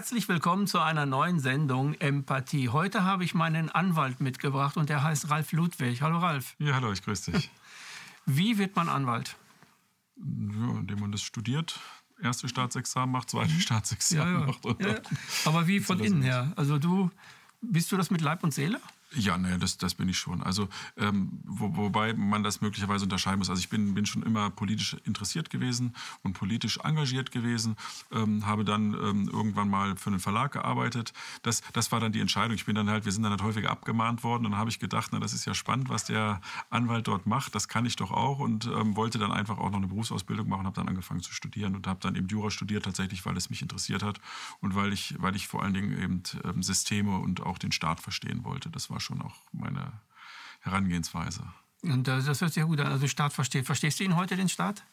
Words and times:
Herzlich 0.00 0.30
willkommen 0.30 0.66
zu 0.66 0.78
einer 0.78 1.04
neuen 1.04 1.40
Sendung 1.40 1.92
Empathie. 1.92 2.70
Heute 2.70 3.04
habe 3.04 3.22
ich 3.22 3.34
meinen 3.34 3.68
Anwalt 3.68 4.18
mitgebracht 4.18 4.78
und 4.78 4.88
der 4.88 5.02
heißt 5.02 5.28
Ralf 5.28 5.52
Ludwig. 5.52 6.00
Hallo 6.00 6.16
Ralf. 6.16 6.56
Ja, 6.58 6.76
hallo, 6.76 6.90
ich 6.90 7.02
grüße 7.02 7.32
dich. 7.32 7.50
Wie 8.24 8.56
wird 8.56 8.76
man 8.76 8.88
Anwalt? 8.88 9.36
Ja, 10.16 10.70
indem 10.78 11.00
man 11.00 11.12
das 11.12 11.20
studiert, 11.20 11.78
erste 12.22 12.48
Staatsexamen 12.48 13.12
macht, 13.12 13.28
zweite 13.28 13.52
Staatsexamen 13.60 14.32
ja, 14.32 14.40
ja. 14.40 14.46
macht. 14.46 14.64
Ja, 14.80 15.02
Aber 15.44 15.66
wie 15.66 15.80
von 15.80 16.00
innen 16.00 16.22
her? 16.22 16.50
Also 16.56 16.78
du, 16.78 17.10
bist 17.60 17.92
du 17.92 17.98
das 17.98 18.10
mit 18.10 18.22
Leib 18.22 18.42
und 18.42 18.54
Seele? 18.54 18.80
Ja, 19.12 19.36
nee, 19.36 19.58
das, 19.58 19.76
das 19.76 19.94
bin 19.96 20.08
ich 20.08 20.18
schon. 20.18 20.40
Also 20.40 20.68
ähm, 20.96 21.40
wo, 21.44 21.76
wobei 21.76 22.14
man 22.14 22.44
das 22.44 22.60
möglicherweise 22.60 23.04
unterscheiden 23.04 23.38
muss. 23.40 23.50
Also 23.50 23.58
ich 23.58 23.68
bin, 23.68 23.92
bin 23.94 24.06
schon 24.06 24.22
immer 24.22 24.50
politisch 24.50 24.96
interessiert 25.04 25.50
gewesen 25.50 25.96
und 26.22 26.34
politisch 26.34 26.78
engagiert 26.84 27.32
gewesen, 27.32 27.74
ähm, 28.12 28.46
habe 28.46 28.64
dann 28.64 28.94
ähm, 28.94 29.28
irgendwann 29.28 29.68
mal 29.68 29.96
für 29.96 30.10
einen 30.10 30.20
Verlag 30.20 30.52
gearbeitet. 30.52 31.12
Das, 31.42 31.60
das 31.72 31.90
war 31.90 31.98
dann 31.98 32.12
die 32.12 32.20
Entscheidung. 32.20 32.54
Ich 32.54 32.66
bin 32.66 32.76
dann 32.76 32.88
halt, 32.88 33.04
wir 33.04 33.10
sind 33.10 33.24
dann 33.24 33.32
halt 33.32 33.42
häufiger 33.42 33.70
abgemahnt 33.70 34.22
worden 34.22 34.46
und 34.46 34.52
dann 34.52 34.60
habe 34.60 34.70
ich 34.70 34.78
gedacht, 34.78 35.10
na 35.12 35.18
das 35.18 35.32
ist 35.32 35.44
ja 35.44 35.54
spannend, 35.54 35.88
was 35.88 36.04
der 36.04 36.40
Anwalt 36.70 37.08
dort 37.08 37.26
macht. 37.26 37.56
Das 37.56 37.66
kann 37.66 37.86
ich 37.86 37.96
doch 37.96 38.12
auch 38.12 38.38
und 38.38 38.66
ähm, 38.66 38.94
wollte 38.94 39.18
dann 39.18 39.32
einfach 39.32 39.58
auch 39.58 39.70
noch 39.70 39.78
eine 39.78 39.88
Berufsausbildung 39.88 40.48
machen, 40.48 40.66
habe 40.66 40.76
dann 40.76 40.88
angefangen 40.88 41.20
zu 41.20 41.32
studieren 41.32 41.74
und 41.74 41.88
habe 41.88 41.98
dann 42.00 42.14
eben 42.14 42.28
Jura 42.28 42.52
studiert 42.52 42.84
tatsächlich, 42.84 43.26
weil 43.26 43.36
es 43.36 43.50
mich 43.50 43.60
interessiert 43.60 44.04
hat 44.04 44.20
und 44.60 44.76
weil 44.76 44.92
ich, 44.92 45.16
weil 45.18 45.34
ich 45.34 45.48
vor 45.48 45.64
allen 45.64 45.74
Dingen 45.74 46.00
eben 46.00 46.22
ähm, 46.44 46.62
Systeme 46.62 47.18
und 47.18 47.40
auch 47.42 47.58
den 47.58 47.72
Staat 47.72 47.98
verstehen 47.98 48.44
wollte. 48.44 48.70
Das 48.70 48.88
war 48.88 48.99
war 49.00 49.16
schon 49.16 49.22
auch 49.22 49.36
meine 49.52 49.92
Herangehensweise. 50.60 51.42
Und 51.82 52.06
das 52.06 52.40
hört 52.40 52.52
sich 52.52 52.62
gut 52.64 52.80
an. 52.80 52.92
Also 52.92 53.08
Staat 53.08 53.32
versteht. 53.32 53.64
Verstehst 53.64 53.98
du 53.98 54.04
ihn 54.04 54.16
heute, 54.16 54.36
den 54.36 54.50
Staat? 54.50 54.84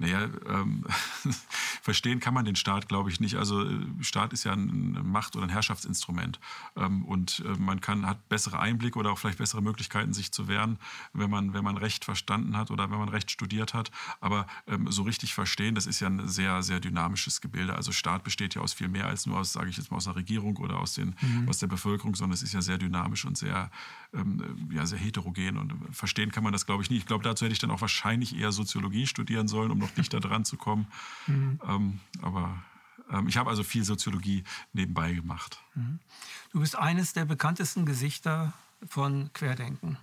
Naja, 0.00 0.30
ähm, 0.48 0.86
verstehen 1.82 2.20
kann 2.20 2.32
man 2.32 2.46
den 2.46 2.56
Staat, 2.56 2.88
glaube 2.88 3.10
ich, 3.10 3.20
nicht. 3.20 3.36
Also 3.36 3.62
äh, 3.62 3.78
Staat 4.00 4.32
ist 4.32 4.44
ja 4.44 4.52
ein 4.54 4.98
Macht- 5.04 5.36
oder 5.36 5.44
ein 5.44 5.50
Herrschaftsinstrument. 5.50 6.40
Ähm, 6.74 7.04
und 7.04 7.44
äh, 7.44 7.60
man 7.60 7.82
kann, 7.82 8.06
hat 8.06 8.26
bessere 8.30 8.58
Einblicke 8.60 8.98
oder 8.98 9.12
auch 9.12 9.18
vielleicht 9.18 9.36
bessere 9.36 9.60
Möglichkeiten, 9.60 10.14
sich 10.14 10.32
zu 10.32 10.48
wehren, 10.48 10.78
wenn 11.12 11.28
man, 11.28 11.52
wenn 11.52 11.62
man 11.62 11.76
Recht 11.76 12.06
verstanden 12.06 12.56
hat 12.56 12.70
oder 12.70 12.90
wenn 12.90 12.98
man 12.98 13.10
Recht 13.10 13.30
studiert 13.30 13.74
hat. 13.74 13.90
Aber 14.22 14.46
ähm, 14.66 14.90
so 14.90 15.02
richtig 15.02 15.34
verstehen, 15.34 15.74
das 15.74 15.86
ist 15.86 16.00
ja 16.00 16.08
ein 16.08 16.26
sehr, 16.26 16.62
sehr 16.62 16.80
dynamisches 16.80 17.42
Gebilde. 17.42 17.74
Also 17.74 17.92
Staat 17.92 18.24
besteht 18.24 18.54
ja 18.54 18.62
aus 18.62 18.72
viel 18.72 18.88
mehr 18.88 19.06
als 19.06 19.26
nur 19.26 19.38
aus, 19.38 19.52
sage 19.52 19.68
ich 19.68 19.76
jetzt 19.76 19.90
mal, 19.90 19.98
aus 19.98 20.06
einer 20.06 20.16
Regierung 20.16 20.56
oder 20.56 20.80
aus, 20.80 20.94
den, 20.94 21.14
mhm. 21.20 21.46
aus 21.46 21.58
der 21.58 21.66
Bevölkerung, 21.66 22.14
sondern 22.14 22.32
es 22.32 22.42
ist 22.42 22.54
ja 22.54 22.62
sehr 22.62 22.78
dynamisch 22.78 23.26
und 23.26 23.36
sehr, 23.36 23.70
ähm, 24.14 24.70
ja, 24.72 24.86
sehr 24.86 24.98
heterogen. 24.98 25.58
Und 25.58 25.74
verstehen 25.94 26.32
kann 26.32 26.42
man 26.42 26.54
das, 26.54 26.64
glaube 26.64 26.82
ich, 26.82 26.88
nicht. 26.88 27.00
Ich 27.00 27.06
glaube, 27.06 27.22
dazu 27.22 27.44
hätte 27.44 27.52
ich 27.52 27.58
dann 27.58 27.70
auch 27.70 27.82
wahrscheinlich 27.82 28.34
eher 28.34 28.50
Soziologie 28.50 29.06
studieren 29.06 29.46
sollen, 29.46 29.70
um 29.70 29.78
noch 29.78 29.89
dichter 29.94 30.20
dran 30.20 30.44
zu 30.44 30.56
kommen. 30.56 30.86
Mhm. 31.26 31.60
Ähm, 31.66 32.00
aber 32.22 32.62
ähm, 33.12 33.28
ich 33.28 33.36
habe 33.36 33.50
also 33.50 33.62
viel 33.62 33.84
Soziologie 33.84 34.44
nebenbei 34.72 35.12
gemacht. 35.12 35.60
Mhm. 35.74 35.98
Du 36.52 36.60
bist 36.60 36.76
eines 36.76 37.12
der 37.12 37.24
bekanntesten 37.24 37.86
Gesichter 37.86 38.52
von 38.88 39.30
Querdenken. 39.32 39.96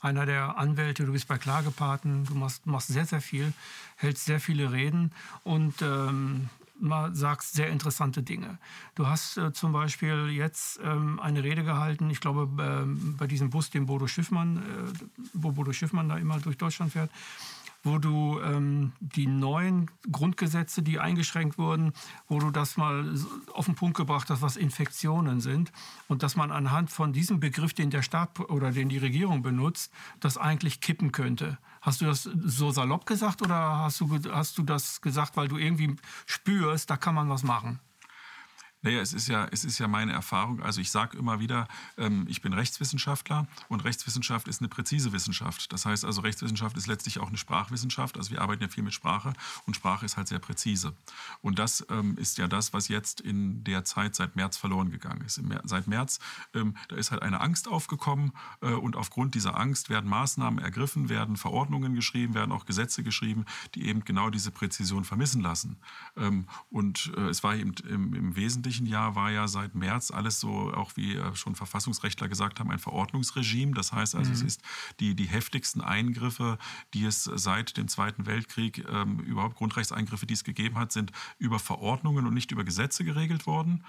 Einer 0.00 0.24
der 0.24 0.56
Anwälte, 0.56 1.04
du 1.04 1.12
bist 1.12 1.28
bei 1.28 1.36
Klagepaten, 1.36 2.24
du 2.24 2.34
machst, 2.34 2.66
machst 2.66 2.88
sehr, 2.88 3.04
sehr 3.04 3.20
viel, 3.20 3.52
hältst 3.96 4.24
sehr 4.24 4.40
viele 4.40 4.72
Reden 4.72 5.12
und 5.44 5.82
ähm, 5.82 6.48
mal 6.78 7.14
sagst 7.14 7.52
sehr 7.52 7.68
interessante 7.68 8.22
Dinge. 8.22 8.58
Du 8.94 9.06
hast 9.06 9.36
äh, 9.36 9.52
zum 9.52 9.72
Beispiel 9.72 10.30
jetzt 10.30 10.80
ähm, 10.82 11.20
eine 11.20 11.44
Rede 11.44 11.64
gehalten, 11.64 12.08
ich 12.08 12.20
glaube, 12.20 12.48
äh, 12.62 12.86
bei 13.18 13.26
diesem 13.26 13.50
Bus, 13.50 13.68
den 13.68 13.84
Bodo 13.84 14.06
Schiffmann, 14.06 14.56
äh, 14.56 14.60
wo 15.34 15.52
Bodo 15.52 15.74
Schiffmann 15.74 16.08
da 16.08 16.16
immer 16.16 16.40
durch 16.40 16.56
Deutschland 16.56 16.92
fährt 16.92 17.10
wo 17.82 17.98
du 17.98 18.40
ähm, 18.40 18.92
die 19.00 19.26
neuen 19.26 19.90
Grundgesetze, 20.10 20.82
die 20.82 20.98
eingeschränkt 20.98 21.58
wurden, 21.58 21.92
wo 22.28 22.38
du 22.38 22.50
das 22.50 22.76
mal 22.76 23.14
auf 23.52 23.66
den 23.66 23.74
Punkt 23.74 23.96
gebracht 23.96 24.28
hast, 24.30 24.42
was 24.42 24.56
Infektionen 24.56 25.40
sind 25.40 25.72
und 26.08 26.22
dass 26.22 26.36
man 26.36 26.52
anhand 26.52 26.90
von 26.90 27.12
diesem 27.12 27.40
Begriff, 27.40 27.72
den 27.72 27.90
der 27.90 28.02
Staat 28.02 28.40
oder 28.40 28.72
den 28.72 28.88
die 28.88 28.98
Regierung 28.98 29.42
benutzt, 29.42 29.92
das 30.20 30.36
eigentlich 30.36 30.80
kippen 30.80 31.12
könnte. 31.12 31.58
Hast 31.80 32.00
du 32.00 32.06
das 32.06 32.24
so 32.24 32.70
salopp 32.70 33.06
gesagt 33.06 33.40
oder 33.42 33.78
hast 33.78 34.00
du, 34.00 34.10
hast 34.30 34.58
du 34.58 34.62
das 34.62 35.00
gesagt, 35.00 35.36
weil 35.36 35.48
du 35.48 35.56
irgendwie 35.56 35.96
spürst, 36.26 36.90
da 36.90 36.96
kann 36.96 37.14
man 37.14 37.28
was 37.28 37.42
machen? 37.42 37.80
Naja, 38.82 39.00
es 39.00 39.12
ist 39.12 39.28
ja, 39.28 39.46
es 39.50 39.64
ist 39.64 39.78
ja 39.78 39.88
meine 39.88 40.12
Erfahrung. 40.12 40.62
Also 40.62 40.80
ich 40.80 40.90
sage 40.90 41.18
immer 41.18 41.38
wieder, 41.38 41.68
ähm, 41.98 42.24
ich 42.28 42.40
bin 42.40 42.54
Rechtswissenschaftler 42.54 43.46
und 43.68 43.84
Rechtswissenschaft 43.84 44.48
ist 44.48 44.62
eine 44.62 44.68
präzise 44.68 45.12
Wissenschaft. 45.12 45.70
Das 45.72 45.84
heißt 45.84 46.04
also, 46.04 46.22
Rechtswissenschaft 46.22 46.78
ist 46.78 46.86
letztlich 46.86 47.18
auch 47.18 47.28
eine 47.28 47.36
Sprachwissenschaft. 47.36 48.16
Also 48.16 48.30
wir 48.30 48.40
arbeiten 48.40 48.62
ja 48.62 48.68
viel 48.68 48.82
mit 48.82 48.94
Sprache 48.94 49.34
und 49.66 49.74
Sprache 49.74 50.06
ist 50.06 50.16
halt 50.16 50.28
sehr 50.28 50.38
präzise. 50.38 50.94
Und 51.42 51.58
das 51.58 51.86
ähm, 51.90 52.16
ist 52.16 52.38
ja 52.38 52.48
das, 52.48 52.72
was 52.72 52.88
jetzt 52.88 53.20
in 53.20 53.64
der 53.64 53.84
Zeit 53.84 54.14
seit 54.14 54.34
März 54.34 54.56
verloren 54.56 54.90
gegangen 54.90 55.22
ist. 55.26 55.36
Im, 55.36 55.54
seit 55.64 55.86
März, 55.86 56.18
ähm, 56.54 56.74
da 56.88 56.96
ist 56.96 57.10
halt 57.10 57.20
eine 57.20 57.40
Angst 57.40 57.68
aufgekommen 57.68 58.32
äh, 58.62 58.72
und 58.72 58.96
aufgrund 58.96 59.34
dieser 59.34 59.58
Angst 59.58 59.90
werden 59.90 60.08
Maßnahmen 60.08 60.58
ergriffen, 60.58 61.10
werden 61.10 61.36
Verordnungen 61.36 61.94
geschrieben, 61.94 62.32
werden 62.32 62.52
auch 62.52 62.64
Gesetze 62.64 63.02
geschrieben, 63.02 63.44
die 63.74 63.88
eben 63.88 64.04
genau 64.06 64.30
diese 64.30 64.50
Präzision 64.50 65.04
vermissen 65.04 65.42
lassen. 65.42 65.76
Ähm, 66.16 66.46
und 66.70 67.12
äh, 67.18 67.28
es 67.28 67.44
war 67.44 67.54
eben 67.56 67.74
im, 67.86 68.14
im 68.14 68.36
Wesentlichen 68.36 68.69
öffentlichen 68.70 68.86
Jahr 68.86 69.16
war 69.16 69.32
ja 69.32 69.48
seit 69.48 69.74
März 69.74 70.12
alles 70.12 70.38
so, 70.38 70.72
auch 70.72 70.92
wie 70.94 71.16
äh, 71.16 71.34
schon 71.34 71.56
Verfassungsrechtler 71.56 72.28
gesagt 72.28 72.60
haben, 72.60 72.70
ein 72.70 72.78
Verordnungsregime. 72.78 73.74
Das 73.74 73.92
heißt 73.92 74.14
also, 74.14 74.28
mhm. 74.28 74.36
es 74.36 74.42
ist 74.42 74.62
die, 75.00 75.16
die 75.16 75.26
heftigsten 75.26 75.80
Eingriffe, 75.80 76.56
die 76.94 77.04
es 77.04 77.24
seit 77.24 77.76
dem 77.76 77.88
Zweiten 77.88 78.26
Weltkrieg, 78.26 78.86
ähm, 78.88 79.18
überhaupt 79.20 79.56
Grundrechtseingriffe, 79.56 80.26
die 80.26 80.34
es 80.34 80.44
gegeben 80.44 80.78
hat, 80.78 80.92
sind 80.92 81.10
über 81.38 81.58
Verordnungen 81.58 82.26
und 82.26 82.34
nicht 82.34 82.52
über 82.52 82.62
Gesetze 82.62 83.04
geregelt 83.04 83.46
worden. 83.48 83.82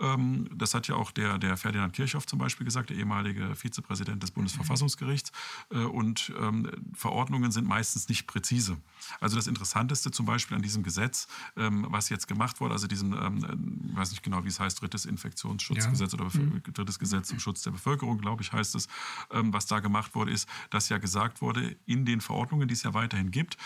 Ähm, 0.00 0.48
das 0.54 0.74
hat 0.74 0.88
ja 0.88 0.96
auch 0.96 1.10
der, 1.10 1.38
der 1.38 1.56
Ferdinand 1.56 1.92
Kirchhoff 1.92 2.26
zum 2.26 2.38
Beispiel 2.38 2.64
gesagt, 2.64 2.90
der 2.90 2.96
ehemalige 2.96 3.54
Vizepräsident 3.54 4.22
des 4.22 4.30
Bundesverfassungsgerichts. 4.30 5.32
Äh, 5.70 5.78
und 5.78 6.32
ähm, 6.40 6.70
Verordnungen 6.94 7.52
sind 7.52 7.66
meistens 7.66 8.08
nicht 8.08 8.26
präzise. 8.26 8.76
Also 9.20 9.36
das 9.36 9.46
Interessanteste 9.46 10.10
zum 10.10 10.26
Beispiel 10.26 10.56
an 10.56 10.62
diesem 10.62 10.82
Gesetz, 10.82 11.28
ähm, 11.56 11.86
was 11.88 12.08
jetzt 12.08 12.26
gemacht 12.28 12.60
wurde, 12.60 12.74
also 12.74 12.86
diesem, 12.86 13.12
ich 13.12 13.96
weiß 13.96 14.10
nicht 14.10 14.22
genau, 14.22 14.44
wie 14.44 14.48
es 14.48 14.60
heißt, 14.60 14.80
drittes 14.80 15.04
Infektionsschutzgesetz 15.04 16.12
ja. 16.12 16.18
oder 16.18 16.30
mhm. 16.32 16.62
drittes 16.72 16.98
Gesetz 16.98 17.28
zum 17.28 17.38
Schutz 17.38 17.62
der 17.62 17.70
Bevölkerung, 17.70 18.18
glaube 18.18 18.42
ich, 18.42 18.52
heißt 18.52 18.74
es, 18.74 18.88
was 19.30 19.66
da 19.66 19.80
gemacht 19.80 20.14
wurde, 20.14 20.30
ist, 20.30 20.48
dass 20.70 20.88
ja 20.88 20.98
gesagt 20.98 21.40
wurde, 21.40 21.76
in 21.86 22.04
den 22.04 22.20
Verordnungen, 22.20 22.68
die 22.68 22.74
es 22.74 22.82
ja 22.82 22.94
weiterhin 22.94 23.30
gibt, 23.30 23.56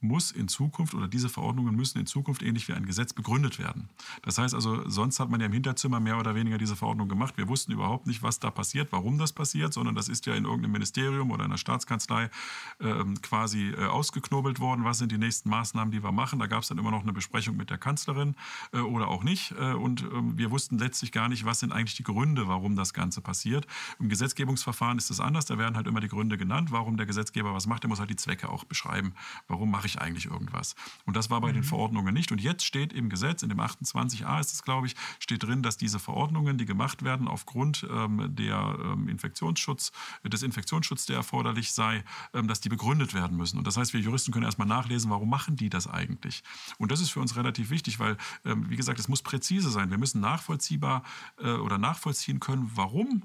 muss 0.00 0.30
in 0.30 0.48
Zukunft 0.48 0.94
oder 0.94 1.08
diese 1.08 1.28
Verordnungen 1.28 1.74
müssen 1.74 1.98
in 1.98 2.06
Zukunft 2.06 2.42
ähnlich 2.42 2.68
wie 2.68 2.74
ein 2.74 2.86
Gesetz 2.86 3.12
begründet 3.12 3.58
werden. 3.58 3.88
Das 4.22 4.38
heißt 4.38 4.54
also, 4.54 4.88
sonst 4.88 5.20
hat 5.20 5.30
man 5.30 5.40
ja 5.40 5.46
im 5.46 5.52
Hinterzimmer 5.58 5.98
mehr 5.98 6.18
oder 6.18 6.36
weniger 6.36 6.56
diese 6.56 6.76
Verordnung 6.76 7.08
gemacht. 7.08 7.36
Wir 7.36 7.48
wussten 7.48 7.72
überhaupt 7.72 8.06
nicht, 8.06 8.22
was 8.22 8.38
da 8.38 8.50
passiert, 8.50 8.92
warum 8.92 9.18
das 9.18 9.32
passiert, 9.32 9.72
sondern 9.72 9.96
das 9.96 10.08
ist 10.08 10.24
ja 10.26 10.34
in 10.34 10.44
irgendeinem 10.44 10.70
Ministerium 10.70 11.32
oder 11.32 11.44
einer 11.44 11.58
Staatskanzlei 11.58 12.30
äh, 12.78 13.04
quasi 13.22 13.70
äh, 13.70 13.86
ausgeknobelt 13.86 14.60
worden. 14.60 14.84
Was 14.84 14.98
sind 14.98 15.10
die 15.10 15.18
nächsten 15.18 15.50
Maßnahmen, 15.50 15.90
die 15.90 16.04
wir 16.04 16.12
machen? 16.12 16.38
Da 16.38 16.46
gab 16.46 16.62
es 16.62 16.68
dann 16.68 16.78
immer 16.78 16.92
noch 16.92 17.02
eine 17.02 17.12
Besprechung 17.12 17.56
mit 17.56 17.70
der 17.70 17.78
Kanzlerin 17.78 18.36
äh, 18.72 18.78
oder 18.78 19.08
auch 19.08 19.24
nicht. 19.24 19.52
Äh, 19.58 19.72
und 19.72 20.02
ähm, 20.02 20.38
wir 20.38 20.52
wussten 20.52 20.78
letztlich 20.78 21.10
gar 21.10 21.28
nicht, 21.28 21.44
was 21.44 21.58
sind 21.58 21.72
eigentlich 21.72 21.96
die 21.96 22.04
Gründe, 22.04 22.46
warum 22.46 22.76
das 22.76 22.94
Ganze 22.94 23.20
passiert. 23.20 23.66
Im 23.98 24.08
Gesetzgebungsverfahren 24.08 24.96
ist 24.96 25.10
es 25.10 25.18
anders. 25.18 25.46
Da 25.46 25.58
werden 25.58 25.74
halt 25.74 25.88
immer 25.88 26.00
die 26.00 26.08
Gründe 26.08 26.38
genannt, 26.38 26.70
warum 26.70 26.96
der 26.96 27.06
Gesetzgeber 27.06 27.52
was 27.52 27.66
macht. 27.66 27.82
Der 27.82 27.88
muss 27.88 27.98
halt 27.98 28.10
die 28.10 28.16
Zwecke 28.16 28.48
auch 28.48 28.62
beschreiben. 28.62 29.12
Warum 29.48 29.72
mache 29.72 29.88
ich 29.88 30.00
eigentlich 30.00 30.26
irgendwas? 30.26 30.76
Und 31.04 31.16
das 31.16 31.30
war 31.30 31.40
bei 31.40 31.48
mhm. 31.48 31.54
den 31.54 31.64
Verordnungen 31.64 32.14
nicht. 32.14 32.30
Und 32.30 32.40
jetzt 32.40 32.64
steht 32.64 32.92
im 32.92 33.08
Gesetz, 33.08 33.42
in 33.42 33.48
dem 33.48 33.58
28a 33.58 34.38
ist 34.38 34.52
es, 34.52 34.62
glaube 34.62 34.86
ich, 34.86 34.94
steht 35.18 35.42
drin, 35.48 35.62
dass 35.62 35.76
diese 35.76 35.98
Verordnungen, 35.98 36.58
die 36.58 36.66
gemacht 36.66 37.02
werden 37.02 37.28
aufgrund 37.28 37.86
ähm, 37.90 38.34
der, 38.34 38.76
ähm, 38.82 39.08
Infektionsschutz, 39.08 39.92
des 40.24 40.42
Infektionsschutzes, 40.42 41.06
der 41.06 41.16
erforderlich 41.16 41.72
sei, 41.72 42.04
ähm, 42.34 42.48
dass 42.48 42.60
die 42.60 42.68
begründet 42.68 43.14
werden 43.14 43.36
müssen. 43.36 43.58
Und 43.58 43.66
das 43.66 43.76
heißt, 43.76 43.92
wir 43.92 44.00
Juristen 44.00 44.32
können 44.32 44.44
erstmal 44.44 44.68
nachlesen, 44.68 45.10
warum 45.10 45.30
machen 45.30 45.56
die 45.56 45.70
das 45.70 45.86
eigentlich? 45.86 46.42
Und 46.78 46.92
das 46.92 47.00
ist 47.00 47.10
für 47.10 47.20
uns 47.20 47.36
relativ 47.36 47.70
wichtig, 47.70 47.98
weil, 47.98 48.16
ähm, 48.44 48.68
wie 48.68 48.76
gesagt, 48.76 48.98
es 49.00 49.08
muss 49.08 49.22
präzise 49.22 49.70
sein. 49.70 49.90
Wir 49.90 49.98
müssen 49.98 50.20
nachvollziehbar 50.20 51.02
äh, 51.38 51.52
oder 51.52 51.78
nachvollziehen 51.78 52.40
können, 52.40 52.70
warum 52.74 53.22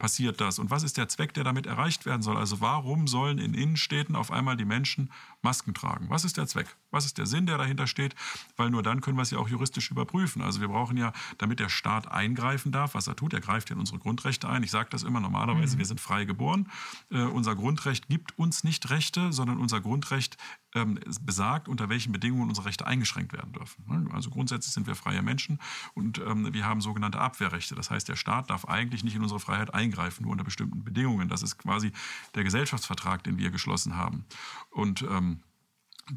passiert 0.00 0.40
das 0.40 0.58
und 0.58 0.70
was 0.70 0.82
ist 0.82 0.96
der 0.96 1.08
Zweck, 1.08 1.34
der 1.34 1.44
damit 1.44 1.66
erreicht 1.66 2.06
werden 2.06 2.22
soll? 2.22 2.36
Also 2.36 2.60
warum 2.60 3.06
sollen 3.06 3.38
in 3.38 3.54
Innenstädten 3.54 4.16
auf 4.16 4.32
einmal 4.32 4.56
die 4.56 4.64
Menschen 4.64 5.12
Masken 5.42 5.74
tragen? 5.74 6.08
Was 6.08 6.24
ist 6.24 6.38
der 6.38 6.46
Zweck? 6.46 6.74
Was 6.90 7.04
ist 7.04 7.18
der 7.18 7.26
Sinn, 7.26 7.46
der 7.46 7.58
dahinter 7.58 7.86
steht? 7.86 8.16
Weil 8.56 8.70
nur 8.70 8.82
dann 8.82 9.02
können 9.02 9.18
wir 9.18 9.22
es 9.22 9.30
ja 9.30 9.38
auch 9.38 9.48
juristisch 9.48 9.90
überprüfen. 9.90 10.42
Also 10.42 10.60
wir 10.60 10.68
brauchen 10.68 10.96
ja, 10.96 11.12
damit 11.38 11.60
der 11.60 11.68
Staat 11.68 12.10
eingreifen 12.10 12.72
darf, 12.72 12.94
was 12.94 13.06
er 13.06 13.14
tut, 13.14 13.34
er 13.34 13.40
greift 13.40 13.68
ja 13.68 13.74
in 13.74 13.80
unsere 13.80 13.98
Grundrechte 13.98 14.48
ein. 14.48 14.62
Ich 14.62 14.70
sage 14.70 14.88
das 14.90 15.02
immer 15.02 15.20
normalerweise, 15.20 15.76
mhm. 15.76 15.78
wir 15.78 15.86
sind 15.86 16.00
frei 16.00 16.24
geboren. 16.24 16.68
Äh, 17.10 17.22
unser 17.22 17.54
Grundrecht 17.54 18.08
gibt 18.08 18.36
uns 18.38 18.64
nicht 18.64 18.88
Rechte, 18.90 19.32
sondern 19.32 19.58
unser 19.58 19.80
Grundrecht 19.82 20.38
ähm, 20.74 20.98
besagt, 21.20 21.68
unter 21.68 21.88
welchen 21.88 22.12
Bedingungen 22.12 22.48
unsere 22.48 22.66
Rechte 22.66 22.86
eingeschränkt 22.86 23.32
werden 23.32 23.52
dürfen. 23.52 23.84
Ne? 23.88 24.08
Also 24.12 24.30
grundsätzlich 24.30 24.72
sind 24.72 24.86
wir 24.86 24.94
freie 24.94 25.22
Menschen 25.22 25.58
und 25.94 26.18
ähm, 26.18 26.52
wir 26.52 26.66
haben 26.66 26.80
sogenannte 26.80 27.20
Abwehrrechte. 27.20 27.74
Das 27.74 27.90
heißt, 27.90 28.08
der 28.08 28.16
Staat 28.16 28.50
darf 28.50 28.64
eigentlich 28.66 29.04
nicht 29.04 29.16
in 29.16 29.22
unsere 29.22 29.40
Freiheit 29.40 29.74
eingreifen, 29.74 30.22
nur 30.22 30.32
unter 30.32 30.44
bestimmten 30.44 30.84
Bedingungen. 30.84 31.28
Das 31.28 31.42
ist 31.42 31.58
quasi 31.58 31.92
der 32.34 32.44
Gesellschaftsvertrag, 32.44 33.24
den 33.24 33.38
wir 33.38 33.50
geschlossen 33.50 33.96
haben. 33.96 34.24
Und 34.70 35.02
ähm, 35.02 35.40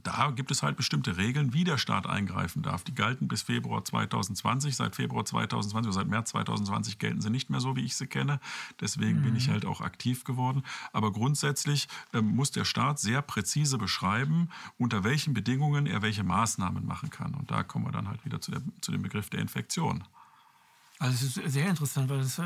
da 0.04 0.32
gibt 0.32 0.52
es 0.52 0.64
halt 0.64 0.78
bestimmte 0.78 1.18
Regeln, 1.18 1.54
wie 1.54 1.64
der 1.64 1.78
Staat 1.78 2.08
eingreifen 2.08 2.64
darf. 2.64 2.84
Die 2.84 2.96
galten 2.96 3.28
bis 3.28 3.44
Februar 3.44 3.84
2020. 3.84 4.76
Seit 4.76 4.96
Februar 4.96 5.26
2020 5.26 5.90
oder 5.90 5.94
seit 5.94 6.08
März 6.08 6.30
2020 6.32 6.98
gelten 7.00 7.22
sie 7.22 7.30
nicht 7.30 7.50
mehr 7.50 7.60
so, 7.60 7.76
wie 7.76 7.84
ich 7.84 7.96
sie 7.96 8.08
kenne. 8.08 8.40
Deswegen 8.82 9.20
mhm. 9.20 9.24
bin 9.24 9.36
ich 9.36 9.48
mhm. 9.48 9.54
halt 9.54 9.66
auch 9.66 9.82
aktiv 9.82 10.24
geworden. 10.24 10.64
Aber 10.92 11.12
grundsätzlich 11.12 11.88
ähm, 12.14 12.36
muss 12.36 12.52
der 12.52 12.66
Staat 12.66 13.00
sehr 13.00 13.22
präzise 13.22 13.78
beschreiben, 13.78 14.50
unter 14.78 15.04
welchen 15.04 15.34
Bedingungen 15.34 15.86
er 15.86 16.02
welche 16.02 16.24
Maßnahmen 16.24 16.86
machen 16.86 17.10
kann. 17.10 17.36
Und 17.36 17.52
da 17.52 17.64
kommen 17.64 17.86
wir 17.86 17.92
dann 17.92 18.08
halt 18.08 18.26
wieder 18.26 18.42
zu, 18.42 18.52
der, 18.52 18.62
zu 18.82 18.92
dem 18.92 19.02
Begriff 19.02 19.30
der 19.30 19.42
Infektion. 19.42 20.04
Also 21.04 21.26
es 21.26 21.36
ist 21.36 21.52
sehr 21.52 21.68
interessant, 21.68 22.10
weil 22.10 22.22
es 22.22 22.40
äh, 22.40 22.44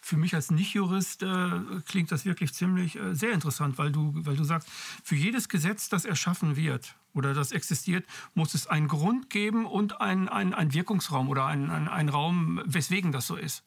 für 0.00 0.16
mich 0.16 0.34
als 0.34 0.50
Nichtjurist 0.50 1.22
äh, 1.22 1.50
klingt 1.86 2.10
das 2.10 2.24
wirklich 2.24 2.52
ziemlich 2.52 2.96
äh, 2.96 3.14
sehr 3.14 3.30
interessant, 3.30 3.78
weil 3.78 3.92
du, 3.92 4.10
weil 4.16 4.34
du 4.34 4.42
sagst, 4.42 4.68
für 5.04 5.14
jedes 5.14 5.48
Gesetz, 5.48 5.88
das 5.88 6.04
erschaffen 6.04 6.56
wird 6.56 6.96
oder 7.14 7.34
das 7.34 7.52
existiert, 7.52 8.04
muss 8.34 8.54
es 8.54 8.66
einen 8.66 8.88
Grund 8.88 9.30
geben 9.30 9.64
und 9.64 10.00
einen 10.00 10.28
ein 10.28 10.74
Wirkungsraum 10.74 11.28
oder 11.28 11.46
einen 11.46 11.70
ein 11.70 12.08
Raum, 12.08 12.60
weswegen 12.64 13.12
das 13.12 13.28
so 13.28 13.36
ist. 13.36 13.62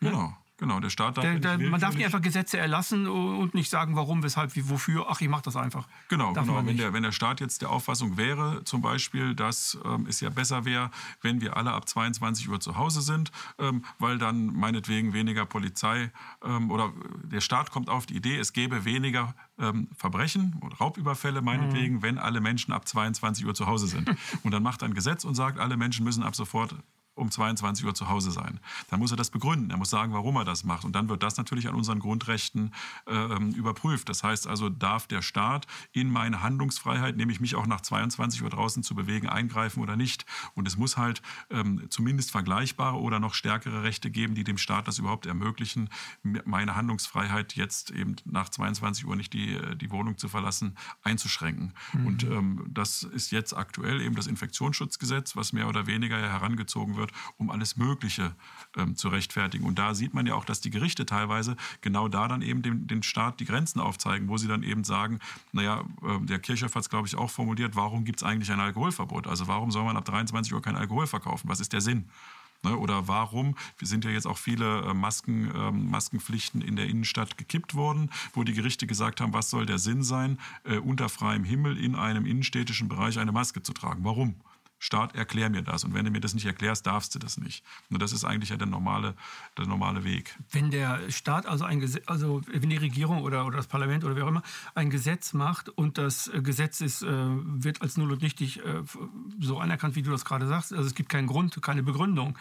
Ne? 0.00 0.10
Genau. 0.10 0.36
Genau, 0.56 0.78
der 0.78 0.90
Staat 0.90 1.16
darf. 1.16 1.24
Der, 1.24 1.38
der, 1.40 1.58
man 1.58 1.80
darf 1.80 1.96
nicht 1.96 2.04
einfach 2.04 2.22
Gesetze 2.22 2.58
erlassen 2.58 3.08
und 3.08 3.54
nicht 3.54 3.68
sagen, 3.68 3.96
warum, 3.96 4.22
weshalb, 4.22 4.54
wie, 4.54 4.68
wofür. 4.68 5.06
Ach, 5.08 5.20
ich 5.20 5.28
mache 5.28 5.42
das 5.42 5.56
einfach. 5.56 5.88
Genau, 6.08 6.32
genau. 6.32 6.64
Wenn 6.64 6.76
der, 6.76 6.92
wenn 6.92 7.02
der 7.02 7.10
Staat 7.10 7.40
jetzt 7.40 7.60
der 7.60 7.70
Auffassung 7.70 8.16
wäre, 8.16 8.62
zum 8.64 8.80
Beispiel, 8.80 9.34
dass 9.34 9.76
ähm, 9.84 10.06
es 10.08 10.20
ja 10.20 10.30
besser 10.30 10.64
wäre, 10.64 10.92
wenn 11.22 11.40
wir 11.40 11.56
alle 11.56 11.72
ab 11.72 11.88
22 11.88 12.48
Uhr 12.48 12.60
zu 12.60 12.76
Hause 12.76 13.02
sind, 13.02 13.32
ähm, 13.58 13.84
weil 13.98 14.18
dann 14.18 14.46
meinetwegen 14.46 15.12
weniger 15.12 15.44
Polizei 15.44 16.12
ähm, 16.44 16.70
oder 16.70 16.92
der 17.24 17.40
Staat 17.40 17.72
kommt 17.72 17.90
auf 17.90 18.06
die 18.06 18.14
Idee, 18.14 18.38
es 18.38 18.52
gäbe 18.52 18.84
weniger 18.84 19.34
ähm, 19.58 19.88
Verbrechen 19.96 20.60
oder 20.62 20.76
Raubüberfälle, 20.76 21.42
meinetwegen, 21.42 21.96
mhm. 21.96 22.02
wenn 22.02 22.18
alle 22.18 22.40
Menschen 22.40 22.72
ab 22.72 22.86
22 22.86 23.44
Uhr 23.44 23.54
zu 23.54 23.66
Hause 23.66 23.88
sind. 23.88 24.08
und 24.44 24.52
dann 24.52 24.62
macht 24.62 24.82
er 24.82 24.88
ein 24.88 24.94
Gesetz 24.94 25.24
und 25.24 25.34
sagt, 25.34 25.58
alle 25.58 25.76
Menschen 25.76 26.04
müssen 26.04 26.22
ab 26.22 26.36
sofort 26.36 26.76
um 27.14 27.30
22 27.30 27.84
Uhr 27.84 27.94
zu 27.94 28.08
Hause 28.08 28.30
sein. 28.30 28.60
Dann 28.90 29.00
muss 29.00 29.10
er 29.10 29.16
das 29.16 29.30
begründen. 29.30 29.70
Er 29.70 29.76
muss 29.76 29.90
sagen, 29.90 30.12
warum 30.12 30.36
er 30.36 30.44
das 30.44 30.64
macht. 30.64 30.84
Und 30.84 30.94
dann 30.94 31.08
wird 31.08 31.22
das 31.22 31.36
natürlich 31.36 31.68
an 31.68 31.74
unseren 31.74 32.00
Grundrechten 32.00 32.72
äh, 33.06 33.36
überprüft. 33.54 34.08
Das 34.08 34.24
heißt 34.24 34.46
also, 34.46 34.68
darf 34.68 35.06
der 35.06 35.22
Staat 35.22 35.66
in 35.92 36.10
meine 36.10 36.42
Handlungsfreiheit, 36.42 37.16
nämlich 37.16 37.40
mich 37.40 37.54
auch 37.54 37.66
nach 37.66 37.80
22 37.80 38.42
Uhr 38.42 38.50
draußen 38.50 38.82
zu 38.82 38.94
bewegen, 38.94 39.28
eingreifen 39.28 39.82
oder 39.82 39.96
nicht. 39.96 40.26
Und 40.54 40.66
es 40.66 40.76
muss 40.76 40.96
halt 40.96 41.22
ähm, 41.50 41.86
zumindest 41.90 42.30
vergleichbare 42.30 42.98
oder 42.98 43.20
noch 43.20 43.34
stärkere 43.34 43.82
Rechte 43.82 44.10
geben, 44.10 44.34
die 44.34 44.44
dem 44.44 44.58
Staat 44.58 44.88
das 44.88 44.98
überhaupt 44.98 45.26
ermöglichen, 45.26 45.90
meine 46.22 46.74
Handlungsfreiheit 46.74 47.54
jetzt 47.54 47.90
eben 47.90 48.16
nach 48.24 48.48
22 48.48 49.06
Uhr 49.06 49.16
nicht 49.16 49.32
die, 49.32 49.54
äh, 49.54 49.76
die 49.76 49.90
Wohnung 49.90 50.18
zu 50.18 50.28
verlassen, 50.28 50.76
einzuschränken. 51.02 51.74
Mhm. 51.92 52.06
Und 52.06 52.24
ähm, 52.24 52.66
das 52.68 53.02
ist 53.04 53.30
jetzt 53.30 53.56
aktuell 53.56 54.00
eben 54.00 54.16
das 54.16 54.26
Infektionsschutzgesetz, 54.26 55.36
was 55.36 55.52
mehr 55.52 55.68
oder 55.68 55.86
weniger 55.86 56.16
herangezogen 56.16 56.96
wird 56.96 57.03
wird, 57.04 57.12
um 57.36 57.50
alles 57.50 57.76
Mögliche 57.76 58.34
ähm, 58.76 58.96
zu 58.96 59.08
rechtfertigen. 59.08 59.64
Und 59.64 59.78
da 59.78 59.94
sieht 59.94 60.14
man 60.14 60.26
ja 60.26 60.34
auch, 60.34 60.44
dass 60.44 60.60
die 60.60 60.70
Gerichte 60.70 61.06
teilweise 61.06 61.56
genau 61.80 62.08
da 62.08 62.28
dann 62.28 62.42
eben 62.42 62.62
dem, 62.62 62.86
den 62.86 63.02
Staat 63.02 63.40
die 63.40 63.44
Grenzen 63.44 63.80
aufzeigen, 63.80 64.28
wo 64.28 64.36
sie 64.36 64.48
dann 64.48 64.62
eben 64.62 64.84
sagen, 64.84 65.18
naja, 65.52 65.84
äh, 66.02 66.24
der 66.24 66.38
Kirchhoff 66.38 66.74
hat 66.74 66.82
es, 66.82 66.90
glaube 66.90 67.06
ich, 67.06 67.16
auch 67.16 67.30
formuliert, 67.30 67.76
warum 67.76 68.04
gibt 68.04 68.20
es 68.20 68.22
eigentlich 68.22 68.50
ein 68.50 68.60
Alkoholverbot? 68.60 69.26
Also 69.26 69.46
warum 69.46 69.70
soll 69.70 69.84
man 69.84 69.96
ab 69.96 70.04
23 70.04 70.52
Uhr 70.52 70.62
kein 70.62 70.76
Alkohol 70.76 71.06
verkaufen? 71.06 71.48
Was 71.48 71.60
ist 71.60 71.72
der 71.72 71.80
Sinn? 71.80 72.08
Ne, 72.62 72.78
oder 72.78 73.08
warum 73.08 73.56
wir 73.76 73.86
sind 73.86 74.06
ja 74.06 74.10
jetzt 74.10 74.26
auch 74.26 74.38
viele 74.38 74.80
äh, 74.80 74.94
Masken, 74.94 75.52
ähm, 75.54 75.90
Maskenpflichten 75.90 76.62
in 76.62 76.76
der 76.76 76.86
Innenstadt 76.86 77.36
gekippt 77.36 77.74
worden, 77.74 78.10
wo 78.32 78.42
die 78.42 78.54
Gerichte 78.54 78.86
gesagt 78.86 79.20
haben, 79.20 79.34
was 79.34 79.50
soll 79.50 79.66
der 79.66 79.78
Sinn 79.78 80.02
sein, 80.02 80.38
äh, 80.64 80.78
unter 80.78 81.10
freiem 81.10 81.44
Himmel 81.44 81.76
in 81.76 81.94
einem 81.94 82.24
innenstädtischen 82.24 82.88
Bereich 82.88 83.18
eine 83.18 83.32
Maske 83.32 83.62
zu 83.62 83.74
tragen? 83.74 84.02
Warum? 84.04 84.36
Staat, 84.84 85.14
erklär 85.14 85.48
mir 85.48 85.62
das. 85.62 85.82
Und 85.84 85.94
wenn 85.94 86.04
du 86.04 86.10
mir 86.10 86.20
das 86.20 86.34
nicht 86.34 86.44
erklärst, 86.44 86.86
darfst 86.86 87.14
du 87.14 87.18
das 87.18 87.38
nicht. 87.38 87.64
Und 87.88 88.02
das 88.02 88.12
ist 88.12 88.22
eigentlich 88.22 88.50
ja 88.50 88.58
der 88.58 88.66
normale, 88.66 89.14
der 89.56 89.66
normale 89.66 90.04
Weg. 90.04 90.36
Wenn 90.52 90.70
der 90.70 91.10
Staat, 91.10 91.46
also, 91.46 91.64
ein 91.64 91.80
Gesetz, 91.80 92.02
also 92.06 92.42
wenn 92.46 92.68
die 92.68 92.76
Regierung 92.76 93.22
oder, 93.22 93.46
oder 93.46 93.56
das 93.56 93.66
Parlament 93.66 94.04
oder 94.04 94.14
wer 94.14 94.24
auch 94.24 94.28
immer 94.28 94.42
ein 94.74 94.90
Gesetz 94.90 95.32
macht 95.32 95.70
und 95.70 95.96
das 95.96 96.30
Gesetz 96.34 96.82
ist, 96.82 97.02
äh, 97.02 97.06
wird 97.08 97.80
als 97.80 97.96
null 97.96 98.12
und 98.12 98.20
nichtig 98.20 98.62
äh, 98.62 98.82
so 99.40 99.58
anerkannt, 99.58 99.94
wie 99.96 100.02
du 100.02 100.10
das 100.10 100.26
gerade 100.26 100.46
sagst, 100.46 100.74
also 100.74 100.86
es 100.86 100.94
gibt 100.94 101.08
keinen 101.08 101.28
Grund, 101.28 101.62
keine 101.62 101.82
Begründung, 101.82 102.36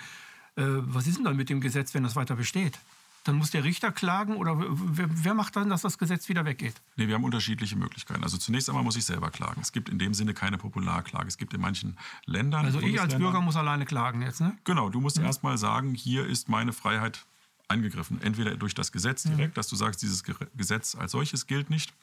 äh, 0.58 0.64
was 0.66 1.08
ist 1.08 1.16
denn 1.16 1.24
dann 1.24 1.38
mit 1.38 1.50
dem 1.50 1.62
Gesetz, 1.62 1.94
wenn 1.94 2.04
das 2.04 2.18
weiter 2.18 2.36
besteht? 2.36 2.78
Dann 3.24 3.36
muss 3.36 3.52
der 3.52 3.64
Richter 3.64 3.92
klagen 3.92 4.36
oder 4.36 4.60
wer, 4.60 5.08
wer, 5.10 5.34
macht 5.34 5.56
dann, 5.56 5.70
dass 5.70 5.82
das 5.82 5.98
Gesetz 5.98 6.28
wieder 6.28 6.44
weggeht? 6.46 6.76
Nee, 6.98 7.08
wir 7.08 7.16
haben 7.16 7.24
unterschiedliche 7.24 7.78
Möglichkeiten. 7.78 8.24
Also 8.24 8.38
zunächst 8.38 8.70
einmal 8.70 8.84
muss 8.84 8.98
ich 8.98 9.06
selber 9.06 9.32
klagen. 9.32 9.62
Es 9.62 9.72
gibt 9.72 9.88
in 9.88 9.98
dem 9.98 10.14
Sinne 10.14 10.34
keine 10.34 10.58
Popularklage. 10.58 11.28
Es 11.28 11.38
gibt 11.38 11.54
in 11.54 11.62
manchen 11.62 11.98
Ländern. 12.26 12.66
Also 12.66 12.82
ich 12.82 13.00
als 13.00 13.16
Bürger 13.16 13.40
muss 13.40 13.56
alleine 13.56 13.86
klagen 13.86 14.22
jetzt, 14.22 14.42
ne? 14.42 14.58
Genau, 14.66 14.90
du 14.90 15.00
musst 15.00 15.18
mhm. 15.18 15.26
erstmal 15.26 15.58
sagen, 15.58 15.94
hier 15.94 16.26
ist 16.26 16.50
meine 16.50 16.74
Freiheit 16.74 17.26
eingegriffen. 17.70 18.22
Entweder 18.22 18.56
durch 18.58 18.76
das 18.76 18.92
Gesetz 18.92 19.24
direkt, 19.24 19.54
mhm. 19.54 19.56
dass 19.56 19.68
du 19.68 19.76
sagst, 19.76 20.02
dieses 20.02 20.24
Gesetz 20.56 20.96
als 20.96 21.14
solches 21.14 21.48
gilt 21.48 21.70
nicht. 21.70 21.94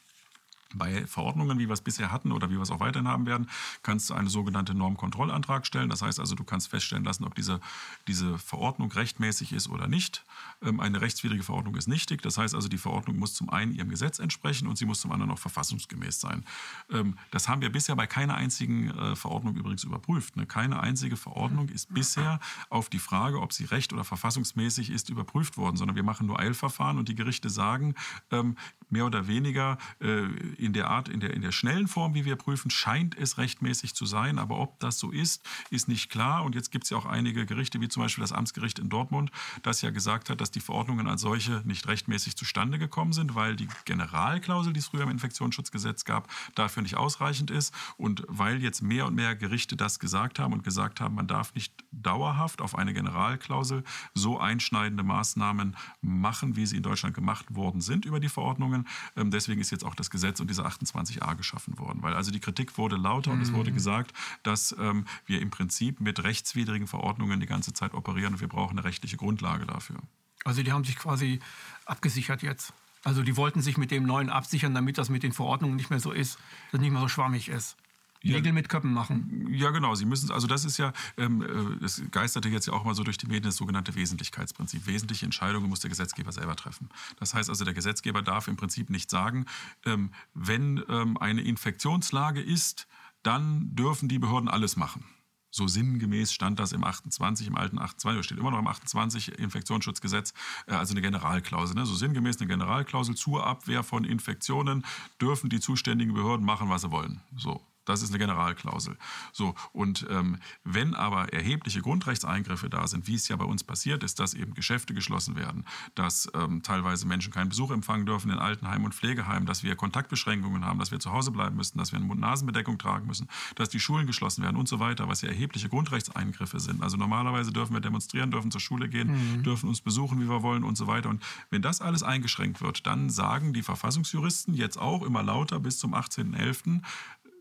Bei 0.74 1.06
Verordnungen, 1.06 1.58
wie 1.58 1.68
wir 1.68 1.72
es 1.72 1.80
bisher 1.80 2.12
hatten 2.12 2.32
oder 2.32 2.50
wie 2.50 2.54
wir 2.54 2.62
es 2.62 2.70
auch 2.70 2.80
weiterhin 2.80 3.08
haben 3.08 3.26
werden, 3.26 3.48
kannst 3.82 4.10
du 4.10 4.14
einen 4.14 4.28
sogenannten 4.28 4.76
Normkontrollantrag 4.78 5.66
stellen. 5.66 5.90
Das 5.90 6.02
heißt 6.02 6.20
also, 6.20 6.34
du 6.34 6.44
kannst 6.44 6.68
feststellen 6.68 7.04
lassen, 7.04 7.24
ob 7.24 7.34
diese, 7.34 7.60
diese 8.06 8.38
Verordnung 8.38 8.92
rechtmäßig 8.92 9.52
ist 9.52 9.68
oder 9.68 9.88
nicht. 9.88 10.24
Ähm, 10.62 10.80
eine 10.80 11.00
rechtswidrige 11.00 11.42
Verordnung 11.42 11.76
ist 11.76 11.88
nichtig. 11.88 12.22
Das 12.22 12.38
heißt 12.38 12.54
also, 12.54 12.68
die 12.68 12.78
Verordnung 12.78 13.18
muss 13.18 13.34
zum 13.34 13.50
einen 13.50 13.72
ihrem 13.72 13.88
Gesetz 13.88 14.18
entsprechen 14.18 14.68
und 14.68 14.76
sie 14.76 14.84
muss 14.84 15.00
zum 15.00 15.12
anderen 15.12 15.32
auch 15.32 15.38
verfassungsgemäß 15.38 16.20
sein. 16.20 16.44
Ähm, 16.90 17.16
das 17.30 17.48
haben 17.48 17.62
wir 17.62 17.70
bisher 17.70 17.96
bei 17.96 18.06
keiner 18.06 18.34
einzigen 18.34 18.90
äh, 18.90 19.16
Verordnung 19.16 19.56
übrigens 19.56 19.84
überprüft. 19.84 20.36
Ne? 20.36 20.46
Keine 20.46 20.80
einzige 20.80 21.16
Verordnung 21.16 21.68
ist 21.68 21.92
bisher 21.92 22.40
auf 22.68 22.88
die 22.88 22.98
Frage, 22.98 23.40
ob 23.40 23.52
sie 23.52 23.64
recht 23.64 23.92
oder 23.92 24.04
verfassungsmäßig 24.04 24.90
ist, 24.90 25.08
überprüft 25.10 25.56
worden, 25.56 25.76
sondern 25.76 25.96
wir 25.96 26.02
machen 26.02 26.26
nur 26.26 26.38
Eilverfahren 26.38 26.98
und 26.98 27.08
die 27.08 27.14
Gerichte 27.14 27.50
sagen, 27.50 27.94
ähm, 28.30 28.56
mehr 28.90 29.06
oder 29.06 29.26
weniger 29.26 29.78
äh, 30.00 30.24
in 30.56 30.72
der 30.72 30.88
Art, 30.88 31.08
in 31.08 31.20
der, 31.20 31.34
in 31.34 31.42
der 31.42 31.52
schnellen 31.52 31.88
Form, 31.88 32.14
wie 32.14 32.24
wir 32.24 32.36
prüfen, 32.36 32.70
scheint 32.70 33.16
es 33.16 33.38
rechtmäßig 33.38 33.94
zu 33.94 34.06
sein. 34.06 34.38
Aber 34.38 34.58
ob 34.58 34.78
das 34.80 34.98
so 34.98 35.10
ist, 35.10 35.42
ist 35.70 35.88
nicht 35.88 36.10
klar. 36.10 36.44
Und 36.44 36.54
jetzt 36.54 36.70
gibt 36.70 36.84
es 36.84 36.90
ja 36.90 36.96
auch 36.96 37.06
einige 37.06 37.46
Gerichte, 37.46 37.80
wie 37.80 37.88
zum 37.88 38.02
Beispiel 38.02 38.22
das 38.22 38.32
Amtsgericht 38.32 38.78
in 38.78 38.88
Dortmund, 38.88 39.30
das 39.62 39.82
ja 39.82 39.90
gesagt 39.90 40.30
hat, 40.30 40.40
dass 40.40 40.50
die 40.50 40.60
Verordnungen 40.60 41.06
als 41.06 41.20
solche 41.20 41.62
nicht 41.64 41.86
rechtmäßig 41.86 42.36
zustande 42.36 42.78
gekommen 42.78 43.12
sind, 43.12 43.34
weil 43.34 43.56
die 43.56 43.68
Generalklausel, 43.84 44.72
die 44.72 44.80
es 44.80 44.88
früher 44.88 45.02
im 45.02 45.10
Infektionsschutzgesetz 45.10 46.04
gab, 46.04 46.28
dafür 46.54 46.82
nicht 46.82 46.96
ausreichend 46.96 47.50
ist. 47.50 47.74
Und 47.96 48.24
weil 48.28 48.62
jetzt 48.62 48.82
mehr 48.82 49.06
und 49.06 49.14
mehr 49.14 49.36
Gerichte 49.36 49.76
das 49.76 49.98
gesagt 49.98 50.38
haben 50.38 50.52
und 50.52 50.64
gesagt 50.64 51.00
haben, 51.00 51.14
man 51.14 51.26
darf 51.26 51.54
nicht 51.54 51.72
dauerhaft 51.92 52.60
auf 52.60 52.74
eine 52.76 52.92
Generalklausel 52.92 53.84
so 54.14 54.38
einschneidende 54.38 55.02
Maßnahmen 55.02 55.76
machen, 56.00 56.56
wie 56.56 56.66
sie 56.66 56.76
in 56.76 56.82
Deutschland 56.82 57.14
gemacht 57.14 57.54
worden 57.54 57.80
sind 57.80 58.04
über 58.04 58.20
die 58.20 58.28
Verordnungen. 58.28 58.79
Ähm, 59.16 59.30
deswegen 59.30 59.60
ist 59.60 59.70
jetzt 59.70 59.84
auch 59.84 59.94
das 59.94 60.10
Gesetz 60.10 60.40
und 60.40 60.48
diese 60.48 60.66
28a 60.66 61.36
geschaffen 61.36 61.78
worden. 61.78 62.02
Weil 62.02 62.14
also 62.14 62.30
die 62.30 62.40
Kritik 62.40 62.76
wurde 62.78 62.96
lauter 62.96 63.30
und 63.32 63.40
es 63.40 63.52
wurde 63.52 63.70
mhm. 63.70 63.74
gesagt, 63.74 64.12
dass 64.42 64.74
ähm, 64.78 65.06
wir 65.26 65.40
im 65.40 65.50
Prinzip 65.50 66.00
mit 66.00 66.22
rechtswidrigen 66.22 66.86
Verordnungen 66.86 67.40
die 67.40 67.46
ganze 67.46 67.72
Zeit 67.72 67.94
operieren 67.94 68.34
und 68.34 68.40
wir 68.40 68.48
brauchen 68.48 68.78
eine 68.78 68.84
rechtliche 68.84 69.16
Grundlage 69.16 69.66
dafür. 69.66 69.96
Also 70.44 70.62
die 70.62 70.72
haben 70.72 70.84
sich 70.84 70.96
quasi 70.96 71.40
abgesichert 71.84 72.42
jetzt. 72.42 72.72
Also 73.02 73.22
die 73.22 73.36
wollten 73.36 73.62
sich 73.62 73.78
mit 73.78 73.90
dem 73.90 74.04
neuen 74.04 74.28
absichern, 74.28 74.74
damit 74.74 74.98
das 74.98 75.08
mit 75.08 75.22
den 75.22 75.32
Verordnungen 75.32 75.76
nicht 75.76 75.90
mehr 75.90 76.00
so 76.00 76.12
ist, 76.12 76.34
dass 76.70 76.74
es 76.74 76.80
nicht 76.80 76.90
mehr 76.90 77.00
so 77.00 77.08
schwammig 77.08 77.48
ist. 77.48 77.76
Nägel 78.22 78.46
ja, 78.46 78.52
mit 78.52 78.68
Köppen 78.68 78.92
machen. 78.92 79.48
Ja, 79.50 79.70
genau. 79.70 79.94
Sie 79.94 80.04
müssen, 80.04 80.30
also 80.30 80.46
das 80.46 80.64
ist 80.64 80.76
ja, 80.76 80.92
ähm, 81.16 81.42
es 81.82 82.02
geisterte 82.10 82.48
jetzt 82.48 82.66
ja 82.66 82.74
auch 82.74 82.84
mal 82.84 82.94
so 82.94 83.02
durch 83.02 83.16
die 83.16 83.26
Medien 83.26 83.44
das 83.44 83.56
sogenannte 83.56 83.94
Wesentlichkeitsprinzip. 83.94 84.86
Wesentliche 84.86 85.24
Entscheidungen 85.24 85.68
muss 85.68 85.80
der 85.80 85.88
Gesetzgeber 85.88 86.32
selber 86.32 86.56
treffen. 86.56 86.90
Das 87.18 87.32
heißt 87.32 87.48
also, 87.48 87.64
der 87.64 87.74
Gesetzgeber 87.74 88.22
darf 88.22 88.48
im 88.48 88.56
Prinzip 88.56 88.90
nicht 88.90 89.10
sagen, 89.10 89.46
ähm, 89.86 90.10
wenn 90.34 90.82
ähm, 90.88 91.16
eine 91.16 91.40
Infektionslage 91.40 92.42
ist, 92.42 92.86
dann 93.22 93.74
dürfen 93.74 94.08
die 94.08 94.18
Behörden 94.18 94.48
alles 94.48 94.76
machen. 94.76 95.04
So 95.52 95.66
sinngemäß 95.66 96.32
stand 96.32 96.60
das 96.60 96.72
im 96.72 96.84
28, 96.84 97.48
im 97.48 97.56
alten 97.56 97.78
28, 97.78 98.24
steht 98.24 98.38
immer 98.38 98.52
noch 98.52 98.60
im 98.60 98.66
28 98.68 99.38
Infektionsschutzgesetz, 99.38 100.32
äh, 100.66 100.74
also 100.74 100.92
eine 100.92 101.00
Generalklausel. 101.00 101.74
Ne? 101.74 101.86
So 101.86 101.94
sinngemäß 101.94 102.38
eine 102.38 102.48
Generalklausel 102.48 103.16
zur 103.16 103.46
Abwehr 103.46 103.82
von 103.82 104.04
Infektionen 104.04 104.84
dürfen 105.20 105.50
die 105.50 105.60
zuständigen 105.60 106.14
Behörden 106.14 106.46
machen, 106.46 106.68
was 106.68 106.82
sie 106.82 106.90
wollen. 106.90 107.20
So. 107.36 107.60
Das 107.90 108.02
ist 108.02 108.10
eine 108.10 108.18
Generalklausel. 108.18 108.96
So, 109.32 109.54
und 109.72 110.06
ähm, 110.10 110.38
wenn 110.64 110.94
aber 110.94 111.32
erhebliche 111.32 111.80
Grundrechtseingriffe 111.80 112.70
da 112.70 112.86
sind, 112.86 113.08
wie 113.08 113.16
es 113.16 113.26
ja 113.28 113.36
bei 113.36 113.44
uns 113.44 113.64
passiert 113.64 114.04
ist, 114.04 114.20
dass 114.20 114.34
eben 114.34 114.54
Geschäfte 114.54 114.94
geschlossen 114.94 115.36
werden, 115.36 115.64
dass 115.94 116.30
ähm, 116.34 116.62
teilweise 116.62 117.06
Menschen 117.06 117.32
keinen 117.32 117.48
Besuch 117.48 117.70
empfangen 117.70 118.06
dürfen 118.06 118.30
in 118.30 118.38
Altenheimen 118.38 118.84
und 118.84 118.94
Pflegeheimen, 118.94 119.46
dass 119.46 119.62
wir 119.62 119.74
Kontaktbeschränkungen 119.74 120.64
haben, 120.64 120.78
dass 120.78 120.92
wir 120.92 121.00
zu 121.00 121.10
Hause 121.10 121.32
bleiben 121.32 121.56
müssen, 121.56 121.78
dass 121.78 121.90
wir 121.92 121.96
eine 121.96 122.06
Mund-Nasen-Bedeckung 122.06 122.78
tragen 122.78 123.06
müssen, 123.06 123.28
dass 123.56 123.68
die 123.68 123.80
Schulen 123.80 124.06
geschlossen 124.06 124.44
werden 124.44 124.56
und 124.56 124.68
so 124.68 124.78
weiter, 124.78 125.08
was 125.08 125.22
ja 125.22 125.28
erhebliche 125.28 125.68
Grundrechtseingriffe 125.68 126.60
sind. 126.60 126.82
Also 126.82 126.96
normalerweise 126.96 127.52
dürfen 127.52 127.74
wir 127.74 127.80
demonstrieren, 127.80 128.30
dürfen 128.30 128.50
zur 128.50 128.60
Schule 128.60 128.88
gehen, 128.88 129.38
mhm. 129.38 129.42
dürfen 129.42 129.68
uns 129.68 129.80
besuchen, 129.80 130.20
wie 130.20 130.28
wir 130.28 130.42
wollen 130.42 130.62
und 130.62 130.76
so 130.76 130.86
weiter. 130.86 131.08
Und 131.08 131.22
wenn 131.50 131.62
das 131.62 131.80
alles 131.80 132.02
eingeschränkt 132.02 132.60
wird, 132.60 132.86
dann 132.86 133.10
sagen 133.10 133.52
die 133.52 133.62
Verfassungsjuristen 133.62 134.54
jetzt 134.54 134.78
auch 134.78 135.02
immer 135.02 135.22
lauter 135.22 135.58
bis 135.58 135.78
zum 135.78 135.94
18.11., 135.94 136.82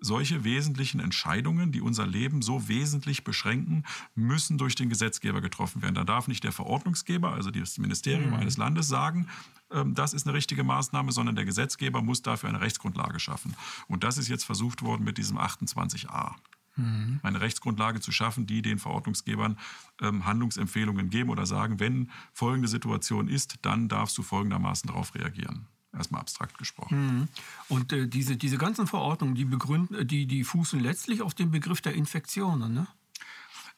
solche 0.01 0.44
wesentlichen 0.44 1.00
Entscheidungen, 1.00 1.72
die 1.72 1.82
unser 1.82 2.08
Leben 2.08 2.41
so 2.41 2.68
wesentlich 2.68 3.24
beschränken, 3.24 3.84
müssen 4.15 4.58
durch 4.58 4.75
den 4.75 4.89
Gesetzgeber 4.89 5.41
getroffen 5.41 5.82
werden. 5.82 5.96
Da 5.96 6.03
darf 6.03 6.27
nicht 6.27 6.44
der 6.44 6.51
Verordnungsgeber, 6.51 7.34
also 7.34 7.51
das 7.51 7.77
Ministerium 7.77 8.29
mhm. 8.29 8.36
eines 8.36 8.58
Landes, 8.58 8.88
sagen, 8.88 9.27
ähm, 9.72 9.96
das 9.96 10.13
ist 10.13 10.27
eine 10.27 10.36
richtige 10.36 10.63
Maßnahme, 10.63 11.12
sondern 11.12 11.36
der 11.36 11.46
Gesetzgeber 11.46 12.01
muss 12.01 12.22
dafür 12.22 12.50
eine 12.50 12.62
Rechtsgrundlage 12.62 13.20
schaffen. 13.20 13.56
Und 13.88 14.03
das 14.03 14.18
ist 14.18 14.27
jetzt 14.27 14.44
versucht 14.44 14.82
worden 14.82 15.03
mit 15.03 15.18
diesem 15.18 15.38
28a. 15.38 16.34
Mhm. 16.75 17.20
Eine 17.24 17.41
Rechtsgrundlage 17.41 18.00
zu 18.00 18.12
schaffen, 18.12 18.46
die 18.48 18.62
den 18.62 18.79
Verordnungsgebern 18.79 19.58
ähm, 20.01 20.25
Handlungsempfehlungen 20.25 21.10
geben 21.10 21.29
oder 21.29 21.46
sagen, 21.46 21.79
wenn 21.79 22.10
folgende 22.34 22.68
Situation 22.68 23.27
ist, 23.27 23.60
dann 23.63 23.89
darfst 23.89 24.18
du 24.18 24.24
folgendermaßen 24.24 24.88
darauf 24.88 25.13
reagieren 25.15 25.68
erstmal 25.93 26.22
abstrakt 26.22 26.58
gesprochen. 26.58 27.05
Mhm. 27.05 27.27
Und 27.67 27.93
äh, 27.93 28.08
diese, 28.08 28.38
diese 28.38 28.58
ganzen 28.58 28.88
Verordnungen, 28.88 29.36
die, 29.36 29.46
begründen, 29.46 30.08
die, 30.08 30.25
die 30.25 30.43
fußen 30.43 30.79
letztlich 30.79 31.22
auf 31.22 31.34
dem 31.34 31.51
Begriff 31.51 31.81
der 31.81 31.93
Infektionen, 31.93 32.74
ne? 32.74 32.88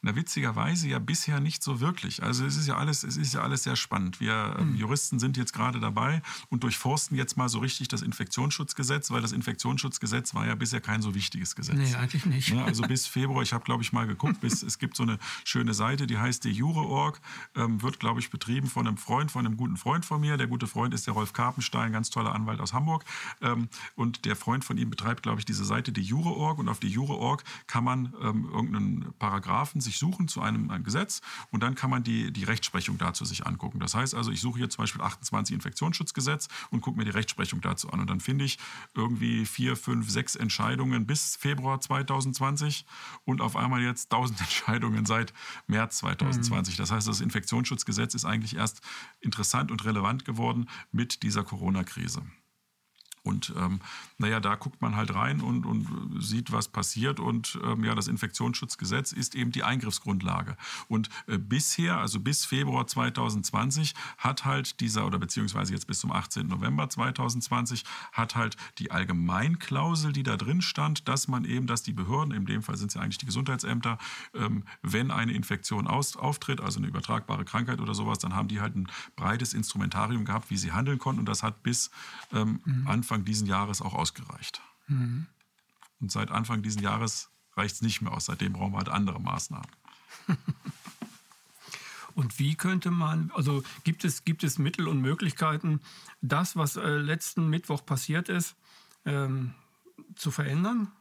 Na, 0.03 0.15
witzigerweise 0.15 0.87
ja 0.87 0.97
bisher 0.97 1.39
nicht 1.39 1.61
so 1.61 1.79
wirklich. 1.79 2.23
Also 2.23 2.43
es 2.43 2.57
ist 2.57 2.67
ja 2.67 2.75
alles, 2.75 3.03
es 3.03 3.17
ist 3.17 3.35
ja 3.35 3.41
alles 3.41 3.63
sehr 3.63 3.75
spannend. 3.75 4.19
Wir 4.19 4.55
ähm, 4.57 4.69
hm. 4.69 4.75
Juristen 4.75 5.19
sind 5.19 5.37
jetzt 5.37 5.53
gerade 5.53 5.79
dabei 5.79 6.23
und 6.49 6.63
durchforsten 6.63 7.15
jetzt 7.15 7.37
mal 7.37 7.49
so 7.49 7.59
richtig 7.59 7.87
das 7.87 8.01
Infektionsschutzgesetz, 8.01 9.11
weil 9.11 9.21
das 9.21 9.31
Infektionsschutzgesetz 9.31 10.33
war 10.33 10.47
ja 10.47 10.55
bisher 10.55 10.81
kein 10.81 11.03
so 11.03 11.13
wichtiges 11.13 11.55
Gesetz. 11.55 11.75
Nee, 11.75 11.93
eigentlich 11.95 12.25
nicht. 12.25 12.49
Ja, 12.49 12.65
also 12.65 12.81
bis 12.81 13.05
Februar, 13.05 13.43
ich 13.43 13.53
habe 13.53 13.63
glaube 13.63 13.83
ich 13.83 13.93
mal 13.93 14.07
geguckt, 14.07 14.41
bis, 14.41 14.63
es 14.63 14.79
gibt 14.79 14.97
so 14.97 15.03
eine 15.03 15.19
schöne 15.43 15.75
Seite, 15.75 16.07
die 16.07 16.17
heißt 16.17 16.45
DeJure.org, 16.45 17.21
ähm, 17.55 17.83
wird 17.83 17.99
glaube 17.99 18.21
ich 18.21 18.31
betrieben 18.31 18.67
von 18.67 18.87
einem 18.87 18.97
Freund, 18.97 19.29
von 19.29 19.45
einem 19.45 19.55
guten 19.55 19.77
Freund 19.77 20.03
von 20.03 20.19
mir. 20.19 20.37
Der 20.37 20.47
gute 20.47 20.65
Freund 20.65 20.95
ist 20.95 21.05
der 21.05 21.13
Rolf 21.13 21.31
Karpenstein, 21.33 21.91
ganz 21.91 22.09
toller 22.09 22.33
Anwalt 22.33 22.59
aus 22.59 22.73
Hamburg. 22.73 23.05
Ähm, 23.41 23.69
und 23.95 24.25
der 24.25 24.35
Freund 24.35 24.65
von 24.65 24.79
ihm 24.79 24.89
betreibt 24.89 25.21
glaube 25.21 25.39
ich 25.39 25.45
diese 25.45 25.63
Seite 25.63 25.91
DeJure.org 25.91 26.57
und 26.57 26.69
auf 26.69 26.79
DeJure.org 26.79 27.43
kann 27.67 27.83
man 27.83 28.15
ähm, 28.19 28.49
irgendeinen 28.51 29.13
Paragraphen 29.19 29.79
sich 29.79 29.90
sich 29.91 29.99
suchen 29.99 30.27
zu 30.27 30.41
einem, 30.41 30.71
Gesetz 30.83 31.21
und 31.51 31.61
dann 31.61 31.75
kann 31.75 31.89
man 31.89 32.01
die, 32.01 32.31
die 32.31 32.45
Rechtsprechung 32.45 32.97
dazu 32.97 33.25
sich 33.25 33.45
angucken. 33.45 33.79
Das 33.79 33.93
heißt 33.93 34.15
also, 34.15 34.31
ich 34.31 34.39
suche 34.39 34.59
hier 34.59 34.69
zum 34.69 34.83
Beispiel 34.83 35.01
28 35.01 35.53
Infektionsschutzgesetz 35.53 36.47
und 36.69 36.81
gucke 36.81 36.97
mir 36.97 37.03
die 37.03 37.11
Rechtsprechung 37.11 37.61
dazu 37.61 37.91
an. 37.91 37.99
Und 37.99 38.09
dann 38.09 38.21
finde 38.21 38.45
ich 38.45 38.57
irgendwie 38.95 39.45
vier, 39.45 39.75
fünf, 39.75 40.09
sechs 40.09 40.35
Entscheidungen 40.35 41.05
bis 41.05 41.35
Februar 41.35 41.81
2020 41.81 42.85
und 43.25 43.41
auf 43.41 43.55
einmal 43.55 43.81
jetzt 43.81 44.11
1000 44.13 44.39
Entscheidungen 44.39 45.05
seit 45.05 45.33
März 45.67 45.97
2020. 45.97 46.75
Mhm. 46.75 46.77
Das 46.77 46.91
heißt, 46.91 47.07
das 47.07 47.19
Infektionsschutzgesetz 47.21 48.15
ist 48.15 48.25
eigentlich 48.25 48.55
erst 48.55 48.81
interessant 49.19 49.71
und 49.71 49.83
relevant 49.83 50.23
geworden 50.25 50.69
mit 50.91 51.23
dieser 51.23 51.43
Corona-Krise. 51.43 52.23
Und 53.23 53.53
ähm, 53.57 53.79
naja, 54.17 54.39
da 54.39 54.55
guckt 54.55 54.81
man 54.81 54.95
halt 54.95 55.13
rein 55.13 55.41
und, 55.41 55.65
und 55.65 56.21
sieht, 56.21 56.51
was 56.51 56.67
passiert. 56.67 57.19
Und 57.19 57.59
ähm, 57.63 57.83
ja, 57.83 57.93
das 57.93 58.07
Infektionsschutzgesetz 58.07 59.11
ist 59.11 59.35
eben 59.35 59.51
die 59.51 59.63
Eingriffsgrundlage. 59.63 60.57
Und 60.87 61.09
äh, 61.27 61.37
bisher, 61.37 61.97
also 61.97 62.19
bis 62.19 62.45
Februar 62.45 62.87
2020, 62.87 63.93
hat 64.17 64.45
halt 64.45 64.79
dieser, 64.79 65.05
oder 65.05 65.19
beziehungsweise 65.19 65.73
jetzt 65.73 65.85
bis 65.85 65.99
zum 65.99 66.11
18. 66.11 66.47
November 66.47 66.89
2020, 66.89 67.83
hat 68.11 68.35
halt 68.35 68.57
die 68.79 68.91
Allgemeinklausel, 68.91 70.13
die 70.13 70.23
da 70.23 70.35
drin 70.35 70.61
stand, 70.61 71.07
dass 71.07 71.27
man 71.27 71.45
eben, 71.45 71.67
dass 71.67 71.83
die 71.83 71.93
Behörden, 71.93 72.33
in 72.33 72.45
dem 72.45 72.63
Fall 72.63 72.77
sind 72.77 72.87
es 72.87 72.95
ja 72.95 73.01
eigentlich 73.01 73.19
die 73.19 73.27
Gesundheitsämter, 73.27 73.99
ähm, 74.33 74.63
wenn 74.81 75.11
eine 75.11 75.33
Infektion 75.33 75.85
aus, 75.87 76.15
auftritt, 76.15 76.59
also 76.59 76.79
eine 76.79 76.87
übertragbare 76.87 77.45
Krankheit 77.45 77.81
oder 77.81 77.93
sowas, 77.93 78.17
dann 78.17 78.35
haben 78.35 78.47
die 78.47 78.61
halt 78.61 78.75
ein 78.75 78.87
breites 79.15 79.53
Instrumentarium 79.53 80.25
gehabt, 80.25 80.49
wie 80.49 80.57
sie 80.57 80.71
handeln 80.71 80.97
konnten. 80.97 81.19
Und 81.19 81.29
das 81.29 81.43
hat 81.43 81.61
bis 81.61 81.91
ähm, 82.33 82.61
mhm. 82.65 82.87
Anfang 82.87 83.10
Anfang 83.11 83.25
dieses 83.25 83.45
Jahres 83.45 83.81
auch 83.81 83.93
ausgereicht. 83.93 84.61
Mhm. 84.87 85.27
Und 85.99 86.11
seit 86.11 86.31
Anfang 86.31 86.63
dieses 86.63 86.81
Jahres 86.81 87.29
reicht 87.57 87.75
es 87.75 87.81
nicht 87.81 88.01
mehr 88.01 88.13
aus. 88.13 88.25
Seitdem 88.25 88.53
brauchen 88.53 88.71
wir 88.71 88.77
halt 88.77 88.87
andere 88.87 89.19
Maßnahmen. 89.19 89.69
Und 92.15 92.39
wie 92.39 92.55
könnte 92.55 92.91
man, 92.91 93.31
also 93.35 93.63
gibt 93.83 94.03
es, 94.05 94.25
gibt 94.25 94.43
es 94.43 94.59
Mittel 94.59 94.89
und 94.89 94.99
Möglichkeiten, 94.99 95.79
das, 96.21 96.57
was 96.57 96.75
äh, 96.75 96.97
letzten 96.97 97.49
Mittwoch 97.49 97.85
passiert 97.85 98.27
ist, 98.27 98.57
ähm, 99.05 99.53
zu 100.15 100.29
verändern? 100.29 100.91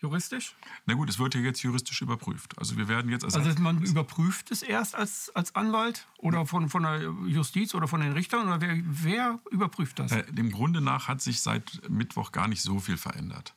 Juristisch? 0.00 0.54
Na 0.86 0.94
gut, 0.94 1.10
es 1.10 1.18
wird 1.18 1.34
ja 1.34 1.40
jetzt 1.40 1.60
juristisch 1.62 2.02
überprüft. 2.02 2.56
Also 2.58 2.76
wir 2.76 2.86
werden 2.86 3.10
jetzt... 3.10 3.24
Also 3.24 3.40
man 3.60 3.82
überprüft 3.82 4.52
es 4.52 4.62
erst 4.62 4.94
als, 4.94 5.30
als 5.34 5.56
Anwalt 5.56 6.06
oder 6.18 6.46
von, 6.46 6.68
von 6.68 6.84
der 6.84 7.00
Justiz 7.26 7.74
oder 7.74 7.88
von 7.88 8.00
den 8.00 8.12
Richtern? 8.12 8.46
Oder 8.46 8.60
wer, 8.60 8.80
wer 8.84 9.40
überprüft 9.50 9.98
das? 9.98 10.12
Äh, 10.12 10.32
dem 10.32 10.52
Grunde 10.52 10.80
nach 10.80 11.08
hat 11.08 11.20
sich 11.20 11.40
seit 11.40 11.88
Mittwoch 11.90 12.30
gar 12.30 12.46
nicht 12.46 12.62
so 12.62 12.78
viel 12.78 12.96
verändert. 12.96 13.54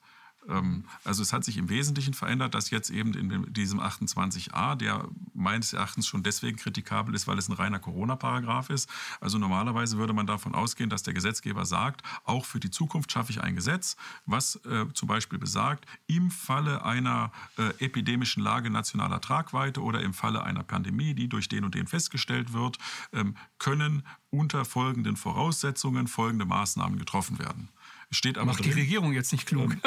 Ähm, 0.47 0.85
also 1.03 1.21
es 1.21 1.33
hat 1.33 1.43
sich 1.43 1.57
im 1.57 1.69
Wesentlichen 1.69 2.13
verändert, 2.13 2.55
dass 2.55 2.69
jetzt 2.69 2.89
eben 2.89 3.13
in 3.13 3.53
diesem 3.53 3.79
28a, 3.79 4.75
der 4.75 5.07
meines 5.33 5.73
Erachtens 5.73 6.07
schon 6.07 6.23
deswegen 6.23 6.57
kritikabel 6.57 7.15
ist, 7.15 7.27
weil 7.27 7.37
es 7.37 7.49
ein 7.49 7.53
reiner 7.53 7.79
Corona-Paragraph 7.79 8.69
ist. 8.69 8.89
Also 9.19 9.37
normalerweise 9.37 9.97
würde 9.97 10.13
man 10.13 10.27
davon 10.27 10.55
ausgehen, 10.55 10.89
dass 10.89 11.03
der 11.03 11.13
Gesetzgeber 11.13 11.65
sagt, 11.65 12.01
auch 12.23 12.45
für 12.45 12.59
die 12.59 12.69
Zukunft 12.69 13.11
schaffe 13.11 13.31
ich 13.31 13.41
ein 13.41 13.55
Gesetz, 13.55 13.95
was 14.25 14.57
äh, 14.65 14.85
zum 14.93 15.07
Beispiel 15.07 15.39
besagt, 15.39 15.85
im 16.07 16.31
Falle 16.31 16.83
einer 16.85 17.31
äh, 17.57 17.69
epidemischen 17.83 18.43
Lage 18.43 18.69
nationaler 18.69 19.21
Tragweite 19.21 19.81
oder 19.81 20.01
im 20.01 20.13
Falle 20.13 20.43
einer 20.43 20.63
Pandemie, 20.63 21.13
die 21.13 21.29
durch 21.29 21.49
den 21.49 21.63
und 21.63 21.75
den 21.75 21.87
festgestellt 21.87 22.53
wird, 22.53 22.77
ähm, 23.13 23.35
können 23.59 24.03
unter 24.29 24.65
folgenden 24.65 25.17
Voraussetzungen 25.17 26.07
folgende 26.07 26.45
Maßnahmen 26.45 26.97
getroffen 26.97 27.37
werden. 27.37 27.69
Steht 28.11 28.37
aber 28.37 28.47
Macht 28.47 28.59
drin, 28.59 28.73
die 28.73 28.81
Regierung 28.81 29.13
jetzt 29.13 29.31
nicht 29.31 29.47
klug. 29.47 29.77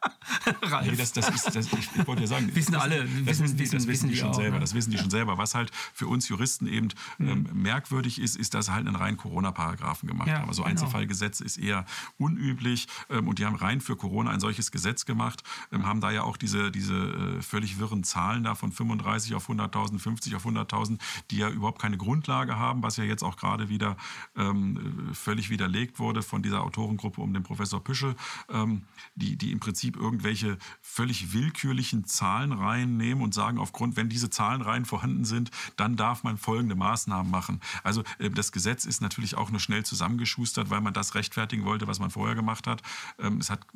Ähm, 0.46 0.90
nee, 0.90 0.96
das, 0.96 1.12
das 1.12 1.28
ist, 1.28 1.54
das, 1.54 1.66
ich, 1.72 2.06
wollte 2.06 2.22
ja 2.22 2.28
sagen, 2.28 2.54
wissen 2.54 2.74
alle, 2.74 3.04
das 3.04 3.40
wissen, 3.40 3.58
wissen, 3.58 3.76
das 3.76 3.86
wissen 3.86 4.08
die, 4.08 4.14
die 4.14 4.20
schon 4.20 4.30
auch, 4.30 4.34
selber. 4.34 4.56
Ne? 4.56 4.60
Das 4.60 4.74
wissen 4.74 4.90
die 4.90 4.98
schon 4.98 5.10
selber. 5.10 5.38
Was 5.38 5.54
halt 5.54 5.70
für 5.92 6.06
uns 6.06 6.28
Juristen 6.28 6.66
eben 6.66 6.88
mhm. 7.18 7.28
ähm, 7.28 7.48
merkwürdig 7.52 8.20
ist, 8.20 8.36
ist, 8.36 8.54
dass 8.54 8.66
sie 8.66 8.72
halt 8.72 8.86
einen 8.86 8.96
reinen 8.96 9.16
Corona-Paragraphen 9.16 10.08
gemacht 10.08 10.28
ja, 10.28 10.38
haben. 10.38 10.48
Also 10.48 10.62
genau. 10.62 10.70
Einzelfallgesetz 10.70 11.40
ist 11.40 11.58
eher 11.58 11.84
unüblich 12.18 12.88
ähm, 13.10 13.28
und 13.28 13.38
die 13.38 13.46
haben 13.46 13.56
rein 13.56 13.80
für 13.80 13.96
Corona 13.96 14.30
ein 14.30 14.40
solches 14.40 14.70
Gesetz 14.70 15.04
gemacht, 15.04 15.42
ähm, 15.72 15.86
haben 15.86 16.00
da 16.00 16.10
ja 16.10 16.22
auch 16.22 16.36
diese, 16.36 16.70
diese 16.70 16.94
äh, 16.94 17.42
völlig 17.42 17.78
wirren 17.78 18.04
Zahlen 18.04 18.44
da 18.44 18.54
von 18.54 18.72
35 18.72 19.34
auf 19.34 19.48
100.000, 19.48 19.98
50 19.98 20.34
auf 20.36 20.46
100.000, 20.46 20.98
die 21.30 21.38
ja 21.38 21.50
überhaupt 21.50 21.80
keine 21.80 21.96
Grundlage 21.96 22.58
haben, 22.58 22.82
was 22.82 22.96
ja 22.96 23.04
jetzt 23.04 23.22
auch 23.22 23.36
gerade 23.36 23.68
wieder 23.68 23.96
ähm, 24.36 25.10
völlig 25.12 25.50
widerlegt 25.50 25.98
wurde 25.98 26.22
von 26.22 26.42
dieser 26.42 26.62
Autorengruppe 26.62 27.20
um 27.20 27.32
den 27.34 27.42
Professor 27.42 27.82
Püschel, 27.82 28.14
ähm, 28.50 28.82
die, 29.14 29.36
die 29.36 29.52
im 29.52 29.60
Prinzip 29.60 29.87
irgendwelche 29.96 30.58
völlig 30.80 31.32
willkürlichen 31.32 32.04
Zahlenreihen 32.04 32.96
nehmen 32.96 33.22
und 33.22 33.34
sagen, 33.34 33.58
aufgrund, 33.58 33.96
wenn 33.96 34.08
diese 34.08 34.30
Zahlenreihen 34.30 34.84
vorhanden 34.84 35.24
sind, 35.24 35.50
dann 35.76 35.96
darf 35.96 36.24
man 36.24 36.38
folgende 36.38 36.74
Maßnahmen 36.74 37.30
machen. 37.30 37.60
Also 37.82 38.02
äh, 38.18 38.30
das 38.30 38.52
Gesetz 38.52 38.84
ist 38.84 39.00
natürlich 39.00 39.36
auch 39.36 39.50
nur 39.50 39.60
schnell 39.60 39.84
zusammengeschustert, 39.84 40.70
weil 40.70 40.80
man 40.80 40.94
das 40.94 41.14
rechtfertigen 41.14 41.64
wollte, 41.64 41.86
was 41.86 41.98
man 41.98 42.10
vorher 42.10 42.34
gemacht 42.34 42.66
hat. 42.66 42.82
Ähm, 43.18 43.38
es, 43.38 43.50
hat, 43.50 43.66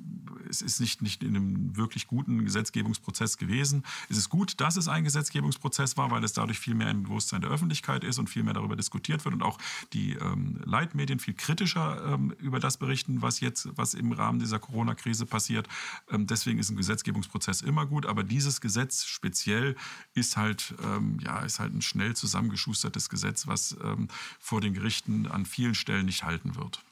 es 0.48 0.62
ist 0.62 0.80
nicht, 0.80 1.02
nicht 1.02 1.22
in 1.22 1.36
einem 1.36 1.76
wirklich 1.76 2.06
guten 2.06 2.44
Gesetzgebungsprozess 2.44 3.36
gewesen. 3.36 3.84
Es 4.08 4.16
ist 4.16 4.28
gut, 4.28 4.60
dass 4.60 4.76
es 4.76 4.88
ein 4.88 5.04
Gesetzgebungsprozess 5.04 5.96
war, 5.96 6.10
weil 6.10 6.24
es 6.24 6.32
dadurch 6.32 6.58
viel 6.58 6.74
mehr 6.74 6.90
im 6.90 7.04
Bewusstsein 7.04 7.40
der 7.40 7.50
Öffentlichkeit 7.50 8.04
ist 8.04 8.18
und 8.18 8.28
viel 8.28 8.42
mehr 8.42 8.54
darüber 8.54 8.76
diskutiert 8.76 9.24
wird 9.24 9.34
und 9.34 9.42
auch 9.42 9.58
die 9.92 10.14
ähm, 10.14 10.60
Leitmedien 10.64 11.18
viel 11.18 11.34
kritischer 11.34 12.14
ähm, 12.14 12.34
über 12.38 12.60
das 12.60 12.76
berichten, 12.76 13.22
was 13.22 13.40
jetzt, 13.40 13.68
was 13.76 13.94
im 13.94 14.12
Rahmen 14.12 14.38
dieser 14.38 14.58
Corona-Krise 14.58 15.26
passiert. 15.26 15.68
Ähm, 16.10 16.26
deswegen 16.26 16.58
ist 16.58 16.70
ein 16.70 16.76
Gesetzgebungsprozess 16.76 17.62
immer 17.62 17.86
gut, 17.86 18.06
aber 18.06 18.22
dieses 18.22 18.60
Gesetz 18.60 19.04
speziell 19.04 19.76
ist 20.14 20.36
halt, 20.36 20.74
ähm, 20.84 21.18
ja, 21.20 21.40
ist 21.40 21.60
halt 21.60 21.74
ein 21.74 21.82
schnell 21.82 22.14
zusammengeschustertes 22.14 23.08
Gesetz, 23.08 23.46
was 23.46 23.76
ähm, 23.82 24.08
vor 24.38 24.60
den 24.60 24.74
Gerichten 24.74 25.26
an 25.26 25.46
vielen 25.46 25.74
Stellen 25.74 26.06
nicht 26.06 26.24
halten 26.24 26.56
wird. 26.56 26.82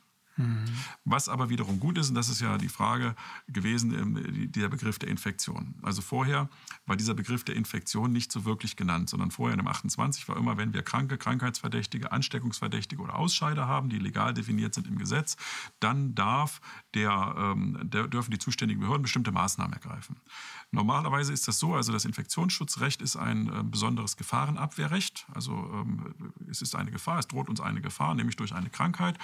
Was 1.04 1.28
aber 1.28 1.48
wiederum 1.50 1.80
gut 1.80 1.98
ist, 1.98 2.08
und 2.08 2.14
das 2.14 2.28
ist 2.28 2.40
ja 2.40 2.58
die 2.58 2.68
Frage 2.68 3.14
gewesen, 3.48 3.94
ähm, 3.94 4.52
der 4.52 4.68
Begriff 4.68 4.98
der 4.98 5.08
Infektion. 5.08 5.74
Also 5.82 6.02
vorher 6.02 6.48
war 6.86 6.96
dieser 6.96 7.14
Begriff 7.14 7.44
der 7.44 7.56
Infektion 7.56 8.12
nicht 8.12 8.32
so 8.32 8.44
wirklich 8.44 8.76
genannt, 8.76 9.10
sondern 9.10 9.30
vorher 9.30 9.54
in 9.54 9.58
dem 9.58 9.68
28 9.68 10.28
war 10.28 10.36
immer, 10.36 10.56
wenn 10.56 10.72
wir 10.72 10.82
Kranke, 10.82 11.18
Krankheitsverdächtige, 11.18 12.12
Ansteckungsverdächtige 12.12 13.02
oder 13.02 13.16
Ausscheider 13.16 13.66
haben, 13.66 13.88
die 13.88 13.98
legal 13.98 14.34
definiert 14.34 14.74
sind 14.74 14.86
im 14.86 14.98
Gesetz, 14.98 15.36
dann 15.80 16.14
darf 16.14 16.60
der, 16.94 17.34
ähm, 17.38 17.78
der, 17.82 18.08
dürfen 18.08 18.30
die 18.30 18.38
zuständigen 18.38 18.80
Behörden 18.80 19.02
bestimmte 19.02 19.32
Maßnahmen 19.32 19.72
ergreifen. 19.72 20.16
Normalerweise 20.72 21.32
ist 21.32 21.48
das 21.48 21.58
so, 21.58 21.74
also 21.74 21.92
das 21.92 22.04
Infektionsschutzrecht 22.04 23.02
ist 23.02 23.16
ein 23.16 23.48
äh, 23.48 23.64
besonderes 23.64 24.16
Gefahrenabwehrrecht. 24.16 25.26
Also 25.34 25.52
ähm, 25.52 26.14
es 26.48 26.62
ist 26.62 26.76
eine 26.76 26.92
Gefahr, 26.92 27.18
es 27.18 27.26
droht 27.26 27.48
uns 27.48 27.60
eine 27.60 27.80
Gefahr, 27.80 28.14
nämlich 28.14 28.36
durch 28.36 28.54
eine 28.54 28.70
Krankheit. 28.70 29.18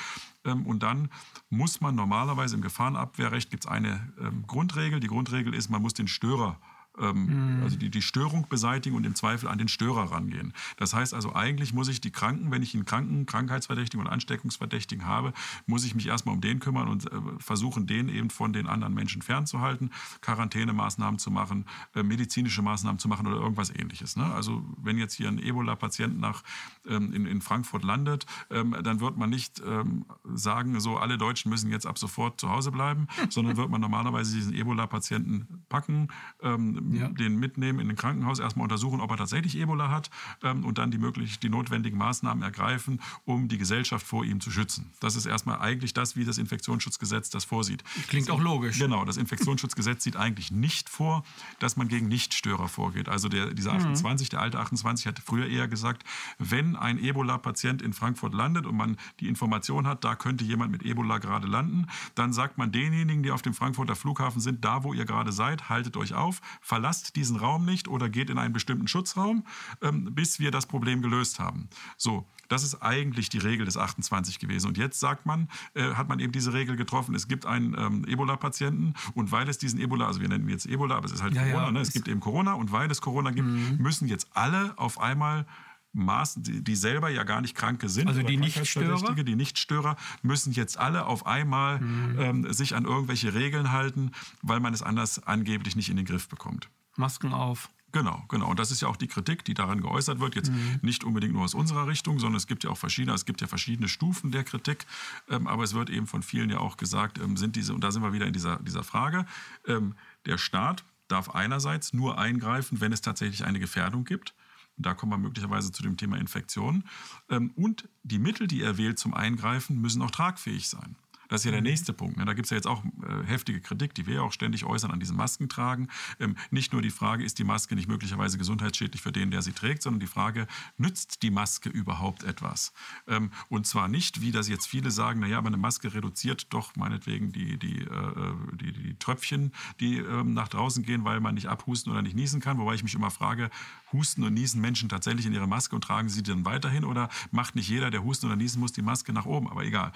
Ähm, 0.44 0.66
und 0.66 0.82
dann 0.82 1.08
muss 1.48 1.80
man 1.80 1.94
normalerweise 1.94 2.56
im 2.56 2.62
Gefahrenabwehrrecht 2.62 3.50
gibt 3.50 3.64
es 3.64 3.70
eine 3.70 4.12
ähm, 4.18 4.44
Grundregel. 4.48 4.98
Die 4.98 5.06
Grundregel 5.06 5.54
ist, 5.54 5.70
man 5.70 5.82
muss 5.82 5.94
den 5.94 6.08
Störer 6.08 6.58
ähm, 6.98 7.56
mhm. 7.56 7.62
also 7.62 7.76
die, 7.76 7.90
die 7.90 8.02
Störung 8.02 8.46
beseitigen 8.48 8.96
und 8.96 9.04
im 9.04 9.14
Zweifel 9.14 9.48
an 9.48 9.58
den 9.58 9.68
Störer 9.68 10.10
rangehen. 10.10 10.52
Das 10.76 10.94
heißt 10.94 11.14
also, 11.14 11.34
eigentlich 11.34 11.72
muss 11.72 11.88
ich 11.88 12.00
die 12.00 12.10
Kranken, 12.10 12.50
wenn 12.50 12.62
ich 12.62 12.74
einen 12.74 12.84
Kranken, 12.84 13.26
Krankheitsverdächtigen 13.26 14.04
und 14.04 14.10
Ansteckungsverdächtigen 14.12 15.06
habe, 15.06 15.32
muss 15.66 15.84
ich 15.84 15.94
mich 15.94 16.06
erstmal 16.06 16.34
um 16.34 16.40
den 16.40 16.58
kümmern 16.60 16.88
und 16.88 17.10
äh, 17.10 17.16
versuchen, 17.38 17.86
den 17.86 18.08
eben 18.08 18.30
von 18.30 18.52
den 18.52 18.66
anderen 18.66 18.94
Menschen 18.94 19.22
fernzuhalten, 19.22 19.90
Quarantänemaßnahmen 20.20 21.18
zu 21.18 21.30
machen, 21.30 21.66
äh, 21.94 22.02
medizinische 22.02 22.62
Maßnahmen 22.62 22.98
zu 22.98 23.08
machen 23.08 23.26
oder 23.26 23.36
irgendwas 23.36 23.70
ähnliches. 23.70 24.16
Ne? 24.16 24.24
Also 24.24 24.62
wenn 24.82 24.98
jetzt 24.98 25.14
hier 25.14 25.28
ein 25.28 25.38
Ebola-Patient 25.38 26.18
nach 26.18 26.42
ähm, 26.86 27.12
in, 27.12 27.26
in 27.26 27.40
Frankfurt 27.40 27.84
landet, 27.84 28.26
ähm, 28.50 28.76
dann 28.82 29.00
wird 29.00 29.16
man 29.16 29.30
nicht 29.30 29.62
ähm, 29.66 30.04
sagen, 30.24 30.78
so 30.80 30.96
alle 30.96 31.18
Deutschen 31.18 31.50
müssen 31.50 31.70
jetzt 31.70 31.86
ab 31.86 31.98
sofort 31.98 32.40
zu 32.40 32.50
Hause 32.50 32.70
bleiben, 32.70 33.06
sondern 33.28 33.56
wird 33.56 33.70
man 33.70 33.80
normalerweise 33.80 34.34
diesen 34.34 34.54
Ebola-Patienten 34.54 35.64
packen, 35.68 36.08
ähm, 36.42 36.85
ja. 36.94 37.08
den 37.08 37.38
mitnehmen 37.38 37.80
in 37.80 37.90
ein 37.90 37.96
Krankenhaus, 37.96 38.38
erstmal 38.38 38.64
untersuchen, 38.64 39.00
ob 39.00 39.10
er 39.10 39.16
tatsächlich 39.16 39.56
Ebola 39.58 39.90
hat 39.90 40.10
ähm, 40.42 40.64
und 40.64 40.78
dann 40.78 40.90
die 40.90 40.98
möglich 40.98 41.38
die 41.38 41.48
notwendigen 41.48 41.98
Maßnahmen 41.98 42.42
ergreifen, 42.42 43.00
um 43.24 43.48
die 43.48 43.58
Gesellschaft 43.58 44.06
vor 44.06 44.24
ihm 44.24 44.40
zu 44.40 44.50
schützen. 44.50 44.90
Das 45.00 45.16
ist 45.16 45.26
erstmal 45.26 45.58
eigentlich 45.60 45.94
das, 45.94 46.16
wie 46.16 46.24
das 46.24 46.38
Infektionsschutzgesetz 46.38 47.30
das 47.30 47.44
vorsieht. 47.44 47.84
Klingt 48.08 48.30
auch 48.30 48.40
logisch. 48.40 48.78
Genau, 48.78 49.04
das 49.04 49.16
Infektionsschutzgesetz 49.16 50.04
sieht 50.04 50.16
eigentlich 50.16 50.50
nicht 50.50 50.88
vor, 50.88 51.24
dass 51.58 51.76
man 51.76 51.88
gegen 51.88 52.08
Nichtstörer 52.08 52.68
vorgeht. 52.68 53.08
Also 53.08 53.28
der, 53.28 53.52
dieser 53.52 53.72
28, 53.72 54.28
mhm. 54.28 54.30
der 54.30 54.40
alte 54.40 54.58
28 54.58 55.06
hat 55.06 55.18
früher 55.18 55.46
eher 55.46 55.68
gesagt, 55.68 56.04
wenn 56.38 56.76
ein 56.76 56.98
Ebola-Patient 56.98 57.82
in 57.82 57.92
Frankfurt 57.92 58.34
landet 58.34 58.66
und 58.66 58.76
man 58.76 58.96
die 59.20 59.28
Information 59.28 59.86
hat, 59.86 60.04
da 60.04 60.14
könnte 60.14 60.44
jemand 60.44 60.72
mit 60.72 60.84
Ebola 60.84 61.18
gerade 61.18 61.46
landen, 61.46 61.86
dann 62.14 62.32
sagt 62.32 62.58
man 62.58 62.72
denjenigen, 62.72 63.22
die 63.22 63.30
auf 63.30 63.42
dem 63.42 63.54
Frankfurter 63.54 63.96
Flughafen 63.96 64.40
sind, 64.40 64.64
da 64.64 64.84
wo 64.84 64.92
ihr 64.92 65.04
gerade 65.04 65.32
seid, 65.32 65.68
haltet 65.68 65.96
euch 65.96 66.14
auf, 66.14 66.40
verlasst 66.76 67.16
diesen 67.16 67.36
Raum 67.36 67.64
nicht 67.64 67.88
oder 67.88 68.10
geht 68.10 68.28
in 68.28 68.36
einen 68.36 68.52
bestimmten 68.52 68.86
Schutzraum, 68.86 69.44
ähm, 69.80 70.14
bis 70.14 70.40
wir 70.40 70.50
das 70.50 70.66
Problem 70.66 71.00
gelöst 71.00 71.38
haben. 71.38 71.70
So, 71.96 72.26
das 72.48 72.64
ist 72.64 72.82
eigentlich 72.82 73.30
die 73.30 73.38
Regel 73.38 73.64
des 73.64 73.78
28 73.78 74.38
gewesen. 74.38 74.66
Und 74.68 74.76
jetzt 74.76 75.00
sagt 75.00 75.24
man, 75.24 75.48
äh, 75.72 75.94
hat 75.94 76.10
man 76.10 76.20
eben 76.20 76.32
diese 76.32 76.52
Regel 76.52 76.76
getroffen, 76.76 77.14
es 77.14 77.28
gibt 77.28 77.46
einen 77.46 77.74
ähm, 77.78 78.04
Ebola-Patienten 78.06 78.92
und 79.14 79.32
weil 79.32 79.48
es 79.48 79.56
diesen 79.56 79.80
Ebola, 79.80 80.06
also 80.06 80.20
wir 80.20 80.28
nennen 80.28 80.44
ihn 80.44 80.50
jetzt 80.50 80.66
Ebola, 80.66 80.96
aber 80.96 81.06
es 81.06 81.12
ist 81.12 81.22
halt 81.22 81.32
ja, 81.32 81.44
Corona, 81.44 81.64
ja. 81.64 81.72
Ne? 81.72 81.80
es 81.80 81.92
gibt 81.94 82.08
eben 82.08 82.20
Corona 82.20 82.52
und 82.52 82.72
weil 82.72 82.90
es 82.90 83.00
Corona 83.00 83.30
gibt, 83.30 83.48
mhm. 83.48 83.78
müssen 83.78 84.06
jetzt 84.06 84.28
alle 84.34 84.74
auf 84.76 85.00
einmal 85.00 85.46
Maßen, 85.96 86.42
die, 86.42 86.62
die, 86.62 86.76
selber 86.76 87.08
ja 87.08 87.24
gar 87.24 87.40
nicht 87.40 87.54
Kranke 87.54 87.88
sind. 87.88 88.08
Also 88.08 88.22
die 88.22 88.36
Nichtstörer? 88.36 89.14
Die 89.14 89.36
Nichtstörer 89.36 89.96
müssen 90.22 90.52
jetzt 90.52 90.78
alle 90.78 91.06
auf 91.06 91.26
einmal 91.26 91.80
mhm. 91.80 92.18
ähm, 92.18 92.52
sich 92.52 92.74
an 92.74 92.84
irgendwelche 92.84 93.34
Regeln 93.34 93.72
halten, 93.72 94.12
weil 94.42 94.60
man 94.60 94.74
es 94.74 94.82
anders 94.82 95.22
angeblich 95.26 95.76
nicht 95.76 95.88
in 95.88 95.96
den 95.96 96.06
Griff 96.06 96.28
bekommt. 96.28 96.68
Masken 96.96 97.32
auf. 97.32 97.68
Genau, 97.92 98.24
genau. 98.28 98.50
Und 98.50 98.58
das 98.58 98.70
ist 98.70 98.82
ja 98.82 98.88
auch 98.88 98.96
die 98.96 99.06
Kritik, 99.06 99.44
die 99.44 99.54
daran 99.54 99.80
geäußert 99.80 100.20
wird. 100.20 100.34
Jetzt 100.34 100.52
mhm. 100.52 100.80
nicht 100.82 101.04
unbedingt 101.04 101.32
nur 101.32 101.44
aus 101.44 101.54
unserer 101.54 101.86
Richtung, 101.86 102.18
sondern 102.18 102.36
es 102.36 102.46
gibt 102.46 102.64
ja 102.64 102.70
auch 102.70 102.76
verschiedene, 102.76 103.14
es 103.14 103.24
gibt 103.24 103.40
ja 103.40 103.46
verschiedene 103.46 103.88
Stufen 103.88 104.32
der 104.32 104.44
Kritik. 104.44 104.84
Ähm, 105.30 105.46
aber 105.46 105.64
es 105.64 105.72
wird 105.72 105.88
eben 105.88 106.06
von 106.06 106.22
vielen 106.22 106.50
ja 106.50 106.58
auch 106.58 106.76
gesagt, 106.76 107.18
ähm, 107.18 107.38
sind 107.38 107.56
diese, 107.56 107.72
und 107.72 107.82
da 107.82 107.90
sind 107.90 108.02
wir 108.02 108.12
wieder 108.12 108.26
in 108.26 108.34
dieser, 108.34 108.58
dieser 108.58 108.82
Frage, 108.82 109.24
ähm, 109.66 109.94
der 110.26 110.36
Staat 110.36 110.84
darf 111.08 111.30
einerseits 111.30 111.94
nur 111.94 112.18
eingreifen, 112.18 112.80
wenn 112.80 112.92
es 112.92 113.00
tatsächlich 113.00 113.44
eine 113.44 113.60
Gefährdung 113.60 114.04
gibt. 114.04 114.34
Da 114.76 114.94
kommen 114.94 115.12
wir 115.12 115.18
möglicherweise 115.18 115.72
zu 115.72 115.82
dem 115.82 115.96
Thema 115.96 116.18
Infektion. 116.18 116.84
Ähm, 117.30 117.52
und 117.56 117.88
die 118.02 118.18
Mittel, 118.18 118.46
die 118.46 118.62
er 118.62 118.78
wählt 118.78 118.98
zum 118.98 119.14
Eingreifen, 119.14 119.80
müssen 119.80 120.02
auch 120.02 120.10
tragfähig 120.10 120.68
sein. 120.68 120.96
Das 121.28 121.40
ist 121.40 121.44
ja 121.46 121.50
der 121.50 121.60
mhm. 121.60 121.66
nächste 121.66 121.92
Punkt. 121.92 122.16
Ne? 122.16 122.24
Da 122.24 122.34
gibt 122.34 122.46
es 122.46 122.50
ja 122.50 122.56
jetzt 122.56 122.66
auch 122.66 122.84
äh, 122.84 123.26
heftige 123.26 123.60
Kritik, 123.60 123.94
die 123.94 124.06
wir 124.06 124.16
ja 124.16 124.20
auch 124.22 124.32
ständig 124.32 124.64
äußern 124.64 124.90
an 124.90 125.00
diesen 125.00 125.16
Maskentragen. 125.16 125.88
Ähm, 126.20 126.36
nicht 126.50 126.72
nur 126.72 126.82
die 126.82 126.90
Frage, 126.90 127.24
ist 127.24 127.38
die 127.38 127.44
Maske 127.44 127.74
nicht 127.74 127.88
möglicherweise 127.88 128.38
gesundheitsschädlich 128.38 129.02
für 129.02 129.12
den, 129.12 129.30
der 129.30 129.42
sie 129.42 129.52
trägt, 129.52 129.82
sondern 129.82 130.00
die 130.00 130.06
Frage, 130.06 130.46
nützt 130.76 131.22
die 131.22 131.30
Maske 131.30 131.68
überhaupt 131.68 132.24
etwas? 132.24 132.72
Ähm, 133.06 133.30
und 133.48 133.66
zwar 133.66 133.88
nicht, 133.88 134.20
wie 134.20 134.32
das 134.32 134.48
jetzt 134.48 134.66
viele 134.66 134.90
sagen, 134.90 135.20
naja, 135.20 135.38
aber 135.38 135.48
eine 135.48 135.56
Maske 135.56 135.94
reduziert 135.94 136.52
doch 136.52 136.76
meinetwegen 136.76 137.32
die, 137.32 137.58
die, 137.58 137.82
äh, 137.82 138.34
die, 138.54 138.72
die 138.72 138.98
Tröpfchen, 138.98 139.52
die 139.80 139.98
ähm, 139.98 140.34
nach 140.34 140.48
draußen 140.48 140.82
gehen, 140.82 141.04
weil 141.04 141.20
man 141.20 141.34
nicht 141.34 141.48
abhusten 141.48 141.92
oder 141.92 142.02
nicht 142.02 142.16
niesen 142.16 142.40
kann. 142.40 142.58
Wobei 142.58 142.74
ich 142.74 142.82
mich 142.82 142.94
immer 142.94 143.10
frage, 143.10 143.50
husten 143.92 144.24
und 144.24 144.34
niesen 144.34 144.60
Menschen 144.60 144.88
tatsächlich 144.88 145.26
in 145.26 145.32
ihre 145.32 145.46
Maske 145.46 145.74
und 145.74 145.82
tragen 145.82 146.08
sie 146.08 146.22
dann 146.22 146.44
weiterhin 146.44 146.84
oder 146.84 147.08
macht 147.30 147.54
nicht 147.54 147.68
jeder, 147.68 147.90
der 147.90 148.04
husten 148.04 148.26
oder 148.26 148.36
niesen 148.36 148.60
muss, 148.60 148.72
die 148.72 148.82
Maske 148.82 149.12
nach 149.12 149.26
oben? 149.26 149.48
Aber 149.48 149.64
egal. 149.64 149.92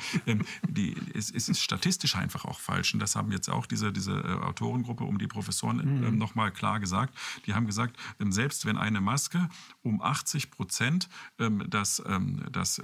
Die, 0.69 0.95
es, 1.21 1.31
es, 1.31 1.49
ist 1.49 1.61
statistisch 1.61 2.17
einfach 2.17 2.45
auch 2.45 2.59
falsch. 2.59 2.95
Und 2.95 3.01
das 3.01 3.15
haben 3.15 3.31
jetzt 3.31 3.49
auch 3.49 3.67
diese, 3.67 3.93
diese 3.93 4.13
äh, 4.13 4.45
Autorengruppe 4.45 5.05
um 5.05 5.19
die 5.19 5.27
Professoren 5.27 5.77
mhm. 5.77 6.05
ähm, 6.05 6.19
nochmal 6.19 6.51
klar 6.51 6.81
gesagt. 6.81 7.17
Die 7.47 7.55
haben 7.55 7.67
gesagt, 7.67 7.97
ähm, 8.19 8.33
selbst 8.33 8.67
wenn 8.67 8.77
eine 8.77 9.01
Maske 9.01 9.49
um 9.83 10.01
80 10.01 10.51
Prozent 10.51 11.09
ähm, 11.39 11.65
das, 11.69 12.03
ähm, 12.07 12.45
das 12.51 12.79
äh, 12.79 12.83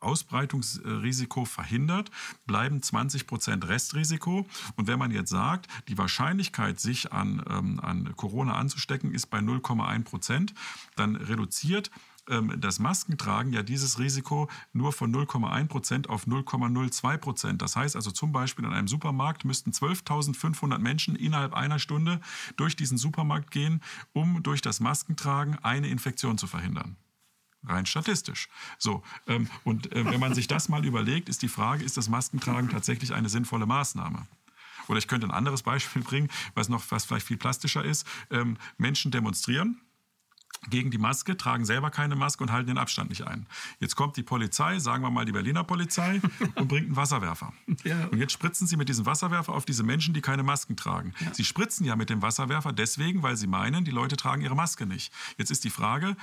Ausbreitungsrisiko 0.00 1.44
verhindert, 1.44 2.10
bleiben 2.46 2.82
20 2.82 3.26
Prozent 3.26 3.68
Restrisiko. 3.68 4.46
Und 4.76 4.86
wenn 4.86 4.98
man 4.98 5.10
jetzt 5.10 5.30
sagt, 5.30 5.68
die 5.88 5.96
Wahrscheinlichkeit, 5.96 6.80
sich 6.80 7.12
an, 7.12 7.42
ähm, 7.48 7.80
an 7.80 8.14
Corona 8.16 8.54
anzustecken, 8.54 9.12
ist 9.12 9.26
bei 9.26 9.38
0,1 9.38 10.04
Prozent, 10.04 10.54
dann 10.96 11.16
reduziert 11.16 11.90
das 12.26 12.78
Maskentragen 12.78 13.52
ja 13.52 13.62
dieses 13.62 13.98
Risiko 13.98 14.48
nur 14.72 14.92
von 14.92 15.12
0,1 15.12 15.66
Prozent 15.66 16.08
auf 16.08 16.26
0,02 16.26 17.16
Prozent. 17.18 17.62
Das 17.62 17.74
heißt 17.74 17.96
also 17.96 18.10
zum 18.10 18.32
Beispiel 18.32 18.64
in 18.64 18.72
einem 18.72 18.88
Supermarkt 18.88 19.44
müssten 19.44 19.72
12.500 19.72 20.78
Menschen 20.78 21.16
innerhalb 21.16 21.52
einer 21.52 21.78
Stunde 21.78 22.20
durch 22.56 22.76
diesen 22.76 22.96
Supermarkt 22.96 23.50
gehen, 23.50 23.82
um 24.12 24.42
durch 24.42 24.62
das 24.62 24.78
Maskentragen 24.78 25.58
eine 25.62 25.88
Infektion 25.88 26.38
zu 26.38 26.46
verhindern. 26.46 26.96
Rein 27.64 27.86
statistisch. 27.86 28.48
So, 28.78 29.02
ähm, 29.26 29.48
und 29.64 29.92
äh, 29.92 30.04
wenn 30.04 30.18
man 30.18 30.34
sich 30.34 30.48
das 30.48 30.68
mal 30.68 30.84
überlegt, 30.84 31.28
ist 31.28 31.42
die 31.42 31.48
Frage, 31.48 31.84
ist 31.84 31.96
das 31.96 32.08
Maskentragen 32.08 32.70
tatsächlich 32.70 33.14
eine 33.14 33.28
sinnvolle 33.28 33.66
Maßnahme? 33.66 34.26
Oder 34.88 34.98
ich 34.98 35.06
könnte 35.06 35.28
ein 35.28 35.32
anderes 35.32 35.62
Beispiel 35.62 36.02
bringen, 36.02 36.28
was 36.54 36.68
noch 36.68 36.82
was 36.90 37.04
vielleicht 37.04 37.26
viel 37.26 37.36
plastischer 37.36 37.84
ist. 37.84 38.06
Ähm, 38.30 38.56
Menschen 38.78 39.12
demonstrieren 39.12 39.80
gegen 40.70 40.90
die 40.90 40.98
Maske, 40.98 41.36
tragen 41.36 41.64
selber 41.64 41.90
keine 41.90 42.14
Maske 42.14 42.42
und 42.44 42.52
halten 42.52 42.68
den 42.68 42.78
Abstand 42.78 43.10
nicht 43.10 43.26
ein. 43.26 43.46
Jetzt 43.80 43.96
kommt 43.96 44.16
die 44.16 44.22
Polizei, 44.22 44.78
sagen 44.78 45.02
wir 45.02 45.10
mal 45.10 45.24
die 45.24 45.32
Berliner 45.32 45.64
Polizei, 45.64 46.20
und 46.54 46.68
bringt 46.68 46.86
einen 46.86 46.96
Wasserwerfer. 46.96 47.52
Ja. 47.84 48.06
Und 48.06 48.18
jetzt 48.18 48.32
spritzen 48.32 48.66
sie 48.66 48.76
mit 48.76 48.88
diesem 48.88 49.06
Wasserwerfer 49.06 49.52
auf 49.52 49.64
diese 49.64 49.82
Menschen, 49.82 50.14
die 50.14 50.20
keine 50.20 50.42
Masken 50.42 50.76
tragen. 50.76 51.14
Ja. 51.20 51.34
Sie 51.34 51.44
spritzen 51.44 51.84
ja 51.84 51.96
mit 51.96 52.10
dem 52.10 52.22
Wasserwerfer 52.22 52.72
deswegen, 52.72 53.22
weil 53.22 53.36
sie 53.36 53.46
meinen, 53.46 53.84
die 53.84 53.90
Leute 53.90 54.16
tragen 54.16 54.42
ihre 54.42 54.54
Maske 54.54 54.86
nicht. 54.86 55.12
Jetzt 55.36 55.50
ist 55.50 55.64
die 55.64 55.70
Frage, 55.70 56.16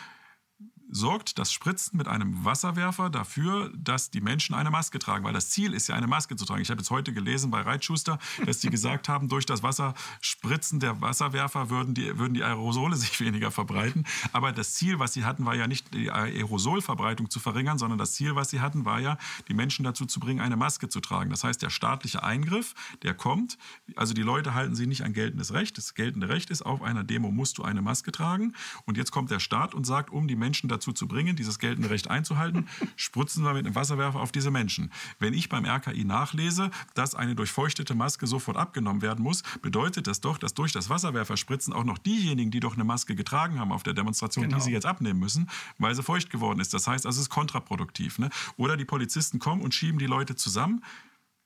sorgt 0.92 1.38
das 1.38 1.52
Spritzen 1.52 1.98
mit 1.98 2.08
einem 2.08 2.44
Wasserwerfer 2.44 3.10
dafür, 3.10 3.72
dass 3.76 4.10
die 4.10 4.22
Menschen 4.22 4.56
eine 4.56 4.72
Maske 4.72 5.00
tragen, 5.00 5.24
weil 5.24 5.34
das 5.34 5.50
Ziel 5.50 5.74
ist 5.74 5.88
ja 5.88 5.96
eine 5.96 6.08
Maske 6.08 6.36
zu 6.36 6.46
tragen. 6.46 6.62
Ich 6.62 6.70
habe 6.70 6.82
jetzt 6.82 6.90
heute 6.90 7.14
gelesen 7.14 7.52
bei 7.52 7.62
Reitschuster, 7.62 8.18
dass 8.46 8.60
die 8.60 8.70
gesagt 8.70 9.08
haben, 9.08 9.30
durch 9.30 9.46
das 9.46 9.64
Wasserspritzen 9.64 10.80
der 10.80 11.00
Wasserwerfer 11.02 11.70
würden 11.70 11.94
die, 11.94 12.18
würden 12.18 12.34
die 12.34 12.44
Aerosole 12.44 12.96
sich 12.98 13.20
weniger 13.20 13.52
verbreiten. 13.52 14.06
Aber 14.34 14.52
das 14.52 14.74
Ziel, 14.74 15.00
was 15.00 15.14
sie 15.14 15.26
hatten, 15.26 15.46
war 15.46 15.56
ja 15.56 15.68
nicht 15.68 15.94
die 15.94 16.12
Aerosolverbreitung 16.12 17.30
zu 17.30 17.40
verringern, 17.40 17.78
sondern 17.78 18.00
das 18.00 18.14
Ziel, 18.14 18.36
was 18.36 18.50
sie 18.50 18.60
hatten, 18.60 18.86
war 18.86 19.00
ja, 19.00 19.18
die 19.48 19.54
Menschen 19.54 19.84
dazu 19.84 20.06
zu 20.06 20.20
bringen, 20.20 20.42
eine 20.42 20.58
Maske 20.58 20.90
zu 20.90 21.00
tragen. 21.00 21.30
Das 21.30 21.44
heißt, 21.44 21.62
der 21.62 21.70
staatliche 21.70 22.24
Eingriff, 22.24 22.74
der 23.04 23.14
kommt, 23.14 23.58
also 23.96 24.14
die 24.14 24.24
Leute 24.24 24.54
halten 24.54 24.76
sich 24.76 24.88
nicht 24.88 25.04
an 25.04 25.14
geltendes 25.14 25.54
Recht. 25.54 25.78
Das 25.78 25.94
geltende 25.94 26.30
Recht 26.30 26.50
ist, 26.50 26.64
auf 26.64 26.82
einer 26.82 27.04
Demo 27.04 27.32
musst 27.32 27.58
du 27.58 27.64
eine 27.64 27.82
Maske 27.82 28.12
tragen. 28.12 28.54
Und 28.86 28.98
jetzt 28.98 29.12
kommt 29.12 29.30
der 29.32 29.40
Staat 29.40 29.74
und 29.74 29.86
sagt, 29.86 30.10
um 30.10 30.28
die 30.28 30.36
Menschen 30.36 30.68
dazu 30.68 30.79
dazu 30.80 30.94
zu 30.94 31.08
bringen, 31.08 31.36
dieses 31.36 31.60
geltende 31.60 31.90
Recht 31.90 32.10
einzuhalten, 32.10 32.68
spritzen 32.96 33.44
wir 33.44 33.54
mit 33.54 33.66
einem 33.66 33.76
Wasserwerfer 33.76 34.20
auf 34.20 34.32
diese 34.32 34.50
Menschen. 34.50 34.92
Wenn 35.20 35.34
ich 35.34 35.50
beim 35.50 35.66
RKI 35.66 36.06
nachlese, 36.06 36.72
dass 36.94 37.16
eine 37.16 37.36
durchfeuchtete 37.36 37.96
Maske 37.96 38.28
sofort 38.28 38.58
abgenommen 38.58 39.02
werden 39.02 39.24
muss, 39.24 39.44
bedeutet 39.62 40.08
das 40.08 40.22
doch, 40.22 40.38
dass 40.38 40.54
durch 40.54 40.72
das 40.72 40.90
Wasserwerferspritzen 40.90 41.74
auch 41.74 41.84
noch 41.84 41.98
diejenigen, 41.98 42.52
die 42.52 42.60
doch 42.60 42.76
eine 42.76 42.84
Maske 42.84 43.16
getragen 43.16 43.60
haben 43.60 43.72
auf 43.72 43.84
der 43.84 43.94
Demonstration, 43.94 44.46
genau. 44.46 44.58
die 44.58 44.64
sie 44.64 44.72
jetzt 44.72 44.86
abnehmen 44.86 45.20
müssen, 45.20 45.50
weil 45.78 45.94
sie 45.94 46.04
feucht 46.04 46.30
geworden 46.30 46.60
ist. 46.60 46.74
Das 46.74 46.88
heißt, 46.88 47.06
also 47.06 47.18
es 47.18 47.24
ist 47.24 47.30
kontraproduktiv. 47.30 48.20
Ne? 48.20 48.30
Oder 48.56 48.78
die 48.78 48.86
Polizisten 48.86 49.40
kommen 49.40 49.62
und 49.62 49.74
schieben 49.74 50.00
die 50.00 50.08
Leute 50.08 50.36
zusammen 50.36 50.84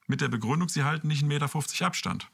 mit 0.07 0.21
der 0.21 0.27
Begründung, 0.27 0.69
sie 0.69 0.83
halten 0.83 1.07
nicht 1.07 1.23
1,50 1.23 1.27
Meter 1.27 1.85
Abstand. 1.87 2.29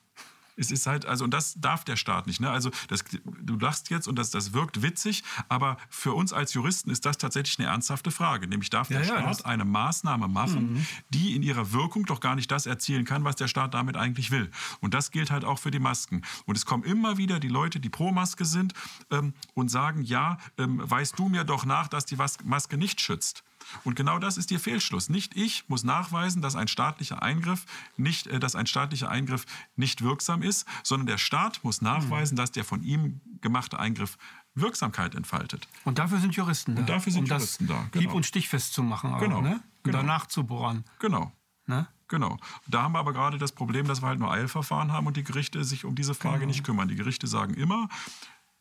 Es 0.59 0.71
ist 0.71 0.85
halt, 0.87 1.05
also, 1.05 1.23
und 1.23 1.33
das 1.33 1.55
darf 1.59 1.83
der 1.83 1.95
Staat 1.95 2.27
nicht. 2.27 2.39
Ne? 2.39 2.49
Also, 2.49 2.69
das, 2.87 3.03
du 3.23 3.57
lachst 3.57 3.89
jetzt 3.89 4.07
und 4.07 4.17
das, 4.17 4.29
das 4.29 4.53
wirkt 4.53 4.81
witzig, 4.81 5.23
aber 5.47 5.77
für 5.89 6.13
uns 6.13 6.33
als 6.33 6.53
Juristen 6.53 6.89
ist 6.89 7.05
das 7.05 7.17
tatsächlich 7.17 7.59
eine 7.59 7.67
ernsthafte 7.69 8.11
Frage. 8.11 8.47
Nämlich 8.47 8.69
darf 8.69 8.89
der 8.89 8.99
ja, 8.99 9.05
Staat 9.05 9.45
eine 9.45 9.65
Maßnahme 9.65 10.27
machen, 10.27 10.73
mhm. 10.73 10.85
die 11.09 11.35
in 11.35 11.43
ihrer 11.43 11.71
Wirkung 11.71 12.05
doch 12.05 12.19
gar 12.19 12.35
nicht 12.35 12.51
das 12.51 12.65
erzielen 12.65 13.05
kann, 13.05 13.23
was 13.23 13.35
der 13.35 13.47
Staat 13.47 13.73
damit 13.73 13.97
eigentlich 13.97 14.31
will. 14.31 14.51
Und 14.81 14.93
das 14.93 15.11
gilt 15.11 15.31
halt 15.31 15.45
auch 15.45 15.59
für 15.59 15.71
die 15.71 15.79
Masken. 15.79 16.21
Und 16.45 16.57
es 16.57 16.65
kommen 16.65 16.83
immer 16.83 17.17
wieder 17.17 17.39
die 17.39 17.47
Leute, 17.47 17.79
die 17.79 17.89
pro 17.89 18.11
Maske 18.11 18.45
sind 18.45 18.73
ähm, 19.11 19.33
und 19.53 19.69
sagen, 19.69 20.01
ja, 20.01 20.37
ähm, 20.57 20.81
weißt 20.83 21.17
du 21.17 21.29
mir 21.29 21.43
doch 21.43 21.65
nach, 21.65 21.87
dass 21.87 22.05
die 22.05 22.17
Maske 22.17 22.77
nicht 22.77 23.01
schützt. 23.01 23.43
Und 23.83 23.95
genau 23.95 24.19
das 24.19 24.37
ist 24.37 24.51
Ihr 24.51 24.59
Fehlschluss. 24.59 25.09
Nicht 25.09 25.35
ich 25.35 25.67
muss 25.67 25.83
nachweisen, 25.83 26.41
dass 26.41 26.55
ein 26.55 26.67
staatlicher 26.67 27.21
Eingriff 27.21 27.65
nicht, 27.97 28.27
äh, 28.27 28.39
dass 28.39 28.55
ein 28.55 28.67
staatlicher 28.67 29.09
Eingriff 29.09 29.45
nicht 29.75 30.01
wirksam 30.01 30.41
ist, 30.41 30.67
sondern 30.83 31.07
der 31.07 31.17
Staat 31.17 31.63
muss 31.63 31.81
nachweisen, 31.81 32.35
mhm. 32.35 32.37
dass 32.37 32.51
der 32.51 32.63
von 32.63 32.83
ihm 32.83 33.21
gemachte 33.41 33.79
Eingriff 33.79 34.17
Wirksamkeit 34.55 35.15
entfaltet. 35.15 35.67
Und 35.85 35.99
dafür 35.99 36.19
sind 36.19 36.35
Juristen 36.35 36.75
da. 36.75 36.81
Und 36.81 36.89
dafür 36.89 37.11
sind 37.11 37.23
um 37.23 37.29
Juristen 37.29 37.67
da. 37.67 37.85
Genau. 37.91 38.01
Hieb- 38.01 38.13
und 38.13 38.25
stichfest 38.25 38.73
zu 38.73 38.83
machen. 38.83 39.13
Auch, 39.13 39.19
genau. 39.19 39.41
Ne? 39.41 39.53
Und 39.53 39.61
genau. 39.83 39.97
danach 39.99 40.25
zu 40.25 40.43
bohren. 40.43 40.83
Genau. 40.99 41.31
Ne? 41.67 41.87
Genau. 42.07 42.37
Da 42.67 42.81
haben 42.81 42.93
wir 42.93 42.99
aber 42.99 43.13
gerade 43.13 43.37
das 43.37 43.51
Problem, 43.51 43.87
dass 43.87 44.01
wir 44.01 44.07
halt 44.07 44.19
nur 44.19 44.31
Eilverfahren 44.31 44.91
haben 44.91 45.05
und 45.05 45.15
die 45.15 45.23
Gerichte 45.23 45.63
sich 45.63 45.85
um 45.85 45.95
diese 45.95 46.15
Frage 46.15 46.39
genau. 46.39 46.47
nicht 46.47 46.63
kümmern. 46.63 46.87
Die 46.87 46.95
Gerichte 46.95 47.27
sagen 47.27 47.53
immer, 47.53 47.87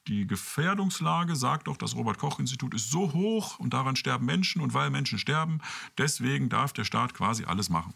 die 0.08 0.26
Gefährdungslage 0.26 1.36
sagt 1.36 1.68
doch, 1.68 1.76
das 1.76 1.94
Robert-Koch-Institut 1.94 2.74
ist 2.74 2.90
so 2.90 3.12
hoch 3.12 3.58
und 3.58 3.74
daran 3.74 3.94
sterben 3.94 4.24
Menschen 4.24 4.62
und 4.62 4.74
weil 4.74 4.90
Menschen 4.90 5.18
sterben, 5.18 5.60
deswegen 5.98 6.48
darf 6.48 6.72
der 6.72 6.84
Staat 6.84 7.14
quasi 7.14 7.44
alles 7.44 7.68
machen. 7.68 7.92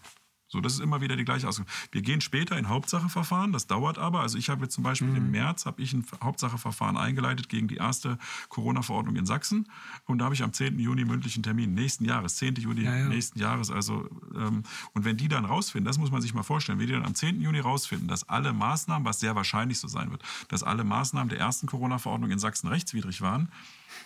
So, 0.53 0.61
das 0.61 0.75
ist 0.75 0.81
immer 0.81 1.01
wieder 1.01 1.17
die 1.17 1.25
gleiche 1.25 1.49
Ausgabe. 1.49 1.67
Wir 1.93 2.03
gehen 2.03 2.21
später 2.21 2.59
in 2.59 2.69
Hauptsacheverfahren, 2.69 3.53
das 3.53 3.67
dauert 3.69 3.97
aber. 3.97 4.21
Also 4.21 4.37
ich 4.37 4.51
habe 4.51 4.65
jetzt 4.65 4.75
zum 4.75 4.85
Beispiel 4.85 5.09
mhm. 5.09 5.17
im 5.17 5.31
März 5.31 5.65
habe 5.65 5.81
ich 5.81 5.95
ein 5.95 6.05
Hauptsacheverfahren 6.23 6.99
eingeleitet 6.99 7.49
gegen 7.49 7.69
die 7.69 7.77
erste 7.77 8.19
Corona-Verordnung 8.51 9.17
in 9.17 9.25
Sachsen. 9.25 9.67
Und 10.05 10.19
da 10.19 10.27
habe 10.27 10.35
ich 10.35 10.43
am 10.43 10.53
10. 10.53 10.79
Juni 10.79 11.07
mündlichen 11.07 11.43
Termin, 11.43 11.73
nächsten 11.73 12.05
Jahres, 12.05 12.37
10. 12.37 12.57
Juni 12.57 12.83
ja, 12.83 12.95
ja. 12.95 13.09
nächsten 13.09 13.39
Jahres. 13.39 13.71
Also, 13.71 14.11
ähm, 14.35 14.65
und 14.93 15.07
wenn 15.07 15.17
die 15.17 15.29
dann 15.29 15.47
rausfinden, 15.47 15.87
das 15.87 15.97
muss 15.97 16.11
man 16.11 16.21
sich 16.21 16.35
mal 16.35 16.43
vorstellen, 16.43 16.79
wenn 16.79 16.87
die 16.87 16.93
dann 16.93 17.07
am 17.07 17.15
10. 17.15 17.41
Juni 17.41 17.61
rausfinden, 17.61 18.07
dass 18.07 18.29
alle 18.29 18.53
Maßnahmen, 18.53 19.07
was 19.07 19.21
sehr 19.21 19.35
wahrscheinlich 19.35 19.79
so 19.79 19.89
sein 19.89 20.11
wird, 20.11 20.23
dass 20.49 20.63
alle 20.63 20.85
Maßnahmen 20.85 21.31
der 21.31 21.39
ersten 21.39 21.67
Corona-Verordnung 21.67 22.31
in 22.31 22.39
Sachsen 22.39 22.69
rechtswidrig 22.69 23.23
waren, 23.23 23.49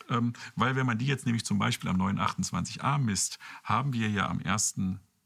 ähm, 0.08 0.32
weil 0.54 0.76
wenn 0.76 0.86
man 0.86 0.96
die 0.96 1.06
jetzt 1.06 1.26
nämlich 1.26 1.44
zum 1.44 1.58
Beispiel 1.58 1.90
am 1.90 2.00
928a 2.00 2.98
misst, 2.98 3.40
haben 3.64 3.92
wir 3.92 4.08
ja 4.08 4.28
am 4.28 4.40
1 4.44 4.76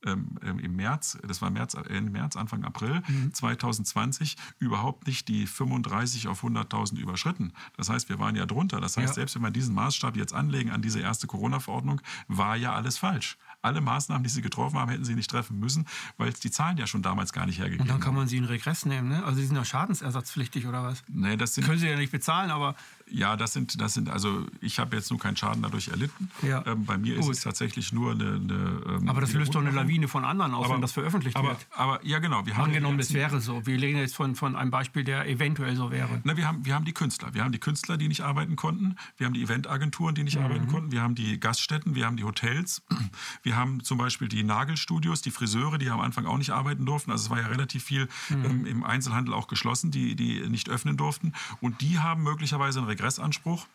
ähm, 0.04 0.38
im 0.42 0.76
März, 0.76 1.18
das 1.26 1.42
war 1.42 1.50
März, 1.50 1.74
Ende 1.74 1.94
äh, 1.94 2.00
März, 2.00 2.36
Anfang 2.36 2.64
April 2.64 3.02
mhm. 3.06 3.32
2020, 3.34 4.36
überhaupt 4.58 5.06
nicht 5.06 5.28
die 5.28 5.46
35 5.46 6.28
auf 6.28 6.42
100.000 6.42 6.98
überschritten. 6.98 7.52
Das 7.76 7.88
heißt, 7.88 8.08
wir 8.08 8.18
waren 8.18 8.36
ja 8.36 8.46
drunter. 8.46 8.80
Das 8.80 8.96
heißt, 8.96 9.08
ja. 9.08 9.14
selbst 9.14 9.34
wenn 9.34 9.42
wir 9.42 9.50
diesen 9.50 9.74
Maßstab 9.74 10.16
jetzt 10.16 10.32
anlegen 10.32 10.70
an 10.70 10.82
diese 10.82 11.00
erste 11.00 11.26
Corona-Verordnung, 11.26 12.00
war 12.28 12.56
ja 12.56 12.74
alles 12.74 12.98
falsch 12.98 13.36
alle 13.62 13.80
Maßnahmen, 13.80 14.22
die 14.24 14.30
sie 14.30 14.42
getroffen 14.42 14.78
haben, 14.78 14.90
hätten 14.90 15.04
sie 15.04 15.14
nicht 15.14 15.30
treffen 15.30 15.58
müssen, 15.58 15.86
weil 16.16 16.28
es 16.28 16.40
die 16.40 16.50
Zahlen 16.50 16.76
ja 16.76 16.86
schon 16.86 17.02
damals 17.02 17.32
gar 17.32 17.46
nicht 17.46 17.58
hergegeben. 17.58 17.82
Und 17.82 17.88
dann 17.88 18.00
kann 18.00 18.14
man 18.14 18.28
sie 18.28 18.36
in 18.36 18.44
Regress 18.44 18.86
nehmen, 18.86 19.08
ne? 19.08 19.24
Also 19.24 19.40
sie 19.40 19.46
sind 19.46 19.56
ja 19.56 19.64
schadensersatzpflichtig 19.64 20.66
oder 20.66 20.82
was? 20.82 21.02
Nee, 21.08 21.36
das 21.36 21.54
sind, 21.54 21.64
Können 21.64 21.78
sie 21.78 21.88
ja 21.88 21.96
nicht 21.96 22.12
bezahlen, 22.12 22.50
aber... 22.50 22.74
Ja, 23.12 23.36
das 23.36 23.52
sind, 23.52 23.80
das 23.80 23.94
sind 23.94 24.08
also 24.08 24.46
ich 24.60 24.78
habe 24.78 24.94
jetzt 24.94 25.10
nur 25.10 25.18
keinen 25.18 25.36
Schaden 25.36 25.62
dadurch 25.62 25.88
erlitten. 25.88 26.30
Ja. 26.42 26.64
Ähm, 26.64 26.84
bei 26.84 26.96
mir 26.96 27.16
Gut. 27.16 27.24
ist 27.24 27.38
es 27.38 27.42
tatsächlich 27.42 27.92
nur 27.92 28.12
eine... 28.12 28.34
eine 28.34 28.82
ähm, 28.86 29.08
aber 29.08 29.20
das 29.20 29.32
löst 29.32 29.54
doch 29.54 29.60
eine 29.60 29.72
Lawine 29.72 30.06
von 30.06 30.24
anderen 30.24 30.54
aus, 30.54 30.66
aber, 30.66 30.74
wenn 30.74 30.80
das 30.80 30.92
veröffentlicht 30.92 31.36
aber, 31.36 31.48
wird. 31.48 31.66
Aber 31.74 32.04
ja, 32.04 32.20
genau. 32.20 32.46
Wir 32.46 32.56
haben 32.56 32.66
Angenommen, 32.66 33.00
es 33.00 33.12
wäre 33.12 33.40
so. 33.40 33.66
Wir 33.66 33.76
legen 33.76 33.98
jetzt 33.98 34.14
von, 34.14 34.36
von 34.36 34.54
einem 34.54 34.70
Beispiel, 34.70 35.02
der 35.02 35.26
eventuell 35.28 35.74
so 35.74 35.90
wäre. 35.90 36.20
Na, 36.22 36.36
wir, 36.36 36.46
haben, 36.46 36.64
wir 36.64 36.74
haben 36.74 36.84
die 36.84 36.92
Künstler. 36.92 37.34
Wir 37.34 37.42
haben 37.42 37.52
die 37.52 37.58
Künstler, 37.58 37.96
die 37.96 38.06
nicht 38.06 38.22
arbeiten 38.22 38.54
konnten. 38.54 38.96
Wir 39.16 39.26
haben 39.26 39.34
die 39.34 39.42
Eventagenturen, 39.42 40.14
die 40.14 40.22
nicht 40.22 40.38
mhm. 40.38 40.44
arbeiten 40.44 40.68
konnten. 40.68 40.92
Wir 40.92 41.02
haben 41.02 41.14
die 41.16 41.40
Gaststätten, 41.40 41.94
wir 41.94 42.06
haben 42.06 42.16
die 42.16 42.24
Hotels. 42.24 42.82
Wir 43.42 43.49
haben 43.54 43.82
zum 43.82 43.98
Beispiel 43.98 44.28
die 44.28 44.42
Nagelstudios, 44.42 45.22
die 45.22 45.30
Friseure, 45.30 45.78
die 45.78 45.90
am 45.90 46.00
Anfang 46.00 46.26
auch 46.26 46.38
nicht 46.38 46.50
arbeiten 46.50 46.86
durften. 46.86 47.10
Also 47.10 47.24
es 47.24 47.30
war 47.30 47.40
ja 47.40 47.46
relativ 47.46 47.84
viel 47.84 48.08
mhm. 48.28 48.44
ähm, 48.44 48.66
im 48.66 48.84
Einzelhandel 48.84 49.34
auch 49.34 49.48
geschlossen, 49.48 49.90
die, 49.90 50.16
die 50.16 50.48
nicht 50.48 50.68
öffnen 50.68 50.96
durften. 50.96 51.32
Und 51.60 51.80
die 51.80 51.98
haben 51.98 52.22
möglicherweise 52.22 52.80
einen 52.80 52.88
Regressanspruch 52.88 53.66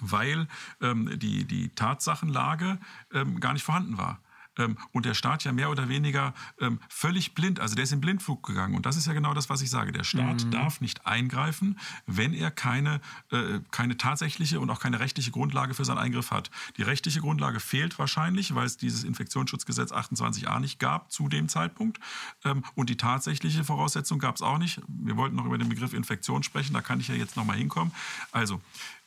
weil 0.00 0.46
ähm, 0.82 1.18
die, 1.18 1.46
die 1.46 1.70
Tatsachenlage 1.70 2.78
ähm, 3.14 3.40
gar 3.40 3.54
nicht 3.54 3.62
vorhanden 3.62 3.96
war 3.96 4.20
ähm, 4.58 4.78
und 4.92 5.06
der 5.06 5.14
Staat 5.14 5.44
ja 5.44 5.52
mehr 5.52 5.70
oder 5.70 5.88
weniger 5.88 6.34
ähm, 6.60 6.80
völlig 6.88 7.34
blind, 7.34 7.60
also 7.60 7.74
der 7.74 7.84
ist 7.84 7.92
in 7.92 8.00
Blindflug 8.00 8.46
gegangen. 8.46 8.74
Und 8.74 8.86
das 8.86 8.96
ist 8.96 9.06
ja 9.06 9.12
genau 9.12 9.34
das, 9.34 9.48
was 9.48 9.62
ich 9.62 9.70
sage. 9.70 9.92
Der 9.92 10.04
Staat 10.04 10.44
mhm. 10.44 10.50
darf 10.50 10.80
nicht 10.80 11.06
eingreifen, 11.06 11.78
wenn 12.06 12.34
er 12.34 12.50
keine, 12.50 13.00
äh, 13.30 13.60
keine 13.70 13.96
tatsächliche 13.96 14.60
und 14.60 14.70
auch 14.70 14.80
keine 14.80 15.00
rechtliche 15.00 15.30
Grundlage 15.30 15.74
für 15.74 15.84
seinen 15.84 15.98
Eingriff 15.98 16.30
hat. 16.30 16.50
Die 16.76 16.82
rechtliche 16.82 17.20
Grundlage 17.20 17.60
fehlt 17.60 17.98
wahrscheinlich, 17.98 18.54
weil 18.54 18.66
es 18.66 18.76
dieses 18.76 19.04
Infektionsschutzgesetz 19.04 19.92
28a 19.92 20.60
nicht 20.60 20.78
gab 20.78 21.10
zu 21.10 21.28
dem 21.28 21.48
Zeitpunkt. 21.48 22.00
Ähm, 22.44 22.64
und 22.74 22.90
die 22.90 22.96
tatsächliche 22.96 23.64
Voraussetzung 23.64 24.18
gab 24.18 24.36
es 24.36 24.42
auch 24.42 24.58
nicht. 24.58 24.80
Wir 24.88 25.16
wollten 25.16 25.36
noch 25.36 25.46
über 25.46 25.58
den 25.58 25.68
Begriff 25.68 25.92
Infektion 25.92 26.42
sprechen, 26.42 26.74
da 26.74 26.80
kann 26.80 27.00
ich 27.00 27.08
ja 27.08 27.14
jetzt 27.14 27.36
noch 27.36 27.44
mal 27.44 27.56
hinkommen. 27.56 27.92
Also, 28.32 28.60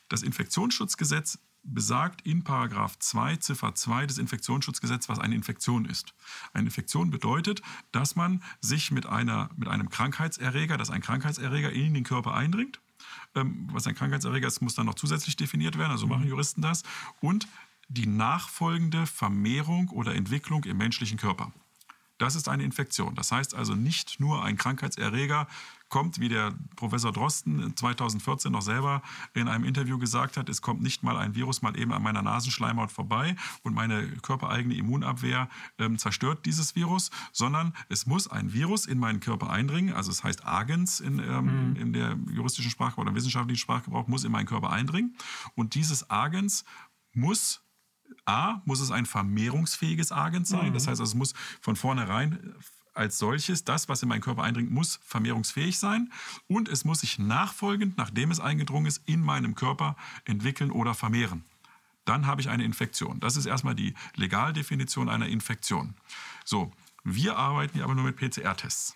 das 0.10 0.23
Infektionsschutzgesetz 0.23 1.39
besagt 1.63 2.22
in 2.22 2.43
Paragraph 2.43 2.98
2, 3.00 3.38
Ziffer 3.38 3.76
2 3.76 4.06
des 4.06 4.17
Infektionsschutzgesetzes, 4.17 5.10
was 5.10 5.20
eine 5.20 5.36
Infektion 5.36 5.86
ist. 5.86 6.13
Eine 6.54 6.65
Infektion 6.65 7.12
bedeutet, 7.12 7.62
dass 7.91 8.15
man 8.15 8.43
sich 8.62 8.91
mit, 8.91 9.06
einer, 9.06 9.50
mit 9.58 9.67
einem 9.67 9.89
Krankheitserreger, 9.89 10.78
dass 10.78 10.89
ein 10.89 11.02
Krankheitserreger 11.02 11.72
in 11.72 11.93
den 11.93 12.04
Körper 12.04 12.34
eindringt. 12.34 12.80
Ähm, 13.36 13.67
was 13.72 13.86
ein 13.88 13.96
Krankheitserreger 13.96 14.48
ist, 14.48 14.62
muss 14.62 14.76
dann 14.76 14.86
noch 14.86 14.96
zusätzlich 14.96 15.36
definiert 15.36 15.78
werden, 15.78 15.91
also 15.91 16.08
machen 16.08 16.24
mhm. 16.24 16.30
Juristen 16.30 16.62
das. 16.62 16.84
Und 17.20 17.48
die 17.89 18.08
nachfolgende 18.08 19.06
Vermehrung 19.06 19.89
oder 19.89 20.15
Entwicklung 20.15 20.63
im 20.65 20.78
menschlichen 20.78 21.17
Körper. 21.17 21.52
Das 22.17 22.36
ist 22.36 22.50
eine 22.50 22.63
Infektion. 22.63 23.15
Das 23.15 23.32
heißt 23.32 23.54
also 23.54 23.76
nicht 23.76 24.20
nur 24.20 24.43
ein 24.43 24.58
Krankheitserreger 24.58 25.48
kommt, 25.89 26.19
wie 26.19 26.30
der 26.30 26.54
Professor 26.76 27.12
Drosten 27.12 27.76
2014 27.76 28.52
noch 28.52 28.62
selber 28.62 29.02
in 29.34 29.47
einem 29.47 29.63
Interview 29.63 29.97
gesagt 29.97 30.38
hat, 30.38 30.50
es 30.50 30.62
kommt 30.62 30.82
nicht 30.82 31.04
mal 31.04 31.17
ein 31.17 31.36
Virus 31.36 31.62
mal 31.62 31.78
eben 31.78 31.93
an 31.93 32.04
meiner 32.04 32.21
Nasenschleimhaut 32.21 32.91
vorbei 32.91 33.36
und 33.63 33.73
meine 33.73 34.08
körpereigene 34.21 34.76
Immunabwehr 34.76 35.50
ähm, 35.80 35.97
zerstört 35.97 36.45
dieses 36.45 36.76
Virus, 36.76 37.10
sondern 37.32 37.73
es 37.89 38.06
muss 38.06 38.28
ein 38.28 38.54
Virus 38.54 38.86
in 38.86 39.00
meinen 39.00 39.19
Körper 39.19 39.50
eindringen, 39.50 39.93
also 39.93 40.12
es 40.12 40.23
heißt 40.23 40.45
Agens 40.45 41.00
in, 41.00 41.19
ähm, 41.19 41.71
mhm. 41.71 41.76
in 41.78 41.93
der 41.93 42.17
juristischen 42.32 42.71
Sprache 42.71 43.00
oder 43.00 43.15
wissenschaftlichen 43.15 43.60
Sprachgebrauch, 43.60 44.08
muss 44.08 44.23
in 44.23 44.32
meinen 44.32 44.47
Körper 44.47 44.71
eindringen 44.71 45.15
und 45.56 45.76
dieses 45.76 46.10
Agens 46.10 46.65
muss 47.13 47.62
A, 48.26 48.62
muss 48.65 48.80
es 48.80 48.91
ein 48.91 49.06
vermehrungsfähiges 49.06 50.12
Agens 50.12 50.50
sein. 50.50 50.69
Mhm. 50.69 50.73
Das 50.73 50.88
heißt, 50.88 51.00
also, 51.00 51.04
es 51.12 51.15
muss 51.15 51.34
von 51.62 51.76
vornherein 51.76 52.56
als 52.97 53.17
solches, 53.17 53.63
das, 53.63 53.89
was 53.89 54.03
in 54.03 54.10
meinen 54.10 54.21
Körper 54.21 54.43
eindringt, 54.43 54.71
muss 54.71 54.99
vermehrungsfähig 55.03 55.77
sein 55.79 56.12
und 56.47 56.69
es 56.69 56.86
muss 56.86 57.01
sich 57.01 57.19
nachfolgend, 57.19 57.97
nachdem 57.97 58.31
es 58.31 58.39
eingedrungen 58.39 58.86
ist, 58.86 59.01
in 59.05 59.21
meinem 59.21 59.55
Körper 59.55 59.95
entwickeln 60.25 60.71
oder 60.71 60.93
vermehren. 60.93 61.43
Dann 62.05 62.25
habe 62.25 62.41
ich 62.41 62.49
eine 62.49 62.63
Infektion. 62.63 63.19
Das 63.19 63.36
ist 63.36 63.45
erstmal 63.45 63.75
die 63.75 63.93
Legaldefinition 64.15 65.10
einer 65.10 65.27
Infektion. 65.27 65.95
So, 66.45 66.71
wir 67.03 67.38
arbeiten 67.38 67.73
hier 67.73 67.83
aber 67.83 67.95
nur 67.95 68.05
mit 68.05 68.15
PCR-Tests. 68.15 68.95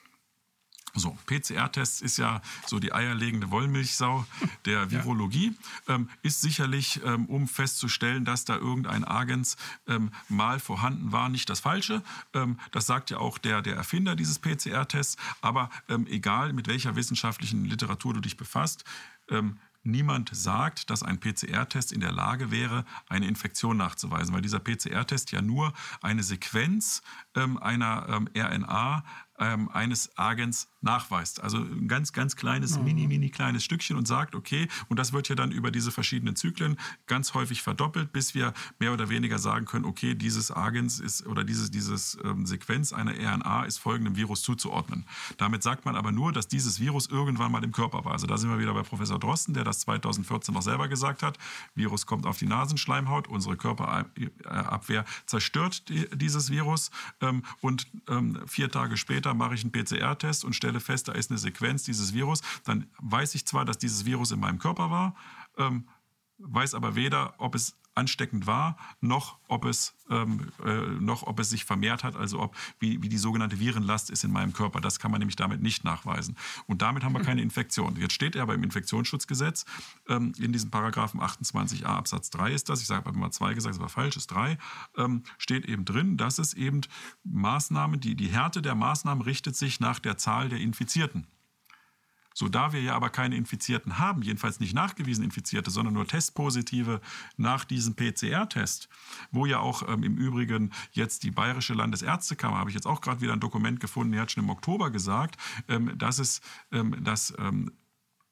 So, 0.93 1.17
PCR-Test 1.25 2.01
ist 2.01 2.17
ja 2.17 2.41
so 2.67 2.79
die 2.79 2.93
eierlegende 2.93 3.51
Wollmilchsau 3.51 4.25
der 4.65 4.91
Virologie. 4.91 5.53
Ja. 5.87 5.95
Ähm, 5.95 6.09
ist 6.21 6.41
sicherlich, 6.41 7.01
ähm, 7.05 7.25
um 7.27 7.47
festzustellen, 7.47 8.25
dass 8.25 8.45
da 8.45 8.57
irgendein 8.57 9.05
Agens 9.05 9.57
ähm, 9.87 10.11
mal 10.27 10.59
vorhanden 10.59 11.11
war, 11.11 11.29
nicht 11.29 11.49
das 11.49 11.61
Falsche. 11.61 12.01
Ähm, 12.33 12.59
das 12.71 12.87
sagt 12.87 13.09
ja 13.09 13.17
auch 13.17 13.37
der, 13.37 13.61
der 13.61 13.75
Erfinder 13.75 14.15
dieses 14.15 14.39
PCR-Tests. 14.39 15.17
Aber 15.41 15.69
ähm, 15.87 16.07
egal, 16.07 16.53
mit 16.53 16.67
welcher 16.67 16.95
wissenschaftlichen 16.95 17.65
Literatur 17.65 18.13
du 18.13 18.19
dich 18.19 18.37
befasst, 18.37 18.83
ähm, 19.29 19.57
Niemand 19.83 20.29
sagt, 20.31 20.91
dass 20.91 21.01
ein 21.01 21.19
PCR-Test 21.19 21.91
in 21.91 22.01
der 22.01 22.11
Lage 22.11 22.51
wäre, 22.51 22.85
eine 23.09 23.25
Infektion 23.25 23.77
nachzuweisen, 23.77 24.33
weil 24.33 24.41
dieser 24.41 24.59
PCR-Test 24.59 25.31
ja 25.31 25.41
nur 25.41 25.73
eine 26.03 26.21
Sequenz 26.21 27.01
ähm, 27.35 27.57
einer 27.57 28.07
ähm, 28.07 28.29
RNA 28.35 29.03
ähm, 29.41 29.69
eines 29.69 30.17
Agens 30.17 30.69
nachweist. 30.81 31.41
Also 31.41 31.57
ein 31.57 31.87
ganz, 31.87 32.13
ganz 32.13 32.35
kleines, 32.35 32.77
mhm. 32.77 32.85
mini, 32.85 33.07
mini 33.07 33.29
kleines 33.29 33.63
Stückchen 33.63 33.97
und 33.97 34.07
sagt, 34.07 34.35
okay, 34.35 34.67
und 34.87 34.97
das 34.97 35.13
wird 35.13 35.29
ja 35.29 35.35
dann 35.35 35.51
über 35.51 35.71
diese 35.71 35.91
verschiedenen 35.91 36.35
Zyklen 36.35 36.77
ganz 37.07 37.33
häufig 37.33 37.61
verdoppelt, 37.61 38.13
bis 38.13 38.35
wir 38.35 38.53
mehr 38.79 38.93
oder 38.93 39.09
weniger 39.09 39.39
sagen 39.39 39.65
können, 39.65 39.85
okay, 39.85 40.13
dieses 40.13 40.51
Agens 40.51 40.99
ist 40.99 41.25
oder 41.25 41.43
dieses, 41.43 41.71
dieses 41.71 42.17
ähm, 42.23 42.45
Sequenz 42.45 42.93
einer 42.93 43.13
RNA 43.13 43.63
ist 43.65 43.79
folgendem 43.79 44.15
Virus 44.15 44.43
zuzuordnen. 44.43 45.05
Damit 45.37 45.63
sagt 45.63 45.85
man 45.85 45.95
aber 45.95 46.11
nur, 46.11 46.31
dass 46.31 46.47
dieses 46.47 46.79
Virus 46.79 47.07
irgendwann 47.07 47.51
mal 47.51 47.63
im 47.63 47.71
Körper 47.71 48.05
war. 48.05 48.13
Also 48.13 48.27
da 48.27 48.37
sind 48.37 48.49
wir 48.49 48.59
wieder 48.59 48.73
bei 48.73 48.83
Professor 48.83 49.19
Drosten, 49.19 49.55
der 49.55 49.63
das 49.63 49.79
2014 49.79 50.53
noch 50.53 50.61
selber 50.61 50.87
gesagt 50.87 51.23
hat. 51.23 51.39
Virus 51.73 52.05
kommt 52.05 52.27
auf 52.27 52.37
die 52.37 52.45
Nasenschleimhaut, 52.45 53.27
unsere 53.27 53.57
Körperabwehr 53.57 55.05
zerstört 55.25 55.83
dieses 56.13 56.51
Virus 56.51 56.91
ähm, 57.21 57.43
und 57.61 57.87
ähm, 58.07 58.39
vier 58.45 58.69
Tage 58.69 58.97
später 58.97 59.30
später 59.31 59.33
mache 59.33 59.55
ich 59.55 59.63
einen 59.63 59.71
PCR-Test 59.71 60.45
und 60.45 60.55
stelle 60.55 60.79
fest, 60.79 61.07
da 61.07 61.13
ist 61.13 61.31
eine 61.31 61.37
Sequenz 61.37 61.83
dieses 61.83 62.13
Virus, 62.13 62.41
dann 62.65 62.87
weiß 62.99 63.35
ich 63.35 63.45
zwar, 63.45 63.65
dass 63.65 63.77
dieses 63.77 64.05
Virus 64.05 64.31
in 64.31 64.39
meinem 64.39 64.59
Körper 64.59 64.89
war, 64.89 65.15
ähm, 65.57 65.87
weiß 66.37 66.75
aber 66.75 66.95
weder, 66.95 67.33
ob 67.37 67.55
es 67.55 67.77
ansteckend 67.95 68.47
war, 68.47 68.77
noch 69.01 69.37
ob 69.47 69.65
es, 69.65 69.95
ähm, 70.09 70.51
äh, 70.63 70.87
noch 70.99 71.23
ob 71.23 71.39
es 71.39 71.49
sich 71.49 71.65
vermehrt 71.65 72.03
hat, 72.03 72.15
also 72.15 72.39
ob, 72.39 72.55
wie, 72.79 73.01
wie 73.01 73.09
die 73.09 73.17
sogenannte 73.17 73.59
Virenlast 73.59 74.09
ist 74.09 74.23
in 74.23 74.31
meinem 74.31 74.53
Körper. 74.53 74.79
Das 74.79 74.99
kann 74.99 75.11
man 75.11 75.19
nämlich 75.19 75.35
damit 75.35 75.61
nicht 75.61 75.83
nachweisen. 75.83 76.37
Und 76.67 76.81
damit 76.81 77.03
haben 77.03 77.13
wir 77.13 77.21
keine 77.21 77.41
Infektion. 77.41 77.97
Jetzt 77.97 78.13
steht 78.13 78.35
er 78.35 78.43
aber 78.43 78.53
im 78.53 78.63
Infektionsschutzgesetz, 78.63 79.65
ähm, 80.07 80.33
in 80.37 80.53
diesem 80.53 80.71
Paragraphen 80.71 81.19
28a 81.19 81.85
Absatz 81.85 82.29
3 82.29 82.53
ist 82.53 82.69
das, 82.69 82.81
ich 82.81 82.87
sage 82.87 83.11
mal 83.11 83.31
2 83.31 83.53
gesagt, 83.53 83.75
das 83.75 83.81
war 83.81 83.89
falsch, 83.89 84.15
ist 84.15 84.27
3, 84.27 84.57
ähm, 84.97 85.23
steht 85.37 85.65
eben 85.65 85.85
drin, 85.85 86.17
dass 86.17 86.39
es 86.39 86.53
eben 86.53 86.81
Maßnahmen, 87.23 87.99
die, 87.99 88.15
die 88.15 88.29
Härte 88.29 88.61
der 88.61 88.75
Maßnahmen 88.75 89.21
richtet 89.23 89.55
sich 89.55 89.79
nach 89.79 89.99
der 89.99 90.17
Zahl 90.17 90.49
der 90.49 90.59
Infizierten. 90.59 91.27
So, 92.33 92.47
da 92.47 92.71
wir 92.71 92.81
ja 92.81 92.95
aber 92.95 93.09
keine 93.09 93.35
Infizierten 93.35 93.97
haben, 93.97 94.21
jedenfalls 94.21 94.59
nicht 94.59 94.73
nachgewiesen 94.73 95.23
Infizierte, 95.23 95.69
sondern 95.69 95.93
nur 95.93 96.07
Testpositive 96.07 97.01
nach 97.37 97.65
diesem 97.65 97.95
PCR-Test, 97.95 98.89
wo 99.31 99.45
ja 99.45 99.59
auch 99.59 99.87
ähm, 99.87 100.03
im 100.03 100.17
Übrigen 100.17 100.71
jetzt 100.91 101.23
die 101.23 101.31
Bayerische 101.31 101.73
Landesärztekammer, 101.73 102.57
habe 102.57 102.69
ich 102.69 102.75
jetzt 102.75 102.87
auch 102.87 103.01
gerade 103.01 103.21
wieder 103.21 103.33
ein 103.33 103.39
Dokument 103.39 103.79
gefunden, 103.79 104.13
die 104.13 104.19
hat 104.19 104.31
schon 104.31 104.43
im 104.43 104.49
Oktober 104.49 104.91
gesagt, 104.91 105.37
ähm, 105.67 105.97
dass 105.97 106.19
es, 106.19 106.41
ähm, 106.71 107.03
dass 107.03 107.33
ähm, 107.37 107.71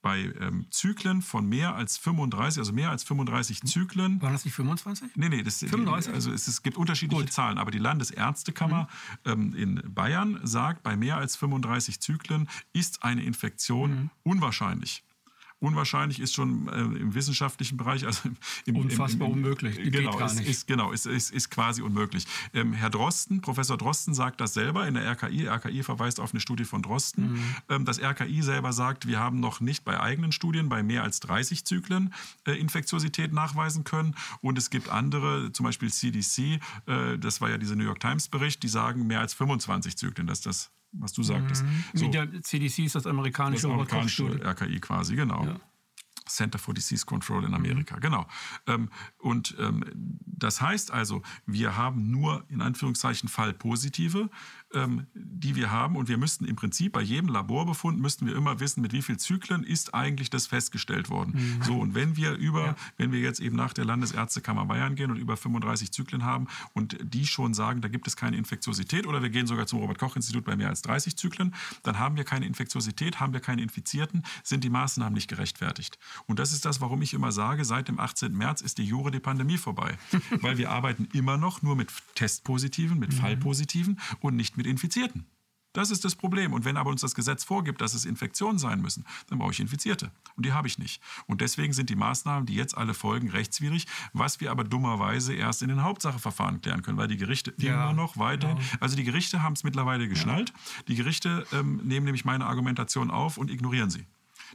bei 0.01 0.33
ähm, 0.39 0.67
Zyklen 0.71 1.21
von 1.21 1.47
mehr 1.47 1.75
als 1.75 1.97
35, 1.97 2.59
also 2.59 2.73
mehr 2.73 2.89
als 2.89 3.03
35 3.03 3.61
Zyklen. 3.63 4.21
Waren 4.21 4.33
das 4.33 4.45
nicht 4.45 4.53
25? 4.53 5.15
Nee, 5.15 5.29
nee, 5.29 5.43
das, 5.43 5.59
35? 5.59 6.13
Also 6.13 6.31
es, 6.31 6.47
es 6.47 6.63
gibt 6.63 6.77
unterschiedliche 6.77 7.23
Gut. 7.23 7.33
Zahlen, 7.33 7.57
aber 7.57 7.71
die 7.71 7.79
Landesärztekammer 7.79 8.87
mhm. 9.25 9.31
ähm, 9.31 9.55
in 9.55 9.93
Bayern 9.93 10.39
sagt, 10.43 10.83
bei 10.83 10.95
mehr 10.95 11.17
als 11.17 11.35
35 11.35 11.99
Zyklen 11.99 12.49
ist 12.73 13.03
eine 13.03 13.23
Infektion 13.23 13.91
mhm. 13.91 14.09
unwahrscheinlich 14.23 15.03
unwahrscheinlich 15.59 16.19
ist 16.19 16.33
schon 16.33 16.67
äh, 16.69 16.79
im 16.79 17.13
wissenschaftlichen 17.13 17.77
Bereich. 17.77 18.05
Also 18.05 18.29
im, 18.65 18.75
Unfassbar 18.75 19.27
im, 19.27 19.33
im, 19.33 19.39
unmöglich. 19.39 19.77
Geht 19.77 19.93
genau, 19.93 20.15
gar 20.17 20.33
nicht. 20.33 20.47
Ist, 20.47 20.67
genau, 20.67 20.91
ist, 20.91 21.05
ist, 21.05 21.31
ist 21.31 21.49
quasi 21.49 21.81
unmöglich. 21.81 22.25
Ähm, 22.53 22.73
Herr 22.73 22.89
Drosten, 22.89 23.41
Professor 23.41 23.77
Drosten 23.77 24.13
sagt 24.13 24.41
das 24.41 24.53
selber 24.53 24.87
in 24.87 24.93
der 24.93 25.05
RKI. 25.11 25.47
RKI 25.47 25.83
verweist 25.83 26.19
auf 26.19 26.33
eine 26.33 26.39
Studie 26.39 26.65
von 26.65 26.81
Drosten. 26.81 27.33
Mhm. 27.33 27.55
Ähm, 27.69 27.85
das 27.85 28.01
RKI 28.01 28.41
selber 28.41 28.73
sagt, 28.73 29.07
wir 29.07 29.19
haben 29.19 29.39
noch 29.39 29.59
nicht 29.59 29.83
bei 29.83 29.99
eigenen 29.99 30.31
Studien 30.31 30.69
bei 30.69 30.83
mehr 30.83 31.03
als 31.03 31.19
30 31.19 31.65
Zyklen 31.65 32.13
äh, 32.45 32.53
Infektiosität 32.53 33.33
nachweisen 33.33 33.83
können. 33.83 34.15
Und 34.41 34.57
es 34.57 34.69
gibt 34.69 34.89
andere, 34.89 35.51
zum 35.51 35.65
Beispiel 35.65 35.91
CDC, 35.91 36.59
äh, 36.85 37.17
das 37.17 37.41
war 37.41 37.49
ja 37.49 37.57
dieser 37.57 37.75
New 37.75 37.83
York 37.83 37.99
Times 37.99 38.29
Bericht, 38.29 38.63
die 38.63 38.69
sagen 38.69 39.07
mehr 39.07 39.19
als 39.19 39.33
25 39.33 39.97
Zyklen, 39.97 40.27
dass 40.27 40.41
das 40.41 40.71
was 40.91 41.13
du 41.13 41.23
sagtest. 41.23 41.63
Mhm. 41.63 41.83
So, 41.93 42.07
der 42.07 42.41
CDC 42.41 42.79
ist 42.79 42.95
das 42.95 43.05
amerikanische, 43.05 43.67
das 43.67 43.71
amerikanische 43.71 44.25
RKI 44.43 44.79
quasi, 44.79 45.15
genau. 45.15 45.45
Ja. 45.45 45.59
Center 46.29 46.59
for 46.59 46.73
Disease 46.73 47.05
Control 47.05 47.43
in 47.43 47.53
Amerika, 47.53 47.95
mhm. 47.95 48.01
genau. 48.01 48.27
Ähm, 48.67 48.89
und 49.17 49.55
ähm, 49.59 49.83
das 50.25 50.61
heißt 50.61 50.91
also, 50.91 51.21
wir 51.45 51.75
haben 51.75 52.11
nur 52.11 52.45
in 52.49 52.61
Anführungszeichen 52.61 53.29
Fallpositive 53.29 54.29
ähm, 54.73 55.07
die 55.13 55.55
wir 55.55 55.71
haben. 55.71 55.95
Und 55.95 56.09
wir 56.09 56.17
müssten 56.17 56.45
im 56.45 56.55
Prinzip 56.55 56.93
bei 56.93 57.01
jedem 57.01 57.29
Laborbefund 57.29 57.99
müssten 57.99 58.27
wir 58.27 58.35
immer 58.35 58.59
wissen, 58.59 58.81
mit 58.81 58.93
wie 58.93 59.01
vielen 59.01 59.19
Zyklen 59.19 59.63
ist 59.63 59.93
eigentlich 59.93 60.29
das 60.29 60.47
festgestellt 60.47 61.09
worden. 61.09 61.33
Mhm. 61.35 61.63
So, 61.63 61.79
und 61.79 61.95
wenn 61.95 62.17
wir 62.17 62.33
über, 62.33 62.65
ja. 62.67 62.75
wenn 62.97 63.11
wir 63.11 63.19
jetzt 63.19 63.39
eben 63.39 63.55
nach 63.55 63.73
der 63.73 63.85
Landesärztekammer 63.85 64.65
Bayern 64.65 64.95
gehen 64.95 65.11
und 65.11 65.17
über 65.17 65.37
35 65.37 65.91
Zyklen 65.91 66.23
haben 66.23 66.47
und 66.73 66.97
die 67.01 67.25
schon 67.25 67.53
sagen, 67.53 67.81
da 67.81 67.87
gibt 67.87 68.07
es 68.07 68.15
keine 68.15 68.37
Infektiosität 68.37 69.07
oder 69.07 69.21
wir 69.21 69.29
gehen 69.29 69.47
sogar 69.47 69.65
zum 69.65 69.79
Robert-Koch-Institut 69.79 70.45
bei 70.45 70.55
mehr 70.55 70.69
als 70.69 70.81
30 70.83 71.17
Zyklen, 71.17 71.55
dann 71.83 71.97
haben 71.97 72.15
wir 72.15 72.23
keine 72.23 72.45
Infektiosität, 72.45 73.19
haben 73.19 73.33
wir 73.33 73.39
keine 73.39 73.61
Infizierten, 73.61 74.23
sind 74.43 74.63
die 74.63 74.69
Maßnahmen 74.69 75.13
nicht 75.13 75.29
gerechtfertigt. 75.29 75.97
Und 76.27 76.39
das 76.39 76.53
ist 76.53 76.65
das, 76.65 76.81
warum 76.81 77.01
ich 77.01 77.13
immer 77.13 77.31
sage, 77.31 77.65
seit 77.65 77.87
dem 77.87 77.99
18. 77.99 78.35
März 78.35 78.61
ist 78.61 78.77
die 78.77 78.85
Jure 78.85 79.11
die 79.11 79.19
Pandemie 79.19 79.57
vorbei. 79.57 79.97
Weil 80.41 80.57
wir 80.57 80.69
arbeiten 80.69 81.07
immer 81.13 81.37
noch 81.37 81.61
nur 81.61 81.75
mit 81.75 81.89
Testpositiven, 82.15 82.99
mit 82.99 83.13
mhm. 83.13 83.17
Fallpositiven 83.17 83.99
und 84.19 84.35
nicht 84.35 84.58
mit 84.59 84.67
Infizierten. 84.67 85.25
Das 85.73 85.91
ist 85.91 86.03
das 86.03 86.15
Problem. 86.15 86.53
Und 86.53 86.65
wenn 86.65 86.77
aber 86.77 86.89
uns 86.89 87.01
das 87.01 87.13
Gesetz 87.13 87.43
vorgibt, 87.43 87.79
dass 87.81 87.93
es 87.93 88.05
Infektionen 88.05 88.57
sein 88.57 88.81
müssen, 88.81 89.05
dann 89.27 89.37
brauche 89.37 89.51
ich 89.51 89.59
Infizierte. 89.59 90.11
Und 90.35 90.45
die 90.45 90.51
habe 90.51 90.67
ich 90.67 90.79
nicht. 90.79 91.01
Und 91.27 91.41
deswegen 91.41 91.73
sind 91.73 91.89
die 91.89 91.95
Maßnahmen, 91.95 92.45
die 92.47 92.55
jetzt 92.55 92.75
alle 92.75 92.93
folgen, 92.93 93.29
rechtswidrig, 93.29 93.85
was 94.11 94.39
wir 94.39 94.49
aber 94.51 94.63
dummerweise 94.63 95.33
erst 95.33 95.61
in 95.61 95.69
den 95.69 95.83
Hauptsacheverfahren 95.83 96.61
klären 96.61 96.81
können, 96.81 96.97
weil 96.97 97.07
die 97.07 97.17
Gerichte 97.17 97.53
ja, 97.57 97.73
immer 97.73 97.93
noch 97.93 98.17
weiterhin. 98.17 98.57
Ja. 98.57 98.63
Also 98.79 98.95
die 98.95 99.03
Gerichte 99.03 99.43
haben 99.43 99.53
es 99.53 99.63
mittlerweile 99.63 100.09
geschnallt. 100.09 100.49
Ja. 100.49 100.83
Die 100.87 100.95
Gerichte 100.95 101.45
ähm, 101.53 101.81
nehmen 101.83 102.05
nämlich 102.05 102.25
meine 102.25 102.47
Argumentation 102.47 103.11
auf 103.11 103.37
und 103.37 103.51
ignorieren 103.51 103.91
sie. 103.91 104.05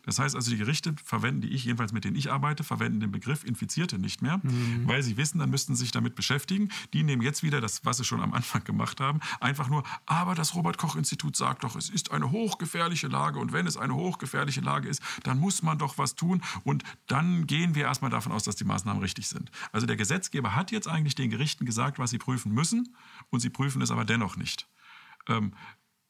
Das 0.04 0.18
heißt 0.18 0.34
also, 0.34 0.50
die 0.50 0.56
Gerichte 0.56 0.94
verwenden, 1.04 1.42
die 1.42 1.48
ich 1.48 1.64
jedenfalls 1.64 1.92
mit 1.92 2.04
denen 2.04 2.16
ich 2.16 2.30
arbeite, 2.30 2.64
verwenden 2.64 3.00
den 3.00 3.12
Begriff 3.12 3.44
Infizierte 3.44 3.98
nicht 3.98 4.22
mehr, 4.22 4.40
mhm. 4.42 4.86
weil 4.86 5.02
sie 5.02 5.16
wissen, 5.16 5.38
dann 5.38 5.50
müssten 5.50 5.74
sie 5.74 5.84
sich 5.84 5.92
damit 5.92 6.14
beschäftigen. 6.14 6.70
Die 6.92 7.02
nehmen 7.02 7.22
jetzt 7.22 7.42
wieder 7.42 7.60
das, 7.60 7.84
was 7.84 7.98
sie 7.98 8.04
schon 8.04 8.20
am 8.20 8.32
Anfang 8.32 8.64
gemacht 8.64 9.00
haben, 9.00 9.20
einfach 9.40 9.68
nur, 9.68 9.84
aber 10.06 10.34
das 10.34 10.54
Robert-Koch-Institut 10.54 11.36
sagt 11.36 11.64
doch, 11.64 11.76
es 11.76 11.90
ist 11.90 12.10
eine 12.10 12.30
hochgefährliche 12.30 13.08
Lage 13.08 13.38
und 13.38 13.52
wenn 13.52 13.66
es 13.66 13.76
eine 13.76 13.94
hochgefährliche 13.94 14.60
Lage 14.60 14.88
ist, 14.88 15.02
dann 15.22 15.38
muss 15.38 15.62
man 15.62 15.78
doch 15.78 15.98
was 15.98 16.14
tun 16.14 16.42
und 16.64 16.82
dann 17.06 17.46
gehen 17.46 17.74
wir 17.74 17.84
erstmal 17.84 18.10
davon 18.10 18.32
aus, 18.32 18.44
dass 18.44 18.56
die 18.56 18.64
Maßnahmen 18.64 19.02
richtig 19.02 19.28
sind. 19.28 19.50
Also 19.72 19.86
der 19.86 19.96
Gesetzgeber 19.96 20.54
hat 20.54 20.70
jetzt 20.70 20.88
eigentlich 20.88 21.14
den 21.14 21.30
Gerichten 21.30 21.66
gesagt, 21.66 21.98
was 21.98 22.10
sie 22.10 22.18
prüfen 22.18 22.52
müssen 22.52 22.94
und 23.30 23.40
sie 23.40 23.50
prüfen 23.50 23.82
es 23.82 23.90
aber 23.90 24.04
dennoch 24.04 24.36
nicht. 24.36 24.68
Ähm, 25.28 25.54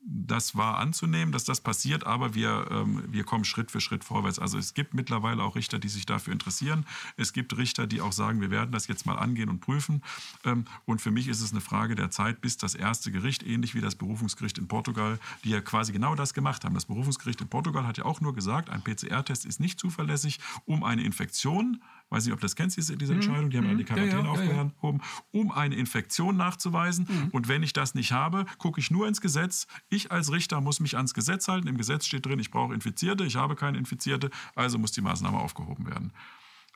das 0.06 0.54
war 0.54 0.78
anzunehmen, 0.78 1.32
dass 1.32 1.44
das 1.44 1.60
passiert, 1.60 2.04
aber 2.04 2.34
wir, 2.34 2.66
ähm, 2.70 3.04
wir 3.08 3.24
kommen 3.24 3.44
Schritt 3.44 3.70
für 3.70 3.80
Schritt 3.80 4.04
vorwärts. 4.04 4.38
Also 4.38 4.58
es 4.58 4.74
gibt 4.74 4.92
mittlerweile 4.92 5.42
auch 5.42 5.56
Richter, 5.56 5.78
die 5.78 5.88
sich 5.88 6.04
dafür 6.04 6.32
interessieren. 6.32 6.84
Es 7.16 7.32
gibt 7.32 7.56
Richter, 7.56 7.86
die 7.86 8.02
auch 8.02 8.12
sagen, 8.12 8.40
wir 8.40 8.50
werden 8.50 8.70
das 8.70 8.86
jetzt 8.86 9.06
mal 9.06 9.16
angehen 9.16 9.48
und 9.48 9.60
prüfen. 9.60 10.02
Ähm, 10.44 10.66
und 10.84 11.00
für 11.00 11.10
mich 11.10 11.28
ist 11.28 11.40
es 11.40 11.52
eine 11.52 11.62
Frage 11.62 11.94
der 11.94 12.10
Zeit, 12.10 12.42
bis 12.42 12.58
das 12.58 12.74
erste 12.74 13.10
Gericht, 13.12 13.42
ähnlich 13.42 13.74
wie 13.74 13.80
das 13.80 13.94
Berufungsgericht 13.94 14.58
in 14.58 14.68
Portugal, 14.68 15.18
die 15.42 15.50
ja 15.50 15.62
quasi 15.62 15.92
genau 15.92 16.14
das 16.14 16.34
gemacht 16.34 16.64
haben. 16.64 16.74
Das 16.74 16.84
Berufungsgericht 16.84 17.40
in 17.40 17.48
Portugal 17.48 17.86
hat 17.86 17.96
ja 17.96 18.04
auch 18.04 18.20
nur 18.20 18.34
gesagt, 18.34 18.68
ein 18.68 18.82
PCR-Test 18.82 19.46
ist 19.46 19.58
nicht 19.58 19.80
zuverlässig, 19.80 20.38
um 20.66 20.84
eine 20.84 21.02
Infektion 21.02 21.82
weiß 22.14 22.24
nicht, 22.24 22.34
ob 22.34 22.40
das 22.40 22.56
kennst, 22.56 22.76
diese, 22.76 22.96
diese 22.96 23.12
mhm. 23.12 23.20
Entscheidung, 23.20 23.50
die 23.50 23.58
haben 23.58 23.72
mhm. 23.72 23.78
die 23.78 23.84
Quarantäne 23.84 24.24
ja, 24.24 24.30
aufgehoben, 24.30 25.02
um 25.32 25.50
eine 25.52 25.74
Infektion 25.74 26.36
nachzuweisen. 26.36 27.06
Mhm. 27.08 27.28
Und 27.32 27.48
wenn 27.48 27.62
ich 27.62 27.72
das 27.72 27.94
nicht 27.94 28.12
habe, 28.12 28.46
gucke 28.58 28.80
ich 28.80 28.90
nur 28.90 29.08
ins 29.08 29.20
Gesetz. 29.20 29.66
Ich 29.88 30.12
als 30.12 30.32
Richter 30.32 30.60
muss 30.60 30.80
mich 30.80 30.96
ans 30.96 31.14
Gesetz 31.14 31.48
halten. 31.48 31.68
Im 31.68 31.76
Gesetz 31.76 32.06
steht 32.06 32.24
drin, 32.24 32.38
ich 32.38 32.50
brauche 32.50 32.72
Infizierte, 32.72 33.24
ich 33.24 33.36
habe 33.36 33.56
keine 33.56 33.78
Infizierte, 33.78 34.30
also 34.54 34.78
muss 34.78 34.92
die 34.92 35.00
Maßnahme 35.00 35.38
aufgehoben 35.38 35.86
werden. 35.86 36.12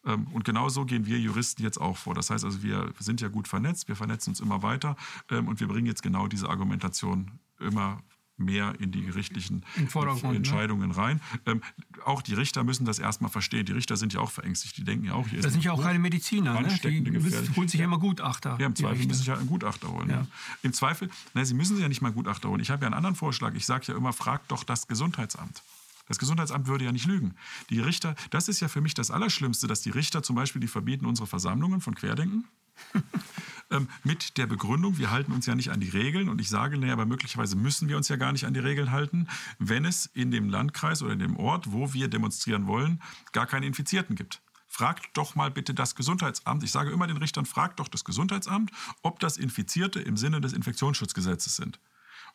Ähm, 0.04 0.26
und 0.32 0.44
genauso 0.44 0.84
gehen 0.84 1.06
wir 1.06 1.18
Juristen 1.18 1.62
jetzt 1.62 1.80
auch 1.80 1.96
vor. 1.96 2.14
Das 2.14 2.30
heißt 2.30 2.44
also, 2.44 2.62
wir 2.62 2.92
sind 2.98 3.20
ja 3.20 3.28
gut 3.28 3.48
vernetzt, 3.48 3.88
wir 3.88 3.96
vernetzen 3.96 4.30
uns 4.30 4.40
immer 4.40 4.62
weiter 4.62 4.96
ähm, 5.30 5.48
und 5.48 5.60
wir 5.60 5.68
bringen 5.68 5.86
jetzt 5.86 6.02
genau 6.02 6.26
diese 6.26 6.48
Argumentation 6.48 7.38
immer 7.60 8.02
mehr 8.38 8.74
in 8.78 8.92
die 8.92 9.02
gerichtlichen 9.02 9.64
ne? 9.76 10.34
Entscheidungen 10.34 10.90
ne? 10.90 10.96
rein. 10.96 11.20
Ähm, 11.46 11.62
auch 12.04 12.22
die 12.22 12.34
Richter 12.34 12.64
müssen 12.64 12.84
das 12.84 12.98
erstmal 12.98 13.30
verstehen. 13.30 13.66
Die 13.66 13.72
Richter 13.72 13.96
sind 13.96 14.12
ja 14.12 14.20
auch 14.20 14.30
verängstigt. 14.30 14.76
Die 14.76 14.84
denken 14.84 15.06
ja 15.06 15.14
auch, 15.14 15.28
hier 15.28 15.38
ist 15.38 15.44
Das 15.44 15.52
sind 15.52 15.64
ja 15.64 15.72
auch 15.72 15.82
keine 15.82 15.98
Mediziner. 15.98 16.60
Ne? 16.60 16.68
Die 16.82 17.56
holen 17.56 17.68
sich 17.68 17.80
ja 17.80 17.84
immer 17.84 17.98
Gutachter. 17.98 18.56
Ja, 18.60 18.66
im 18.66 18.76
Zweifel 18.76 19.06
müssen 19.06 19.18
sich 19.18 19.26
ja 19.26 19.36
einen 19.36 19.48
Gutachter 19.48 19.88
holen. 19.88 20.08
Ja. 20.08 20.16
Ne? 20.20 20.26
Im 20.62 20.72
Zweifel, 20.72 21.10
na, 21.34 21.44
sie 21.44 21.54
müssen 21.54 21.74
sich 21.74 21.82
ja 21.82 21.88
nicht 21.88 22.00
mal 22.00 22.08
einen 22.08 22.16
Gutachter 22.16 22.48
holen. 22.48 22.60
Ich 22.60 22.70
habe 22.70 22.82
ja 22.82 22.86
einen 22.86 22.94
anderen 22.94 23.16
Vorschlag. 23.16 23.54
Ich 23.54 23.66
sage 23.66 23.86
ja 23.88 23.96
immer, 23.96 24.12
fragt 24.12 24.50
doch 24.50 24.64
das 24.64 24.88
Gesundheitsamt. 24.88 25.62
Das 26.08 26.18
Gesundheitsamt 26.18 26.66
würde 26.66 26.86
ja 26.86 26.92
nicht 26.92 27.06
lügen. 27.06 27.34
Die 27.70 27.80
Richter, 27.80 28.14
das 28.30 28.48
ist 28.48 28.60
ja 28.60 28.68
für 28.68 28.80
mich 28.80 28.94
das 28.94 29.10
Allerschlimmste, 29.10 29.66
dass 29.66 29.82
die 29.82 29.90
Richter 29.90 30.22
zum 30.22 30.36
Beispiel, 30.36 30.60
die 30.60 30.68
verbieten 30.68 31.04
unsere 31.04 31.26
Versammlungen 31.26 31.80
von 31.80 31.94
Querdenken. 31.94 32.44
ähm, 33.70 33.88
mit 34.04 34.38
der 34.38 34.46
Begründung, 34.46 34.98
wir 34.98 35.10
halten 35.10 35.32
uns 35.32 35.46
ja 35.46 35.54
nicht 35.54 35.70
an 35.70 35.80
die 35.80 35.88
Regeln. 35.88 36.28
Und 36.28 36.40
ich 36.40 36.48
sage, 36.48 36.78
naja, 36.78 36.92
aber 36.92 37.06
möglicherweise 37.06 37.56
müssen 37.56 37.88
wir 37.88 37.96
uns 37.96 38.08
ja 38.08 38.16
gar 38.16 38.32
nicht 38.32 38.44
an 38.44 38.54
die 38.54 38.60
Regeln 38.60 38.90
halten, 38.90 39.28
wenn 39.58 39.84
es 39.84 40.06
in 40.06 40.30
dem 40.30 40.48
Landkreis 40.48 41.02
oder 41.02 41.12
in 41.12 41.18
dem 41.18 41.36
Ort, 41.36 41.72
wo 41.72 41.92
wir 41.92 42.08
demonstrieren 42.08 42.66
wollen, 42.66 43.02
gar 43.32 43.46
keine 43.46 43.66
Infizierten 43.66 44.16
gibt. 44.16 44.40
Fragt 44.66 45.16
doch 45.16 45.34
mal 45.34 45.50
bitte 45.50 45.72
das 45.74 45.94
Gesundheitsamt. 45.94 46.62
Ich 46.62 46.72
sage 46.72 46.90
immer 46.90 47.06
den 47.06 47.16
Richtern, 47.16 47.46
fragt 47.46 47.80
doch 47.80 47.88
das 47.88 48.04
Gesundheitsamt, 48.04 48.70
ob 49.02 49.18
das 49.18 49.36
Infizierte 49.38 50.00
im 50.00 50.16
Sinne 50.16 50.40
des 50.40 50.52
Infektionsschutzgesetzes 50.52 51.56
sind. 51.56 51.80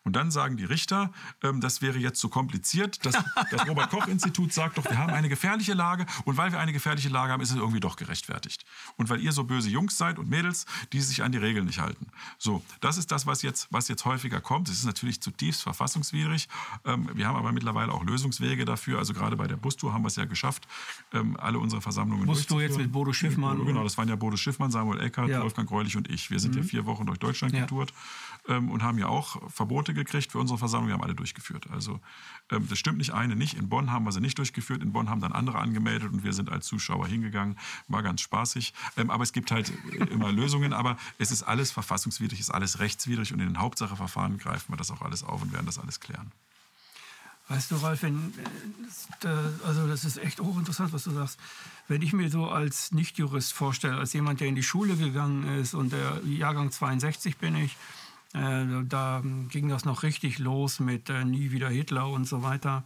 Und 0.04 0.16
dann 0.16 0.32
sagen 0.32 0.58
die 0.58 0.66
Richter, 0.66 1.12
ähm, 1.42 1.62
das 1.62 1.82
wäre 1.82 1.98
jetzt 1.98 2.20
zu 2.20 2.30
kompliziert. 2.30 3.06
Das, 3.06 3.16
das 3.52 3.68
Robert-Koch-Institut 3.68 4.52
sagt 4.52 4.78
doch, 4.78 4.84
wir 4.84 4.98
haben 4.98 5.14
eine 5.14 5.30
gefährliche 5.30 5.74
Lage 5.74 6.06
und 6.26 6.36
weil 6.36 6.52
wir 6.52 6.60
eine 6.60 6.74
gefährliche 6.74 7.10
Lage 7.10 7.32
haben, 7.32 7.42
ist 7.42 7.52
es 7.52 7.56
irgendwie 7.56 7.80
doch 7.80 7.96
gerechtfertigt. 7.96 8.66
Und 8.98 9.10
weil 9.10 9.22
ihr 9.22 9.32
so 9.32 9.46
böse 9.46 9.70
Jungs 9.70 9.98
seid 9.98 10.20
und 10.20 10.30
Mädels, 10.30 10.66
die 10.92 11.00
sich 11.00 11.24
an 11.24 11.32
die 11.32 11.38
Regeln 11.38 11.66
nicht 11.66 11.80
halten. 11.80 12.08
So, 12.38 12.64
das 12.82 12.98
ist 12.98 13.12
das, 13.12 13.26
was 13.26 13.42
jetzt, 13.44 13.68
was 13.72 13.88
jetzt 13.88 14.04
häufiger 14.04 14.42
kommt. 14.42 14.68
Es 14.68 14.80
ist 14.80 14.86
natürlich 14.86 15.22
zutiefst 15.22 15.64
verfassungswidrig. 15.64 16.50
Ähm, 16.84 17.10
wir 17.14 17.28
haben 17.28 17.38
aber 17.38 17.54
mittlerweile 17.54 17.94
auch 17.94 18.04
Lösungswege 18.04 18.66
dafür. 18.66 19.00
Also 19.00 19.14
gerade 19.14 19.38
bei 19.38 19.48
der 19.48 19.58
Bustour 19.58 19.94
haben 19.94 20.04
wir 20.04 20.08
es 20.10 20.18
ja 20.18 20.26
geschafft, 20.26 20.68
ähm, 21.14 21.38
alle 21.40 21.60
unsere 21.60 21.82
Versammlungen 21.82 22.26
Bustour 22.26 22.62
jetzt 22.62 22.78
mit 22.78 22.92
Bodo 22.92 23.14
Schiffmann. 23.14 23.66
Genau, 23.66 23.84
das 23.84 23.98
waren 23.98 24.10
ja 24.10 24.16
Bodo 24.16 24.36
Schiffmann, 24.36 24.72
Samuel 24.72 25.00
Eckert, 25.00 25.30
ja. 25.30 25.42
Wolfgang 25.42 25.68
Greulich 25.68 25.96
und 25.96 26.10
ich. 26.10 26.30
Wir 26.30 26.40
sind 26.40 26.56
mhm. 26.56 26.62
ja 26.62 26.68
vier 26.68 26.86
Wochen 26.86 27.06
durch 27.06 27.20
Deutschland 27.20 27.54
ja. 27.54 27.62
getourt. 27.62 27.94
Ähm, 28.48 28.70
und 28.70 28.84
haben 28.84 28.98
ja 28.98 29.08
auch 29.08 29.50
Verbote 29.50 29.94
gekriegt 29.94 30.32
für 30.32 30.40
unsere 30.40 30.60
Versammlung. 30.60 30.88
Wir 30.88 30.94
haben 30.96 31.04
alle 31.04 31.16
durchgeführt. 31.16 31.68
Also 31.72 32.00
ähm, 32.52 32.68
das 32.68 32.78
stimmt 32.78 32.98
nicht, 32.98 33.14
eine 33.14 33.36
nicht. 33.36 33.56
In 33.56 33.70
Bonn 33.70 33.92
haben 33.92 34.06
wir 34.06 34.12
sie 34.12 34.20
nicht 34.20 34.38
durchgeführt. 34.38 34.82
In 34.82 34.92
Bonn 34.92 35.10
haben 35.10 35.22
dann 35.22 35.32
andere 35.32 35.60
angemeldet 35.60 36.12
und 36.12 36.24
wir 36.24 36.34
sind 36.34 36.52
als 36.52 36.66
Zuschauer 36.66 37.08
hingegangen. 37.08 37.58
War 37.88 38.04
ganz 38.04 38.22
spaßig. 38.22 38.74
Ähm, 38.98 39.10
aber 39.10 39.24
es 39.24 39.34
gibt 39.34 39.52
halt 39.52 39.72
immer 40.10 40.32
Lösungen. 40.32 40.74
Aber 40.74 40.98
es 41.18 41.32
ist 41.32 41.44
alles 41.44 41.72
verfassungswidrig, 41.72 42.40
ist 42.40 42.52
alles 42.52 42.80
rechtswidrig 42.80 43.34
und 43.34 43.40
in 43.40 43.48
den 43.48 43.60
Hauptsacheverfahren 43.60 44.38
greifen 44.38 44.72
wir 44.72 44.78
das 44.78 44.92
auch 44.92 45.02
alles 45.02 45.24
auf 45.24 45.42
und 45.42 45.54
werden 45.54 45.66
das 45.66 45.80
alles 45.80 46.00
klären. 46.00 46.32
Weißt 47.50 47.72
du, 47.72 47.76
Ralf, 47.76 48.04
wenn, 48.04 48.34
äh, 49.24 49.28
also 49.66 49.86
das 49.86 50.06
ist 50.06 50.18
echt 50.18 50.40
hochinteressant, 50.40 50.94
was 50.94 51.04
du 51.04 51.12
sagst. 51.12 51.38
Wenn 51.90 52.02
ich 52.02 52.14
mir 52.14 52.30
so 52.30 52.48
als 52.48 52.94
Nichtjurist 52.94 53.52
vorstelle, 53.52 53.98
als 53.98 54.14
jemand, 54.14 54.40
der 54.40 54.48
in 54.48 54.56
die 54.56 54.64
Schule 54.64 54.96
gegangen 54.96 55.60
ist 55.60 55.74
und 55.74 55.92
der 55.92 56.22
Jahrgang 56.26 56.72
62 56.72 57.38
bin 57.38 57.56
ich, 57.56 57.74
äh, 57.74 58.03
da 58.34 59.22
ging 59.50 59.70
das 59.70 59.86
noch 59.86 60.04
richtig 60.04 60.40
los 60.40 60.80
mit 60.80 61.10
äh, 61.10 61.24
nie 61.24 61.52
wieder 61.52 61.70
Hitler 61.70 62.10
und 62.10 62.26
so 62.26 62.42
weiter. 62.42 62.84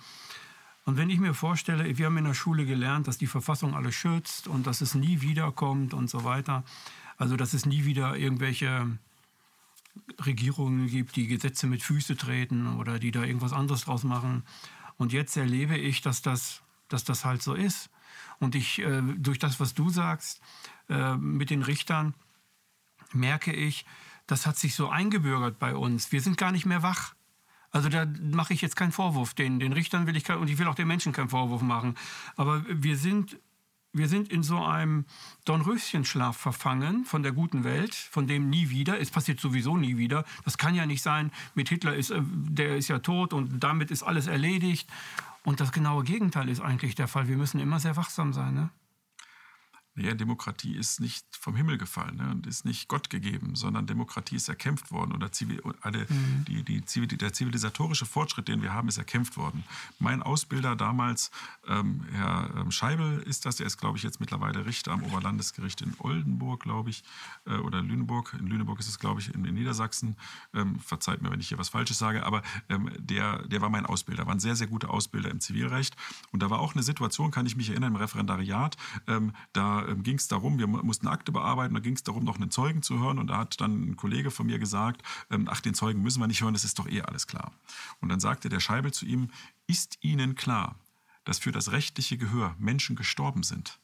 Und 0.84 0.98
wenn 0.98 1.10
ich 1.10 1.20
mir 1.20 1.34
vorstelle, 1.34 1.98
wir 1.98 2.06
haben 2.06 2.18
in 2.18 2.26
der 2.26 2.34
Schule 2.34 2.66
gelernt, 2.66 3.08
dass 3.08 3.18
die 3.18 3.28
Verfassung 3.28 3.76
alles 3.76 3.96
schützt 3.96 4.48
und 4.48 4.68
dass 4.68 4.82
es 4.82 4.94
nie 4.96 5.22
wiederkommt 5.22 5.94
und 5.94 6.10
so 6.10 6.24
weiter, 6.24 6.64
also 7.18 7.36
dass 7.36 7.54
es 7.54 7.66
nie 7.66 7.86
wieder 7.86 8.18
irgendwelche 8.18 8.98
Regierungen 10.26 10.88
gibt, 10.88 11.16
die 11.16 11.28
Gesetze 11.28 11.68
mit 11.68 11.84
Füße 11.84 12.16
treten 12.16 12.78
oder 12.78 13.00
die 13.00 13.12
da 13.12 13.24
irgendwas 13.24 13.54
anderes 13.54 13.86
draus 13.86 14.04
machen. 14.04 14.44
Und 14.98 15.14
jetzt 15.14 15.36
erlebe 15.38 15.78
ich, 15.78 16.02
dass 16.02 16.22
das, 16.22 16.62
dass 16.88 17.04
das 17.04 17.26
halt 17.26 17.42
so 17.42 17.54
ist. 17.54 17.90
Und 18.40 18.56
ich, 18.56 18.80
äh, 18.80 19.02
durch 19.18 19.40
das, 19.40 19.60
was 19.60 19.74
du 19.74 19.90
sagst, 19.90 20.42
äh, 20.90 21.16
mit 21.16 21.50
den 21.50 21.64
Richtern, 21.64 22.14
merke 23.14 23.54
ich, 23.54 23.86
das 24.28 24.46
hat 24.46 24.58
sich 24.58 24.76
so 24.76 24.90
eingebürgert 24.90 25.58
bei 25.58 25.76
uns. 25.76 26.12
Wir 26.12 26.22
sind 26.22 26.38
gar 26.38 26.52
nicht 26.52 26.66
mehr 26.66 26.84
wach. 26.84 27.16
Also 27.72 27.90
da 27.90 28.06
mache 28.22 28.54
ich 28.54 28.62
jetzt 28.62 28.76
keinen 28.76 28.92
Vorwurf. 28.92 29.34
Den, 29.34 29.60
den 29.60 29.74
Richtern 29.74 30.08
will 30.08 30.16
ich 30.16 30.24
kein, 30.24 30.38
und 30.38 30.50
ich 30.50 30.58
will 30.58 30.68
auch 30.68 30.76
den 30.76 30.88
Menschen 30.88 31.12
keinen 31.12 31.30
Vorwurf 31.30 31.62
machen. 31.62 31.96
Aber 32.36 32.64
wir 32.68 32.98
sind 32.98 33.38
wir 33.94 34.08
sind 34.08 34.30
in 34.30 34.44
so 34.44 34.64
einem 34.64 35.06
Dornröschenschlaf 35.46 36.38
verfangen 36.38 37.06
von 37.06 37.24
der 37.24 37.32
guten 37.32 37.64
Welt, 37.64 37.96
von 37.96 38.28
dem 38.28 38.50
nie 38.50 38.70
wieder, 38.70 39.00
es 39.00 39.10
passiert 39.10 39.40
sowieso 39.40 39.76
nie 39.76 39.98
wieder. 39.98 40.24
Das 40.46 40.58
kann 40.58 40.76
ja 40.76 40.86
nicht 40.86 41.02
sein, 41.02 41.32
mit 41.56 41.70
Hitler 41.70 41.96
ist, 41.96 42.12
äh, 42.12 42.22
der 42.22 42.78
ist 42.78 42.90
ja 42.90 43.00
tot 43.00 43.34
und 43.34 43.60
damit 43.64 43.90
ist 43.90 44.04
alles 44.04 44.28
erledigt. 44.28 44.88
Und 45.44 45.62
das 45.62 45.72
genaue 45.72 46.04
Gegenteil 46.04 46.50
ist 46.50 46.60
eigentlich 46.60 46.96
der 46.96 47.08
Fall. 47.08 47.28
Wir 47.28 47.38
müssen 47.38 47.60
immer 47.60 47.80
sehr 47.80 47.96
wachsam 47.96 48.34
sein. 48.34 48.54
Ne? 48.54 48.70
Naja, 49.98 50.14
Demokratie 50.14 50.76
ist 50.76 51.00
nicht 51.00 51.26
vom 51.32 51.56
Himmel 51.56 51.80
gefallen 51.80 52.18
ne, 52.18 52.30
und 52.30 52.46
ist 52.46 52.66
nicht 52.66 52.88
Gott 52.88 53.10
gegeben, 53.10 53.56
sondern 53.56 53.88
Demokratie 53.88 54.36
ist 54.36 54.48
erkämpft 54.48 54.92
worden 54.92 55.12
oder 55.12 55.32
Zivil, 55.32 55.60
alle, 55.82 56.06
mhm. 56.08 56.46
die, 56.48 56.64
die, 56.64 56.86
Zivil, 56.86 57.08
der 57.08 57.34
zivilisatorische 57.34 58.06
Fortschritt, 58.06 58.48
den 58.48 58.62
wir 58.62 58.74
haben, 58.74 58.90
ist 58.90 59.00
erkämpft 59.00 59.38
worden. 59.38 59.64
Mein 59.98 60.22
Ausbilder 60.22 60.76
damals, 60.76 61.32
ähm, 61.68 62.06
Herr 62.12 62.52
ähm, 62.56 62.70
Scheibel 62.70 63.24
ist 63.24 63.48
das, 63.48 63.56
der 63.56 63.66
ist, 63.66 63.78
glaube 63.78 63.98
ich, 63.98 64.04
jetzt 64.04 64.20
mittlerweile 64.20 64.68
Richter 64.68 64.92
am 64.92 65.02
Oberlandesgericht 65.02 65.82
in 65.82 65.96
Oldenburg, 65.98 66.62
glaube 66.62 66.92
ich, 66.92 67.04
äh, 67.48 67.56
oder 67.56 67.82
Lüneburg. 67.82 68.36
In 68.40 68.46
Lüneburg 68.46 68.80
ist 68.80 68.90
es, 68.90 69.00
glaube 69.00 69.20
ich, 69.20 69.34
in, 69.34 69.44
in 69.46 69.56
Niedersachsen. 69.56 70.16
Ähm, 70.54 70.80
verzeiht 70.80 71.24
mir, 71.24 71.32
wenn 71.32 71.40
ich 71.40 71.48
hier 71.48 71.58
was 71.58 71.70
Falsches 71.70 71.98
sage, 71.98 72.24
aber 72.24 72.44
ähm, 72.70 72.92
der, 73.00 73.48
der 73.48 73.62
war 73.62 73.70
mein 73.72 73.88
Ausbilder, 73.88 74.28
war 74.28 74.36
ein 74.36 74.40
sehr, 74.40 74.56
sehr 74.56 74.68
guter 74.68 74.92
Ausbilder 74.92 75.32
im 75.32 75.40
Zivilrecht. 75.40 75.96
Und 76.32 76.44
da 76.44 76.52
war 76.52 76.60
auch 76.60 76.76
eine 76.76 76.84
Situation, 76.84 77.32
kann 77.32 77.48
ich 77.48 77.56
mich 77.56 77.72
erinnern, 77.72 77.94
im 77.94 77.96
Referendariat, 77.96 78.78
ähm, 79.08 79.34
da 79.54 79.87
ähm, 79.88 80.04
ging 80.04 80.18
es 80.18 80.28
darum, 80.28 80.60
wir 80.60 80.68
mussten 80.68 81.08
Akte 81.08 81.32
bearbeiten, 81.32 81.74
da 81.74 81.80
ging 81.80 81.96
es 81.96 82.04
darum, 82.04 82.24
noch 82.24 82.36
einen 82.36 82.52
Zeugen 82.52 82.82
zu 82.82 83.00
hören. 83.00 83.20
Und 83.20 83.28
da 83.28 83.38
hat 83.38 83.60
dann 83.62 83.84
ein 83.84 83.96
Kollege 83.96 84.32
von 84.32 84.46
mir 84.46 84.60
gesagt, 84.60 85.02
ähm, 85.30 85.48
ach, 85.50 85.62
den 85.62 85.74
Zeugen 85.74 86.02
müssen 86.02 86.20
wir 86.20 86.28
nicht 86.28 86.42
hören, 86.42 86.54
das 86.54 86.64
ist 86.64 86.80
doch 86.80 86.88
eh 86.88 87.02
alles 87.02 87.28
klar. 87.28 87.52
Und 88.02 88.10
dann 88.10 88.20
sagte 88.20 88.50
der 88.50 88.60
Scheibel 88.60 88.92
zu 88.92 89.06
ihm, 89.06 89.30
ist 89.68 89.98
Ihnen 90.02 90.36
klar, 90.36 90.76
dass 91.24 91.40
für 91.40 91.52
das 91.52 91.72
rechtliche 91.72 92.18
Gehör 92.18 92.56
Menschen 92.58 92.96
gestorben 92.96 93.44
sind? 93.44 93.80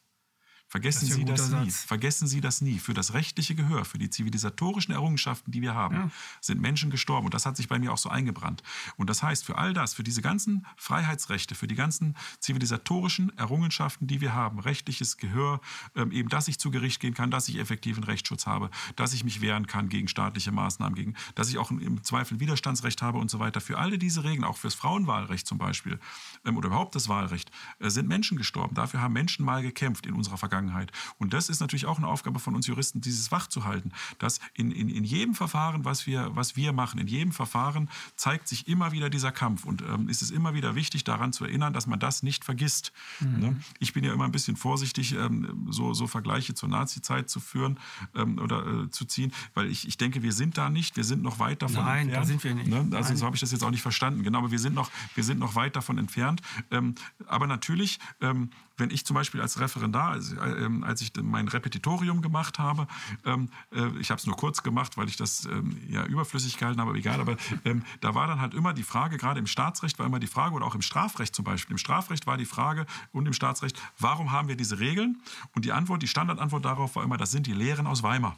Vergessen 0.74 1.08
das 1.08 1.18
Sie 1.18 1.24
das 1.24 1.50
nie. 1.52 1.70
Satz. 1.70 1.84
Vergessen 1.84 2.28
Sie 2.28 2.42
das 2.42 2.62
nie. 2.62 2.80
Für 2.80 2.96
das 2.96 3.14
rechtliche 3.14 3.54
Gehör, 3.54 3.86
für 3.86 4.00
die 4.00 4.10
zivilisatorischen 4.10 4.92
Errungenschaften, 4.92 5.52
die 5.52 5.62
wir 5.62 5.76
haben, 5.76 5.96
ja. 5.96 6.10
sind 6.42 6.60
Menschen 6.60 6.90
gestorben. 6.90 7.26
Und 7.26 7.36
das 7.36 7.46
hat 7.46 7.56
sich 7.56 7.68
bei 7.68 7.78
mir 7.78 7.94
auch 7.94 8.00
so 8.00 8.10
eingebrannt. 8.10 8.64
Und 8.98 9.08
das 9.08 9.22
heißt, 9.22 9.46
für 9.46 9.60
all 9.60 9.76
das, 9.76 9.94
für 9.94 10.02
diese 10.02 10.24
ganzen 10.24 10.66
Freiheitsrechte, 10.76 11.54
für 11.54 11.68
die 11.68 11.76
ganzen 11.76 12.16
zivilisatorischen 12.40 13.38
Errungenschaften, 13.38 14.08
die 14.08 14.20
wir 14.20 14.34
haben, 14.34 14.58
rechtliches 14.58 15.18
Gehör, 15.18 15.62
ähm, 15.96 16.12
eben, 16.12 16.30
dass 16.30 16.48
ich 16.48 16.58
zu 16.58 16.72
Gericht 16.72 17.00
gehen 17.00 17.14
kann, 17.14 17.30
dass 17.30 17.48
ich 17.50 17.60
effektiven 17.60 18.04
Rechtsschutz 18.04 18.48
habe, 18.48 18.72
dass 18.96 19.14
ich 19.14 19.24
mich 19.24 19.42
wehren 19.42 19.68
kann 19.68 19.90
gegen 19.90 20.08
staatliche 20.08 20.52
Maßnahmen, 20.52 20.96
gegen, 20.96 21.14
dass 21.36 21.50
ich 21.50 21.60
auch 21.60 21.70
im 21.70 22.04
Zweifel 22.04 22.40
Widerstandsrecht 22.40 23.04
habe 23.04 23.20
und 23.20 23.30
so 23.30 23.38
weiter. 23.38 23.62
Für 23.62 23.78
alle 23.78 24.00
diese 24.00 24.24
Regeln, 24.24 24.44
auch 24.44 24.58
fürs 24.58 24.74
Frauenwahlrecht 24.74 25.46
zum 25.46 25.60
Beispiel 25.60 26.00
ähm, 26.46 26.58
oder 26.58 26.70
überhaupt 26.70 26.96
das 26.96 27.10
Wahlrecht, 27.10 27.52
äh, 27.78 27.92
sind 27.92 28.08
Menschen 28.08 28.38
gestorben. 28.38 28.74
Dafür 28.74 29.02
haben 29.02 29.14
Menschen 29.14 29.46
mal 29.46 29.62
gekämpft 29.62 30.08
in 30.08 30.16
unserer 30.16 30.40
Vergangenheit. 30.40 30.63
Vergangenheit. 30.64 30.92
Und 31.20 31.34
das 31.34 31.50
ist 31.50 31.60
natürlich 31.60 31.86
auch 31.86 31.98
eine 31.98 32.08
Aufgabe 32.08 32.40
von 32.40 32.56
uns 32.56 32.68
Juristen, 32.68 33.02
dieses 33.02 33.32
wach 33.32 33.48
zu 33.48 33.66
halten, 33.66 33.92
dass 34.20 34.40
in, 34.54 34.72
in, 34.72 34.90
in 34.90 35.04
jedem 35.04 35.36
Verfahren, 35.36 35.86
was 35.86 36.08
wir, 36.08 36.36
was 36.36 36.56
wir 36.56 36.74
machen, 36.74 37.00
in 37.00 37.08
jedem 37.08 37.32
Verfahren 37.32 37.90
zeigt 38.16 38.48
sich 38.48 38.68
immer 38.68 38.92
wieder 38.92 39.10
dieser 39.10 39.32
Kampf. 39.32 39.66
Und 39.66 39.82
ähm, 39.82 40.10
ist 40.10 40.22
es 40.22 40.32
immer 40.32 40.54
wieder 40.54 40.76
wichtig, 40.76 41.04
daran 41.04 41.34
zu 41.34 41.46
erinnern, 41.46 41.74
dass 41.74 41.88
man 41.88 42.00
das 42.00 42.24
nicht 42.24 42.46
vergisst. 42.46 42.92
Mhm. 43.20 43.40
Ne? 43.40 43.62
Ich 43.80 43.94
bin 43.94 44.04
ja 44.04 44.14
immer 44.14 44.26
ein 44.26 44.32
bisschen 44.32 44.56
vorsichtig, 44.56 45.14
ähm, 45.14 45.68
so, 45.70 45.94
so 45.94 46.08
Vergleiche 46.08 46.54
zur 46.54 46.70
Nazi-Zeit 46.70 47.30
zu 47.30 47.40
führen 47.40 47.80
ähm, 48.16 48.40
oder 48.40 48.66
äh, 48.66 48.90
zu 48.90 49.06
ziehen, 49.06 49.34
weil 49.54 49.68
ich, 49.70 49.88
ich 49.88 49.98
denke, 49.98 50.24
wir 50.24 50.34
sind 50.34 50.58
da 50.58 50.70
nicht, 50.70 50.96
wir 50.96 51.04
sind 51.04 51.22
noch 51.22 51.40
weit 51.40 51.62
davon 51.62 51.86
Nein, 51.86 52.10
entfernt. 52.10 52.12
Nein, 52.12 52.22
da 52.22 52.26
sind 52.26 52.44
wir 52.44 52.56
nicht. 52.56 52.68
Ne? 52.68 52.98
Also 52.98 53.10
Nein. 53.10 53.18
so 53.18 53.26
habe 53.26 53.36
ich 53.36 53.42
das 53.42 53.52
jetzt 53.52 53.64
auch 53.64 53.72
nicht 53.72 53.82
verstanden. 53.82 54.24
Genau, 54.24 54.40
aber 54.40 54.52
wir 54.52 54.60
sind 54.60 54.76
noch, 54.76 54.90
wir 55.16 55.24
sind 55.24 55.40
noch 55.40 55.56
weit 55.56 55.76
davon 55.76 55.98
entfernt. 55.98 56.42
Ähm, 56.72 56.96
aber 57.28 57.48
natürlich 57.48 58.00
ähm, 58.22 58.50
wenn 58.78 58.90
ich 58.90 59.06
zum 59.06 59.16
Beispiel 59.16 59.42
als 59.42 59.60
Referendar, 59.60 60.12
als, 60.12 60.34
äh, 60.34 60.70
als 60.82 61.02
ich 61.02 61.12
mein 61.22 61.48
Repetitorium 61.48 62.22
gemacht 62.22 62.60
habe, 62.60 62.88
ähm, 63.26 63.50
äh, 63.72 63.88
ich 64.00 64.10
habe 64.10 64.20
es 64.20 64.26
nur 64.26 64.36
kurz 64.36 64.64
gemacht, 64.64 64.98
weil 64.98 65.08
ich 65.08 65.18
das 65.18 65.46
ähm, 65.46 65.78
ja 65.88 66.06
überflüssig 66.06 66.58
gehalten 66.58 66.80
habe, 66.80 66.92
aber 66.92 67.00
egal, 67.00 67.20
aber 67.20 67.38
ähm, 67.66 67.84
da 68.02 68.16
war 68.16 68.28
dann 68.28 68.42
halt 68.42 68.54
immer 68.54 68.74
die 68.74 68.84
Frage, 68.84 69.18
gerade 69.18 69.40
im 69.40 69.48
Staatsrecht 69.48 70.00
war 70.00 70.06
immer 70.06 70.20
die 70.20 70.28
Frage, 70.28 70.56
oder 70.56 70.66
auch 70.66 70.76
im 70.76 70.82
Strafrecht 70.82 71.36
zum 71.36 71.46
Beispiel, 71.46 71.74
im 71.74 71.78
Strafrecht 71.78 72.28
war 72.28 72.38
die 72.38 72.46
Frage 72.46 72.86
und 73.12 73.26
im 73.26 73.34
Staatsrecht, 73.34 73.80
warum 74.00 74.32
haben 74.32 74.48
wir 74.48 74.56
diese 74.56 74.80
Regeln? 74.80 75.22
Und 75.56 75.66
die 75.66 75.72
Antwort, 75.72 76.02
die 76.02 76.08
Standardantwort 76.08 76.66
darauf 76.66 76.96
war 76.96 77.04
immer, 77.04 77.18
das 77.18 77.32
sind 77.32 77.48
die 77.48 77.54
Lehren 77.54 77.88
aus 77.88 78.04
Weimar. 78.04 78.36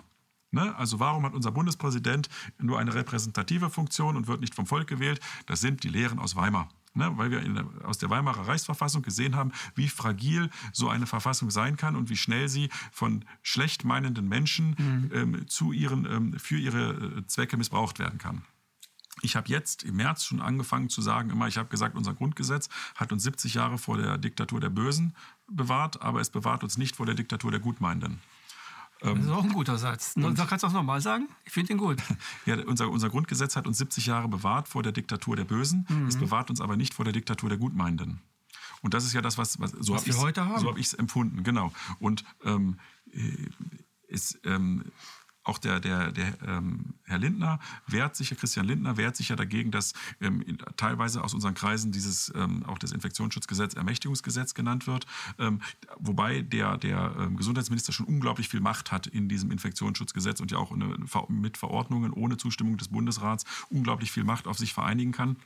Ne? 0.52 0.76
Also 0.78 1.00
warum 1.00 1.26
hat 1.26 1.34
unser 1.34 1.52
Bundespräsident 1.52 2.30
nur 2.58 2.80
eine 2.80 2.94
repräsentative 2.94 3.70
Funktion 3.70 4.16
und 4.16 4.28
wird 4.28 4.42
nicht 4.42 4.56
vom 4.56 4.66
Volk 4.66 4.88
gewählt? 4.88 5.20
Das 5.48 5.60
sind 5.60 5.84
die 5.84 5.90
Lehren 5.90 6.20
aus 6.20 6.36
Weimar 6.36 6.70
ne, 6.96 7.12
weil 7.18 7.32
wir 7.32 7.42
der, 7.42 7.66
aus 7.84 7.98
der 7.98 8.10
Weimarer 8.10 8.48
Reichsverfassung 8.48 9.02
gesehen 9.02 9.36
haben, 9.36 9.52
wie 9.76 9.88
fragil 9.88 10.50
so 10.74 10.90
eine 10.90 11.06
Verfassung 11.06 11.52
sein 11.52 11.78
kann 11.78 11.96
und 11.96 12.10
wie 12.10 12.18
schnell 12.18 12.50
sie 12.50 12.70
von 12.92 13.26
schlecht 13.44 13.84
meinenden 13.84 14.28
Menschen 14.28 14.76
mhm. 14.78 15.12
ähm, 15.14 15.48
zu 15.48 15.72
ihren, 15.72 16.06
ähm, 16.06 16.40
für 16.40 16.58
ihre 16.58 16.92
äh, 17.18 17.28
Zwecke 17.28 17.58
missbraucht 17.58 18.00
werden 18.00 18.18
kann. 18.18 18.44
Ich 19.22 19.36
habe 19.36 19.48
jetzt 19.48 19.84
im 19.84 19.96
März 19.96 20.26
schon 20.26 20.42
angefangen 20.42 20.90
zu 20.90 21.02
sagen, 21.02 21.30
immer, 21.30 21.48
ich 21.48 21.58
habe 21.58 21.70
gesagt, 21.70 21.96
unser 21.96 22.14
Grundgesetz 22.14 22.70
hat 22.96 23.12
uns 23.12 23.24
70 23.24 23.54
Jahre 23.54 23.78
vor 23.78 23.98
der 23.98 24.18
Diktatur 24.18 24.60
der 24.60 24.70
Bösen 24.70 25.16
bewahrt, 25.48 26.02
aber 26.02 26.20
es 26.20 26.30
bewahrt 26.30 26.64
uns 26.64 26.78
nicht 26.78 26.98
vor 26.98 27.06
der 27.06 27.16
Diktatur 27.16 27.52
der 27.52 27.60
Gutmeinenden. 27.62 28.20
Ähm, 29.06 29.18
das 29.18 29.26
ist 29.26 29.32
auch 29.32 29.44
ein 29.44 29.54
guter 29.54 29.78
Satz. 29.78 30.14
Und, 30.16 30.36
kannst 30.36 30.64
du 30.64 30.68
das 30.68 30.74
nochmal 30.74 31.02
sagen? 31.02 31.30
Ich 31.46 31.54
finde 31.54 31.74
ihn 31.74 31.78
gut. 31.78 32.02
Ja, 32.46 32.58
unser, 32.66 32.90
unser 32.90 33.10
Grundgesetz 33.10 33.56
hat 33.56 33.66
uns 33.66 33.78
70 33.78 34.06
Jahre 34.06 34.28
bewahrt 34.28 34.68
vor 34.68 34.84
der 34.84 34.92
Diktatur 34.92 35.36
der 35.36 35.46
Bösen. 35.46 35.86
Mhm. 35.90 36.08
Es 36.08 36.18
bewahrt 36.18 36.50
uns 36.50 36.62
aber 36.62 36.78
nicht 36.78 36.94
vor 36.94 37.04
der 37.04 37.14
Diktatur 37.14 37.50
der 37.50 37.58
Gutmeinenden. 37.58 38.22
Und 38.82 38.94
das 38.94 39.04
ist 39.04 39.14
ja 39.14 39.22
das, 39.22 39.38
was, 39.38 39.60
was 39.60 39.72
so 39.72 39.96
habe 39.96 40.04
ich 40.08 40.16
es 40.86 40.92
so 40.92 40.98
empfunden. 40.98 41.44
Genau. 41.44 41.72
Und 42.00 42.24
ähm, 42.44 42.80
äh, 43.12 43.50
ähm, 44.44 44.84
auch 45.46 45.60
der, 45.60 45.80
der, 45.80 46.12
der 46.12 46.34
ähm, 46.46 46.96
Herr 47.04 47.20
Lindner 47.20 47.60
wehrt 47.88 48.16
sich, 48.16 48.36
Christian 48.36 48.66
Lindner 48.66 48.98
wehrt 48.98 49.16
sich 49.16 49.30
ja 49.30 49.36
dagegen, 49.36 49.72
dass 49.72 49.94
ähm, 50.20 50.44
teilweise 50.76 51.24
aus 51.24 51.34
unseren 51.34 51.54
Kreisen 51.54 51.92
dieses 51.92 52.34
ähm, 52.36 52.66
auch 52.66 52.80
das 52.80 52.92
Infektionsschutzgesetz 52.92 53.76
Ermächtigungsgesetz 53.76 54.56
genannt 54.56 54.88
wird, 54.88 55.06
ähm, 55.38 55.62
wobei 55.98 56.42
der, 56.42 56.78
der 56.78 57.16
ähm, 57.20 57.38
Gesundheitsminister 57.38 57.94
schon 57.94 58.08
unglaublich 58.08 58.50
viel 58.50 58.60
Macht 58.60 58.92
hat 58.92 59.08
in 59.08 59.30
diesem 59.30 59.52
Infektionsschutzgesetz 59.52 60.40
und 60.40 60.52
ja 60.52 60.58
auch 60.58 60.72
eine, 60.72 60.98
mit 61.30 61.58
Verordnungen 61.58 62.12
ohne 62.12 62.38
Zustimmung 62.38 62.78
des 62.78 62.88
Bundesrats 62.88 63.46
unglaublich 63.70 64.12
viel 64.12 64.24
Macht 64.24 64.48
auf 64.48 64.58
sich 64.58 64.74
vereinigen 64.74 65.12
kann. 65.12 65.38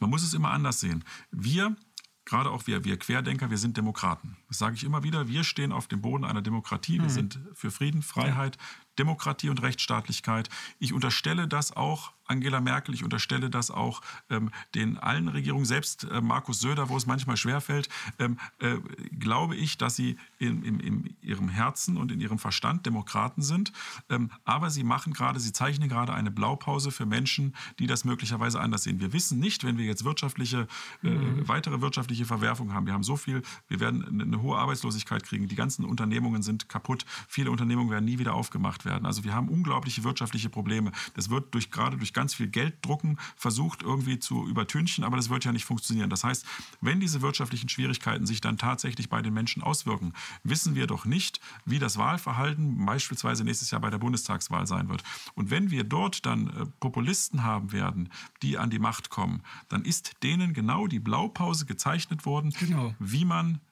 Man 0.00 0.10
muss 0.10 0.22
es 0.22 0.34
immer 0.34 0.50
anders 0.50 0.80
sehen. 0.80 1.04
Wir 1.30 1.76
gerade 2.24 2.50
auch 2.50 2.66
wir, 2.66 2.84
wir 2.84 2.98
Querdenker, 2.98 3.50
wir 3.50 3.58
sind 3.58 3.76
Demokraten. 3.76 4.36
Das 4.48 4.58
sage 4.58 4.74
ich 4.76 4.84
immer 4.84 5.02
wieder. 5.02 5.28
Wir 5.28 5.44
stehen 5.44 5.72
auf 5.72 5.88
dem 5.88 6.00
Boden 6.00 6.24
einer 6.24 6.42
Demokratie. 6.42 6.98
Wir 6.98 7.04
mhm. 7.04 7.10
sind 7.10 7.40
für 7.54 7.70
Frieden, 7.70 8.02
Freiheit, 8.02 8.58
Demokratie 8.98 9.48
und 9.48 9.62
Rechtsstaatlichkeit. 9.62 10.48
Ich 10.78 10.92
unterstelle 10.92 11.48
das 11.48 11.76
auch 11.76 12.12
Angela 12.30 12.60
Merkel, 12.60 12.94
ich 12.94 13.04
unterstelle 13.04 13.50
das 13.50 13.70
auch 13.70 14.00
ähm, 14.30 14.50
den 14.74 14.98
allen 14.98 15.28
Regierungen, 15.28 15.64
selbst 15.64 16.04
äh, 16.04 16.20
Markus 16.20 16.60
Söder, 16.60 16.88
wo 16.88 16.96
es 16.96 17.06
manchmal 17.06 17.36
schwerfällt, 17.36 17.88
ähm, 18.18 18.38
äh, 18.60 18.76
glaube 19.18 19.56
ich, 19.56 19.78
dass 19.78 19.96
sie 19.96 20.16
in, 20.38 20.62
in, 20.62 20.80
in, 20.80 21.16
ihrem 21.22 21.48
Herzen 21.48 21.96
und 21.96 22.12
in 22.12 22.20
ihrem 22.20 22.38
Verstand 22.38 22.86
Demokraten 22.86 23.42
sind. 23.42 23.72
Ähm, 24.08 24.30
aber 24.44 24.70
sie 24.70 24.84
machen 24.84 25.12
gerade, 25.12 25.40
sie 25.40 25.52
zeichnen 25.52 25.88
gerade 25.88 26.14
eine 26.14 26.30
Blaupause 26.30 26.90
für 26.90 27.04
Menschen, 27.04 27.54
die 27.78 27.86
das 27.86 28.04
möglicherweise 28.04 28.60
anders 28.60 28.84
sehen. 28.84 29.00
Wir 29.00 29.12
wissen 29.12 29.40
nicht, 29.40 29.64
wenn 29.64 29.76
wir 29.76 29.84
jetzt 29.84 30.04
wirtschaftliche, 30.04 30.68
äh, 31.02 31.08
mhm. 31.08 31.48
weitere 31.48 31.80
wirtschaftliche 31.80 32.24
Verwerfungen 32.24 32.74
haben. 32.74 32.86
Wir 32.86 32.92
haben 32.92 33.02
so 33.02 33.16
viel, 33.16 33.42
wir 33.68 33.80
werden 33.80 34.04
eine, 34.04 34.22
eine 34.22 34.42
hohe 34.42 34.56
Arbeitslosigkeit 34.56 35.24
kriegen. 35.24 35.48
Die 35.48 35.56
ganzen 35.56 35.84
Unternehmungen 35.84 36.42
sind 36.42 36.68
kaputt. 36.68 37.04
Viele 37.28 37.50
Unternehmungen 37.50 37.90
werden 37.90 38.04
nie 38.04 38.18
wieder 38.18 38.34
aufgemacht 38.34 38.84
werden. 38.84 39.04
Also 39.04 39.24
wir 39.24 39.34
haben 39.34 39.48
unglaubliche 39.48 40.04
wirtschaftliche 40.04 40.48
Probleme. 40.48 40.92
Das 41.14 41.28
wird 41.30 41.52
durch, 41.54 41.70
gerade 41.70 41.96
durch 41.96 42.12
ganz 42.20 42.34
viel 42.34 42.48
Geld 42.48 42.84
drucken 42.84 43.16
versucht 43.34 43.80
irgendwie 43.82 44.18
zu 44.18 44.46
übertünchen, 44.46 45.04
aber 45.04 45.16
das 45.16 45.30
wird 45.30 45.46
ja 45.46 45.52
nicht 45.52 45.64
funktionieren. 45.64 46.10
Das 46.10 46.22
heißt, 46.22 46.44
wenn 46.82 47.00
diese 47.00 47.22
wirtschaftlichen 47.22 47.70
Schwierigkeiten 47.70 48.26
sich 48.26 48.42
dann 48.42 48.58
tatsächlich 48.58 49.08
bei 49.08 49.22
den 49.22 49.32
Menschen 49.32 49.62
auswirken, 49.62 50.12
wissen 50.44 50.74
wir 50.74 50.86
doch 50.86 51.06
nicht, 51.06 51.40
wie 51.64 51.78
das 51.78 51.96
Wahlverhalten 51.96 52.84
beispielsweise 52.84 53.42
nächstes 53.42 53.70
Jahr 53.70 53.80
bei 53.80 53.88
der 53.88 53.96
Bundestagswahl 53.96 54.66
sein 54.66 54.90
wird. 54.90 55.02
Und 55.34 55.50
wenn 55.50 55.70
wir 55.70 55.82
dort 55.82 56.26
dann 56.26 56.48
äh, 56.48 56.66
Populisten 56.78 57.42
haben 57.42 57.72
werden, 57.72 58.10
die 58.42 58.58
an 58.58 58.68
die 58.68 58.78
Macht 58.78 59.08
kommen, 59.08 59.42
dann 59.70 59.86
ist 59.86 60.22
denen 60.22 60.52
genau 60.52 60.88
die 60.88 61.00
Blaupause 61.00 61.64
gezeichnet 61.64 62.26
worden, 62.26 62.52
genau. 62.60 62.94
wie 62.98 63.24
man 63.24 63.62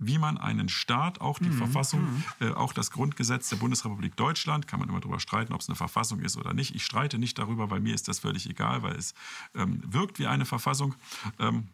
wie 0.00 0.18
man 0.18 0.38
einen 0.38 0.68
Staat, 0.68 1.20
auch 1.20 1.38
die 1.38 1.50
mhm. 1.50 1.58
Verfassung, 1.58 2.02
mhm. 2.02 2.24
äh, 2.40 2.50
auch 2.50 2.72
das 2.72 2.90
Grundgesetz 2.90 3.48
der 3.48 3.56
Bundesrepublik 3.56 4.16
Deutschland, 4.16 4.66
kann 4.66 4.80
man 4.80 4.88
immer 4.88 5.00
darüber 5.00 5.20
streiten, 5.20 5.52
ob 5.52 5.60
es 5.60 5.68
eine 5.68 5.76
Verfassung 5.76 6.20
ist 6.20 6.36
oder 6.36 6.54
nicht. 6.54 6.74
Ich 6.74 6.84
streite 6.84 7.18
nicht 7.18 7.38
darüber, 7.38 7.70
weil 7.70 7.80
mir 7.80 7.94
ist 7.94 8.08
das 8.08 8.20
völlig 8.20 8.48
egal, 8.48 8.82
weil 8.82 8.96
es 8.96 9.14
ähm, 9.54 9.82
wirkt 9.86 10.18
wie 10.18 10.26
eine 10.26 10.44
Verfassung. 10.44 10.94
Ähm, 11.38 11.68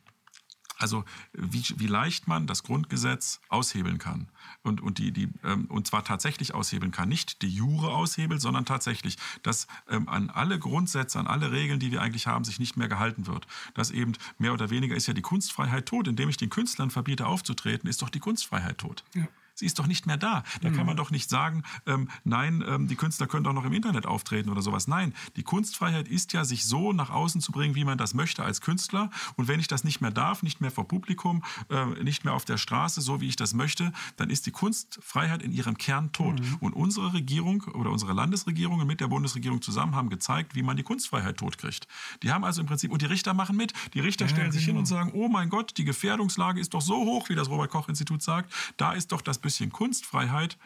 also 0.78 1.04
wie, 1.32 1.62
wie, 1.76 1.86
leicht 1.86 2.26
man 2.26 2.46
das 2.46 2.62
Grundgesetz 2.62 3.40
aushebeln 3.48 3.98
kann. 3.98 4.28
Und, 4.62 4.80
und, 4.80 4.98
die, 4.98 5.12
die, 5.12 5.28
ähm, 5.44 5.66
und 5.66 5.86
zwar 5.86 6.04
tatsächlich 6.04 6.54
aushebeln 6.54 6.90
kann. 6.90 7.08
Nicht 7.08 7.42
die 7.42 7.48
Jure 7.48 7.92
aushebelt, 7.92 8.40
sondern 8.40 8.64
tatsächlich, 8.64 9.16
dass 9.42 9.66
ähm, 9.88 10.08
an 10.08 10.30
alle 10.30 10.58
Grundsätze, 10.58 11.18
an 11.18 11.26
alle 11.26 11.52
Regeln, 11.52 11.80
die 11.80 11.92
wir 11.92 12.02
eigentlich 12.02 12.26
haben, 12.26 12.44
sich 12.44 12.58
nicht 12.58 12.76
mehr 12.76 12.88
gehalten 12.88 13.26
wird. 13.26 13.46
Dass 13.74 13.90
eben 13.90 14.12
mehr 14.38 14.52
oder 14.52 14.70
weniger 14.70 14.96
ist 14.96 15.06
ja 15.06 15.14
die 15.14 15.22
Kunstfreiheit 15.22 15.86
tot. 15.86 16.08
Indem 16.08 16.28
ich 16.28 16.36
den 16.36 16.50
Künstlern 16.50 16.90
verbiete 16.90 17.26
aufzutreten, 17.26 17.88
ist 17.88 18.02
doch 18.02 18.10
die 18.10 18.20
Kunstfreiheit 18.20 18.78
tot. 18.78 19.04
Ja 19.14 19.28
sie 19.54 19.66
ist 19.66 19.78
doch 19.78 19.86
nicht 19.86 20.06
mehr 20.06 20.16
da. 20.16 20.42
Da 20.60 20.70
mhm. 20.70 20.76
kann 20.76 20.86
man 20.86 20.96
doch 20.96 21.10
nicht 21.10 21.30
sagen, 21.30 21.62
ähm, 21.86 22.08
nein, 22.24 22.64
ähm, 22.66 22.88
die 22.88 22.96
Künstler 22.96 23.26
können 23.26 23.44
doch 23.44 23.52
noch 23.52 23.64
im 23.64 23.72
Internet 23.72 24.06
auftreten 24.06 24.50
oder 24.50 24.62
sowas. 24.62 24.88
Nein, 24.88 25.14
die 25.36 25.42
Kunstfreiheit 25.42 26.08
ist 26.08 26.32
ja, 26.32 26.44
sich 26.44 26.64
so 26.64 26.92
nach 26.92 27.10
außen 27.10 27.40
zu 27.40 27.52
bringen, 27.52 27.74
wie 27.74 27.84
man 27.84 27.98
das 27.98 28.14
möchte 28.14 28.44
als 28.44 28.60
Künstler. 28.60 29.10
Und 29.36 29.48
wenn 29.48 29.60
ich 29.60 29.68
das 29.68 29.84
nicht 29.84 30.00
mehr 30.00 30.10
darf, 30.10 30.42
nicht 30.42 30.60
mehr 30.60 30.70
vor 30.70 30.88
Publikum, 30.88 31.42
äh, 31.70 31.86
nicht 32.02 32.24
mehr 32.24 32.34
auf 32.34 32.44
der 32.44 32.56
Straße, 32.56 33.00
so 33.00 33.20
wie 33.20 33.28
ich 33.28 33.36
das 33.36 33.54
möchte, 33.54 33.92
dann 34.16 34.30
ist 34.30 34.46
die 34.46 34.50
Kunstfreiheit 34.50 35.42
in 35.42 35.52
ihrem 35.52 35.78
Kern 35.78 36.12
tot. 36.12 36.40
Mhm. 36.40 36.56
Und 36.60 36.72
unsere 36.74 37.12
Regierung 37.12 37.62
oder 37.74 37.90
unsere 37.90 38.12
Landesregierungen 38.12 38.86
mit 38.86 39.00
der 39.00 39.08
Bundesregierung 39.08 39.62
zusammen 39.62 39.94
haben 39.94 40.10
gezeigt, 40.10 40.54
wie 40.54 40.62
man 40.62 40.76
die 40.76 40.82
Kunstfreiheit 40.82 41.36
totkriegt. 41.36 41.86
Die 42.22 42.32
haben 42.32 42.44
also 42.44 42.60
im 42.60 42.66
Prinzip, 42.66 42.90
und 42.90 43.02
die 43.02 43.06
Richter 43.06 43.34
machen 43.34 43.56
mit, 43.56 43.72
die 43.94 44.00
Richter 44.00 44.26
ja, 44.26 44.30
stellen 44.30 44.52
sich 44.52 44.62
genau. 44.62 44.74
hin 44.74 44.78
und 44.78 44.86
sagen, 44.86 45.12
oh 45.14 45.28
mein 45.28 45.48
Gott, 45.48 45.76
die 45.76 45.84
Gefährdungslage 45.84 46.60
ist 46.60 46.74
doch 46.74 46.80
so 46.80 46.96
hoch, 46.96 47.28
wie 47.28 47.34
das 47.34 47.48
Robert 47.48 47.70
Koch 47.70 47.88
Institut 47.88 48.22
sagt, 48.22 48.52
da 48.76 48.92
ist 48.92 49.12
doch 49.12 49.20
das 49.20 49.38
bisschen 49.44 49.70
Kunstfreiheit 49.70 50.58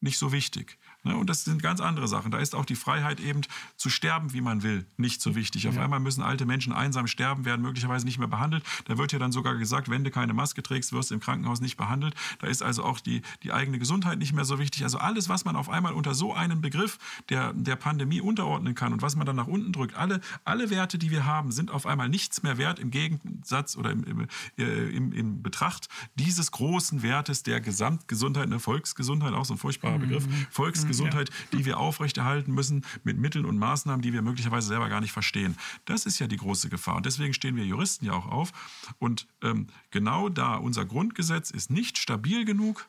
nicht 0.00 0.18
so 0.18 0.30
wichtig. 0.30 0.78
Ne? 1.04 1.16
Und 1.16 1.28
das 1.28 1.44
sind 1.44 1.62
ganz 1.62 1.80
andere 1.80 2.06
Sachen. 2.06 2.30
Da 2.30 2.38
ist 2.38 2.54
auch 2.54 2.64
die 2.64 2.76
Freiheit 2.76 3.20
eben 3.20 3.40
zu 3.76 3.90
sterben, 3.90 4.32
wie 4.32 4.40
man 4.40 4.62
will, 4.62 4.86
nicht 4.96 5.20
so 5.20 5.34
wichtig. 5.34 5.68
Auf 5.68 5.74
ja. 5.74 5.82
einmal 5.82 6.00
müssen 6.00 6.22
alte 6.22 6.46
Menschen 6.46 6.72
einsam 6.72 7.06
sterben, 7.06 7.44
werden 7.44 7.62
möglicherweise 7.62 8.04
nicht 8.06 8.18
mehr 8.18 8.28
behandelt. 8.28 8.64
Da 8.84 8.98
wird 8.98 9.12
ja 9.12 9.18
dann 9.18 9.32
sogar 9.32 9.56
gesagt, 9.56 9.90
wenn 9.90 10.04
du 10.04 10.10
keine 10.10 10.32
Maske 10.32 10.62
trägst, 10.62 10.92
wirst 10.92 11.10
du 11.10 11.14
im 11.14 11.20
Krankenhaus 11.20 11.60
nicht 11.60 11.76
behandelt. 11.76 12.14
Da 12.38 12.46
ist 12.46 12.62
also 12.62 12.84
auch 12.84 13.00
die, 13.00 13.22
die 13.42 13.52
eigene 13.52 13.78
Gesundheit 13.78 14.18
nicht 14.18 14.32
mehr 14.32 14.44
so 14.44 14.58
wichtig. 14.58 14.84
Also 14.84 14.98
alles, 14.98 15.28
was 15.28 15.44
man 15.44 15.56
auf 15.56 15.68
einmal 15.68 15.92
unter 15.92 16.14
so 16.14 16.32
einen 16.34 16.60
Begriff 16.60 16.98
der, 17.28 17.52
der 17.52 17.76
Pandemie 17.76 18.20
unterordnen 18.20 18.74
kann 18.74 18.92
und 18.92 19.02
was 19.02 19.16
man 19.16 19.26
dann 19.26 19.36
nach 19.36 19.48
unten 19.48 19.72
drückt, 19.72 19.96
alle, 19.96 20.20
alle 20.44 20.70
Werte, 20.70 20.98
die 20.98 21.10
wir 21.10 21.24
haben, 21.26 21.50
sind 21.50 21.70
auf 21.70 21.86
einmal 21.86 22.08
nichts 22.08 22.42
mehr 22.42 22.58
wert 22.58 22.78
im 22.78 22.90
Gegensatz 22.90 23.76
oder 23.76 23.90
im, 23.90 24.04
im, 24.04 24.28
äh, 24.58 24.96
im, 24.96 25.12
im 25.12 25.42
Betracht 25.42 25.88
dieses 26.14 26.52
großen 26.52 27.02
Wertes 27.02 27.42
der 27.42 27.60
Gesamtgesundheit, 27.60 28.46
eine 28.46 28.60
Volksgesundheit, 28.60 29.32
auch 29.34 29.44
so 29.44 29.54
ein 29.54 29.58
furchtbarer 29.58 29.98
mhm. 29.98 30.02
Begriff, 30.02 30.28
Volksgesundheit 30.50 30.91
Gesundheit, 30.92 31.30
die 31.52 31.64
wir 31.64 31.78
aufrechterhalten 31.78 32.52
müssen 32.52 32.84
mit 33.04 33.18
Mitteln 33.18 33.44
und 33.44 33.58
Maßnahmen, 33.58 34.02
die 34.02 34.12
wir 34.12 34.22
möglicherweise 34.22 34.68
selber 34.68 34.88
gar 34.88 35.00
nicht 35.00 35.12
verstehen. 35.12 35.56
Das 35.84 36.06
ist 36.06 36.18
ja 36.18 36.26
die 36.26 36.36
große 36.36 36.68
Gefahr. 36.68 36.96
Und 36.96 37.06
deswegen 37.06 37.34
stehen 37.34 37.56
wir 37.56 37.64
Juristen 37.64 38.06
ja 38.06 38.12
auch 38.12 38.26
auf. 38.26 38.52
Und 38.98 39.26
ähm, 39.42 39.66
genau 39.90 40.28
da 40.28 40.56
unser 40.56 40.84
Grundgesetz 40.84 41.50
ist 41.50 41.70
nicht 41.70 41.98
stabil 41.98 42.44
genug, 42.44 42.88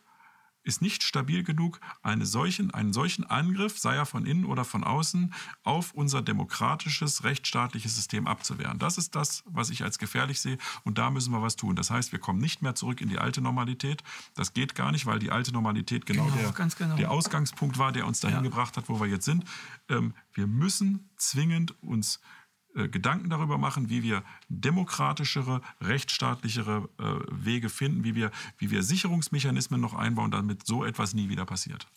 ist 0.64 0.82
nicht 0.82 1.04
stabil 1.04 1.44
genug, 1.44 1.80
eine 2.02 2.26
solchen, 2.26 2.72
einen 2.72 2.94
solchen 2.94 3.26
Angriff, 3.26 3.78
sei 3.78 3.96
er 3.96 4.06
von 4.06 4.26
innen 4.26 4.46
oder 4.46 4.66
von 4.66 4.84
außen, 4.84 5.34
auf 5.64 5.94
unser 5.94 6.22
demokratisches, 6.22 7.24
rechtsstaatliches 7.24 7.96
System 7.96 8.28
abzuwehren. 8.28 8.80
Das 8.80 8.98
ist 8.98 9.16
das, 9.16 9.44
was 9.46 9.70
ich 9.70 9.84
als 9.84 10.00
gefährlich 10.00 10.40
sehe 10.40 10.58
und 10.84 10.98
da 10.98 11.10
müssen 11.10 11.32
wir 11.32 11.42
was 11.42 11.56
tun. 11.56 11.76
Das 11.76 11.92
heißt, 11.92 12.12
wir 12.12 12.20
kommen 12.20 12.40
nicht 12.40 12.62
mehr 12.62 12.76
zurück 12.76 13.02
in 13.02 13.10
die 13.10 13.20
alte 13.20 13.42
Normalität. 13.42 14.04
Das 14.36 14.54
geht 14.54 14.76
gar 14.76 14.92
nicht, 14.92 15.06
weil 15.06 15.20
die 15.20 15.32
alte 15.32 15.52
Normalität 15.52 16.06
genau, 16.06 16.26
genau 16.26 16.52
der, 16.52 16.70
genau. 16.78 16.96
der 16.96 17.12
Ausgangspunkt 17.12 17.78
war, 17.78 17.92
der 17.92 18.08
uns 18.08 18.20
dahin 18.20 18.38
ja. 18.38 18.44
gebracht 18.44 18.78
hat, 18.78 18.90
wo 18.90 19.00
wir 19.00 19.08
jetzt 19.08 19.26
sind. 19.26 19.44
Ähm, 19.90 20.14
wir 20.34 20.48
müssen 20.48 21.10
zwingend 21.18 21.82
uns 21.82 22.18
äh, 22.18 22.43
Gedanken 22.74 23.30
darüber 23.30 23.58
machen, 23.58 23.90
wie 23.90 24.04
wir 24.04 24.24
demokratischere, 24.50 25.62
rechtsstaatlichere 25.82 26.90
äh, 26.98 27.04
Wege 27.30 27.70
finden, 27.70 28.04
wie 28.04 28.16
wir, 28.16 28.32
wie 28.58 28.72
wir 28.72 28.84
Sicherungsmechanismen 28.84 29.80
noch 29.80 29.94
einbauen, 29.94 30.32
damit 30.32 30.66
so 30.66 30.84
etwas 30.84 31.14
nie 31.14 31.30
wieder 31.30 31.46
passiert. 31.46 31.88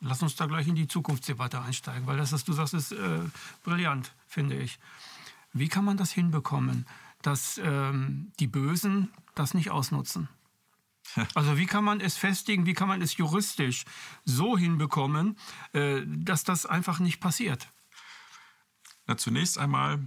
Lass 0.00 0.22
uns 0.22 0.36
da 0.36 0.46
gleich 0.46 0.68
in 0.68 0.76
die 0.76 0.86
Zukunftsdebatte 0.86 1.60
einsteigen, 1.60 2.06
weil 2.06 2.18
das, 2.18 2.32
was 2.32 2.44
du 2.44 2.52
sagst, 2.52 2.74
ist 2.74 2.92
äh, 2.92 3.20
brillant, 3.64 4.14
finde 4.26 4.56
ich. 4.56 4.78
Wie 5.52 5.68
kann 5.68 5.84
man 5.84 5.96
das 5.96 6.12
hinbekommen, 6.12 6.86
dass 7.22 7.58
ähm, 7.62 8.30
die 8.38 8.46
Bösen 8.46 9.10
das 9.34 9.54
nicht 9.54 9.70
ausnutzen? 9.70 10.28
Also 11.34 11.56
wie 11.56 11.64
kann 11.64 11.84
man 11.84 12.00
es 12.00 12.18
festigen, 12.18 12.66
wie 12.66 12.74
kann 12.74 12.86
man 12.86 13.00
es 13.00 13.16
juristisch 13.16 13.86
so 14.26 14.58
hinbekommen, 14.58 15.38
äh, 15.72 16.02
dass 16.06 16.44
das 16.44 16.66
einfach 16.66 16.98
nicht 16.98 17.18
passiert? 17.18 17.72
Na, 19.06 19.16
zunächst 19.16 19.56
einmal 19.56 20.06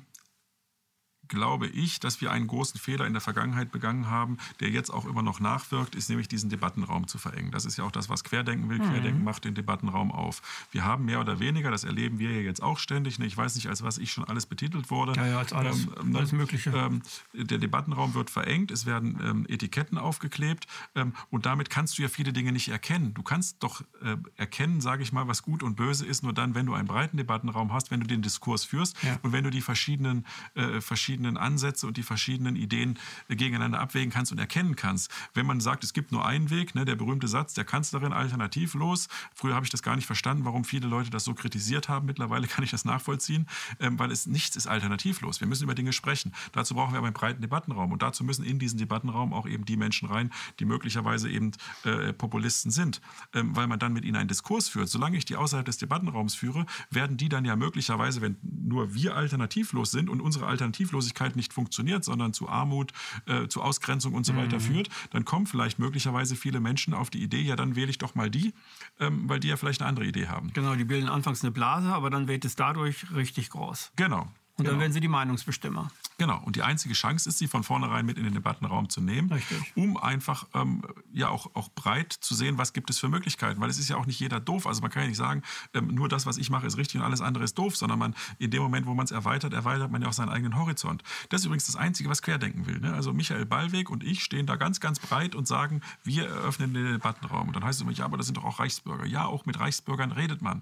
glaube 1.32 1.68
ich, 1.68 2.00
dass 2.00 2.20
wir 2.20 2.30
einen 2.30 2.46
großen 2.46 2.80
Fehler 2.80 3.08
in 3.08 3.14
der 3.14 3.22
Vergangenheit 3.22 3.72
begangen 3.72 4.10
haben, 4.10 4.38
der 4.60 4.70
jetzt 4.70 4.90
auch 4.92 5.06
immer 5.06 5.24
noch 5.24 5.40
nachwirkt, 5.40 5.96
ist 5.96 6.10
nämlich 6.10 6.28
diesen 6.28 6.50
Debattenraum 6.50 7.08
zu 7.08 7.18
verengen. 7.18 7.52
Das 7.52 7.64
ist 7.64 7.78
ja 7.78 7.86
auch 7.86 7.92
das, 7.92 8.10
was 8.10 8.26
Querdenken 8.26 8.70
will. 8.70 8.80
Mhm. 8.80 8.90
Querdenken 8.90 9.24
macht 9.24 9.46
den 9.46 9.56
Debattenraum 9.56 10.12
auf. 10.12 10.42
Wir 10.72 10.84
haben 10.84 11.06
mehr 11.06 11.22
oder 11.22 11.40
weniger, 11.40 11.72
das 11.72 11.86
erleben 11.86 12.20
wir 12.20 12.32
ja 12.32 12.42
jetzt 12.42 12.62
auch 12.62 12.78
ständig, 12.78 13.18
ne, 13.18 13.26
ich 13.26 13.38
weiß 13.38 13.56
nicht, 13.56 13.68
als 13.68 13.82
was 13.82 13.98
ich 13.98 14.12
schon 14.12 14.26
alles 14.26 14.46
betitelt 14.46 14.92
wurde. 14.92 15.14
Ja, 15.14 15.26
ja, 15.26 15.40
als 15.40 15.54
alles, 15.54 15.88
ähm, 16.02 16.12
ne, 16.12 16.18
alles 16.18 16.34
Mögliche. 16.34 16.70
Ähm, 16.72 17.02
der 17.34 17.58
Debattenraum 17.58 18.14
wird 18.14 18.30
verengt, 18.30 18.70
es 18.70 18.86
werden 18.86 19.18
ähm, 19.24 19.46
Etiketten 19.48 19.98
aufgeklebt 19.98 20.68
ähm, 20.96 21.14
und 21.30 21.46
damit 21.46 21.70
kannst 21.70 21.98
du 21.98 22.02
ja 22.02 22.10
viele 22.10 22.34
Dinge 22.34 22.52
nicht 22.52 22.68
erkennen. 22.68 23.14
Du 23.14 23.24
kannst 23.24 23.64
doch 23.64 23.82
äh, 24.04 24.18
erkennen, 24.36 24.82
sage 24.82 25.02
ich 25.02 25.14
mal, 25.14 25.30
was 25.30 25.44
gut 25.44 25.64
und 25.64 25.76
böse 25.76 26.06
ist, 26.06 26.24
nur 26.24 26.34
dann, 26.34 26.56
wenn 26.56 26.66
du 26.66 26.74
einen 26.74 26.90
breiten 26.90 27.16
Debattenraum 27.16 27.72
hast, 27.72 27.90
wenn 27.90 28.02
du 28.02 28.08
den 28.08 28.22
Diskurs 28.22 28.66
führst 28.66 29.02
ja. 29.02 29.18
und 29.24 29.32
wenn 29.32 29.46
du 29.46 29.50
die 29.50 29.62
verschiedenen, 29.62 30.26
äh, 30.56 30.82
verschiedenen 30.82 31.20
verschiedenen 31.22 31.38
Ansätze 31.38 31.88
und 31.88 31.97
die 31.97 32.03
verschiedenen 32.03 32.55
Ideen 32.55 32.97
gegeneinander 33.30 33.80
abwägen 33.80 34.11
kannst 34.11 34.32
und 34.32 34.39
erkennen 34.39 34.76
kannst. 34.76 35.11
Wenn 35.34 35.45
man 35.45 35.59
sagt, 35.61 35.84
es 35.84 35.93
gibt 35.93 36.11
nur 36.11 36.26
einen 36.26 36.49
Weg, 36.49 36.74
ne, 36.74 36.84
der 36.84 36.95
berühmte 36.95 37.28
Satz 37.28 37.53
der 37.53 37.63
Kanzlerin 37.63 38.11
alternativlos. 38.11 39.07
Früher 39.36 39.53
habe 39.53 39.65
ich 39.65 39.69
das 39.69 39.84
gar 39.84 39.95
nicht 39.95 40.05
verstanden, 40.05 40.45
warum 40.45 40.63
viele 40.63 40.88
Leute 40.88 41.09
das 41.09 41.24
so 41.24 41.34
kritisiert 41.34 41.89
haben. 41.89 42.07
Mittlerweile 42.07 42.47
kann 42.51 42.63
ich 42.63 42.72
das 42.72 42.86
nachvollziehen, 42.86 43.47
ähm, 43.80 43.99
weil 43.99 44.11
es 44.11 44.26
nichts 44.26 44.55
ist 44.55 44.67
alternativlos. 44.67 45.41
Wir 45.41 45.47
müssen 45.47 45.63
über 45.63 45.76
Dinge 45.76 45.93
sprechen. 45.93 46.34
Dazu 46.53 46.74
brauchen 46.74 46.93
wir 46.93 46.97
aber 46.97 47.07
einen 47.07 47.13
breiten 47.13 47.41
Debattenraum 47.41 47.91
und 47.91 48.01
dazu 48.01 48.24
müssen 48.24 48.43
in 48.43 48.57
diesen 48.57 48.80
Debattenraum 48.80 49.34
auch 49.34 49.47
eben 49.47 49.65
die 49.65 49.78
Menschen 49.78 50.07
rein, 50.07 50.32
die 50.59 50.65
möglicherweise 50.65 51.30
eben 51.30 51.51
äh, 51.84 52.13
Populisten 52.13 52.72
sind, 52.72 53.01
ähm, 53.34 53.55
weil 53.55 53.67
man 53.67 53.78
dann 53.78 53.93
mit 53.93 54.05
ihnen 54.05 54.15
einen 54.15 54.28
Diskurs 54.28 54.69
führt. 54.69 54.89
Solange 54.89 55.17
ich 55.17 55.26
die 55.26 55.36
außerhalb 55.36 55.65
des 55.65 55.78
Debattenraums 55.78 56.34
führe, 56.34 56.65
werden 56.89 57.17
die 57.17 57.30
dann 57.30 57.45
ja 57.45 57.55
möglicherweise, 57.55 58.22
wenn 58.22 58.38
nur 58.41 58.95
wir 58.95 59.15
alternativlos 59.15 59.91
sind 59.91 60.09
und 60.09 60.22
unsere 60.22 60.47
Alternativlosigkeit 60.47 61.01
Arbeitslosigkeit 61.02 61.36
nicht 61.36 61.54
funktioniert, 61.54 62.04
sondern 62.04 62.34
zu 62.34 62.47
Armut, 62.47 62.91
äh, 63.26 63.47
zu 63.47 63.62
Ausgrenzung 63.62 64.14
und 64.14 64.26
so 64.26 64.36
weiter 64.36 64.58
mhm. 64.58 64.62
führt, 64.62 64.89
dann 65.12 65.26
kommen 65.26 65.47
vielleicht 65.47 65.80
möglicherweise 65.80 66.36
viele 66.36 66.60
Menschen 66.60 66.93
auf 66.93 67.10
die 67.10 67.22
Idee, 67.22 67.41
ja, 67.41 67.56
dann 67.56 67.76
wähle 67.76 67.89
ich 67.89 67.97
doch 67.97 68.16
mal 68.16 68.30
die, 68.30 68.54
ähm, 68.99 69.28
weil 69.28 69.39
die 69.39 69.47
ja 69.47 69.58
vielleicht 69.58 69.82
eine 69.82 69.89
andere 69.89 70.06
Idee 70.06 70.28
haben. 70.28 70.52
Genau, 70.54 70.76
die 70.76 70.86
bilden 70.86 71.10
anfangs 71.10 71.43
eine 71.43 71.52
Blase, 71.52 71.89
aber 71.89 72.10
dann 72.10 72.28
wird 72.28 72.45
es 72.45 72.56
dadurch 72.56 73.12
richtig 73.14 73.49
groß. 73.49 73.91
Genau. 73.95 74.28
Und 74.58 74.66
dann 74.68 74.74
Genau. 74.74 74.82
werden 74.82 74.93
sie 74.93 74.99
die 74.99 75.08
Meinungsbestimmer. 75.08 75.91
Genau, 76.18 76.39
und 76.43 76.56
die 76.56 76.62
einzige 76.62 76.93
Chance 76.93 77.28
ist, 77.30 77.39
sie 77.39 77.47
von 77.47 77.64
vornherein 77.64 78.06
mit 78.06 78.18
in 78.18 78.26
den 78.26 78.34
Debattenraum 78.34 78.89
zu 78.89 79.02
nehmen, 79.02 79.32
Richtig. 79.32 79.72
um 79.76 79.97
einfach 79.97 80.45
ähm, 80.54 80.84
ja 81.12 81.30
auch, 81.30 81.49
auch 81.56 81.70
breit 81.70 82.14
zu 82.14 82.36
sehen, 82.36 82.58
was 82.60 82.74
gibt 82.74 82.89
es 82.91 82.99
für 82.99 83.10
Möglichkeiten. 83.10 83.60
Weil 83.60 83.70
es 83.70 83.80
ist 83.80 83.89
ja 83.89 83.95
auch 83.97 84.06
nicht 84.06 84.20
jeder 84.20 84.39
doof. 84.39 84.68
Also 84.68 84.82
man 84.82 84.91
kann 84.91 85.04
ja 85.04 85.08
nicht 85.10 85.18
sagen, 85.18 85.41
ähm, 85.74 85.88
nur 85.88 86.10
das, 86.10 86.26
was 86.28 86.38
ich 86.38 86.49
mache, 86.52 86.68
ist 86.68 86.78
richtig 86.78 86.99
und 86.99 87.06
alles 87.06 87.22
andere 87.22 87.43
ist 87.43 87.58
doof, 87.58 87.76
sondern 87.76 87.97
man 87.97 88.14
in 88.38 88.52
dem 88.52 88.62
Moment, 88.62 88.86
wo 88.86 88.93
man 88.93 89.06
es 89.06 89.12
erweitert, 89.12 89.54
erweitert 89.54 89.91
man 89.91 90.02
ja 90.04 90.10
auch 90.10 90.14
seinen 90.14 90.30
eigenen 90.30 90.58
Horizont. 90.58 91.02
Das 91.30 91.41
ist 91.41 91.45
übrigens 91.45 91.66
das 91.66 91.76
Einzige, 91.76 92.10
was 92.10 92.22
Querdenken 92.22 92.68
will. 92.68 92.80
Ne? 92.80 92.93
Also 92.93 93.14
Michael 93.14 93.45
Ballweg 93.45 93.89
und 93.89 94.04
ich 94.04 94.24
stehen 94.24 94.45
da 94.45 94.58
ganz, 94.58 94.80
ganz 94.80 94.99
breit 94.99 95.34
und 95.34 95.47
sagen, 95.47 95.82
wir 96.04 96.28
eröffnen 96.28 96.74
den 96.74 96.86
Debattenraum. 96.86 97.47
Und 97.47 97.56
dann 97.56 97.64
heißt 97.64 97.80
es 97.80 97.82
immer, 97.82 97.91
ja, 97.93 98.06
aber 98.06 98.18
das 98.18 98.28
sind 98.28 98.38
doch 98.38 98.43
auch 98.43 98.60
Reichsbürger. 98.60 99.06
Ja, 99.08 99.26
auch 99.26 99.45
mit 99.45 99.60
Reichsbürgern 99.60 100.12
redet 100.12 100.41
man 100.41 100.62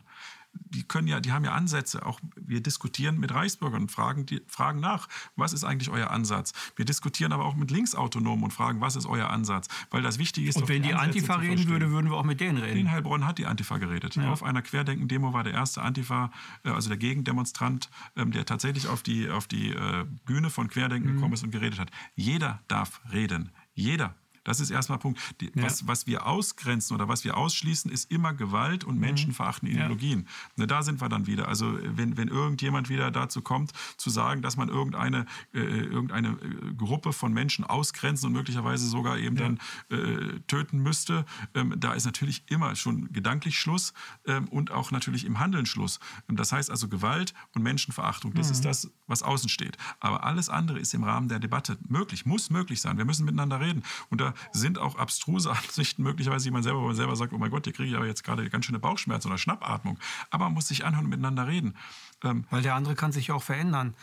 die 0.54 0.84
können 0.84 1.08
ja, 1.08 1.20
die 1.20 1.32
haben 1.32 1.46
ja 1.46 1.54
Ansätze. 1.54 2.06
Auch 2.06 2.20
wir 2.36 2.62
diskutieren 2.62 3.20
mit 3.20 3.34
Reichsbürgern 3.34 3.84
und 3.84 3.92
fragen, 3.92 4.26
die, 4.26 4.42
fragen 4.48 4.80
nach, 4.80 5.08
was 5.36 5.54
ist 5.54 5.64
eigentlich 5.64 5.90
euer 5.90 6.12
Ansatz? 6.12 6.54
Wir 6.76 6.86
diskutieren 6.86 7.32
aber 7.34 7.46
auch 7.46 7.56
mit 7.56 7.72
Linksautonomen 7.72 8.44
und 8.44 8.52
fragen, 8.52 8.82
was 8.82 8.96
ist 8.96 9.06
euer 9.06 9.30
Ansatz? 9.30 9.68
Weil 9.90 10.02
das 10.02 10.20
Wichtige 10.20 10.48
ist, 10.50 10.58
Und 10.58 10.68
wenn 10.70 10.84
die 10.84 10.94
Ansätze 10.94 11.20
Antifa 11.20 11.36
reden 11.36 11.68
würde, 11.70 11.92
würden 11.92 12.10
wir 12.10 12.18
auch 12.18 12.24
mit 12.24 12.40
denen 12.40 12.58
In 12.58 12.64
reden. 12.64 12.92
Heilbronn 12.92 13.26
hat 13.26 13.38
die 13.38 13.46
Antifa 13.46 13.78
geredet. 13.78 14.18
Auf 14.20 14.44
einer 14.44 14.62
Querdenken-Demo 14.62 15.34
war 15.34 15.44
der 15.44 15.54
erste 15.54 15.82
Antifa, 15.82 16.32
äh, 16.64 16.70
also 16.70 16.90
der 16.90 16.98
Gegendemonstrant, 16.98 17.90
ähm, 18.16 18.32
der 18.32 18.46
tatsächlich 18.46 18.88
auf 18.88 19.02
die, 19.02 19.30
auf 19.30 19.48
die 19.48 19.70
äh, 19.72 20.06
Bühne 20.26 20.50
von 20.50 20.68
Querdenken 20.68 21.10
Mhm. 21.12 21.16
gekommen 21.16 21.34
ist 21.34 21.44
und 21.44 21.52
geredet 21.52 21.80
hat. 21.80 21.90
Jeder 22.16 22.60
darf 22.68 23.02
reden. 23.12 23.52
Jeder. 23.74 24.16
Das 24.50 24.60
ist 24.60 24.72
erstmal 24.72 24.98
Punkt. 24.98 25.20
Die, 25.42 25.52
was, 25.56 25.86
was 25.88 26.08
wir 26.08 26.26
ausgrenzen 26.26 26.96
oder 26.96 27.08
was 27.08 27.24
wir 27.24 27.38
ausschließen, 27.38 27.92
ist 27.92 28.10
immer 28.12 28.34
Gewalt 28.34 28.84
und 28.84 29.00
menschenverachtende 29.00 29.72
Mhm. 29.74 29.78
Ja. 29.78 29.86
Ideologien. 29.86 30.28
Ne, 30.56 30.66
da 30.66 30.82
sind 30.82 31.02
wir 31.02 31.10
dann 31.10 31.28
wieder. 31.28 31.48
Also 31.48 31.78
wenn, 31.84 32.18
wenn 32.18 32.28
irgendjemand 32.30 32.90
wieder 32.90 33.12
dazu 33.12 33.42
kommt, 33.42 33.72
zu 33.98 34.10
sagen, 34.10 34.42
dass 34.42 34.58
man 34.58 34.70
irgendeine, 34.70 35.26
äh, 35.54 35.60
irgendeine 35.60 36.30
äh, 36.30 36.74
Gruppe 36.76 37.14
von 37.14 37.32
Menschen 37.32 37.64
ausgrenzen 37.64 38.28
und 38.28 38.34
möglicherweise 38.34 38.88
sogar 38.88 39.18
eben 39.20 39.36
dann 39.36 39.60
äh, 39.90 40.40
töten 40.48 40.80
müsste, 40.80 41.26
ähm, 41.54 41.76
da 41.78 41.94
ist 41.94 42.06
natürlich 42.06 42.44
immer 42.48 42.76
schon 42.76 43.12
gedanklich 43.14 43.60
Schluss 43.60 43.94
ähm, 44.26 44.48
und 44.48 44.72
auch 44.72 44.90
natürlich 44.90 45.26
im 45.26 45.38
Handeln 45.40 45.66
Schluss. 45.68 46.00
Ähm, 46.28 46.36
Das 46.36 46.52
heißt 46.52 46.72
also 46.72 46.88
Gewalt 46.88 47.34
und 47.54 47.62
Menschenverachtung, 47.62 48.34
das 48.34 48.50
ist 48.50 48.66
das, 48.66 48.90
was 49.06 49.22
außen 49.22 49.50
steht. 49.50 49.78
Aber 50.00 50.24
alles 50.24 50.50
andere 50.50 50.80
ist 50.80 50.94
im 50.96 51.04
Rahmen 51.04 51.28
der 51.30 51.40
Debatte 51.40 51.78
möglich, 51.88 52.26
muss 52.26 52.50
möglich 52.50 52.82
sein. 52.82 52.98
Wir 52.98 53.06
müssen 53.06 53.26
miteinander 53.26 53.60
reden. 53.60 53.84
Und 54.10 54.22
da 54.22 54.34
sind 54.52 54.78
auch 54.80 54.96
abstruse 54.96 55.50
Ansichten 55.64 56.04
möglicherweise, 56.04 56.46
die 56.46 56.52
man 56.52 56.64
selber, 56.64 56.82
man 56.82 56.96
selber 56.96 57.16
sagt, 57.16 57.34
oh 57.34 57.38
mein 57.38 57.52
Gott, 57.52 57.66
hier 57.66 57.74
kriege 57.74 57.90
ich 57.90 57.96
aber 57.96 58.06
jetzt 58.06 58.24
gerade 58.24 58.50
ganz 58.50 58.66
schöne 58.66 58.80
Bauchschmerzen 58.80 59.28
oder 59.28 59.38
Schnappatmung. 59.38 60.00
Aber 60.30 60.46
man 60.46 60.54
muss 60.54 60.68
sich 60.68 60.86
anhören 60.86 61.06
und 61.06 61.10
miteinander 61.10 61.48
reden. 61.48 61.76
Ähm, 62.24 62.46
Weil 62.50 62.62
der 62.62 62.76
andere 62.76 62.96
kann 62.96 63.12
sich 63.12 63.32
auch 63.32 63.44
verändern. 63.44 63.96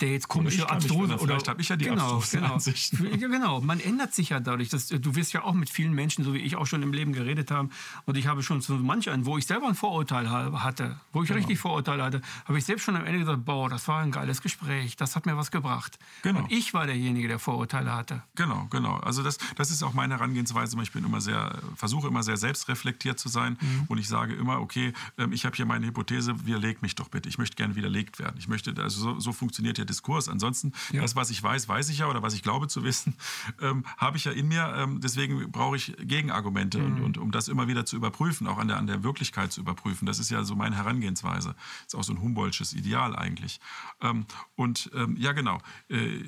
Der 0.00 0.12
jetzt 0.12 0.28
komische 0.28 0.68
abstruse 0.68 0.94
verändern. 1.08 1.18
Vielleicht 1.18 1.48
habe 1.48 1.60
ich 1.60 1.68
ja 1.68 1.76
die 1.76 1.84
genau, 1.86 2.22
genau. 2.30 2.58
Ja, 2.58 3.28
genau. 3.28 3.60
Man 3.60 3.80
ändert 3.80 4.14
sich 4.14 4.30
ja 4.30 4.40
dadurch. 4.40 4.68
Dass, 4.70 4.86
du 4.88 5.14
wirst 5.14 5.32
ja 5.32 5.42
auch 5.44 5.54
mit 5.54 5.68
vielen 5.70 5.92
Menschen, 5.94 6.24
so 6.24 6.32
wie 6.34 6.38
ich 6.38 6.56
auch 6.56 6.66
schon 6.66 6.82
im 6.82 6.92
Leben 6.92 7.12
geredet 7.12 7.50
haben. 7.50 7.70
Und 8.06 8.16
ich 8.16 8.26
habe 8.26 8.42
schon 8.42 8.60
zu 8.62 8.74
manch 8.74 9.10
einen, 9.10 9.26
wo 9.26 9.36
ich 9.38 9.46
selber 9.46 9.68
ein 9.68 9.74
Vorurteil 9.74 10.30
ha- 10.30 10.62
hatte, 10.62 10.98
wo 11.12 11.22
ich 11.22 11.28
Genau. 11.28 11.38
richtig 11.38 11.58
Vorurteile 11.58 12.02
hatte, 12.02 12.22
habe 12.46 12.58
ich 12.58 12.64
selbst 12.64 12.84
schon 12.84 12.96
am 12.96 13.04
Ende 13.04 13.18
gesagt, 13.20 13.44
boah, 13.44 13.68
das 13.68 13.86
war 13.88 14.00
ein 14.02 14.10
geiles 14.10 14.40
Gespräch. 14.42 14.96
Das 14.96 15.16
hat 15.16 15.26
mir 15.26 15.36
was 15.36 15.50
gebracht. 15.50 15.98
Genau. 16.22 16.40
Und 16.40 16.52
ich 16.52 16.72
war 16.74 16.86
derjenige, 16.86 17.28
der 17.28 17.38
Vorurteile 17.38 17.94
hatte. 17.94 18.22
Genau, 18.36 18.66
genau. 18.70 18.96
Also 18.96 19.22
das, 19.22 19.38
das 19.56 19.70
ist 19.70 19.82
auch 19.82 19.92
meine 19.94 20.14
Herangehensweise. 20.14 20.76
Ich 20.82 20.92
bin 20.92 21.04
immer 21.04 21.20
sehr, 21.20 21.58
versuche 21.76 22.08
immer 22.08 22.22
sehr 22.22 22.36
selbstreflektiert 22.36 23.18
zu 23.18 23.28
sein 23.28 23.56
und 23.88 23.98
ich 23.98 24.08
sage 24.08 24.34
immer, 24.34 24.60
okay, 24.60 24.92
ähm, 25.18 25.32
ich 25.32 25.44
habe 25.44 25.56
hier 25.56 25.66
meine 25.66 25.86
Hypothese, 25.86 26.46
widerleg 26.46 26.82
mich 26.82 26.94
doch 26.94 27.08
bitte. 27.08 27.28
Ich 27.28 27.38
möchte 27.38 27.56
gerne 27.56 27.74
widerlegt 27.76 28.18
werden. 28.18 28.36
Ich 28.38 28.48
möchte, 28.48 28.74
also 28.82 29.00
so, 29.00 29.20
so 29.20 29.32
funktioniert 29.32 29.73
der 29.78 29.84
Diskurs. 29.84 30.28
Ansonsten, 30.28 30.72
Ja. 30.92 31.02
das, 31.02 31.16
was 31.16 31.30
ich 31.30 31.42
weiß, 31.42 31.68
weiß 31.68 31.88
ich 31.88 31.98
ja 31.98 32.08
oder 32.08 32.22
was 32.22 32.34
ich 32.34 32.42
glaube 32.42 32.68
zu 32.68 32.84
wissen, 32.84 33.14
ähm, 33.60 33.84
habe 33.96 34.16
ich 34.16 34.24
ja 34.24 34.32
in 34.32 34.48
mir. 34.48 34.72
Ähm, 34.76 35.00
deswegen 35.00 35.50
brauche 35.50 35.76
ich 35.76 35.94
Gegenargumente 36.00 36.78
und, 36.78 37.00
und 37.00 37.18
um 37.18 37.30
das 37.30 37.48
immer 37.48 37.68
wieder 37.68 37.84
zu 37.84 37.96
überprüfen, 37.96 38.46
auch 38.46 38.58
an 38.58 38.68
der, 38.68 38.76
an 38.78 38.86
der 38.86 39.02
Wirklichkeit 39.02 39.52
zu 39.52 39.60
überprüfen. 39.60 40.06
Das 40.06 40.18
ist 40.18 40.30
ja 40.30 40.44
so 40.44 40.54
meine 40.56 40.76
Herangehensweise. 40.76 41.54
Ist 41.86 41.94
auch 41.94 42.04
so 42.04 42.12
ein 42.12 42.20
Humboldtsches 42.20 42.72
Ideal 42.72 43.14
eigentlich. 43.16 43.60
Ähm, 44.00 44.26
und 44.56 44.90
ähm, 44.94 45.16
ja, 45.16 45.32
genau. 45.32 45.60
Äh, 45.88 46.20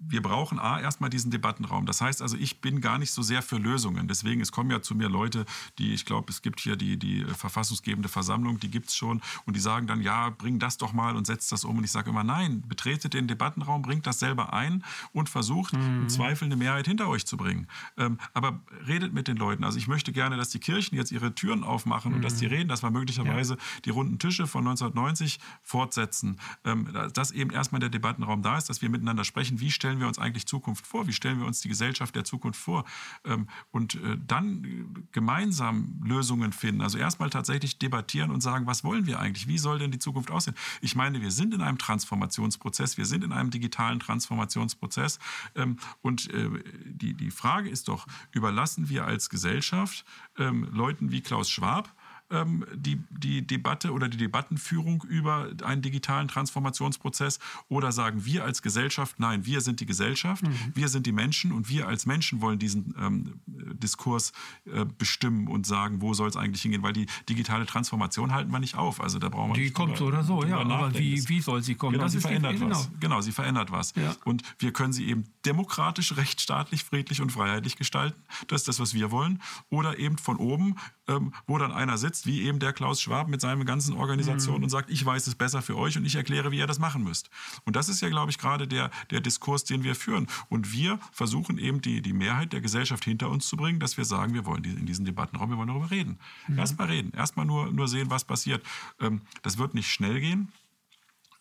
wir 0.00 0.22
brauchen 0.22 0.58
A, 0.58 0.80
erstmal 0.80 1.10
diesen 1.10 1.30
Debattenraum. 1.30 1.86
Das 1.86 2.00
heißt 2.00 2.22
also, 2.22 2.36
ich 2.36 2.60
bin 2.60 2.80
gar 2.80 2.98
nicht 2.98 3.12
so 3.12 3.22
sehr 3.22 3.42
für 3.42 3.56
Lösungen. 3.56 4.08
Deswegen, 4.08 4.40
es 4.40 4.52
kommen 4.52 4.70
ja 4.70 4.80
zu 4.80 4.94
mir 4.94 5.08
Leute, 5.08 5.44
die, 5.78 5.92
ich 5.92 6.04
glaube, 6.04 6.30
es 6.30 6.42
gibt 6.42 6.60
hier 6.60 6.76
die, 6.76 6.96
die 6.96 7.24
verfassungsgebende 7.24 8.08
Versammlung, 8.08 8.60
die 8.60 8.70
gibt 8.70 8.88
es 8.88 8.96
schon. 8.96 9.20
Und 9.44 9.56
die 9.56 9.60
sagen 9.60 9.86
dann, 9.86 10.02
ja, 10.02 10.30
bring 10.30 10.58
das 10.58 10.78
doch 10.78 10.92
mal 10.92 11.16
und 11.16 11.26
setzt 11.26 11.52
das 11.52 11.64
um. 11.64 11.78
Und 11.78 11.84
ich 11.84 11.90
sage 11.90 12.10
immer, 12.10 12.24
nein, 12.24 12.62
betretet 12.66 13.14
den 13.14 13.26
Debattenraum, 13.26 13.82
bringt 13.82 14.06
das 14.06 14.18
selber 14.18 14.52
ein 14.52 14.84
und 15.12 15.28
versucht, 15.28 15.74
im 15.74 16.08
Zweifel 16.08 16.46
eine 16.46 16.56
Mehrheit 16.56 16.86
hinter 16.86 17.08
euch 17.08 17.26
zu 17.26 17.36
bringen. 17.36 17.66
Ähm, 17.96 18.18
aber 18.34 18.60
redet 18.86 19.12
mit 19.12 19.28
den 19.28 19.36
Leuten. 19.36 19.64
Also 19.64 19.78
ich 19.78 19.88
möchte 19.88 20.12
gerne, 20.12 20.36
dass 20.36 20.50
die 20.50 20.60
Kirchen 20.60 20.96
jetzt 20.96 21.12
ihre 21.12 21.34
Türen 21.34 21.64
aufmachen 21.64 22.14
und 22.14 22.22
dass 22.22 22.36
die 22.36 22.46
reden, 22.46 22.68
dass 22.68 22.82
wir 22.82 22.90
möglicherweise 22.90 23.56
die 23.84 23.90
runden 23.90 24.18
Tische 24.18 24.46
von 24.46 24.66
1990 24.66 25.38
fortsetzen. 25.62 26.38
Ähm, 26.64 26.88
dass 27.14 27.30
eben 27.30 27.50
erstmal 27.50 27.80
der 27.80 27.90
Debattenraum 27.90 28.42
da 28.42 28.58
ist, 28.58 28.68
dass 28.68 28.82
wir 28.82 28.88
miteinander 28.88 29.24
sprechen, 29.24 29.60
wie 29.60 29.70
stellen 29.70 29.87
wir 30.00 30.06
uns 30.06 30.18
eigentlich 30.18 30.46
Zukunft 30.46 30.86
vor, 30.86 31.06
wie 31.06 31.12
stellen 31.12 31.40
wir 31.40 31.46
uns 31.46 31.60
die 31.60 31.68
Gesellschaft 31.68 32.14
der 32.14 32.24
Zukunft 32.24 32.60
vor? 32.60 32.84
Ähm, 33.24 33.48
und 33.70 33.94
äh, 33.94 34.18
dann 34.26 34.64
äh, 34.64 35.00
gemeinsam 35.12 36.00
Lösungen 36.04 36.52
finden. 36.52 36.82
Also 36.82 36.98
erstmal 36.98 37.30
tatsächlich 37.30 37.78
debattieren 37.78 38.30
und 38.30 38.42
sagen, 38.42 38.66
was 38.66 38.84
wollen 38.84 39.06
wir 39.06 39.18
eigentlich, 39.18 39.48
wie 39.48 39.58
soll 39.58 39.78
denn 39.78 39.90
die 39.90 39.98
Zukunft 39.98 40.30
aussehen? 40.30 40.56
Ich 40.82 40.94
meine, 40.94 41.22
wir 41.22 41.30
sind 41.30 41.54
in 41.54 41.62
einem 41.62 41.78
Transformationsprozess, 41.78 42.98
wir 42.98 43.06
sind 43.06 43.24
in 43.24 43.32
einem 43.32 43.50
digitalen 43.50 44.00
Transformationsprozess. 44.00 45.18
Ähm, 45.54 45.78
und 46.02 46.30
äh, 46.32 46.50
die, 46.84 47.14
die 47.14 47.30
Frage 47.30 47.70
ist 47.70 47.88
doch, 47.88 48.06
überlassen 48.32 48.88
wir 48.88 49.06
als 49.06 49.30
Gesellschaft 49.30 50.04
ähm, 50.36 50.68
Leuten 50.72 51.10
wie 51.10 51.22
Klaus 51.22 51.50
Schwab, 51.50 51.94
ähm, 52.30 52.64
die, 52.74 53.00
die 53.10 53.46
Debatte 53.46 53.92
oder 53.92 54.08
die 54.08 54.16
Debattenführung 54.16 55.02
über 55.08 55.48
einen 55.64 55.82
digitalen 55.82 56.28
Transformationsprozess 56.28 57.38
oder 57.68 57.92
sagen 57.92 58.24
wir 58.24 58.44
als 58.44 58.62
Gesellschaft, 58.62 59.18
nein, 59.18 59.46
wir 59.46 59.60
sind 59.60 59.80
die 59.80 59.86
Gesellschaft, 59.86 60.44
wir 60.74 60.88
sind 60.88 61.06
die 61.06 61.12
Menschen 61.12 61.52
und 61.52 61.68
wir 61.68 61.88
als 61.88 62.06
Menschen 62.06 62.40
wollen 62.40 62.58
diesen 62.58 62.94
ähm, 63.00 63.40
Diskurs 63.46 64.32
äh, 64.66 64.84
bestimmen 64.84 65.48
und 65.48 65.66
sagen, 65.66 66.00
wo 66.02 66.14
soll 66.14 66.28
es 66.28 66.36
eigentlich 66.36 66.62
hingehen, 66.62 66.82
weil 66.82 66.92
die 66.92 67.06
digitale 67.28 67.66
Transformation 67.66 68.32
halten 68.32 68.50
wir 68.50 68.58
nicht 68.58 68.76
auf. 68.76 69.00
Also 69.00 69.18
da 69.18 69.28
brauchen 69.28 69.54
wir 69.54 69.62
Die 69.62 69.70
kommt 69.70 69.96
so 69.96 70.04
drüber- 70.06 70.18
oder 70.18 70.24
so, 70.24 70.44
ja. 70.44 70.58
Aber 70.58 70.92
wie, 70.98 71.26
wie 71.28 71.40
soll 71.40 71.62
sie 71.62 71.74
kommen? 71.74 71.92
Genau, 71.92 72.04
das 72.04 72.12
sie 72.12 72.18
ist 72.18 72.24
die- 72.24 72.28
verändert 72.28 72.58
genau. 72.58 72.70
was. 72.70 72.90
Genau, 73.00 73.20
sie 73.20 73.32
verändert 73.32 73.70
was. 73.70 73.94
Ja. 73.94 74.14
Und 74.24 74.42
wir 74.58 74.72
können 74.72 74.92
sie 74.92 75.06
eben 75.08 75.24
demokratisch, 75.44 76.16
rechtsstaatlich, 76.16 76.84
friedlich 76.84 77.20
und 77.20 77.32
freiheitlich 77.32 77.76
gestalten. 77.76 78.20
Das 78.48 78.62
ist 78.62 78.68
das, 78.68 78.80
was 78.80 78.94
wir 78.94 79.10
wollen. 79.10 79.40
Oder 79.70 79.98
eben 79.98 80.18
von 80.18 80.36
oben, 80.36 80.76
ähm, 81.06 81.32
wo 81.46 81.58
dann 81.58 81.72
einer 81.72 81.96
sitzt, 81.98 82.17
wie 82.26 82.42
eben 82.42 82.58
der 82.58 82.72
Klaus 82.72 83.00
Schwab 83.00 83.28
mit 83.28 83.40
seinen 83.40 83.64
ganzen 83.64 83.94
Organisationen 83.94 84.64
und 84.64 84.70
sagt, 84.70 84.90
ich 84.90 85.04
weiß 85.04 85.26
es 85.26 85.34
besser 85.34 85.62
für 85.62 85.76
euch 85.76 85.96
und 85.96 86.04
ich 86.04 86.14
erkläre, 86.16 86.50
wie 86.50 86.58
ihr 86.58 86.66
das 86.66 86.78
machen 86.78 87.02
müsst. 87.04 87.30
Und 87.64 87.76
das 87.76 87.88
ist 87.88 88.00
ja, 88.00 88.08
glaube 88.08 88.30
ich, 88.30 88.38
gerade 88.38 88.66
der, 88.68 88.90
der 89.10 89.20
Diskurs, 89.20 89.64
den 89.64 89.82
wir 89.84 89.94
führen. 89.94 90.26
Und 90.48 90.72
wir 90.72 90.98
versuchen 91.12 91.58
eben 91.58 91.80
die, 91.80 92.00
die 92.02 92.12
Mehrheit 92.12 92.52
der 92.52 92.60
Gesellschaft 92.60 93.04
hinter 93.04 93.28
uns 93.30 93.46
zu 93.48 93.56
bringen, 93.56 93.80
dass 93.80 93.96
wir 93.96 94.04
sagen, 94.04 94.34
wir 94.34 94.46
wollen 94.46 94.64
in 94.64 94.86
diesen 94.86 95.04
Debattenraum, 95.04 95.50
wir 95.50 95.56
wollen 95.58 95.68
darüber 95.68 95.90
reden. 95.90 96.18
Erstmal 96.56 96.88
reden, 96.88 97.12
erstmal 97.12 97.46
nur, 97.46 97.72
nur 97.72 97.88
sehen, 97.88 98.10
was 98.10 98.24
passiert. 98.24 98.64
Ähm, 99.00 99.22
das 99.42 99.58
wird 99.58 99.74
nicht 99.74 99.90
schnell 99.90 100.20
gehen. 100.20 100.52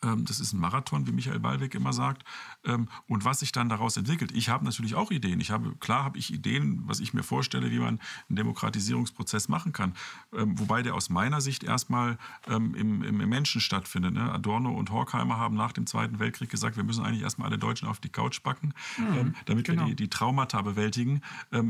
Ähm, 0.03 0.25
Das 0.25 0.39
ist 0.39 0.53
ein 0.53 0.59
Marathon, 0.59 1.07
wie 1.07 1.11
Michael 1.11 1.39
Ballweg 1.39 1.73
immer 1.73 1.93
sagt. 1.93 2.23
Ähm, 2.68 2.88
Und 3.07 3.26
was 3.26 3.39
sich 3.39 3.51
dann 3.51 3.70
daraus 3.70 3.97
entwickelt. 3.97 4.32
Ich 4.34 4.49
habe 4.49 4.65
natürlich 4.65 4.95
auch 4.95 5.11
Ideen. 5.11 5.39
Ich 5.39 5.51
habe, 5.51 5.76
klar 5.80 6.03
habe 6.03 6.18
ich 6.18 6.34
Ideen, 6.34 6.84
was 6.86 6.99
ich 6.99 7.13
mir 7.13 7.24
vorstelle, 7.24 7.72
wie 7.72 7.80
man 7.80 7.99
einen 8.30 8.36
Demokratisierungsprozess 8.36 9.47
machen 9.47 9.72
kann. 9.74 9.93
Ähm, 10.34 10.59
Wobei 10.59 10.84
der 10.84 10.93
aus 10.95 11.09
meiner 11.09 11.41
Sicht 11.41 11.63
erstmal 11.63 12.18
ähm, 12.47 12.76
im, 12.76 13.03
im 13.03 13.22
im 13.22 13.30
Menschen 13.30 13.61
stattfindet. 13.61 14.13
ne? 14.13 14.32
Adorno 14.32 14.72
und 14.72 14.91
Horkheimer 14.91 15.38
haben 15.38 15.55
nach 15.55 15.72
dem 15.72 15.86
Zweiten 15.88 16.20
Weltkrieg 16.20 16.49
gesagt, 16.49 16.78
wir 16.78 16.84
müssen 16.84 17.03
eigentlich 17.03 17.24
erstmal 17.24 17.47
alle 17.49 17.57
Deutschen 17.57 17.88
auf 17.88 17.99
die 17.99 18.09
Couch 18.09 18.43
packen, 18.43 18.74
ähm, 18.99 19.36
damit 19.45 19.65
genau. 19.65 19.84
wir 19.84 19.89
die, 19.89 19.95
die 19.95 20.09
Traumata 20.09 20.61
bewältigen. 20.61 21.22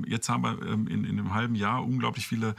Jetzt 0.08 0.30
haben 0.30 0.44
wir 0.44 0.62
in, 0.62 0.88
in 0.88 1.06
einem 1.06 1.34
halben 1.34 1.56
Jahr 1.56 1.84
unglaublich 1.84 2.28
viele 2.28 2.56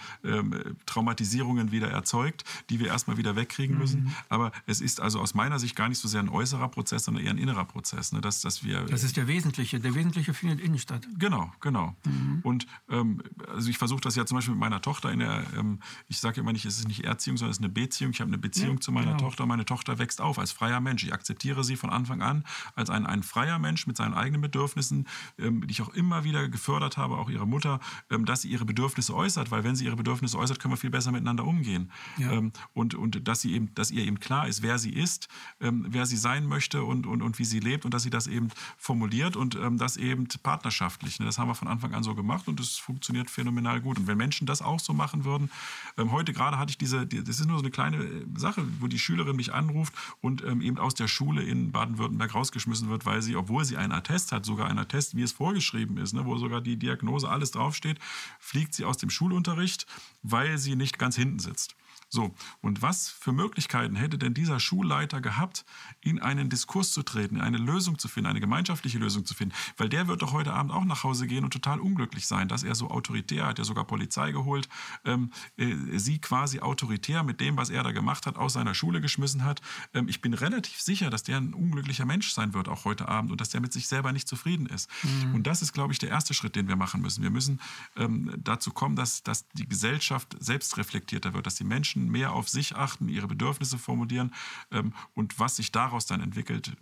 Traumatisierungen 0.86 1.72
wieder 1.72 1.90
erzeugt, 1.90 2.44
die 2.70 2.80
wir 2.80 2.88
erstmal 2.88 3.16
wieder 3.16 3.36
wegkriegen 3.36 3.78
müssen. 3.78 4.14
Aber 4.28 4.52
es 4.66 4.80
ist 4.80 5.00
also 5.00 5.20
aus 5.20 5.34
meiner 5.34 5.58
Sicht 5.58 5.76
gar 5.76 5.88
nicht 5.88 5.98
so 5.98 6.08
sehr 6.08 6.20
ein 6.20 6.28
äußerer 6.28 6.68
Prozess, 6.68 7.04
sondern 7.04 7.24
eher 7.24 7.30
ein 7.30 7.38
innerer 7.38 7.64
Prozess. 7.64 8.12
Ne? 8.12 8.20
Dass, 8.28 8.42
dass 8.42 8.62
wir 8.62 8.82
Das 8.82 9.04
ist 9.04 9.16
der 9.16 9.26
Wesentliche. 9.26 9.80
Der 9.80 9.94
Wesentliche 9.94 10.34
findet 10.34 10.60
innen 10.60 10.78
statt. 10.78 11.08
Genau, 11.18 11.50
genau. 11.62 11.96
Und 12.42 12.66
ähm, 12.90 13.22
also 13.48 13.70
ich 13.70 13.78
versuche 13.78 14.02
das 14.02 14.16
ja 14.16 14.26
zum 14.26 14.36
Beispiel 14.36 14.52
mit 14.52 14.60
meiner 14.60 14.82
Tochter 14.82 15.10
in 15.10 15.20
der, 15.20 15.44
ähm, 15.56 15.78
ich 16.08 16.20
sage 16.20 16.40
immer 16.40 16.52
nicht, 16.52 16.66
es 16.66 16.78
ist 16.78 16.88
nicht 16.88 17.04
Erziehung, 17.04 17.38
sondern 17.38 17.52
es 17.52 17.56
ist 17.56 17.64
eine 17.64 17.72
Beziehung. 17.72 18.10
Ich 18.10 18.20
habe 18.20 18.28
eine 18.28 18.36
Beziehung 18.36 18.76
Ja, 18.76 18.80
zu 18.80 18.92
meiner 18.92 19.12
genau. 19.12 19.18
Tochter. 19.20 19.46
Meine 19.46 19.64
Tochter 19.64 19.98
wächst 19.98 20.20
auf 20.20 20.38
als 20.38 20.52
freier 20.52 20.80
Mensch. 20.80 21.04
Ich 21.04 21.14
akzeptiere 21.14 21.64
sie 21.64 21.76
von 21.76 21.88
Anfang 21.88 22.20
an 22.20 22.44
als 22.74 22.90
ein, 22.90 23.06
ein 23.06 23.22
freier 23.22 23.58
Mensch 23.58 23.86
mit 23.86 23.96
seinen 23.96 24.12
eigenen 24.12 24.42
Bedürfnissen, 24.42 25.08
ähm, 25.38 25.66
die 25.66 25.72
ich 25.72 25.80
auch 25.80 25.94
immer 25.94 26.24
wieder 26.24 26.50
gefördert 26.50 26.98
habe, 26.98 27.16
auch 27.16 27.30
ihre 27.30 27.46
Mutter, 27.46 27.80
ähm, 28.10 28.26
dass 28.26 28.42
sie 28.42 28.48
ihre 28.48 28.66
Bedürfnisse 28.66 29.14
äußert, 29.14 29.50
weil 29.50 29.64
wenn 29.64 29.74
sie 29.74 29.86
ihre 29.86 29.96
Bedürfnisse 29.96 30.38
äußert, 30.38 30.60
können 30.60 30.74
wir 30.74 30.78
viel 30.78 30.90
besser 30.90 31.12
miteinander 31.12 31.46
umgehen. 31.46 31.90
Ja. 32.18 32.32
Ähm, 32.32 32.52
und, 32.74 32.94
und 32.94 33.26
dass 33.26 33.40
sie 33.40 33.54
eben, 33.54 33.74
dass 33.74 33.90
ihr 33.90 34.04
eben 34.04 34.20
klar 34.20 34.46
ist, 34.48 34.60
wer 34.60 34.78
sie 34.78 34.92
ist 34.92 35.28
ähm, 35.60 35.86
wer 35.88 36.06
sie 36.06 36.16
sein 36.16 36.46
möchte 36.46 36.84
und, 36.84 37.06
und, 37.06 37.22
und 37.22 37.38
wie 37.38 37.44
sie 37.44 37.60
lebt 37.60 37.84
und 37.84 37.94
dass 37.94 38.02
sie 38.02 38.07
das 38.10 38.26
eben 38.26 38.48
formuliert 38.76 39.36
und 39.36 39.56
ähm, 39.56 39.78
das 39.78 39.96
eben 39.96 40.28
partnerschaftlich. 40.42 41.18
Ne? 41.20 41.26
Das 41.26 41.38
haben 41.38 41.48
wir 41.48 41.54
von 41.54 41.68
Anfang 41.68 41.94
an 41.94 42.02
so 42.02 42.14
gemacht 42.14 42.48
und 42.48 42.60
es 42.60 42.76
funktioniert 42.76 43.30
phänomenal 43.30 43.80
gut. 43.80 43.98
Und 43.98 44.06
wenn 44.06 44.18
Menschen 44.18 44.46
das 44.46 44.62
auch 44.62 44.80
so 44.80 44.92
machen 44.92 45.24
würden, 45.24 45.50
ähm, 45.96 46.12
heute 46.12 46.32
gerade 46.32 46.58
hatte 46.58 46.70
ich 46.70 46.78
diese, 46.78 47.06
die, 47.06 47.22
das 47.22 47.40
ist 47.40 47.46
nur 47.46 47.58
so 47.58 47.62
eine 47.62 47.70
kleine 47.70 47.96
äh, 47.98 48.24
Sache, 48.36 48.64
wo 48.80 48.86
die 48.86 48.98
Schülerin 48.98 49.36
mich 49.36 49.52
anruft 49.54 49.94
und 50.20 50.42
ähm, 50.44 50.60
eben 50.60 50.78
aus 50.78 50.94
der 50.94 51.08
Schule 51.08 51.42
in 51.42 51.72
Baden-Württemberg 51.72 52.34
rausgeschmissen 52.34 52.88
wird, 52.88 53.06
weil 53.06 53.22
sie, 53.22 53.36
obwohl 53.36 53.64
sie 53.64 53.76
einen 53.76 53.92
Attest 53.92 54.32
hat, 54.32 54.44
sogar 54.44 54.68
einen 54.68 54.78
Attest, 54.78 55.16
wie 55.16 55.22
es 55.22 55.32
vorgeschrieben 55.32 55.98
ist, 55.98 56.12
ne, 56.12 56.24
wo 56.24 56.36
sogar 56.38 56.60
die 56.60 56.76
Diagnose 56.76 57.28
alles 57.28 57.50
draufsteht, 57.50 57.98
fliegt 58.38 58.74
sie 58.74 58.84
aus 58.84 58.96
dem 58.96 59.10
Schulunterricht, 59.10 59.86
weil 60.22 60.58
sie 60.58 60.76
nicht 60.76 60.98
ganz 60.98 61.16
hinten 61.16 61.38
sitzt. 61.38 61.77
So, 62.10 62.34
und 62.62 62.80
was 62.80 63.10
für 63.10 63.32
Möglichkeiten 63.32 63.94
hätte 63.94 64.16
denn 64.16 64.32
dieser 64.32 64.60
Schulleiter 64.60 65.20
gehabt, 65.20 65.66
in 66.00 66.20
einen 66.20 66.48
Diskurs 66.48 66.92
zu 66.92 67.02
treten, 67.02 67.40
eine 67.40 67.58
Lösung 67.58 67.98
zu 67.98 68.08
finden, 68.08 68.30
eine 68.30 68.40
gemeinschaftliche 68.40 68.98
Lösung 68.98 69.26
zu 69.26 69.34
finden? 69.34 69.54
Weil 69.76 69.90
der 69.90 70.08
wird 70.08 70.22
doch 70.22 70.32
heute 70.32 70.54
Abend 70.54 70.72
auch 70.72 70.84
nach 70.84 71.04
Hause 71.04 71.26
gehen 71.26 71.44
und 71.44 71.52
total 71.52 71.80
unglücklich 71.80 72.26
sein, 72.26 72.48
dass 72.48 72.62
er 72.62 72.74
so 72.74 72.88
autoritär, 72.88 73.46
hat 73.46 73.58
ja 73.58 73.64
sogar 73.64 73.84
Polizei 73.84 74.32
geholt, 74.32 74.68
ähm, 75.04 75.30
äh, 75.58 75.98
sie 75.98 76.18
quasi 76.18 76.60
autoritär 76.60 77.22
mit 77.22 77.40
dem, 77.40 77.58
was 77.58 77.68
er 77.68 77.82
da 77.82 77.92
gemacht 77.92 78.26
hat, 78.26 78.36
aus 78.36 78.54
seiner 78.54 78.74
Schule 78.74 79.02
geschmissen 79.02 79.44
hat. 79.44 79.60
Ähm, 79.92 80.08
ich 80.08 80.22
bin 80.22 80.32
relativ 80.32 80.80
sicher, 80.80 81.10
dass 81.10 81.24
der 81.24 81.36
ein 81.36 81.52
unglücklicher 81.52 82.06
Mensch 82.06 82.30
sein 82.30 82.54
wird, 82.54 82.68
auch 82.68 82.86
heute 82.86 83.08
Abend, 83.08 83.32
und 83.32 83.40
dass 83.40 83.50
der 83.50 83.60
mit 83.60 83.72
sich 83.74 83.86
selber 83.86 84.12
nicht 84.12 84.28
zufrieden 84.28 84.64
ist. 84.66 84.88
Mhm. 85.02 85.34
Und 85.34 85.46
das 85.46 85.60
ist, 85.60 85.74
glaube 85.74 85.92
ich, 85.92 85.98
der 85.98 86.08
erste 86.08 86.32
Schritt, 86.32 86.56
den 86.56 86.68
wir 86.68 86.76
machen 86.76 87.02
müssen. 87.02 87.22
Wir 87.22 87.30
müssen 87.30 87.60
ähm, 87.96 88.32
dazu 88.38 88.70
kommen, 88.70 88.96
dass, 88.96 89.22
dass 89.22 89.46
die 89.50 89.68
Gesellschaft 89.68 90.34
selbst 90.40 90.78
reflektierter 90.78 91.34
wird, 91.34 91.46
dass 91.46 91.56
die 91.56 91.64
Menschen 91.64 91.97
Menschen 91.98 92.10
mehr 92.10 92.32
auf 92.32 92.48
sich 92.48 92.76
achten, 92.76 93.08
ihre 93.08 93.26
Bedürfnisse 93.26 93.78
formulieren 93.78 94.32
ähm, 94.70 94.92
und 95.14 95.38
was 95.38 95.56
sich 95.56 95.72
daraus 95.72 96.06
dann 96.06 96.20
entwickelt, 96.20 96.76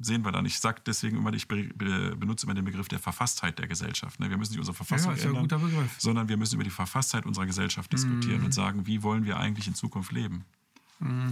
sehen 0.00 0.24
wir 0.24 0.32
dann. 0.32 0.44
Ich 0.44 0.58
sage 0.58 0.80
deswegen 0.84 1.18
immer, 1.18 1.32
ich 1.32 1.46
benutze 1.46 2.46
immer 2.46 2.54
den 2.54 2.64
Begriff 2.64 2.88
der 2.88 2.98
Verfasstheit 2.98 3.58
der 3.58 3.68
Gesellschaft. 3.68 4.18
Ne? 4.18 4.28
Wir 4.28 4.36
müssen 4.36 4.52
nicht 4.52 4.58
unsere 4.58 4.74
Verfassung 4.74 5.14
ja, 5.16 5.22
ändern, 5.22 5.90
sondern 5.98 6.28
wir 6.28 6.36
müssen 6.36 6.56
über 6.56 6.64
die 6.64 6.70
Verfasstheit 6.70 7.26
unserer 7.26 7.46
Gesellschaft 7.46 7.92
diskutieren 7.92 8.42
mm. 8.42 8.46
und 8.46 8.54
sagen, 8.54 8.86
wie 8.86 9.02
wollen 9.02 9.24
wir 9.24 9.36
eigentlich 9.36 9.68
in 9.68 9.74
Zukunft 9.74 10.10
leben. 10.10 10.44
Mm. 10.98 11.30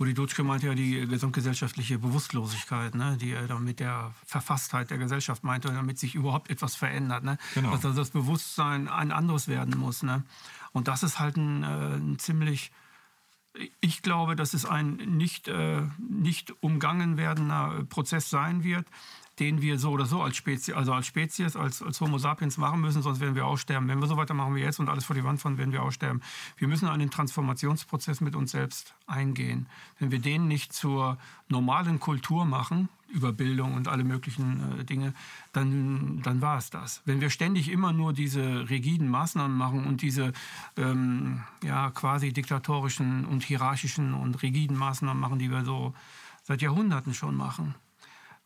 Rudi 0.00 0.14
Dutschke 0.14 0.42
meinte 0.42 0.68
ja 0.68 0.74
die 0.74 1.06
gesamtgesellschaftliche 1.06 1.98
Bewusstlosigkeit, 1.98 2.94
ne, 2.94 3.18
die 3.20 3.32
er 3.32 3.46
dann 3.46 3.62
mit 3.62 3.78
der 3.78 4.14
Verfasstheit 4.24 4.90
der 4.90 4.98
Gesellschaft 4.98 5.44
meinte, 5.44 5.68
damit 5.68 5.98
sich 5.98 6.14
überhaupt 6.14 6.50
etwas 6.50 6.74
verändert. 6.76 7.24
Ne? 7.24 7.36
Genau. 7.54 7.72
Dass 7.72 7.84
also 7.84 7.98
das 7.98 8.10
Bewusstsein 8.10 8.88
ein 8.88 9.12
anderes 9.12 9.48
werden 9.48 9.78
muss. 9.78 10.02
Ne? 10.02 10.24
Und 10.72 10.88
das 10.88 11.02
ist 11.02 11.18
halt 11.18 11.36
ein, 11.36 11.62
äh, 11.62 11.96
ein 11.96 12.18
ziemlich, 12.18 12.72
ich 13.80 14.02
glaube, 14.02 14.36
dass 14.36 14.54
es 14.54 14.64
ein 14.64 14.96
nicht, 14.96 15.48
äh, 15.48 15.82
nicht 15.98 16.54
umgangen 16.62 17.16
werdender 17.16 17.84
Prozess 17.88 18.30
sein 18.30 18.64
wird, 18.64 18.86
den 19.38 19.62
wir 19.62 19.78
so 19.78 19.90
oder 19.90 20.06
so 20.06 20.22
als 20.22 20.36
Spezies, 20.36 20.74
also 20.74 20.92
als 20.92 21.06
Spezies, 21.06 21.56
als, 21.56 21.82
als 21.82 22.00
Homo 22.00 22.18
sapiens 22.18 22.58
machen 22.58 22.80
müssen, 22.80 23.02
sonst 23.02 23.20
werden 23.20 23.34
wir 23.34 23.46
aussterben. 23.46 23.88
Wenn 23.88 24.00
wir 24.00 24.06
so 24.06 24.16
weitermachen 24.16 24.54
wie 24.54 24.60
jetzt 24.60 24.78
und 24.78 24.88
alles 24.88 25.04
vor 25.04 25.16
die 25.16 25.24
Wand 25.24 25.40
fahren, 25.40 25.58
werden 25.58 25.72
wir 25.72 25.82
aussterben. 25.82 26.22
Wir 26.56 26.68
müssen 26.68 26.86
einen 26.86 27.10
Transformationsprozess 27.10 28.20
mit 28.20 28.36
uns 28.36 28.52
selbst 28.52 28.94
eingehen. 29.06 29.68
Wenn 29.98 30.10
wir 30.10 30.18
den 30.18 30.48
nicht 30.48 30.72
zur 30.72 31.18
normalen 31.48 31.98
Kultur 31.98 32.44
machen, 32.44 32.88
über 33.12 33.32
Bildung 33.32 33.74
und 33.74 33.88
alle 33.88 34.04
möglichen 34.04 34.80
äh, 34.80 34.84
Dinge, 34.84 35.14
dann, 35.52 36.20
dann 36.22 36.40
war 36.40 36.58
es 36.58 36.70
das. 36.70 37.02
Wenn 37.04 37.20
wir 37.20 37.30
ständig 37.30 37.70
immer 37.70 37.92
nur 37.92 38.12
diese 38.12 38.68
rigiden 38.70 39.08
Maßnahmen 39.08 39.56
machen 39.56 39.84
und 39.86 40.02
diese 40.02 40.32
ähm, 40.76 41.42
ja, 41.62 41.90
quasi 41.90 42.32
diktatorischen 42.32 43.24
und 43.26 43.44
hierarchischen 43.44 44.14
und 44.14 44.42
rigiden 44.42 44.76
Maßnahmen 44.76 45.20
machen, 45.20 45.38
die 45.38 45.50
wir 45.50 45.64
so 45.64 45.94
seit 46.42 46.62
Jahrhunderten 46.62 47.14
schon 47.14 47.36
machen, 47.36 47.74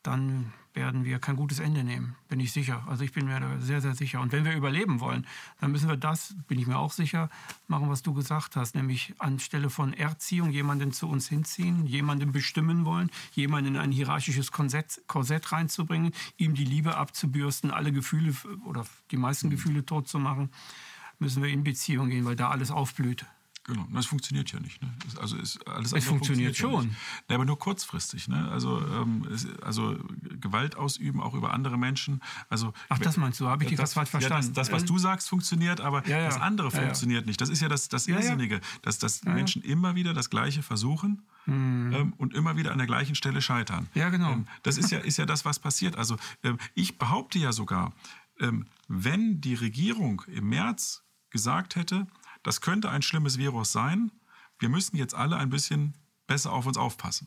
dann 0.03 0.53
werden 0.77 1.05
wir 1.05 1.19
kein 1.19 1.37
gutes 1.37 1.59
Ende 1.59 1.83
nehmen, 1.83 2.15
bin 2.29 2.39
ich 2.39 2.53
sicher. 2.53 2.85
Also 2.87 3.03
ich 3.03 3.13
bin 3.13 3.27
mir 3.27 3.41
da 3.41 3.59
sehr, 3.59 3.81
sehr 3.81 3.95
sicher. 3.95 4.21
Und 4.21 4.31
wenn 4.33 4.45
wir 4.45 4.55
überleben 4.55 5.01
wollen, 5.01 5.27
dann 5.61 5.73
müssen 5.73 5.89
wir 5.89 5.97
das, 5.97 6.37
bin 6.47 6.59
ich 6.59 6.67
mir 6.67 6.79
auch 6.79 6.93
sicher, 6.93 7.31
machen, 7.67 7.89
was 7.89 8.03
du 8.03 8.13
gesagt 8.13 8.57
hast, 8.57 8.75
nämlich 8.75 9.15
anstelle 9.19 9.71
von 9.71 9.95
Erziehung 9.95 10.51
jemanden 10.51 10.93
zu 10.93 11.09
uns 11.09 11.29
hinziehen, 11.29 11.87
jemanden 11.87 12.31
bestimmen 12.31 12.85
wollen, 12.85 13.11
jemanden 13.33 13.75
in 13.75 13.81
ein 13.81 13.91
hierarchisches 13.91 14.53
Korsett, 14.53 15.01
Korsett 15.07 15.51
reinzubringen, 15.51 16.13
ihm 16.37 16.55
die 16.55 16.65
Liebe 16.65 16.97
abzubürsten, 16.97 17.71
alle 17.71 17.91
Gefühle 17.91 18.35
oder 18.67 18.85
die 19.11 19.17
meisten 19.17 19.51
Gefühle 19.51 19.85
tot 19.85 20.09
zu 20.09 20.19
machen, 20.19 20.51
müssen 21.19 21.43
wir 21.43 21.51
in 21.51 21.65
Beziehung 21.65 22.11
gehen, 22.11 22.27
weil 22.27 22.37
da 22.37 22.51
alles 22.51 22.71
aufblüht. 22.71 23.25
Genau, 23.67 23.87
das 23.93 24.07
funktioniert 24.07 24.53
ja 24.53 24.61
nicht. 24.61 24.81
Ne? 24.81 24.89
Also 25.21 25.37
ist 25.37 25.67
alles 25.67 25.93
es 25.93 26.05
funktioniert, 26.05 26.57
funktioniert 26.57 26.57
schon. 26.57 26.91
Ja 27.29 27.37
aber 27.37 27.45
nur 27.45 27.59
kurzfristig. 27.59 28.29
Ne? 28.29 28.49
Also, 28.51 28.81
ähm, 28.81 29.27
also 29.63 29.97
Gewalt 30.41 30.77
ausüben, 30.77 31.21
auch 31.21 31.35
über 31.35 31.53
andere 31.53 31.79
Menschen. 31.79 32.23
Also, 32.49 32.73
Ach, 32.89 32.99
das 32.99 33.17
meinst 33.17 33.41
du, 33.41 33.49
habe 33.49 33.65
ich 33.65 33.71
dich 33.71 33.79
das 33.79 33.95
falsch 33.95 34.11
verstanden. 34.11 34.49
Ja, 34.49 34.53
das, 34.55 34.69
das, 34.69 34.73
was 34.73 34.85
du 34.85 34.99
sagst, 34.99 35.29
funktioniert, 35.29 35.81
aber 35.81 36.07
ja, 36.09 36.25
das 36.25 36.41
andere 36.41 36.71
funktioniert 36.71 37.27
nicht. 37.27 37.41
Das 37.41 37.49
ist 37.49 37.61
ja 37.61 37.69
das, 37.69 37.89
das 37.89 38.09
Irrsinnige, 38.09 38.61
dass, 38.83 38.99
dass 38.99 39.25
Menschen 39.25 39.63
immer 39.63 39.95
wieder 39.95 40.15
das 40.15 40.31
Gleiche 40.31 40.63
versuchen. 40.63 41.23
Hm. 41.45 41.93
Ähm, 41.93 42.13
und 42.17 42.35
immer 42.35 42.57
wieder 42.57 42.73
an 42.73 42.79
der 42.79 42.89
gleichen 42.89 43.15
Stelle 43.15 43.41
scheitern. 43.41 43.89
Ja, 43.95 44.09
genau. 44.09 44.33
Ähm, 44.33 44.47
das 44.65 44.79
ist 44.79 44.91
ja, 44.91 44.99
ist 44.99 45.17
ja 45.17 45.27
das, 45.27 45.45
was 45.45 45.61
passiert. 45.61 45.97
Also 45.97 46.17
ähm, 46.43 46.59
ich 46.75 46.99
behaupte 46.99 47.39
ja 47.39 47.53
sogar, 47.53 47.93
wenn 48.89 49.41
die 49.41 49.55
Regierung 49.55 50.21
im 50.27 50.51
März 50.51 51.05
gesagt 51.31 51.75
hätte, 51.77 52.07
das 52.47 52.61
könnte 52.61 52.91
ein 52.91 53.03
schlimmes 53.03 53.39
Virus 53.39 53.73
sein. 53.73 54.13
Wir 54.61 54.69
müssen 54.69 54.97
jetzt 54.97 55.17
alle 55.17 55.37
ein 55.37 55.51
bisschen 55.51 55.95
besser 56.29 56.53
auf 56.53 56.65
uns 56.65 56.77
aufpassen. 56.77 57.27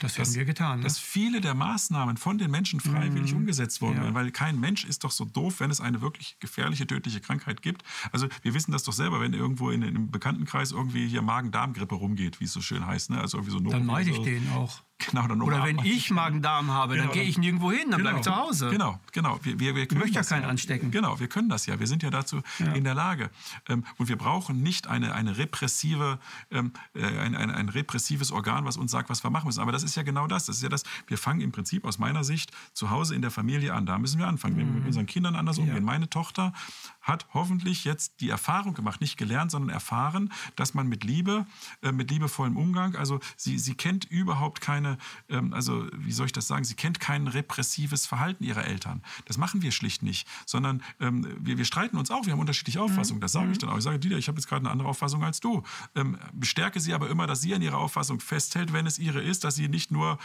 Das 0.00 0.18
haben 0.18 0.34
wir 0.34 0.44
getan. 0.44 0.80
Ne? 0.80 0.84
Dass 0.84 0.98
viele 0.98 1.40
der 1.40 1.54
Maßnahmen 1.54 2.18
von 2.18 2.36
den 2.36 2.50
Menschen 2.50 2.78
freiwillig 2.78 3.32
mm, 3.32 3.38
umgesetzt 3.38 3.80
wurden, 3.80 4.02
ja. 4.02 4.12
weil 4.12 4.30
kein 4.32 4.60
Mensch 4.60 4.84
ist 4.84 5.04
doch 5.04 5.12
so 5.12 5.24
doof, 5.24 5.60
wenn 5.60 5.70
es 5.70 5.80
eine 5.80 6.02
wirklich 6.02 6.38
gefährliche, 6.40 6.86
tödliche 6.86 7.20
Krankheit 7.22 7.62
gibt. 7.62 7.84
Also 8.12 8.28
wir 8.42 8.52
wissen 8.52 8.72
das 8.72 8.82
doch 8.82 8.92
selber, 8.92 9.20
wenn 9.20 9.32
irgendwo 9.32 9.70
in, 9.70 9.80
in 9.80 9.96
einem 9.96 10.10
Bekanntenkreis 10.10 10.72
irgendwie 10.72 11.08
hier 11.08 11.22
Magen-Darm-Grippe 11.22 11.94
rumgeht, 11.94 12.40
wie 12.40 12.44
es 12.44 12.52
so 12.52 12.60
schön 12.60 12.86
heißt. 12.86 13.10
Ne? 13.10 13.18
Also 13.18 13.38
irgendwie 13.38 13.52
so 13.52 13.60
Dann 13.60 13.86
meide 13.86 14.10
ich 14.10 14.16
so. 14.16 14.24
den 14.24 14.46
auch. 14.52 14.82
Genau, 15.08 15.26
dann 15.26 15.40
Oder 15.42 15.64
wenn 15.64 15.78
ich 15.78 16.10
Magen-Darm 16.10 16.70
habe, 16.70 16.94
genau, 16.94 17.06
dann 17.06 17.14
gehe 17.14 17.22
ich 17.22 17.38
nirgendwo 17.38 17.72
hin, 17.72 17.90
dann 17.90 17.98
genau, 17.98 18.10
bleibe 18.10 18.18
ich 18.18 18.24
zu 18.24 18.36
Hause. 18.36 18.70
Genau, 18.70 19.00
genau. 19.12 19.38
Wir, 19.42 19.58
wir, 19.58 19.74
wir 19.74 19.82
ich 19.84 19.92
möchte 19.92 20.16
ja 20.16 20.22
keinen 20.22 20.44
anstecken. 20.44 20.90
Genau, 20.90 21.18
wir 21.18 21.28
können 21.28 21.48
das 21.48 21.66
ja. 21.66 21.78
Wir 21.80 21.86
sind 21.86 22.02
ja 22.02 22.10
dazu 22.10 22.42
ja. 22.58 22.72
in 22.72 22.84
der 22.84 22.94
Lage. 22.94 23.30
Ähm, 23.68 23.84
und 23.96 24.08
wir 24.08 24.16
brauchen 24.16 24.62
nicht 24.62 24.86
eine, 24.86 25.14
eine 25.14 25.38
repressive, 25.38 26.18
ähm, 26.50 26.72
äh, 26.94 27.04
ein, 27.04 27.34
ein, 27.34 27.50
ein, 27.50 27.68
repressives 27.68 28.30
Organ, 28.30 28.64
was 28.64 28.76
uns 28.76 28.90
sagt, 28.90 29.10
was 29.10 29.24
wir 29.24 29.30
machen 29.30 29.46
müssen. 29.46 29.60
Aber 29.60 29.72
das 29.72 29.82
ist 29.82 29.96
ja 29.96 30.02
genau 30.02 30.26
das. 30.26 30.46
Das 30.46 30.56
ist 30.56 30.62
ja 30.62 30.68
das. 30.68 30.84
Wir 31.06 31.18
fangen 31.18 31.40
im 31.40 31.52
Prinzip 31.52 31.84
aus 31.84 31.98
meiner 31.98 32.24
Sicht 32.24 32.52
zu 32.72 32.90
Hause 32.90 33.14
in 33.14 33.22
der 33.22 33.30
Familie 33.30 33.74
an. 33.74 33.86
Da 33.86 33.98
müssen 33.98 34.18
wir 34.18 34.28
anfangen. 34.28 34.54
Mhm. 34.54 34.58
Wir 34.58 34.66
mit 34.66 34.86
unseren 34.86 35.06
Kindern 35.06 35.34
anders 35.34 35.58
umgehen. 35.58 35.76
Ja. 35.76 35.80
Meine 35.82 36.10
Tochter 36.10 36.52
hat 37.00 37.26
hoffentlich 37.32 37.84
jetzt 37.84 38.20
die 38.20 38.30
Erfahrung 38.30 38.74
gemacht, 38.74 39.00
nicht 39.00 39.16
gelernt, 39.16 39.50
sondern 39.50 39.70
erfahren, 39.70 40.32
dass 40.56 40.74
man 40.74 40.88
mit 40.88 41.04
Liebe, 41.04 41.46
äh, 41.82 41.92
mit 41.92 42.10
liebevollem 42.10 42.56
Umgang, 42.56 42.96
also 42.96 43.20
sie, 43.36 43.58
sie 43.58 43.74
kennt 43.74 44.04
überhaupt 44.04 44.60
keine, 44.60 44.98
ähm, 45.28 45.52
also 45.54 45.86
wie 45.96 46.12
soll 46.12 46.26
ich 46.26 46.32
das 46.32 46.46
sagen, 46.46 46.64
sie 46.64 46.74
kennt 46.74 47.00
kein 47.00 47.26
repressives 47.26 48.06
Verhalten 48.06 48.44
ihrer 48.44 48.64
Eltern. 48.64 49.02
Das 49.24 49.38
machen 49.38 49.62
wir 49.62 49.72
schlicht 49.72 50.02
nicht, 50.02 50.28
sondern 50.46 50.82
ähm, 51.00 51.26
wir, 51.40 51.58
wir 51.58 51.64
streiten 51.64 51.96
uns 51.96 52.10
auch, 52.10 52.26
wir 52.26 52.32
haben 52.32 52.40
unterschiedliche 52.40 52.80
Auffassungen, 52.80 53.20
das 53.20 53.32
sage 53.32 53.50
ich 53.50 53.56
mhm. 53.56 53.60
dann 53.60 53.70
auch. 53.70 53.78
Ich 53.78 53.84
sage, 53.84 53.98
Dieter, 53.98 54.18
ich 54.18 54.28
habe 54.28 54.38
jetzt 54.38 54.48
gerade 54.48 54.60
eine 54.60 54.70
andere 54.70 54.88
Auffassung 54.88 55.24
als 55.24 55.40
du. 55.40 55.62
Ähm, 55.94 56.18
bestärke 56.32 56.80
sie 56.80 56.94
aber 56.94 57.08
immer, 57.08 57.26
dass 57.26 57.40
sie 57.40 57.54
an 57.54 57.62
ihrer 57.62 57.78
Auffassung 57.78 58.20
festhält, 58.20 58.72
wenn 58.72 58.86
es 58.86 58.98
ihre 58.98 59.20
ist, 59.20 59.44
dass 59.44 59.54
sie 59.54 59.68
nicht 59.68 59.90
nur, 59.90 60.18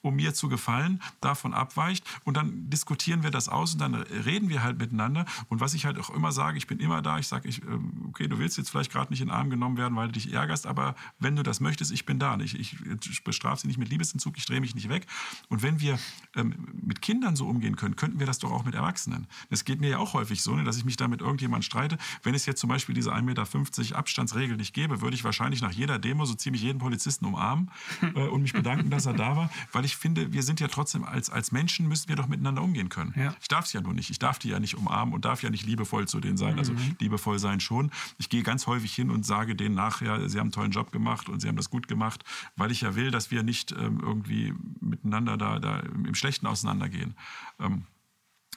um 0.00 0.16
mir 0.16 0.34
zu 0.34 0.48
gefallen, 0.48 1.00
davon 1.20 1.54
abweicht 1.54 2.04
und 2.24 2.36
dann 2.36 2.68
diskutieren 2.70 3.22
wir 3.22 3.30
das 3.30 3.48
aus 3.48 3.74
und 3.74 3.80
dann 3.80 3.94
reden 3.94 4.48
wir 4.48 4.62
halt 4.62 4.78
miteinander 4.78 5.26
und 5.48 5.60
was 5.60 5.74
ich 5.74 5.84
halt 5.84 5.91
auch 5.98 6.10
immer 6.10 6.32
sage, 6.32 6.58
ich 6.58 6.66
bin 6.66 6.78
immer 6.78 7.02
da, 7.02 7.18
ich 7.18 7.28
sage, 7.28 7.48
ich, 7.48 7.62
ähm, 7.62 8.06
okay, 8.08 8.28
du 8.28 8.38
willst 8.38 8.58
jetzt 8.58 8.70
vielleicht 8.70 8.92
gerade 8.92 9.12
nicht 9.12 9.20
in 9.20 9.28
den 9.28 9.34
Arm 9.34 9.50
genommen 9.50 9.76
werden, 9.76 9.96
weil 9.96 10.06
du 10.08 10.12
dich 10.12 10.32
ärgerst, 10.32 10.66
aber 10.66 10.94
wenn 11.18 11.36
du 11.36 11.42
das 11.42 11.60
möchtest, 11.60 11.92
ich 11.92 12.06
bin 12.06 12.18
da. 12.18 12.32
Ich, 12.42 12.58
ich 12.58 13.24
bestrafe 13.24 13.60
sie 13.60 13.66
nicht 13.68 13.78
mit 13.78 13.88
Liebesentzug, 13.90 14.36
ich 14.38 14.46
drehe 14.46 14.60
mich 14.60 14.74
nicht 14.74 14.88
weg. 14.88 15.06
Und 15.48 15.62
wenn 15.62 15.80
wir 15.80 15.98
ähm, 16.34 16.54
mit 16.82 17.02
Kindern 17.02 17.36
so 17.36 17.46
umgehen 17.46 17.76
können, 17.76 17.96
könnten 17.96 18.18
wir 18.18 18.26
das 18.26 18.38
doch 18.38 18.50
auch 18.50 18.64
mit 18.64 18.74
Erwachsenen. 18.74 19.26
Es 19.50 19.64
geht 19.64 19.80
mir 19.80 19.90
ja 19.90 19.98
auch 19.98 20.14
häufig 20.14 20.42
so, 20.42 20.54
ne, 20.54 20.64
dass 20.64 20.76
ich 20.76 20.84
mich 20.84 20.96
da 20.96 21.08
mit 21.08 21.20
irgendjemandem 21.20 21.62
streite. 21.62 21.98
Wenn 22.22 22.34
es 22.34 22.46
jetzt 22.46 22.60
zum 22.60 22.68
Beispiel 22.68 22.94
diese 22.94 23.12
1,50 23.12 23.22
Meter 23.22 23.98
Abstandsregel 23.98 24.56
nicht 24.56 24.74
gäbe, 24.74 25.00
würde 25.00 25.14
ich 25.14 25.24
wahrscheinlich 25.24 25.62
nach 25.62 25.72
jeder 25.72 25.98
Demo 25.98 26.24
so 26.24 26.34
ziemlich 26.34 26.62
jeden 26.62 26.78
Polizisten 26.78 27.26
umarmen 27.26 27.70
äh, 28.14 28.26
und 28.26 28.42
mich 28.42 28.52
bedanken, 28.52 28.90
dass 28.90 29.06
er 29.06 29.14
da 29.14 29.36
war, 29.36 29.50
weil 29.72 29.84
ich 29.84 29.96
finde, 29.96 30.32
wir 30.32 30.42
sind 30.42 30.60
ja 30.60 30.68
trotzdem 30.68 31.04
als, 31.04 31.30
als 31.30 31.52
Menschen 31.52 31.88
müssen 31.88 32.08
wir 32.08 32.16
doch 32.16 32.28
miteinander 32.28 32.62
umgehen 32.62 32.88
können. 32.88 33.14
Ja. 33.16 33.34
Ich 33.40 33.48
darf 33.48 33.66
es 33.66 33.72
ja 33.72 33.80
nur 33.80 33.94
nicht. 33.94 34.10
Ich 34.10 34.18
darf 34.18 34.38
die 34.38 34.48
ja 34.48 34.60
nicht 34.60 34.76
umarmen 34.76 35.14
und 35.14 35.24
darf 35.24 35.42
ja 35.42 35.50
nicht 35.50 35.66
liebevoll 35.66 35.81
liebevoll 35.82 36.06
zu 36.06 36.20
denen 36.20 36.36
sein. 36.36 36.58
Also 36.58 36.72
mhm. 36.72 36.96
liebevoll 37.00 37.38
sein 37.38 37.60
schon. 37.60 37.90
Ich 38.18 38.28
gehe 38.28 38.42
ganz 38.42 38.66
häufig 38.66 38.94
hin 38.94 39.10
und 39.10 39.26
sage 39.26 39.56
denen 39.56 39.74
nachher, 39.74 40.28
sie 40.28 40.38
haben 40.38 40.46
einen 40.46 40.52
tollen 40.52 40.70
Job 40.70 40.92
gemacht 40.92 41.28
und 41.28 41.40
sie 41.40 41.48
haben 41.48 41.56
das 41.56 41.70
gut 41.70 41.88
gemacht, 41.88 42.24
weil 42.56 42.70
ich 42.70 42.82
ja 42.82 42.94
will, 42.94 43.10
dass 43.10 43.30
wir 43.30 43.42
nicht 43.42 43.72
ähm, 43.72 44.00
irgendwie 44.00 44.54
miteinander 44.80 45.36
da, 45.36 45.58
da 45.58 45.80
im 45.80 46.14
Schlechten 46.14 46.46
auseinandergehen. 46.46 47.14
Ähm, 47.58 47.84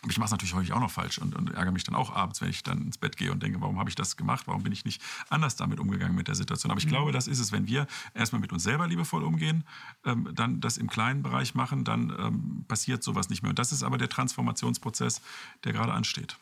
ich 0.07 0.19
mache 0.19 0.25
es 0.25 0.31
natürlich 0.31 0.53
häufig 0.53 0.71
auch 0.73 0.79
noch 0.79 0.91
falsch 0.91 1.17
und, 1.17 1.35
und, 1.35 1.51
ärgere 1.51 1.71
mich 1.71 1.83
dann 1.83 1.95
auch 1.95 2.13
abends, 2.13 2.39
wenn 2.39 2.49
ich 2.49 2.61
dann 2.61 2.83
ins 2.83 2.97
Bett 2.97 3.17
gehe 3.17 3.31
und 3.31 3.41
denke, 3.41 3.59
warum 3.61 3.79
habe 3.79 3.89
ich 3.89 3.95
das 3.95 4.17
gemacht? 4.17 4.45
Warum 4.45 4.61
bin 4.61 4.71
ich 4.71 4.85
nicht 4.85 5.01
anders 5.29 5.55
damit 5.55 5.79
umgegangen 5.79 6.15
mit 6.15 6.27
der 6.27 6.35
Situation? 6.35 6.69
Aber 6.69 6.77
ich 6.77 6.85
mhm. 6.85 6.89
glaube, 6.89 7.11
das 7.11 7.27
ist 7.27 7.39
es, 7.39 7.51
wenn 7.51 7.67
wir 7.67 7.87
erstmal 8.13 8.39
mit 8.39 8.53
uns 8.53 8.61
selber 8.61 8.87
liebevoll 8.87 9.23
umgehen, 9.23 9.63
ähm, 10.05 10.29
dann 10.33 10.61
das 10.61 10.77
im 10.77 10.89
kleinen 10.89 11.23
Bereich 11.23 11.55
machen, 11.55 11.85
dann 11.85 12.13
ähm, 12.19 12.65
passiert 12.67 13.03
sowas 13.03 13.29
nicht 13.29 13.41
mehr. 13.41 13.49
Und 13.49 13.57
das 13.57 13.71
ist 13.71 13.81
aber 13.81 13.97
der 13.97 14.09
Transformationsprozess, 14.09 15.21
der 15.63 15.73
gerade 15.73 15.93
ansteht. 15.93 16.37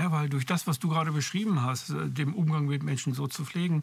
Ja, 0.00 0.10
weil 0.12 0.30
durch 0.30 0.46
das, 0.46 0.66
was 0.66 0.78
du 0.78 0.88
gerade 0.88 1.12
beschrieben 1.12 1.62
hast, 1.62 1.90
äh, 1.90 2.08
dem 2.08 2.32
Umgang 2.34 2.64
mit 2.64 2.82
Menschen 2.82 3.12
so 3.12 3.26
zu 3.26 3.44
pflegen, 3.44 3.82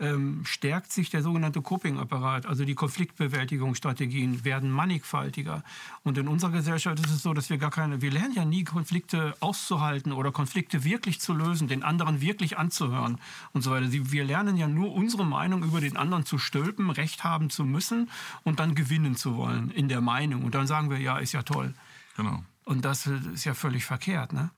ähm, 0.00 0.42
stärkt 0.46 0.92
sich 0.92 1.10
der 1.10 1.22
sogenannte 1.22 1.60
Coping-Apparat. 1.60 2.46
Also 2.46 2.64
die 2.64 2.74
Konfliktbewältigungsstrategien 2.74 4.46
werden 4.46 4.70
mannigfaltiger. 4.70 5.62
Und 6.04 6.16
in 6.16 6.26
unserer 6.26 6.52
Gesellschaft 6.52 7.04
ist 7.04 7.10
es 7.10 7.22
so, 7.22 7.34
dass 7.34 7.50
wir 7.50 7.58
gar 7.58 7.70
keine, 7.70 8.00
wir 8.00 8.10
lernen 8.10 8.32
ja 8.32 8.46
nie 8.46 8.64
Konflikte 8.64 9.34
auszuhalten 9.40 10.12
oder 10.12 10.32
Konflikte 10.32 10.84
wirklich 10.84 11.20
zu 11.20 11.34
lösen, 11.34 11.68
den 11.68 11.82
anderen 11.82 12.22
wirklich 12.22 12.56
anzuhören 12.56 13.18
und 13.52 13.60
so 13.60 13.70
weiter. 13.70 13.92
Wir 13.92 14.24
lernen 14.24 14.56
ja 14.56 14.68
nur 14.68 14.94
unsere 14.94 15.26
Meinung 15.26 15.62
über 15.64 15.82
den 15.82 15.98
anderen 15.98 16.24
zu 16.24 16.38
stülpen, 16.38 16.88
Recht 16.88 17.24
haben 17.24 17.50
zu 17.50 17.64
müssen 17.64 18.08
und 18.42 18.58
dann 18.58 18.74
gewinnen 18.74 19.16
zu 19.16 19.36
wollen 19.36 19.70
in 19.70 19.90
der 19.90 20.00
Meinung. 20.00 20.44
Und 20.44 20.54
dann 20.54 20.66
sagen 20.66 20.88
wir, 20.88 20.98
ja, 20.98 21.18
ist 21.18 21.32
ja 21.32 21.42
toll. 21.42 21.74
Genau. 22.16 22.42
Und 22.64 22.86
das 22.86 23.06
ist 23.06 23.44
ja 23.44 23.52
völlig 23.52 23.84
verkehrt, 23.84 24.32
ne? 24.32 24.50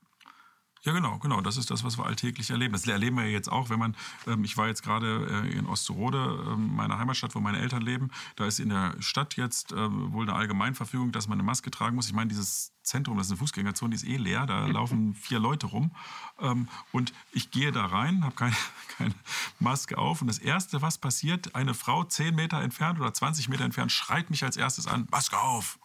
Ja, 0.83 0.93
genau, 0.93 1.19
genau. 1.19 1.41
Das 1.41 1.57
ist 1.57 1.69
das, 1.69 1.83
was 1.83 1.99
wir 1.99 2.05
alltäglich 2.07 2.49
erleben. 2.49 2.73
Das 2.73 2.87
erleben 2.87 3.17
wir 3.17 3.29
jetzt 3.29 3.51
auch, 3.51 3.69
wenn 3.69 3.77
man, 3.77 3.95
ähm, 4.25 4.43
ich 4.43 4.57
war 4.57 4.67
jetzt 4.67 4.81
gerade 4.81 5.45
äh, 5.45 5.51
in 5.51 5.67
Osterode, 5.67 6.43
äh, 6.47 6.55
meiner 6.55 6.97
Heimatstadt, 6.97 7.35
wo 7.35 7.39
meine 7.39 7.59
Eltern 7.59 7.83
leben. 7.83 8.09
Da 8.35 8.45
ist 8.45 8.59
in 8.59 8.69
der 8.69 8.95
Stadt 8.99 9.35
jetzt 9.37 9.73
äh, 9.73 9.75
wohl 9.75 10.27
eine 10.27 10.35
Allgemeinverfügung, 10.35 11.11
dass 11.11 11.27
man 11.27 11.37
eine 11.37 11.43
Maske 11.43 11.69
tragen 11.69 11.95
muss. 11.95 12.07
Ich 12.07 12.13
meine, 12.13 12.29
dieses 12.29 12.73
Zentrum, 12.81 13.17
das 13.17 13.27
ist 13.27 13.33
eine 13.33 13.37
Fußgängerzone, 13.37 13.91
die 13.91 13.95
ist 13.97 14.07
eh 14.07 14.17
leer. 14.17 14.47
Da 14.47 14.65
laufen 14.67 15.13
vier 15.13 15.37
Leute 15.37 15.67
rum. 15.67 15.91
Ähm, 16.39 16.67
und 16.91 17.13
ich 17.31 17.51
gehe 17.51 17.71
da 17.71 17.85
rein, 17.85 18.23
habe 18.23 18.33
keine, 18.33 18.55
keine 18.97 19.13
Maske 19.59 19.99
auf. 19.99 20.21
Und 20.21 20.27
das 20.27 20.39
Erste, 20.39 20.81
was 20.81 20.97
passiert, 20.97 21.53
eine 21.53 21.75
Frau 21.75 22.05
zehn 22.05 22.33
Meter 22.33 22.59
entfernt 22.59 22.99
oder 22.99 23.13
20 23.13 23.49
Meter 23.49 23.65
entfernt 23.65 23.91
schreit 23.91 24.31
mich 24.31 24.43
als 24.43 24.57
erstes 24.57 24.87
an, 24.87 25.07
Maske 25.11 25.37
auf. 25.39 25.77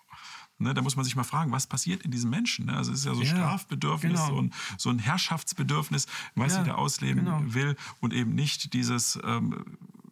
Ne, 0.59 0.73
da 0.73 0.81
muss 0.81 0.97
man 0.97 1.05
sich 1.05 1.17
mal 1.17 1.25
fragen, 1.25 1.53
was 1.53 1.67
passiert 1.67 2.03
in 2.03 2.11
diesem 2.11 2.31
Menschen? 2.31 2.67
Ne? 2.67 2.77
Also 2.77 2.91
es 2.93 3.01
ist 3.01 3.05
ja 3.05 3.15
so 3.15 3.21
ja, 3.21 3.29
Strafbedürfnis, 3.29 4.13
genau. 4.13 4.27
so, 4.27 4.43
ein, 4.43 4.53
so 4.79 4.89
ein 4.89 4.99
Herrschaftsbedürfnis, 4.99 6.07
was 6.35 6.55
ja, 6.55 6.61
sie 6.61 6.71
da 6.71 6.77
ausleben 6.77 7.27
genau. 7.27 7.43
will 7.45 7.77
und 8.01 8.15
eben 8.15 8.35
nicht 8.35 8.73
dieses 8.73 9.19
ähm, 9.23 9.65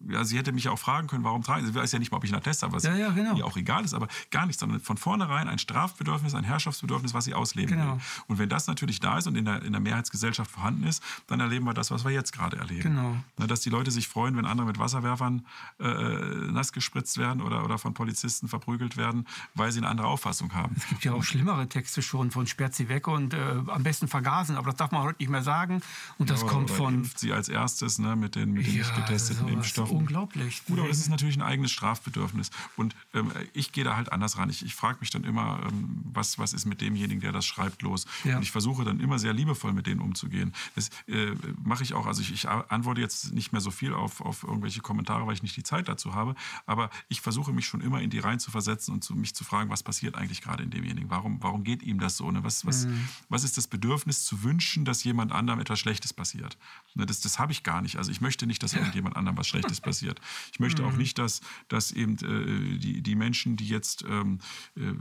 ja, 0.09 0.25
sie 0.25 0.39
hätte 0.39 0.53
mich 0.53 0.69
auch 0.69 0.79
fragen 0.79 1.09
können, 1.09 1.25
warum 1.25 1.43
tragen 1.43 1.65
Sie? 1.65 1.73
Sie 1.73 1.79
weiß 1.79 1.93
ja 1.93 1.99
nicht 1.99 2.11
mal, 2.11 2.19
ob 2.19 2.25
ich 2.25 2.31
einen 2.31 2.41
Attest 2.41 2.63
habe, 2.63 2.73
was 2.73 2.83
ja, 2.85 2.95
ja, 2.95 3.11
genau. 3.11 3.37
ihr 3.37 3.47
auch 3.47 3.57
egal 3.57 3.85
ist, 3.85 3.95
aber 3.95 4.09
gar 4.31 4.47
nichts, 4.47 4.61
sondern 4.61 4.81
von 4.81 4.97
vornherein 4.97 5.49
ein 5.49 5.59
Strafbedürfnis, 5.59 6.35
ein 6.35 6.45
Herrschaftsbedürfnis, 6.45 7.15
was 7.15 7.25
sie 7.25 7.35
ausleben 7.35 7.79
genau. 7.79 7.95
will. 7.95 8.01
Und 8.29 8.39
wenn 8.39 8.49
das 8.49 8.67
natürlich 8.67 9.01
da 9.01 9.19
ist 9.19 9.27
und 9.27 9.37
in 9.37 9.45
der, 9.45 9.63
in 9.63 9.73
der 9.73 9.81
Mehrheitsgesellschaft 9.81 10.51
vorhanden 10.51 10.85
ist, 10.85 11.03
dann 11.27 11.41
erleben 11.41 11.65
wir 11.65 11.75
das, 11.75 11.91
was 11.91 12.05
wir 12.05 12.11
jetzt 12.13 12.33
gerade 12.33 12.57
erleben. 12.57 12.83
Genau. 12.83 13.17
Na, 13.39 13.47
dass 13.47 13.61
die 13.61 13.71
Leute 13.71 13.91
sich 13.91 14.09
freuen, 14.09 14.37
wenn 14.37 14.47
andere 14.47 14.67
mit 14.67 14.79
Wasserwerfern 14.79 15.47
äh, 15.81 15.85
nass 15.85 16.73
gespritzt 16.73 17.19
werden 17.19 17.41
oder, 17.41 17.65
oder 17.65 17.79
von 17.79 17.95
Polizisten 17.95 18.49
verprügelt 18.49 18.97
werden, 18.97 19.27
weil 19.55 19.73
sie 19.73 19.79
eine 19.79 19.89
andere 19.89 20.07
Auffassung 20.09 20.55
haben. 20.55 20.75
Es 20.77 20.87
gibt 20.89 21.05
ja 21.05 21.13
auch 21.13 21.23
schlimmere 21.23 21.69
Texte 21.69 22.03
schon 22.03 22.31
von 22.31 22.47
sperrt 22.47 22.75
sie 22.75 22.89
weg 22.89 23.09
und 23.09 23.35
äh, 23.35 23.39
am 23.67 23.83
besten 23.83 24.09
vergasen, 24.09 24.57
aber 24.57 24.67
das 24.71 24.77
darf 24.77 24.91
man 24.91 25.03
heute 25.03 25.23
nicht 25.23 25.31
mehr 25.31 25.43
sagen. 25.43 25.81
Und 26.19 26.31
das 26.31 26.43
ja, 26.43 26.49
kommt 26.49 26.71
von. 26.71 27.09
Sie 27.17 27.33
als 27.33 27.49
erstes 27.49 27.99
ne, 27.99 28.17
mit 28.17 28.35
den, 28.35 28.53
mit 28.53 28.67
den 28.67 28.75
ja, 28.75 28.79
nicht 28.81 28.95
getesteten 28.95 29.49
Impfstoffen 29.49 29.94
unglaublich. 29.99 30.65
Gut, 30.67 30.79
aber 30.79 30.89
das 30.89 30.99
ist 30.99 31.09
natürlich 31.09 31.37
ein 31.37 31.43
eigenes 31.43 31.73
Strafbedürfnis. 31.73 32.51
Und 32.77 32.95
ähm, 33.15 33.31
ich 33.53 33.73
gehe 33.73 33.85
da 33.85 33.97
halt 33.97 34.13
anders 34.13 34.39
ran. 34.39 34.51
Ich, 34.51 34.65
ich 34.65 34.75
frage 34.75 34.99
mich 35.01 35.11
dann 35.11 35.25
immer, 35.25 35.61
ähm, 35.69 36.03
was, 36.13 36.39
was 36.39 36.53
ist 36.53 36.65
mit 36.65 36.81
demjenigen, 36.81 37.21
der 37.21 37.33
das 37.33 37.47
schreibt, 37.47 37.83
los? 37.83 38.07
Ja. 38.25 38.37
Und 38.37 38.43
ich 38.43 38.51
versuche 38.51 38.85
dann 38.85 39.01
immer 39.01 39.19
sehr 39.19 39.33
liebevoll 39.33 39.73
mit 39.73 39.87
denen 39.87 40.01
umzugehen. 40.01 40.53
Das 40.75 40.91
äh, 41.07 41.35
mache 41.63 41.83
ich 41.83 41.95
auch. 41.95 42.07
Also 42.07 42.23
ich, 42.23 42.33
ich, 42.33 42.49
antworte 42.49 43.01
jetzt 43.01 43.33
nicht 43.33 43.53
mehr 43.53 43.61
so 43.61 43.71
viel 43.71 43.95
auf, 43.95 44.21
auf 44.21 44.43
irgendwelche 44.43 44.81
Kommentare, 44.81 45.27
weil 45.27 45.35
ich 45.35 45.43
nicht 45.43 45.57
die 45.57 45.63
Zeit 45.63 45.89
dazu 45.89 46.15
habe. 46.15 46.35
Aber 46.67 46.91
ich 47.09 47.21
versuche 47.21 47.53
mich 47.53 47.67
schon 47.67 47.81
immer 47.81 48.01
in 48.01 48.11
die 48.11 48.19
rein 48.19 48.39
zu 48.39 48.51
versetzen 48.51 48.93
und 48.93 49.05
zu, 49.05 49.15
mich 49.15 49.35
zu 49.35 49.45
fragen, 49.45 49.71
was 49.71 49.83
passiert 49.83 50.15
eigentlich 50.15 50.43
gerade 50.43 50.63
in 50.63 50.71
demjenigen? 50.71 51.11
Warum, 51.11 51.43
warum 51.43 51.65
geht 51.65 51.83
ihm 51.83 51.99
das 51.99 52.17
so? 52.17 52.31
Ne? 52.31 52.45
Was, 52.45 52.67
was, 52.67 52.87
mhm. 52.87 53.09
was 53.29 53.45
ist 53.45 53.57
das 53.57 53.67
Bedürfnis 53.67 54.25
zu 54.25 54.43
wünschen, 54.43 54.85
dass 54.85 55.05
jemand 55.05 55.33
anderem 55.33 55.61
etwas 55.61 55.79
Schlechtes 55.79 56.13
passiert? 56.13 56.57
Ne, 56.95 57.07
das, 57.07 57.21
das 57.21 57.39
habe 57.39 57.53
ich 57.53 57.63
gar 57.63 57.83
nicht. 57.83 57.97
Also 57.97 58.11
ich 58.11 58.21
möchte 58.21 58.47
nicht, 58.47 58.63
dass 58.63 58.73
ja. 58.73 58.79
irgendjemand 58.79 59.17
anderem 59.17 59.37
was 59.37 59.49
Schlechtes 59.49 59.81
passiert. 59.85 60.21
Ich 60.53 60.61
möchte 60.61 60.83
mhm. 60.83 60.89
auch 60.89 60.97
nicht, 60.97 61.19
dass, 61.19 61.41
dass 61.69 61.93
eben 61.93 62.15
äh, 62.15 62.79
die, 62.79 63.03
die 63.03 63.15
Menschen, 63.15 63.57
die 63.57 63.69
jetzt 63.69 64.05
ähm, 64.09 64.41
äh, 64.77 64.93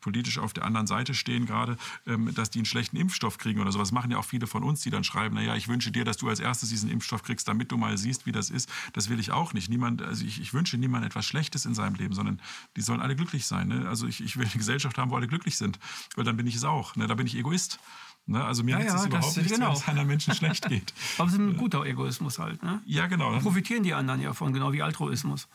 politisch 0.00 0.38
auf 0.38 0.52
der 0.52 0.64
anderen 0.64 0.86
Seite 0.86 1.14
stehen 1.14 1.46
gerade, 1.46 1.76
ähm, 2.06 2.32
dass 2.34 2.50
die 2.50 2.58
einen 2.58 2.66
schlechten 2.66 2.96
Impfstoff 2.96 3.38
kriegen 3.38 3.60
oder 3.60 3.72
sowas. 3.72 3.88
Das 3.88 3.94
machen 3.94 4.10
ja 4.10 4.18
auch 4.18 4.24
viele 4.24 4.46
von 4.46 4.62
uns, 4.62 4.82
die 4.82 4.90
dann 4.90 5.04
schreiben, 5.04 5.34
naja, 5.34 5.56
ich 5.56 5.68
wünsche 5.68 5.90
dir, 5.90 6.04
dass 6.04 6.16
du 6.16 6.28
als 6.28 6.40
erstes 6.40 6.68
diesen 6.68 6.90
Impfstoff 6.90 7.22
kriegst, 7.22 7.48
damit 7.48 7.72
du 7.72 7.76
mal 7.76 7.96
siehst, 7.98 8.26
wie 8.26 8.32
das 8.32 8.50
ist. 8.50 8.70
Das 8.92 9.08
will 9.08 9.18
ich 9.18 9.32
auch 9.32 9.52
nicht. 9.52 9.68
Niemand, 9.68 10.02
also 10.02 10.24
ich, 10.24 10.40
ich 10.40 10.54
wünsche 10.54 10.76
niemandem 10.76 11.08
etwas 11.08 11.26
Schlechtes 11.26 11.64
in 11.64 11.74
seinem 11.74 11.94
Leben, 11.94 12.14
sondern 12.14 12.40
die 12.76 12.82
sollen 12.82 13.00
alle 13.00 13.16
glücklich 13.16 13.46
sein. 13.46 13.68
Ne? 13.68 13.88
Also 13.88 14.06
ich, 14.06 14.20
ich 14.20 14.36
will 14.36 14.46
eine 14.46 14.54
Gesellschaft 14.54 14.98
haben, 14.98 15.10
wo 15.10 15.16
alle 15.16 15.28
glücklich 15.28 15.56
sind, 15.56 15.78
weil 16.14 16.24
dann 16.24 16.36
bin 16.36 16.46
ich 16.46 16.54
es 16.54 16.64
auch. 16.64 16.96
Ne? 16.96 17.06
Da 17.06 17.14
bin 17.14 17.26
ich 17.26 17.36
Egoist. 17.36 17.80
Ne? 18.26 18.44
Also 18.44 18.62
mir 18.62 18.72
ja, 18.72 18.78
nützt 18.78 18.90
ja, 18.90 19.00
es 19.00 19.06
überhaupt 19.06 19.36
nichts, 19.36 19.52
genau. 19.52 19.68
wenn 19.68 19.76
es 19.76 19.88
einer 19.88 20.04
Menschen 20.04 20.34
schlecht 20.34 20.68
geht. 20.68 20.92
Aber 21.18 21.28
es 21.28 21.34
ist 21.34 21.40
ein 21.40 21.56
guter 21.56 21.84
Egoismus 21.84 22.38
halt. 22.38 22.62
Ne? 22.62 22.80
Ja, 22.86 23.06
genau. 23.06 23.32
Da 23.32 23.40
profitieren 23.40 23.82
die 23.82 23.94
anderen 23.94 24.20
ja 24.20 24.32
von, 24.32 24.52
genau 24.52 24.72
wie 24.72 24.82
Altruismus. 24.82 25.48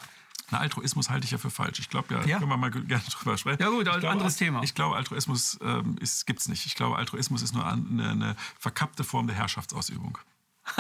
Na, 0.52 0.60
Altruismus 0.60 1.10
halte 1.10 1.26
ich 1.26 1.32
ja 1.32 1.38
für 1.38 1.50
falsch. 1.50 1.80
Ich 1.80 1.90
glaube, 1.90 2.14
ja, 2.14 2.24
ja, 2.26 2.38
können 2.38 2.50
wir 2.50 2.58
mal 2.58 2.70
gerne 2.72 3.04
drüber 3.10 3.38
sprechen. 3.38 3.62
Ja 3.62 3.70
gut, 3.70 3.88
ein 3.88 4.00
glaube, 4.00 4.10
anderes 4.10 4.36
Thema. 4.36 4.62
Ich 4.64 4.76
glaube, 4.76 4.96
Altruismus 4.96 5.58
ähm, 5.62 5.98
gibt 6.26 6.40
es 6.40 6.48
nicht. 6.48 6.66
Ich 6.66 6.76
glaube, 6.76 6.98
Altruismus 6.98 7.42
ist 7.42 7.54
nur 7.54 7.66
eine, 7.66 8.10
eine 8.10 8.36
verkappte 8.60 9.04
Form 9.04 9.28
der 9.28 9.36
Herrschaftsausübung. 9.36 10.18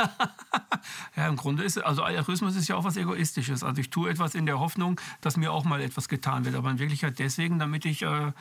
ja, 1.16 1.28
im 1.28 1.36
Grunde 1.36 1.64
ist 1.64 1.78
also 1.78 2.04
Altruismus 2.04 2.56
ist 2.56 2.68
ja 2.68 2.76
auch 2.76 2.84
was 2.84 2.98
Egoistisches. 2.98 3.64
Also 3.64 3.82
ich 3.82 3.90
tue 3.90 4.10
etwas 4.10 4.36
in 4.36 4.46
der 4.46 4.60
Hoffnung, 4.60 5.00
dass 5.22 5.38
mir 5.38 5.52
auch 5.52 5.64
mal 5.64 5.82
etwas 5.82 6.10
getan 6.10 6.46
wird, 6.46 6.56
aber 6.56 6.72
in 6.72 6.80
Wirklichkeit 6.80 7.20
deswegen, 7.20 7.60
damit 7.60 7.86
ich 7.86 8.02
äh, 8.02 8.32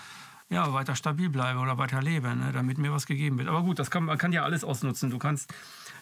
ja, 0.54 0.72
weiter 0.72 0.94
stabil 0.94 1.28
bleibe 1.28 1.58
oder 1.58 1.78
weiter 1.78 2.00
lebe, 2.00 2.34
ne, 2.34 2.52
damit 2.52 2.78
mir 2.78 2.92
was 2.92 3.06
gegeben 3.06 3.38
wird. 3.38 3.48
Aber 3.48 3.62
gut, 3.62 3.78
das 3.78 3.90
kann, 3.90 4.04
man 4.04 4.18
kann 4.18 4.32
ja 4.32 4.44
alles 4.44 4.62
ausnutzen. 4.62 5.10
Du 5.10 5.18
kannst 5.18 5.52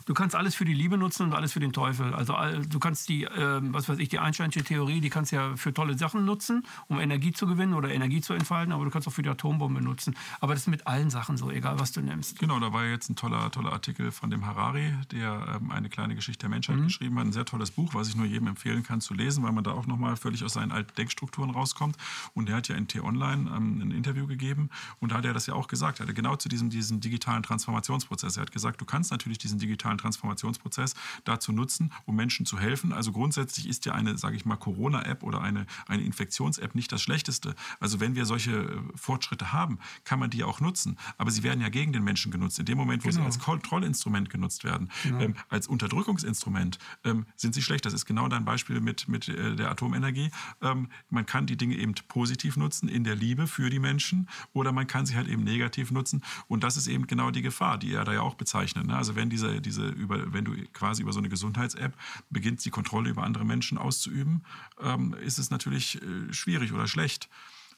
du 0.07 0.15
kannst 0.15 0.35
alles 0.35 0.55
für 0.55 0.65
die 0.65 0.75
Liebe 0.75 0.97
nutzen 0.97 1.25
und 1.25 1.33
alles 1.35 1.53
für 1.53 1.61
den 1.61 1.73
Teufel. 1.73 2.15
Also 2.15 2.37
du 2.69 2.79
kannst 2.79 3.09
die, 3.09 3.25
äh, 3.25 3.61
was 3.63 3.89
weiß 3.89 3.99
ich, 3.99 4.09
die 4.09 4.19
Einsteinsche 4.19 4.63
Theorie, 4.63 5.01
die 5.01 5.11
kannst 5.11 5.33
du 5.33 5.37
ja 5.37 5.57
für 5.57 5.73
tolle 5.73 5.97
Sachen 5.97 6.25
nutzen, 6.25 6.65
um 6.89 7.01
Energie 7.01 7.33
zu 7.33 7.47
gewinnen 7.47 7.75
oder 7.75 7.91
Energie 7.91 8.21
zu 8.21 8.33
entfalten, 8.35 8.73
aber 8.73 8.85
du 8.85 8.91
kannst 8.91 9.09
auch 9.09 9.13
für 9.13 9.23
die 9.23 9.29
Atombombe 9.29 9.81
nutzen. 9.81 10.15
Aber 10.41 10.55
das 10.55 10.63
ist 10.63 10.69
mit 10.69 10.87
allen 10.87 11.11
Sachen 11.11 11.37
so, 11.37 11.51
egal 11.51 11.79
was 11.79 11.93
du 11.93 12.01
nimmst. 12.01 12.39
Genau, 12.39 12.59
da 12.61 12.73
war 12.73 12.85
jetzt 12.85 13.11
ein 13.11 13.17
toller, 13.17 13.51
toller 13.51 13.73
Artikel 13.73 14.11
von 14.11 14.31
dem 14.31 14.47
Harari, 14.47 14.95
der 15.11 15.61
ähm, 15.61 15.71
eine 15.71 15.89
kleine 15.89 16.15
Geschichte 16.15 16.41
der 16.41 16.51
Menschheit 16.51 16.77
mhm. 16.77 16.85
geschrieben 16.85 17.19
hat. 17.19 17.27
Ein 17.27 17.33
sehr 17.33 17.45
tolles 17.45 17.71
Buch, 17.71 17.95
was 17.95 18.09
ich 18.09 18.17
nur 18.17 18.27
jedem 18.27 18.49
empfehlen 18.49 18.83
kann 18.83 19.01
zu 19.01 19.15
lesen, 19.15 19.43
weil 19.45 19.53
man 19.53 19.65
da 19.65 19.73
auch 19.73 19.87
nochmal 19.87 20.17
völlig 20.17 20.45
aus 20.45 20.55
seinen 20.55 20.73
alten 20.73 20.95
Denkstrukturen 20.95 21.51
rauskommt. 21.51 21.97
Und 22.35 22.49
der 22.49 22.57
hat 22.57 22.69
ja 22.69 22.77
in 22.77 22.89
T-Online 22.89 23.51
ähm, 23.55 23.81
ein 23.81 23.91
Interview 23.91 24.27
gegeben 24.27 24.71
und 25.01 25.13
da 25.13 25.17
hat 25.17 25.25
er 25.25 25.33
das 25.33 25.47
ja 25.47 25.55
auch 25.55 25.69
gesagt. 25.69 26.01
Er 26.01 26.07
hat 26.07 26.15
genau 26.15 26.37
zu 26.37 26.49
diesem, 26.49 26.71
diesem 26.71 27.01
digitalen 27.01 27.43
Transformationsprozess. 27.43 28.37
Er 28.37 28.43
hat 28.43 28.53
gesagt, 28.53 28.81
du 28.81 28.85
kannst 28.85 29.11
natürlich 29.11 29.39
diesen 29.39 29.59
digitalen 29.59 29.92
Transformationsprozess 29.99 30.73
Prozess 30.73 30.95
dazu 31.25 31.53
nutzen, 31.53 31.93
um 32.07 32.17
Menschen 32.17 32.47
zu 32.47 32.59
helfen. 32.59 32.93
Also 32.93 33.13
grundsätzlich 33.13 33.69
ist 33.69 33.85
ja 33.85 33.93
eine, 33.93 34.17
sage 34.17 34.37
ich 34.37 34.45
mal, 34.45 34.57
Corona-App 34.57 35.23
oder 35.23 35.43
eine, 35.43 35.67
eine 35.87 36.03
Infektions-App 36.03 36.75
nicht 36.75 36.91
das 36.93 37.03
Schlechteste. 37.03 37.55
Also 37.81 38.01
wenn 38.01 38.15
wir 38.15 38.25
solche 38.25 38.53
äh, 38.53 38.81
Fortschritte 38.95 39.53
haben, 39.53 39.79
kann 40.05 40.19
man 40.19 40.31
die 40.31 40.45
auch 40.45 40.61
nutzen. 40.61 40.97
Aber 41.19 41.31
sie 41.31 41.43
werden 41.43 41.61
ja 41.61 41.69
gegen 41.69 41.93
den 41.93 42.05
Menschen 42.05 42.33
genutzt. 42.33 42.59
In 42.59 42.65
dem 42.65 42.79
Moment, 42.79 43.05
wo 43.05 43.09
genau. 43.09 43.21
sie 43.21 43.27
als 43.27 43.39
Kontrollinstrument 43.39 44.31
genutzt 44.31 44.65
werden, 44.65 44.91
genau. 45.03 45.21
ähm, 45.21 45.35
als 45.49 45.67
Unterdrückungsinstrument, 45.67 46.79
ähm, 47.05 47.27
sind 47.37 47.55
sie 47.55 47.63
schlecht. 47.63 47.85
Das 47.85 47.93
ist 47.93 48.07
genau 48.07 48.29
dein 48.29 48.45
Beispiel 48.45 48.81
mit, 48.81 49.09
mit 49.09 49.29
äh, 49.29 49.57
der 49.57 49.71
Atomenergie. 49.71 50.31
Ähm, 50.63 50.89
man 51.11 51.27
kann 51.27 51.47
die 51.47 51.57
Dinge 51.57 51.77
eben 51.77 51.95
positiv 52.09 52.57
nutzen, 52.57 52.89
in 52.89 53.05
der 53.05 53.17
Liebe 53.17 53.47
für 53.47 53.69
die 53.69 53.79
Menschen, 53.79 54.29
oder 54.53 54.73
man 54.73 54.87
kann 54.87 55.07
sie 55.07 55.17
halt 55.17 55.29
eben 55.29 55.45
negativ 55.45 55.91
nutzen. 55.91 56.23
Und 56.49 56.65
das 56.65 56.77
ist 56.77 56.87
eben 56.87 57.07
genau 57.07 57.31
die 57.31 57.43
Gefahr, 57.43 57.79
die 57.79 57.93
er 57.93 58.05
da 58.05 58.13
ja 58.13 58.23
auch 58.23 58.35
bezeichnet. 58.35 58.87
Ne? 58.87 58.97
Also 58.97 59.17
wenn 59.17 59.29
diese, 59.29 59.61
diese 59.61 59.82
über, 59.91 60.33
wenn 60.33 60.45
du 60.45 60.55
quasi 60.73 61.03
über 61.03 61.13
so 61.13 61.19
eine 61.19 61.29
Gesundheits-App 61.29 61.95
beginnst, 62.31 62.65
die 62.65 62.71
Kontrolle 62.71 63.11
über 63.11 63.23
andere 63.23 63.45
Menschen 63.45 63.79
auszuüben, 63.79 64.43
ähm, 64.81 65.15
ist 65.15 65.39
es 65.39 65.51
natürlich 65.51 66.01
äh, 66.03 66.33
schwierig 66.33 66.73
oder 66.73 66.87
schlecht. 66.87 67.29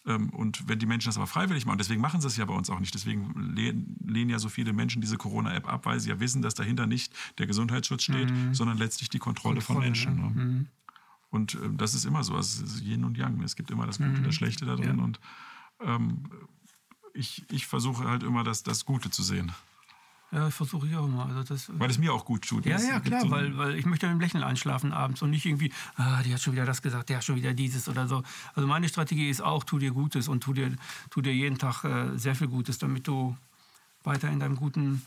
Ähm, 0.07 0.31
und 0.31 0.69
wenn 0.69 0.79
die 0.79 0.87
Menschen 0.87 1.09
das 1.09 1.17
aber 1.17 1.27
freiwillig 1.27 1.67
machen, 1.67 1.79
deswegen 1.79 2.01
machen 2.01 2.21
sie 2.21 2.27
es 2.27 2.37
ja 2.37 2.45
bei 2.45 2.55
uns 2.55 2.69
auch 2.71 2.81
nicht, 2.81 2.95
deswegen 2.95 3.55
lehnen, 3.55 3.97
lehnen 4.07 4.31
ja 4.31 4.39
so 4.39 4.49
viele 4.49 4.73
Menschen 4.73 5.01
diese 5.01 5.17
Corona-App 5.17 5.67
ab, 5.67 5.87
weil 5.87 6.01
sie 6.01 6.11
ja 6.11 6.21
wissen, 6.21 6.43
dass 6.43 6.55
dahinter 6.55 6.87
nicht 6.87 7.13
der 7.39 7.47
Gesundheitsschutz 7.47 8.05
steht, 8.05 8.31
mhm. 8.31 8.55
sondern 8.55 8.77
letztlich 8.77 9.09
die 9.09 9.19
Kontrolle, 9.19 9.61
Kontrolle 9.61 9.77
von 9.77 9.85
Menschen. 9.85 10.17
Ja. 10.19 10.23
Ne? 10.23 10.31
Mhm. 10.31 10.67
Und 11.31 11.55
äh, 11.55 11.59
das 11.73 11.95
ist 11.95 12.05
immer 12.05 12.23
so, 12.23 12.35
also 12.35 12.65
es 12.65 12.75
ist 12.75 12.83
Yin 12.83 13.05
und 13.05 13.17
Yang. 13.17 13.43
Es 13.43 13.57
gibt 13.57 13.71
immer 13.71 13.87
das 13.87 13.99
Gute 13.99 14.11
mhm. 14.11 14.17
und 14.19 14.27
das 14.27 14.35
Schlechte 14.35 14.67
da 14.67 14.77
drin. 14.77 14.99
Ja. 14.99 15.05
Und 15.05 15.21
ähm, 15.81 16.31
ich, 17.15 17.45
ich 17.51 17.67
versuche 17.67 18.05
halt 18.05 18.23
immer 18.23 18.45
das, 18.45 18.63
das 18.63 18.85
Gute 18.85 19.11
zu 19.11 19.23
sehen. 19.23 19.53
Ja, 20.35 20.47
das 20.47 20.55
versuche 20.57 20.89
ich 20.89 20.97
auch 20.97 21.07
immer. 21.07 21.27
Also 21.27 21.45
das, 21.45 21.71
weil 21.79 21.89
es 21.89 21.99
mir 21.99 22.13
auch 22.13 22.25
gut 22.25 22.43
tut. 22.43 22.67
Ja, 22.67 22.81
ja, 22.81 22.99
klar, 22.99 23.21
so 23.21 23.31
weil, 23.31 23.57
weil 23.57 23.77
ich 23.77 23.87
möchte 23.87 24.07
mit 24.07 24.17
dem 24.17 24.21
Lächeln 24.21 24.43
einschlafen 24.43 24.93
abends 24.93 25.23
und 25.23 25.31
nicht 25.31 25.47
irgendwie, 25.47 25.73
ah, 25.95 26.23
die 26.25 26.35
hat 26.35 26.41
schon 26.41 26.55
wieder 26.55 26.67
das 26.67 26.83
gesagt, 26.83 27.09
der 27.09 27.19
hat 27.19 27.25
schon 27.25 27.37
wieder 27.37 27.55
dieses 27.55 27.89
oder 27.89 28.09
so. 28.09 28.25
Also 28.55 28.67
meine 28.67 28.89
Strategie 28.89 29.31
ist 29.31 29.43
auch, 29.43 29.63
tu 29.63 29.79
dir 29.79 29.93
Gutes 29.93 30.27
und 30.27 30.43
tu 30.43 30.53
dir, 30.53 30.73
tu 31.11 31.21
dir 31.21 31.33
jeden 31.33 31.59
Tag 31.59 31.85
äh, 31.85 32.19
sehr 32.19 32.35
viel 32.35 32.49
Gutes, 32.49 32.79
damit 32.79 33.07
du 33.07 33.37
weiter 34.03 34.29
in 34.29 34.41
deinem 34.41 34.57
guten 34.57 35.03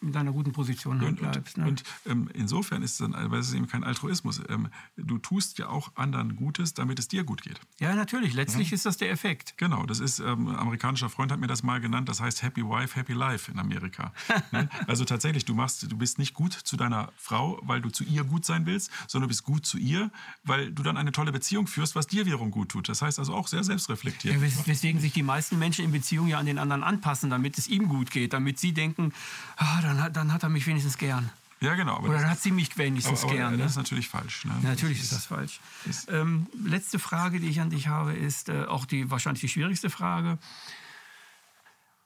in 0.00 0.12
deiner 0.12 0.32
guten 0.32 0.52
Position 0.52 1.02
und, 1.02 1.16
bleibst. 1.16 1.56
Ne? 1.56 1.66
Und, 1.66 1.82
ähm, 2.06 2.28
insofern 2.34 2.82
ist 2.82 2.92
es, 2.92 2.98
dann, 2.98 3.12
weil 3.30 3.40
es 3.40 3.48
ist 3.48 3.54
eben 3.54 3.66
kein 3.66 3.84
Altruismus. 3.84 4.40
Ähm, 4.48 4.68
du 4.96 5.18
tust 5.18 5.58
ja 5.58 5.68
auch 5.68 5.92
anderen 5.94 6.36
Gutes, 6.36 6.74
damit 6.74 6.98
es 6.98 7.08
dir 7.08 7.24
gut 7.24 7.42
geht. 7.42 7.60
Ja, 7.78 7.94
natürlich. 7.94 8.34
Letztlich 8.34 8.70
ja. 8.70 8.74
ist 8.74 8.86
das 8.86 8.96
der 8.96 9.10
Effekt. 9.10 9.54
Genau. 9.56 9.86
Das 9.86 10.00
ist, 10.00 10.18
ähm, 10.18 10.48
ein 10.48 10.56
amerikanischer 10.56 11.08
Freund 11.08 11.32
hat 11.32 11.40
mir 11.40 11.46
das 11.46 11.62
mal 11.62 11.80
genannt, 11.80 12.08
das 12.08 12.20
heißt 12.20 12.42
Happy 12.42 12.62
Wife, 12.62 12.96
Happy 12.96 13.12
Life 13.12 13.50
in 13.50 13.58
Amerika. 13.58 14.12
ne? 14.52 14.68
Also 14.86 15.04
tatsächlich, 15.04 15.44
du, 15.44 15.54
machst, 15.54 15.90
du 15.90 15.96
bist 15.96 16.18
nicht 16.18 16.34
gut 16.34 16.52
zu 16.52 16.76
deiner 16.76 17.12
Frau, 17.16 17.60
weil 17.62 17.80
du 17.80 17.90
zu 17.90 18.04
ihr 18.04 18.24
gut 18.24 18.44
sein 18.44 18.66
willst, 18.66 18.90
sondern 19.08 19.28
du 19.28 19.28
bist 19.28 19.44
gut 19.44 19.64
zu 19.64 19.78
ihr, 19.78 20.10
weil 20.42 20.70
du 20.70 20.82
dann 20.82 20.96
eine 20.96 21.12
tolle 21.12 21.32
Beziehung 21.32 21.66
führst, 21.66 21.94
was 21.94 22.06
dir 22.06 22.26
wiederum 22.26 22.50
gut 22.50 22.70
tut. 22.70 22.88
Das 22.88 23.02
heißt 23.02 23.18
also 23.18 23.34
auch 23.34 23.48
sehr 23.48 23.64
selbstreflektiert. 23.64 24.34
Ja, 24.34 24.66
weswegen 24.66 25.00
sich 25.00 25.12
die 25.12 25.22
meisten 25.22 25.58
Menschen 25.58 25.84
in 25.84 25.92
Beziehungen 25.92 26.28
ja 26.28 26.38
an 26.38 26.46
den 26.46 26.58
anderen 26.58 26.82
anpassen, 26.82 27.30
damit 27.30 27.58
es 27.58 27.68
ihm 27.68 27.88
gut 27.88 28.10
geht, 28.10 28.32
damit 28.32 28.58
sie 28.58 28.72
denken, 28.72 29.12
ah, 29.56 29.80
dann, 29.80 29.93
hat, 30.02 30.16
dann 30.16 30.32
hat 30.32 30.42
er 30.42 30.48
mich 30.48 30.66
wenigstens 30.66 30.98
gern. 30.98 31.30
Ja, 31.60 31.74
genau. 31.74 32.00
Oder 32.00 32.18
dann 32.18 32.30
hat 32.30 32.40
sie 32.40 32.50
mich 32.50 32.76
wenigstens 32.76 33.22
aber, 33.22 33.30
aber 33.30 33.38
gern. 33.38 33.52
Das 33.52 33.58
ne? 33.58 33.66
ist 33.66 33.76
natürlich 33.76 34.08
falsch. 34.08 34.44
Ne? 34.44 34.54
Natürlich 34.62 35.00
ist 35.00 35.12
das 35.12 35.26
falsch. 35.26 35.60
Ist 35.86 36.10
ähm, 36.10 36.46
letzte 36.62 36.98
Frage, 36.98 37.40
die 37.40 37.48
ich 37.48 37.60
an 37.60 37.70
dich 37.70 37.88
habe, 37.88 38.12
ist 38.12 38.48
äh, 38.48 38.64
auch 38.64 38.84
die 38.84 39.10
wahrscheinlich 39.10 39.40
die 39.40 39.48
schwierigste 39.48 39.88
Frage. 39.88 40.38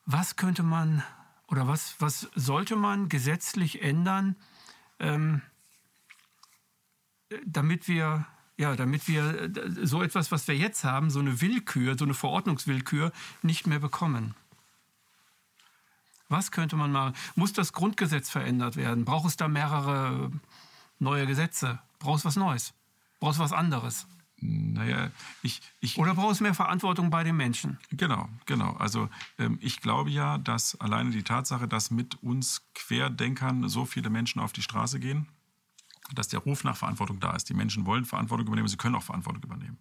Was 0.06 0.36
könnte 0.36 0.62
man 0.62 1.02
oder 1.48 1.66
was, 1.66 1.96
was 1.98 2.28
sollte 2.34 2.76
man 2.76 3.08
gesetzlich 3.08 3.82
ändern, 3.82 4.36
ähm, 5.00 5.42
damit 7.44 7.88
wir 7.88 8.26
ja, 8.58 8.74
damit 8.74 9.06
wir 9.08 9.54
äh, 9.56 9.86
so 9.86 10.02
etwas, 10.02 10.30
was 10.32 10.46
wir 10.48 10.56
jetzt 10.56 10.84
haben, 10.84 11.10
so 11.10 11.20
eine 11.20 11.40
Willkür, 11.40 11.96
so 11.96 12.04
eine 12.04 12.14
Verordnungswillkür 12.14 13.12
nicht 13.42 13.66
mehr 13.66 13.78
bekommen? 13.78 14.34
Was 16.28 16.50
könnte 16.50 16.76
man 16.76 16.92
machen? 16.92 17.14
Muss 17.36 17.52
das 17.52 17.72
Grundgesetz 17.72 18.28
verändert 18.28 18.76
werden? 18.76 19.04
Braucht 19.04 19.26
es 19.26 19.36
da 19.36 19.48
mehrere 19.48 20.30
neue 20.98 21.26
Gesetze? 21.26 21.78
Braucht 21.98 22.18
es 22.18 22.24
was 22.24 22.36
Neues? 22.36 22.74
Braucht 23.20 23.34
es 23.34 23.38
was 23.38 23.52
anderes? 23.52 24.06
Naja, 24.40 25.10
ich, 25.42 25.60
ich. 25.80 25.98
Oder 25.98 26.14
braucht 26.14 26.32
es 26.32 26.40
mehr 26.40 26.54
Verantwortung 26.54 27.10
bei 27.10 27.24
den 27.24 27.36
Menschen? 27.36 27.78
Genau, 27.90 28.28
genau. 28.46 28.74
Also 28.74 29.08
ähm, 29.38 29.58
ich 29.60 29.80
glaube 29.80 30.10
ja, 30.10 30.38
dass 30.38 30.80
alleine 30.80 31.10
die 31.10 31.24
Tatsache, 31.24 31.66
dass 31.66 31.90
mit 31.90 32.22
uns 32.22 32.62
Querdenkern 32.74 33.68
so 33.68 33.84
viele 33.84 34.10
Menschen 34.10 34.40
auf 34.40 34.52
die 34.52 34.62
Straße 34.62 35.00
gehen, 35.00 35.26
dass 36.14 36.28
der 36.28 36.40
Ruf 36.40 36.62
nach 36.62 36.76
Verantwortung 36.76 37.18
da 37.18 37.34
ist. 37.34 37.48
Die 37.48 37.54
Menschen 37.54 37.84
wollen 37.84 38.04
Verantwortung 38.04 38.46
übernehmen, 38.46 38.68
sie 38.68 38.76
können 38.76 38.94
auch 38.94 39.02
Verantwortung 39.02 39.42
übernehmen. 39.42 39.78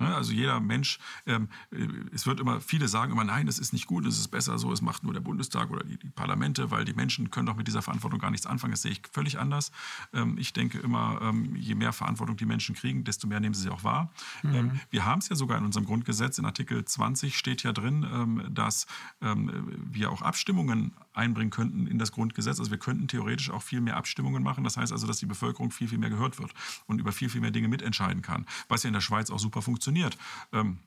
Ne, 0.00 0.14
also 0.14 0.32
jeder 0.32 0.60
Mensch, 0.60 0.98
ähm, 1.26 1.48
äh, 1.70 1.86
es 2.12 2.26
wird 2.26 2.40
immer, 2.40 2.60
viele 2.60 2.88
sagen 2.88 3.12
immer, 3.12 3.24
nein, 3.24 3.46
das 3.46 3.58
ist 3.58 3.72
nicht 3.72 3.86
gut, 3.86 4.06
es 4.06 4.18
ist 4.18 4.28
besser 4.28 4.58
so, 4.58 4.72
es 4.72 4.80
macht 4.80 5.04
nur 5.04 5.12
der 5.12 5.20
Bundestag 5.20 5.70
oder 5.70 5.84
die, 5.84 5.98
die 5.98 6.08
Parlamente, 6.08 6.70
weil 6.70 6.84
die 6.84 6.94
Menschen 6.94 7.30
können 7.30 7.46
doch 7.46 7.56
mit 7.56 7.66
dieser 7.66 7.82
Verantwortung 7.82 8.18
gar 8.18 8.30
nichts 8.30 8.46
anfangen. 8.46 8.70
Das 8.70 8.82
sehe 8.82 8.92
ich 8.92 9.02
völlig 9.12 9.38
anders. 9.38 9.72
Ähm, 10.12 10.38
ich 10.38 10.52
denke 10.52 10.78
immer, 10.78 11.20
ähm, 11.22 11.54
je 11.54 11.74
mehr 11.74 11.92
Verantwortung 11.92 12.36
die 12.36 12.46
Menschen 12.46 12.74
kriegen, 12.74 13.04
desto 13.04 13.26
mehr 13.26 13.40
nehmen 13.40 13.54
sie 13.54 13.62
sie 13.62 13.70
auch 13.70 13.84
wahr. 13.84 14.10
Mhm. 14.42 14.80
wir 14.90 15.04
haben 15.04 15.18
es 15.18 15.28
ja 15.28 15.36
sogar 15.36 15.58
in 15.58 15.64
unserem 15.64 15.84
Grundgesetz, 15.84 16.38
in 16.38 16.46
Artikel 16.46 16.82
20 16.82 17.36
steht 17.36 17.62
ja 17.62 17.72
drin, 17.72 18.48
dass 18.50 18.86
wir 19.20 20.10
auch 20.10 20.22
Abstimmungen 20.22 20.92
einbringen 21.12 21.50
könnten 21.50 21.86
in 21.86 21.98
das 21.98 22.12
Grundgesetz. 22.12 22.58
Also 22.58 22.70
wir 22.70 22.78
könnten 22.78 23.08
theoretisch 23.08 23.50
auch 23.50 23.62
viel 23.62 23.80
mehr 23.80 23.96
Abstimmungen 23.96 24.42
machen. 24.42 24.64
Das 24.64 24.76
heißt 24.76 24.92
also, 24.92 25.06
dass 25.06 25.18
die 25.18 25.26
Bevölkerung 25.26 25.70
viel, 25.70 25.88
viel 25.88 25.98
mehr 25.98 26.10
gehört 26.10 26.38
wird 26.38 26.52
und 26.86 27.00
über 27.00 27.12
viel, 27.12 27.28
viel 27.28 27.40
mehr 27.40 27.50
Dinge 27.50 27.68
mitentscheiden 27.68 28.22
kann, 28.22 28.46
was 28.68 28.82
ja 28.82 28.88
in 28.88 28.94
der 28.94 29.00
Schweiz 29.00 29.30
auch 29.30 29.38
super 29.38 29.62
funktioniert. 29.62 29.89
Ähm, 29.90 30.14
wir, 30.52 30.78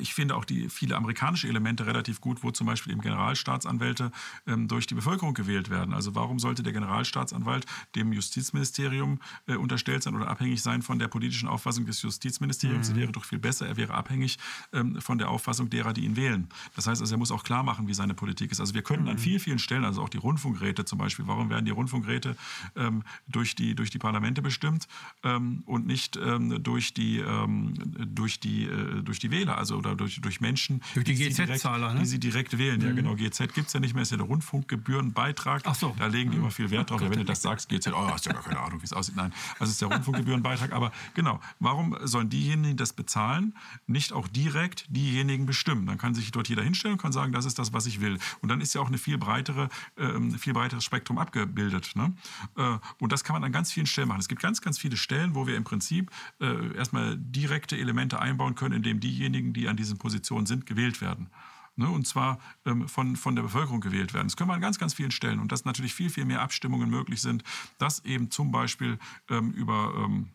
ich 0.00 0.14
finde 0.14 0.36
auch 0.36 0.44
die 0.44 0.68
viele 0.68 0.96
amerikanische 0.96 1.48
Elemente 1.48 1.86
relativ 1.86 2.20
gut, 2.20 2.42
wo 2.42 2.50
zum 2.50 2.66
Beispiel 2.66 2.92
eben 2.92 3.00
Generalstaatsanwälte 3.00 4.10
ähm, 4.46 4.68
durch 4.68 4.86
die 4.86 4.94
Bevölkerung 4.94 5.34
gewählt 5.34 5.70
werden. 5.70 5.94
Also 5.94 6.14
warum 6.14 6.38
sollte 6.38 6.62
der 6.62 6.72
Generalstaatsanwalt 6.72 7.66
dem 7.94 8.12
Justizministerium 8.12 9.20
äh, 9.46 9.54
unterstellt 9.54 10.02
sein 10.02 10.16
oder 10.16 10.28
abhängig 10.28 10.62
sein 10.62 10.82
von 10.82 10.98
der 10.98 11.08
politischen 11.08 11.48
Auffassung 11.48 11.86
des 11.86 12.02
Justizministeriums? 12.02 12.88
Mhm. 12.88 12.92
Das 12.92 13.00
wäre 13.00 13.12
doch 13.12 13.24
viel 13.24 13.38
besser. 13.38 13.66
Er 13.66 13.76
wäre 13.76 13.94
abhängig 13.94 14.38
ähm, 14.72 15.00
von 15.00 15.18
der 15.18 15.30
Auffassung 15.30 15.70
derer, 15.70 15.92
die 15.92 16.04
ihn 16.04 16.16
wählen. 16.16 16.48
Das 16.74 16.86
heißt 16.86 17.00
also, 17.00 17.14
er 17.14 17.18
muss 17.18 17.30
auch 17.30 17.44
klar 17.44 17.62
machen, 17.62 17.86
wie 17.86 17.94
seine 17.94 18.14
Politik 18.14 18.50
ist. 18.50 18.60
Also 18.60 18.74
wir 18.74 18.82
könnten 18.82 19.04
mhm. 19.04 19.10
an 19.10 19.18
vielen, 19.18 19.40
vielen 19.40 19.58
Stellen, 19.58 19.84
also 19.84 20.02
auch 20.02 20.08
die 20.08 20.18
Rundfunkräte 20.18 20.84
zum 20.84 20.98
Beispiel, 20.98 21.26
warum 21.26 21.48
werden 21.48 21.64
die 21.64 21.70
Rundfunkräte 21.70 22.36
ähm, 22.76 23.02
durch, 23.28 23.54
die, 23.54 23.74
durch 23.74 23.90
die 23.90 23.98
Parlamente 23.98 24.42
bestimmt 24.42 24.88
ähm, 25.22 25.62
und 25.66 25.86
nicht 25.86 26.16
ähm, 26.16 26.62
durch, 26.62 26.92
die, 26.92 27.18
ähm, 27.18 27.74
durch, 28.14 28.40
die, 28.40 28.64
äh, 28.64 29.02
durch 29.02 29.20
die 29.20 29.30
Wähler? 29.30 29.59
Also 29.60 29.76
oder 29.76 29.94
durch, 29.94 30.20
durch 30.20 30.40
Menschen, 30.40 30.82
durch 30.94 31.04
die, 31.04 31.14
die 31.14 31.28
GZ-Zahler, 31.28 31.94
ne? 31.94 32.00
die 32.00 32.06
sie 32.06 32.18
direkt 32.18 32.58
wählen. 32.58 32.80
Mhm. 32.80 32.86
Ja, 32.86 32.92
genau. 32.92 33.14
GZ 33.14 33.54
gibt 33.54 33.68
es 33.68 33.72
ja 33.72 33.80
nicht 33.80 33.94
mehr, 33.94 34.02
ist 34.02 34.10
ja 34.10 34.16
der 34.16 34.26
Rundfunkgebührenbeitrag. 34.26 35.62
Ach 35.64 35.74
so. 35.74 35.94
Da 35.98 36.06
legen 36.06 36.30
die 36.30 36.38
mhm. 36.38 36.44
immer 36.44 36.50
viel 36.50 36.70
Wert 36.70 36.90
drauf. 36.90 37.00
Ja, 37.00 37.10
wenn 37.10 37.18
du 37.18 37.24
das 37.24 37.42
sagst, 37.42 37.68
GZ, 37.68 37.92
oh, 37.92 38.10
hast 38.10 38.26
ja 38.26 38.32
gar 38.32 38.42
keine 38.42 38.58
Ahnung, 38.58 38.80
wie 38.80 38.86
es 38.86 38.92
aussieht. 38.92 39.16
Nein, 39.16 39.32
also 39.58 39.64
es 39.64 39.70
ist 39.70 39.82
der 39.82 39.88
Rundfunkgebührenbeitrag. 39.88 40.72
Aber 40.72 40.92
genau, 41.14 41.40
warum 41.60 41.96
sollen 42.02 42.28
diejenigen, 42.28 42.70
die 42.72 42.76
das 42.76 42.92
bezahlen, 42.92 43.54
nicht 43.86 44.12
auch 44.12 44.28
direkt 44.28 44.84
diejenigen 44.88 45.46
bestimmen? 45.46 45.86
Dann 45.86 45.98
kann 45.98 46.14
sich 46.14 46.30
dort 46.32 46.48
jeder 46.48 46.62
hinstellen 46.62 46.94
und 46.94 47.02
kann 47.02 47.12
sagen, 47.12 47.32
das 47.32 47.44
ist 47.44 47.58
das, 47.58 47.72
was 47.72 47.86
ich 47.86 48.00
will. 48.00 48.18
Und 48.40 48.48
dann 48.48 48.60
ist 48.60 48.74
ja 48.74 48.80
auch 48.80 48.88
eine 48.88 48.98
viel 48.98 49.18
breitere, 49.18 49.68
äh, 49.96 50.38
viel 50.38 50.52
breiteres 50.52 50.84
Spektrum 50.84 51.18
abgebildet. 51.18 51.92
Ne? 51.94 52.14
Äh, 52.56 52.78
und 52.98 53.12
das 53.12 53.24
kann 53.24 53.34
man 53.34 53.44
an 53.44 53.52
ganz 53.52 53.72
vielen 53.72 53.86
Stellen 53.86 54.08
machen. 54.08 54.20
Es 54.20 54.28
gibt 54.28 54.42
ganz, 54.42 54.60
ganz 54.60 54.78
viele 54.78 54.96
Stellen, 54.96 55.34
wo 55.34 55.46
wir 55.46 55.56
im 55.56 55.64
Prinzip 55.64 56.10
äh, 56.40 56.74
erstmal 56.76 57.16
direkte 57.18 57.76
Elemente 57.76 58.20
einbauen 58.20 58.54
können, 58.54 58.74
indem 58.74 59.00
diejenigen, 59.00 59.49
diejenigen, 59.52 59.54
die 59.54 59.68
an 59.68 59.76
diesen 59.76 59.98
Positionen 59.98 60.46
sind, 60.46 60.66
gewählt 60.66 61.00
werden. 61.00 61.28
Ne, 61.76 61.88
und 61.88 62.06
zwar 62.06 62.38
ähm, 62.66 62.88
von, 62.88 63.16
von 63.16 63.36
der 63.36 63.42
Bevölkerung 63.42 63.80
gewählt 63.80 64.12
werden. 64.12 64.26
Das 64.26 64.36
können 64.36 64.50
wir 64.50 64.54
an 64.54 64.60
ganz, 64.60 64.78
ganz 64.78 64.92
vielen 64.92 65.12
Stellen. 65.12 65.38
Und 65.38 65.52
dass 65.52 65.64
natürlich 65.64 65.94
viel, 65.94 66.10
viel 66.10 66.24
mehr 66.24 66.42
Abstimmungen 66.42 66.90
möglich 66.90 67.22
sind, 67.22 67.42
dass 67.78 68.04
eben 68.04 68.30
zum 68.30 68.50
Beispiel 68.50 68.98
ähm, 69.28 69.52
über... 69.52 69.94
Ähm, 69.96 70.30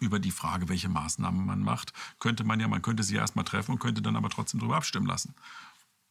über 0.00 0.20
die 0.20 0.30
Frage, 0.30 0.68
welche 0.68 0.88
Maßnahmen 0.88 1.44
man 1.44 1.60
macht, 1.60 1.92
könnte 2.20 2.44
man 2.44 2.60
ja, 2.60 2.68
man 2.68 2.82
könnte 2.82 3.02
sie 3.02 3.16
erstmal 3.16 3.44
treffen 3.44 3.72
und 3.72 3.78
könnte 3.80 4.00
dann 4.00 4.14
aber 4.14 4.28
trotzdem 4.28 4.60
darüber 4.60 4.76
abstimmen 4.76 5.06
lassen 5.06 5.34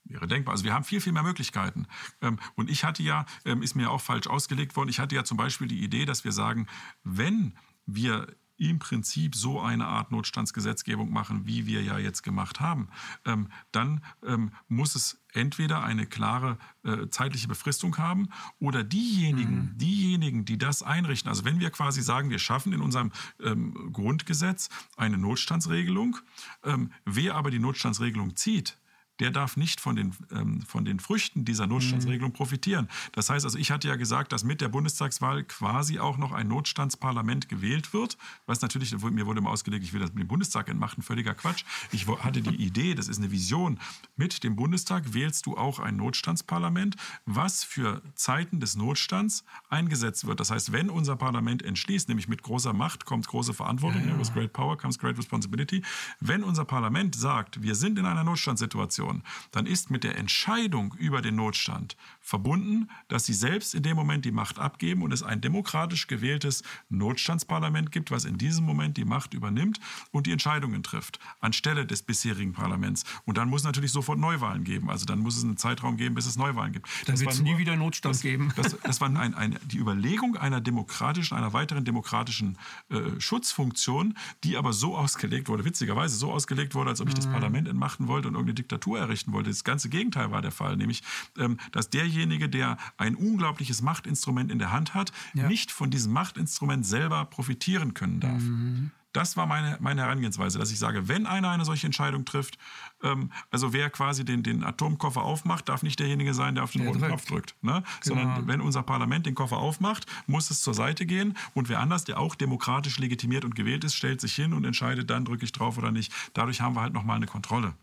wäre 0.03 0.27
denkbar. 0.27 0.53
Also 0.53 0.65
wir 0.65 0.73
haben 0.73 0.83
viel, 0.83 0.99
viel 0.99 1.13
mehr 1.13 1.23
Möglichkeiten. 1.23 1.85
Ähm, 2.21 2.37
und 2.55 2.69
ich 2.69 2.83
hatte 2.83 3.03
ja, 3.03 3.25
ähm, 3.45 3.61
ist 3.61 3.75
mir 3.75 3.91
auch 3.91 4.01
falsch 4.01 4.27
ausgelegt 4.27 4.75
worden, 4.75 4.89
ich 4.89 4.99
hatte 4.99 5.15
ja 5.15 5.23
zum 5.23 5.37
Beispiel 5.37 5.67
die 5.67 5.83
Idee, 5.83 6.05
dass 6.05 6.23
wir 6.23 6.31
sagen, 6.31 6.67
wenn 7.03 7.53
wir 7.85 8.27
im 8.57 8.79
Prinzip 8.79 9.35
so 9.35 9.59
eine 9.59 9.85
Art 9.85 10.11
Notstandsgesetzgebung 10.11 11.11
machen, 11.11 11.45
wie 11.45 11.65
wir 11.65 11.81
ja 11.83 11.97
jetzt 11.97 12.23
gemacht 12.23 12.59
haben, 12.59 12.89
ähm, 13.25 13.49
dann 13.71 14.03
ähm, 14.25 14.51
muss 14.67 14.95
es 14.95 15.19
entweder 15.33 15.83
eine 15.83 16.05
klare 16.05 16.57
äh, 16.83 17.07
zeitliche 17.09 17.47
Befristung 17.47 17.97
haben 17.97 18.29
oder 18.59 18.83
diejenigen, 18.83 19.55
mhm. 19.55 19.77
diejenigen, 19.77 20.45
die 20.45 20.57
das 20.57 20.83
einrichten. 20.83 21.29
Also 21.29 21.45
wenn 21.45 21.59
wir 21.59 21.69
quasi 21.69 22.01
sagen, 22.01 22.29
wir 22.29 22.39
schaffen 22.39 22.73
in 22.73 22.81
unserem 22.81 23.11
ähm, 23.43 23.91
Grundgesetz 23.93 24.69
eine 24.95 25.17
Notstandsregelung, 25.17 26.17
ähm, 26.63 26.91
wer 27.05 27.35
aber 27.35 27.51
die 27.51 27.59
Notstandsregelung 27.59 28.35
zieht, 28.35 28.77
der 29.19 29.31
darf 29.31 29.57
nicht 29.57 29.81
von 29.81 29.95
den, 29.95 30.13
ähm, 30.31 30.61
von 30.61 30.85
den 30.85 30.99
Früchten 30.99 31.45
dieser 31.45 31.67
Notstandsregelung 31.67 32.31
mhm. 32.31 32.35
profitieren. 32.35 32.89
Das 33.11 33.29
heißt 33.29 33.45
also, 33.45 33.57
ich 33.57 33.71
hatte 33.71 33.87
ja 33.87 33.95
gesagt, 33.95 34.31
dass 34.31 34.43
mit 34.43 34.61
der 34.61 34.69
Bundestagswahl 34.69 35.43
quasi 35.43 35.99
auch 35.99 36.17
noch 36.17 36.31
ein 36.31 36.47
Notstandsparlament 36.47 37.49
gewählt 37.49 37.93
wird, 37.93 38.17
was 38.45 38.61
natürlich, 38.61 38.97
mir 38.97 39.25
wurde 39.25 39.39
immer 39.39 39.49
ausgelegt, 39.49 39.83
ich 39.83 39.93
will 39.93 39.99
das 39.99 40.13
mit 40.13 40.23
dem 40.23 40.27
Bundestag 40.27 40.69
entmachen, 40.69 41.03
völliger 41.03 41.33
Quatsch. 41.33 41.63
Ich 41.91 42.07
hatte 42.07 42.41
die 42.41 42.55
Idee, 42.55 42.95
das 42.95 43.07
ist 43.07 43.17
eine 43.17 43.31
Vision, 43.31 43.79
mit 44.15 44.43
dem 44.43 44.55
Bundestag 44.55 45.13
wählst 45.13 45.45
du 45.45 45.57
auch 45.57 45.79
ein 45.79 45.95
Notstandsparlament, 45.95 46.95
was 47.25 47.63
für 47.63 48.01
Zeiten 48.15 48.59
des 48.59 48.75
Notstands 48.75 49.43
eingesetzt 49.69 50.27
wird. 50.27 50.39
Das 50.39 50.51
heißt, 50.51 50.71
wenn 50.71 50.89
unser 50.89 51.15
Parlament 51.15 51.63
entschließt, 51.63 52.09
nämlich 52.09 52.27
mit 52.27 52.43
großer 52.43 52.73
Macht 52.73 53.05
kommt 53.05 53.27
große 53.27 53.53
Verantwortung, 53.53 54.03
ja, 54.03 54.09
ja. 54.09 54.19
with 54.19 54.33
great 54.33 54.53
power 54.53 54.77
comes 54.77 54.97
great 54.97 55.17
responsibility, 55.17 55.83
wenn 56.19 56.43
unser 56.43 56.65
Parlament 56.65 57.15
sagt, 57.15 57.61
wir 57.61 57.75
sind 57.75 57.97
in 57.99 58.05
einer 58.05 58.23
Notstandssituation, 58.23 59.06
Situation, 59.07 59.23
dann 59.51 59.65
ist 59.65 59.91
mit 59.91 60.03
der 60.03 60.17
Entscheidung 60.17 60.93
über 60.97 61.21
den 61.21 61.35
Notstand 61.35 61.95
verbunden, 62.21 62.89
dass 63.07 63.25
sie 63.25 63.33
selbst 63.33 63.73
in 63.73 63.83
dem 63.83 63.95
Moment 63.95 64.25
die 64.25 64.31
Macht 64.31 64.59
abgeben 64.59 65.01
und 65.01 65.13
es 65.13 65.23
ein 65.23 65.41
demokratisch 65.41 66.07
gewähltes 66.07 66.63
Notstandsparlament 66.89 67.91
gibt, 67.91 68.11
was 68.11 68.25
in 68.25 68.37
diesem 68.37 68.65
Moment 68.65 68.97
die 68.97 69.05
Macht 69.05 69.33
übernimmt 69.33 69.79
und 70.11 70.27
die 70.27 70.31
Entscheidungen 70.31 70.83
trifft, 70.83 71.19
anstelle 71.39 71.85
des 71.85 72.03
bisherigen 72.03 72.53
Parlaments. 72.53 73.05
Und 73.25 73.37
dann 73.37 73.49
muss 73.49 73.61
es 73.61 73.65
natürlich 73.65 73.91
sofort 73.91 74.19
Neuwahlen 74.19 74.63
geben. 74.63 74.89
Also 74.89 75.05
dann 75.05 75.19
muss 75.19 75.37
es 75.37 75.43
einen 75.43 75.57
Zeitraum 75.57 75.97
geben, 75.97 76.15
bis 76.15 76.25
es 76.25 76.37
Neuwahlen 76.37 76.73
gibt. 76.73 76.87
Dann 77.05 77.19
wird 77.19 77.31
es 77.31 77.41
nie 77.41 77.57
wieder 77.57 77.75
Notstand 77.75 78.15
das, 78.15 78.21
geben. 78.21 78.51
Das, 78.55 78.77
das 78.83 79.01
war 79.01 79.07
ein, 79.09 79.33
ein, 79.33 79.57
die 79.65 79.77
Überlegung 79.77 80.35
einer 80.35 80.61
demokratischen, 80.61 81.37
einer 81.37 81.53
weiteren 81.53 81.85
demokratischen 81.85 82.57
äh, 82.89 83.19
Schutzfunktion, 83.19 84.17
die 84.43 84.57
aber 84.57 84.73
so 84.73 84.97
ausgelegt 84.97 85.47
wurde, 85.47 85.63
witzigerweise 85.65 86.15
so 86.15 86.31
ausgelegt 86.31 86.75
wurde, 86.75 86.89
als 86.89 87.01
ob 87.01 87.07
ich 87.07 87.13
das 87.13 87.27
mhm. 87.27 87.31
Parlament 87.31 87.67
entmachten 87.67 88.07
wollte 88.07 88.27
und 88.27 88.33
irgendeine 88.33 88.55
Diktatur 88.55 88.96
errichten 88.97 89.33
wollte. 89.33 89.49
Das 89.49 89.63
ganze 89.63 89.89
Gegenteil 89.89 90.31
war 90.31 90.41
der 90.41 90.51
Fall, 90.51 90.77
nämlich, 90.77 91.03
ähm, 91.37 91.57
dass 91.71 91.89
derjenige, 91.89 92.49
der 92.49 92.77
ein 92.97 93.15
unglaubliches 93.15 93.81
Machtinstrument 93.81 94.51
in 94.51 94.59
der 94.59 94.71
Hand 94.71 94.93
hat, 94.93 95.11
ja. 95.33 95.47
nicht 95.47 95.71
von 95.71 95.89
diesem 95.89 96.13
Machtinstrument 96.13 96.85
selber 96.85 97.25
profitieren 97.25 97.93
können 97.93 98.19
darf. 98.19 98.41
Mhm. 98.41 98.91
Das 99.17 99.35
war 99.35 99.47
meine, 99.47 99.77
meine 99.79 100.01
Herangehensweise, 100.01 100.59
dass 100.59 100.71
ich 100.71 100.77
sage, 100.77 101.07
wenn 101.07 101.25
einer 101.25 101.49
eine 101.49 101.65
solche 101.65 101.87
Entscheidung 101.87 102.23
trifft, 102.23 102.59
ähm, 103.01 103.31
also 103.49 103.73
wer 103.73 103.89
quasi 103.89 104.23
den, 104.23 104.43
den 104.43 104.63
Atomkoffer 104.63 105.23
aufmacht, 105.23 105.69
darf 105.69 105.81
nicht 105.81 105.99
derjenige 105.99 106.35
sein, 106.35 106.53
der 106.53 106.63
auf 106.63 106.71
den 106.71 106.81
der 106.81 106.89
roten 106.89 106.99
drückt. 106.99 107.11
Knopf 107.11 107.25
drückt. 107.25 107.55
Ne? 107.63 107.83
Genau. 108.03 108.21
Sondern 108.21 108.47
wenn 108.47 108.61
unser 108.61 108.83
Parlament 108.83 109.25
den 109.25 109.33
Koffer 109.33 109.57
aufmacht, 109.57 110.05
muss 110.27 110.51
es 110.51 110.61
zur 110.61 110.75
Seite 110.75 111.07
gehen 111.07 111.35
und 111.55 111.67
wer 111.67 111.79
anders, 111.79 112.03
der 112.03 112.19
auch 112.19 112.35
demokratisch 112.35 112.99
legitimiert 112.99 113.43
und 113.43 113.55
gewählt 113.55 113.83
ist, 113.85 113.95
stellt 113.95 114.21
sich 114.21 114.35
hin 114.35 114.53
und 114.53 114.65
entscheidet 114.65 115.09
dann, 115.09 115.25
drücke 115.25 115.45
ich 115.45 115.51
drauf 115.51 115.79
oder 115.79 115.91
nicht. 115.91 116.13
Dadurch 116.35 116.61
haben 116.61 116.75
wir 116.75 116.81
halt 116.81 116.93
nochmal 116.93 117.15
eine 117.15 117.25
Kontrolle 117.25 117.73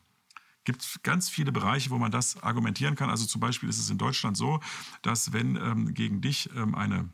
gibt 0.65 1.03
ganz 1.03 1.29
viele 1.29 1.53
Bereiche, 1.53 1.91
wo 1.91 1.99
man 1.99 2.11
das 2.11 2.43
argumentieren 2.43 2.97
kann. 2.97 3.11
Also 3.11 3.27
zum 3.27 3.41
Beispiel 3.41 3.69
ist 3.69 3.79
es 3.79 3.91
in 3.91 3.99
Deutschland 3.99 4.37
so, 4.37 4.61
dass 5.03 5.33
wenn 5.33 5.57
ähm, 5.57 5.95
gegen 5.95 6.21
dich 6.21 6.51
ähm, 6.57 6.75
eine 6.75 7.09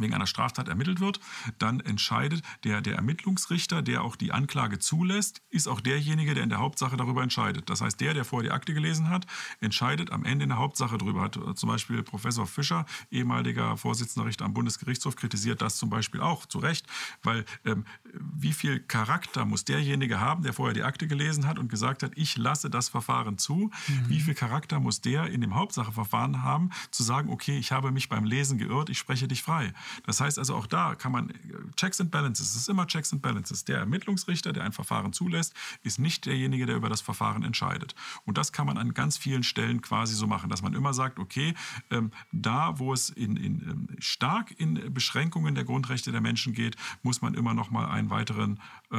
wegen 0.00 0.14
einer 0.14 0.26
Straftat 0.26 0.68
ermittelt 0.68 1.00
wird, 1.00 1.20
dann 1.58 1.80
entscheidet 1.80 2.42
der, 2.64 2.80
der 2.80 2.96
Ermittlungsrichter, 2.96 3.82
der 3.82 4.02
auch 4.02 4.16
die 4.16 4.32
Anklage 4.32 4.78
zulässt, 4.78 5.42
ist 5.50 5.68
auch 5.68 5.80
derjenige, 5.80 6.34
der 6.34 6.44
in 6.44 6.50
der 6.50 6.58
Hauptsache 6.58 6.96
darüber 6.96 7.22
entscheidet. 7.22 7.70
Das 7.70 7.80
heißt, 7.80 8.00
der, 8.00 8.14
der 8.14 8.24
vorher 8.24 8.50
die 8.50 8.54
Akte 8.54 8.74
gelesen 8.74 9.08
hat, 9.08 9.26
entscheidet 9.60 10.10
am 10.10 10.24
Ende 10.24 10.44
in 10.44 10.50
der 10.50 10.58
Hauptsache 10.58 10.98
darüber. 10.98 11.22
Hat 11.22 11.36
äh, 11.36 11.54
zum 11.54 11.68
Beispiel 11.68 12.02
Professor 12.02 12.46
Fischer, 12.46 12.86
ehemaliger 13.10 13.76
Vorsitzender 13.76 14.26
Richter 14.26 14.44
am 14.44 14.54
Bundesgerichtshof, 14.54 15.16
kritisiert 15.16 15.62
das 15.62 15.76
zum 15.76 15.90
Beispiel 15.90 16.20
auch 16.20 16.46
zu 16.46 16.58
Recht, 16.58 16.86
weil 17.22 17.44
ähm, 17.64 17.84
wie 18.12 18.52
viel 18.52 18.80
Charakter 18.80 19.44
muss 19.44 19.64
derjenige 19.64 20.20
haben, 20.20 20.42
der 20.42 20.52
vorher 20.52 20.74
die 20.74 20.82
Akte 20.82 21.06
gelesen 21.06 21.46
hat 21.46 21.58
und 21.58 21.68
gesagt 21.68 22.02
hat, 22.02 22.12
ich 22.16 22.36
lasse 22.36 22.70
das 22.70 22.88
Verfahren 22.88 23.38
zu? 23.38 23.70
Mhm. 23.88 24.08
Wie 24.08 24.20
viel 24.20 24.34
Charakter 24.34 24.80
muss 24.80 25.00
der 25.00 25.26
in 25.26 25.40
dem 25.40 25.54
Hauptsacheverfahren 25.54 26.42
haben, 26.42 26.70
zu 26.90 27.02
sagen, 27.02 27.30
okay, 27.30 27.58
ich 27.58 27.72
habe 27.72 27.90
mich 27.90 28.08
beim 28.08 28.24
Lesen 28.24 28.58
geirrt, 28.58 28.90
ich 28.90 28.98
spreche 28.98 29.28
dich 29.28 29.42
frei? 29.42 29.72
Das 30.04 30.20
heißt 30.20 30.38
also 30.38 30.54
auch 30.54 30.66
da 30.66 30.94
kann 30.94 31.12
man 31.12 31.32
Checks 31.76 32.00
and 32.00 32.10
Balances, 32.10 32.50
es 32.50 32.56
ist 32.56 32.68
immer 32.68 32.86
Checks 32.86 33.12
and 33.12 33.22
Balances. 33.22 33.64
Der 33.64 33.78
Ermittlungsrichter, 33.78 34.52
der 34.52 34.64
ein 34.64 34.72
Verfahren 34.72 35.12
zulässt, 35.12 35.54
ist 35.82 35.98
nicht 35.98 36.26
derjenige, 36.26 36.66
der 36.66 36.76
über 36.76 36.88
das 36.88 37.00
Verfahren 37.00 37.42
entscheidet. 37.42 37.94
Und 38.24 38.38
das 38.38 38.52
kann 38.52 38.66
man 38.66 38.78
an 38.78 38.94
ganz 38.94 39.16
vielen 39.16 39.42
Stellen 39.42 39.82
quasi 39.82 40.14
so 40.14 40.26
machen, 40.26 40.50
dass 40.50 40.62
man 40.62 40.74
immer 40.74 40.94
sagt, 40.94 41.18
okay, 41.18 41.54
ähm, 41.90 42.10
da 42.32 42.78
wo 42.78 42.92
es 42.92 43.10
in, 43.10 43.36
in, 43.36 43.62
ähm, 43.62 43.88
stark 43.98 44.52
in 44.58 44.92
Beschränkungen 44.92 45.54
der 45.54 45.64
Grundrechte 45.64 46.12
der 46.12 46.20
Menschen 46.20 46.52
geht, 46.52 46.76
muss 47.02 47.22
man 47.22 47.34
immer 47.34 47.54
noch 47.54 47.70
mal 47.70 47.86
einen 47.86 48.10
weiteren 48.10 48.60
äh, 48.90 48.98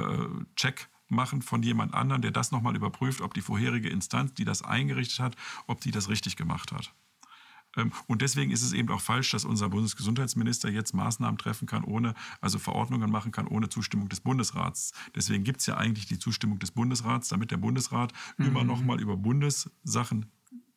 Check 0.55 0.89
machen 1.09 1.41
von 1.41 1.63
jemand 1.63 1.93
anderem, 1.93 2.21
der 2.21 2.31
das 2.31 2.51
nochmal 2.51 2.75
überprüft, 2.75 3.21
ob 3.21 3.33
die 3.33 3.41
vorherige 3.41 3.89
Instanz, 3.89 4.33
die 4.33 4.45
das 4.45 4.61
eingerichtet 4.61 5.19
hat, 5.19 5.35
ob 5.67 5.81
die 5.81 5.91
das 5.91 6.09
richtig 6.09 6.35
gemacht 6.35 6.71
hat. 6.71 6.93
Ähm, 7.77 7.91
und 8.07 8.21
deswegen 8.21 8.51
ist 8.51 8.63
es 8.63 8.73
eben 8.73 8.89
auch 8.89 9.01
falsch, 9.01 9.31
dass 9.31 9.45
unser 9.45 9.69
Bundesgesundheitsminister 9.69 10.69
jetzt 10.69 10.93
Maßnahmen 10.93 11.37
treffen 11.37 11.67
kann, 11.67 11.83
ohne, 11.83 12.13
also 12.41 12.59
Verordnungen 12.59 13.11
machen 13.11 13.31
kann, 13.31 13.47
ohne 13.47 13.69
Zustimmung 13.69 14.09
des 14.09 14.21
Bundesrats. 14.21 14.93
Deswegen 15.15 15.43
gibt 15.43 15.59
es 15.59 15.65
ja 15.65 15.77
eigentlich 15.77 16.07
die 16.07 16.19
Zustimmung 16.19 16.59
des 16.59 16.71
Bundesrats, 16.71 17.29
damit 17.29 17.51
der 17.51 17.57
Bundesrat 17.57 18.13
mhm. 18.37 18.45
immer 18.45 18.63
noch 18.63 18.81
mal 18.81 18.99
über 18.99 19.17
Bundessachen 19.17 20.31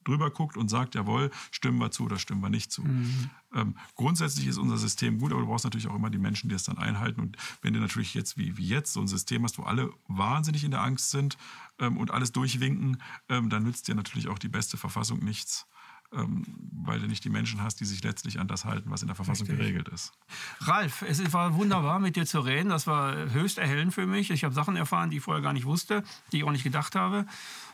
drüber 0.04 0.30
guckt 0.30 0.56
und 0.56 0.68
sagt, 0.68 0.94
jawohl, 0.94 1.30
stimmen 1.50 1.78
wir 1.78 1.90
zu 1.90 2.04
oder 2.04 2.18
stimmen 2.18 2.40
wir 2.40 2.50
nicht 2.50 2.72
zu. 2.72 2.82
Mhm. 2.82 3.30
Ähm, 3.54 3.76
grundsätzlich 3.94 4.46
ist 4.46 4.58
unser 4.58 4.78
System 4.78 5.18
gut, 5.18 5.32
aber 5.32 5.42
du 5.42 5.46
brauchst 5.46 5.64
natürlich 5.64 5.88
auch 5.88 5.94
immer 5.94 6.10
die 6.10 6.18
Menschen, 6.18 6.48
die 6.48 6.54
es 6.54 6.64
dann 6.64 6.78
einhalten. 6.78 7.20
Und 7.20 7.36
wenn 7.60 7.72
du 7.72 7.80
natürlich 7.80 8.14
jetzt 8.14 8.36
wie, 8.36 8.56
wie 8.56 8.66
jetzt 8.66 8.92
so 8.92 9.00
ein 9.00 9.06
System 9.06 9.44
hast, 9.44 9.58
wo 9.58 9.62
alle 9.62 9.92
wahnsinnig 10.08 10.64
in 10.64 10.70
der 10.70 10.82
Angst 10.82 11.10
sind 11.10 11.36
ähm, 11.78 11.96
und 11.96 12.10
alles 12.10 12.32
durchwinken, 12.32 13.00
ähm, 13.28 13.50
dann 13.50 13.62
nützt 13.62 13.88
dir 13.88 13.94
natürlich 13.94 14.28
auch 14.28 14.38
die 14.38 14.48
beste 14.48 14.76
Verfassung 14.76 15.20
nichts. 15.20 15.66
Ähm, 16.12 16.44
weil 16.84 17.00
du 17.00 17.06
nicht 17.06 17.24
die 17.24 17.30
Menschen 17.30 17.62
hast, 17.62 17.80
die 17.80 17.84
sich 17.84 18.02
letztlich 18.02 18.40
an 18.40 18.48
das 18.48 18.64
halten, 18.64 18.90
was 18.90 19.02
in 19.02 19.08
der 19.08 19.14
Verfassung 19.14 19.46
Richtig. 19.46 19.66
geregelt 19.66 19.88
ist. 19.88 20.12
Ralf, 20.60 21.02
es 21.02 21.32
war 21.32 21.54
wunderbar, 21.54 22.00
mit 22.00 22.16
dir 22.16 22.26
zu 22.26 22.40
reden. 22.40 22.70
Das 22.70 22.86
war 22.86 23.14
höchst 23.32 23.58
erhellend 23.58 23.94
für 23.94 24.06
mich. 24.06 24.30
Ich 24.30 24.44
habe 24.44 24.54
Sachen 24.54 24.76
erfahren, 24.76 25.10
die 25.10 25.18
ich 25.18 25.22
vorher 25.22 25.42
gar 25.42 25.52
nicht 25.52 25.64
wusste, 25.64 26.02
die 26.32 26.38
ich 26.38 26.44
auch 26.44 26.50
nicht 26.50 26.64
gedacht 26.64 26.96
habe. 26.96 27.24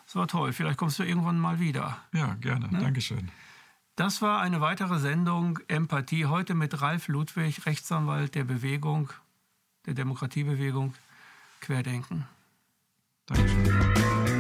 Das 0.05 0.15
war 0.15 0.29
toll. 0.29 0.53
Vielleicht 0.53 0.79
kommst 0.79 0.99
du 0.99 1.05
irgendwann 1.05 1.39
mal 1.39 1.59
wieder. 1.59 1.99
Ja, 2.13 2.35
gerne. 2.35 2.69
Ne? 2.69 2.79
Dankeschön. 2.81 3.31
Das 3.97 4.23
war 4.23 4.41
eine 4.41 4.61
weitere 4.61 5.01
Sendung 5.01 5.59
Empathie. 5.67 6.27
Heute 6.27 6.55
mit 6.55 6.81
Ralf 6.81 7.09
Ludwig, 7.09 7.67
Rechtsanwalt 7.67 8.35
der 8.37 8.45
Bewegung, 8.45 9.11
der 9.87 9.95
Demokratiebewegung 9.95 10.95
Querdenken. 11.61 12.25
Dankeschön. 13.27 14.38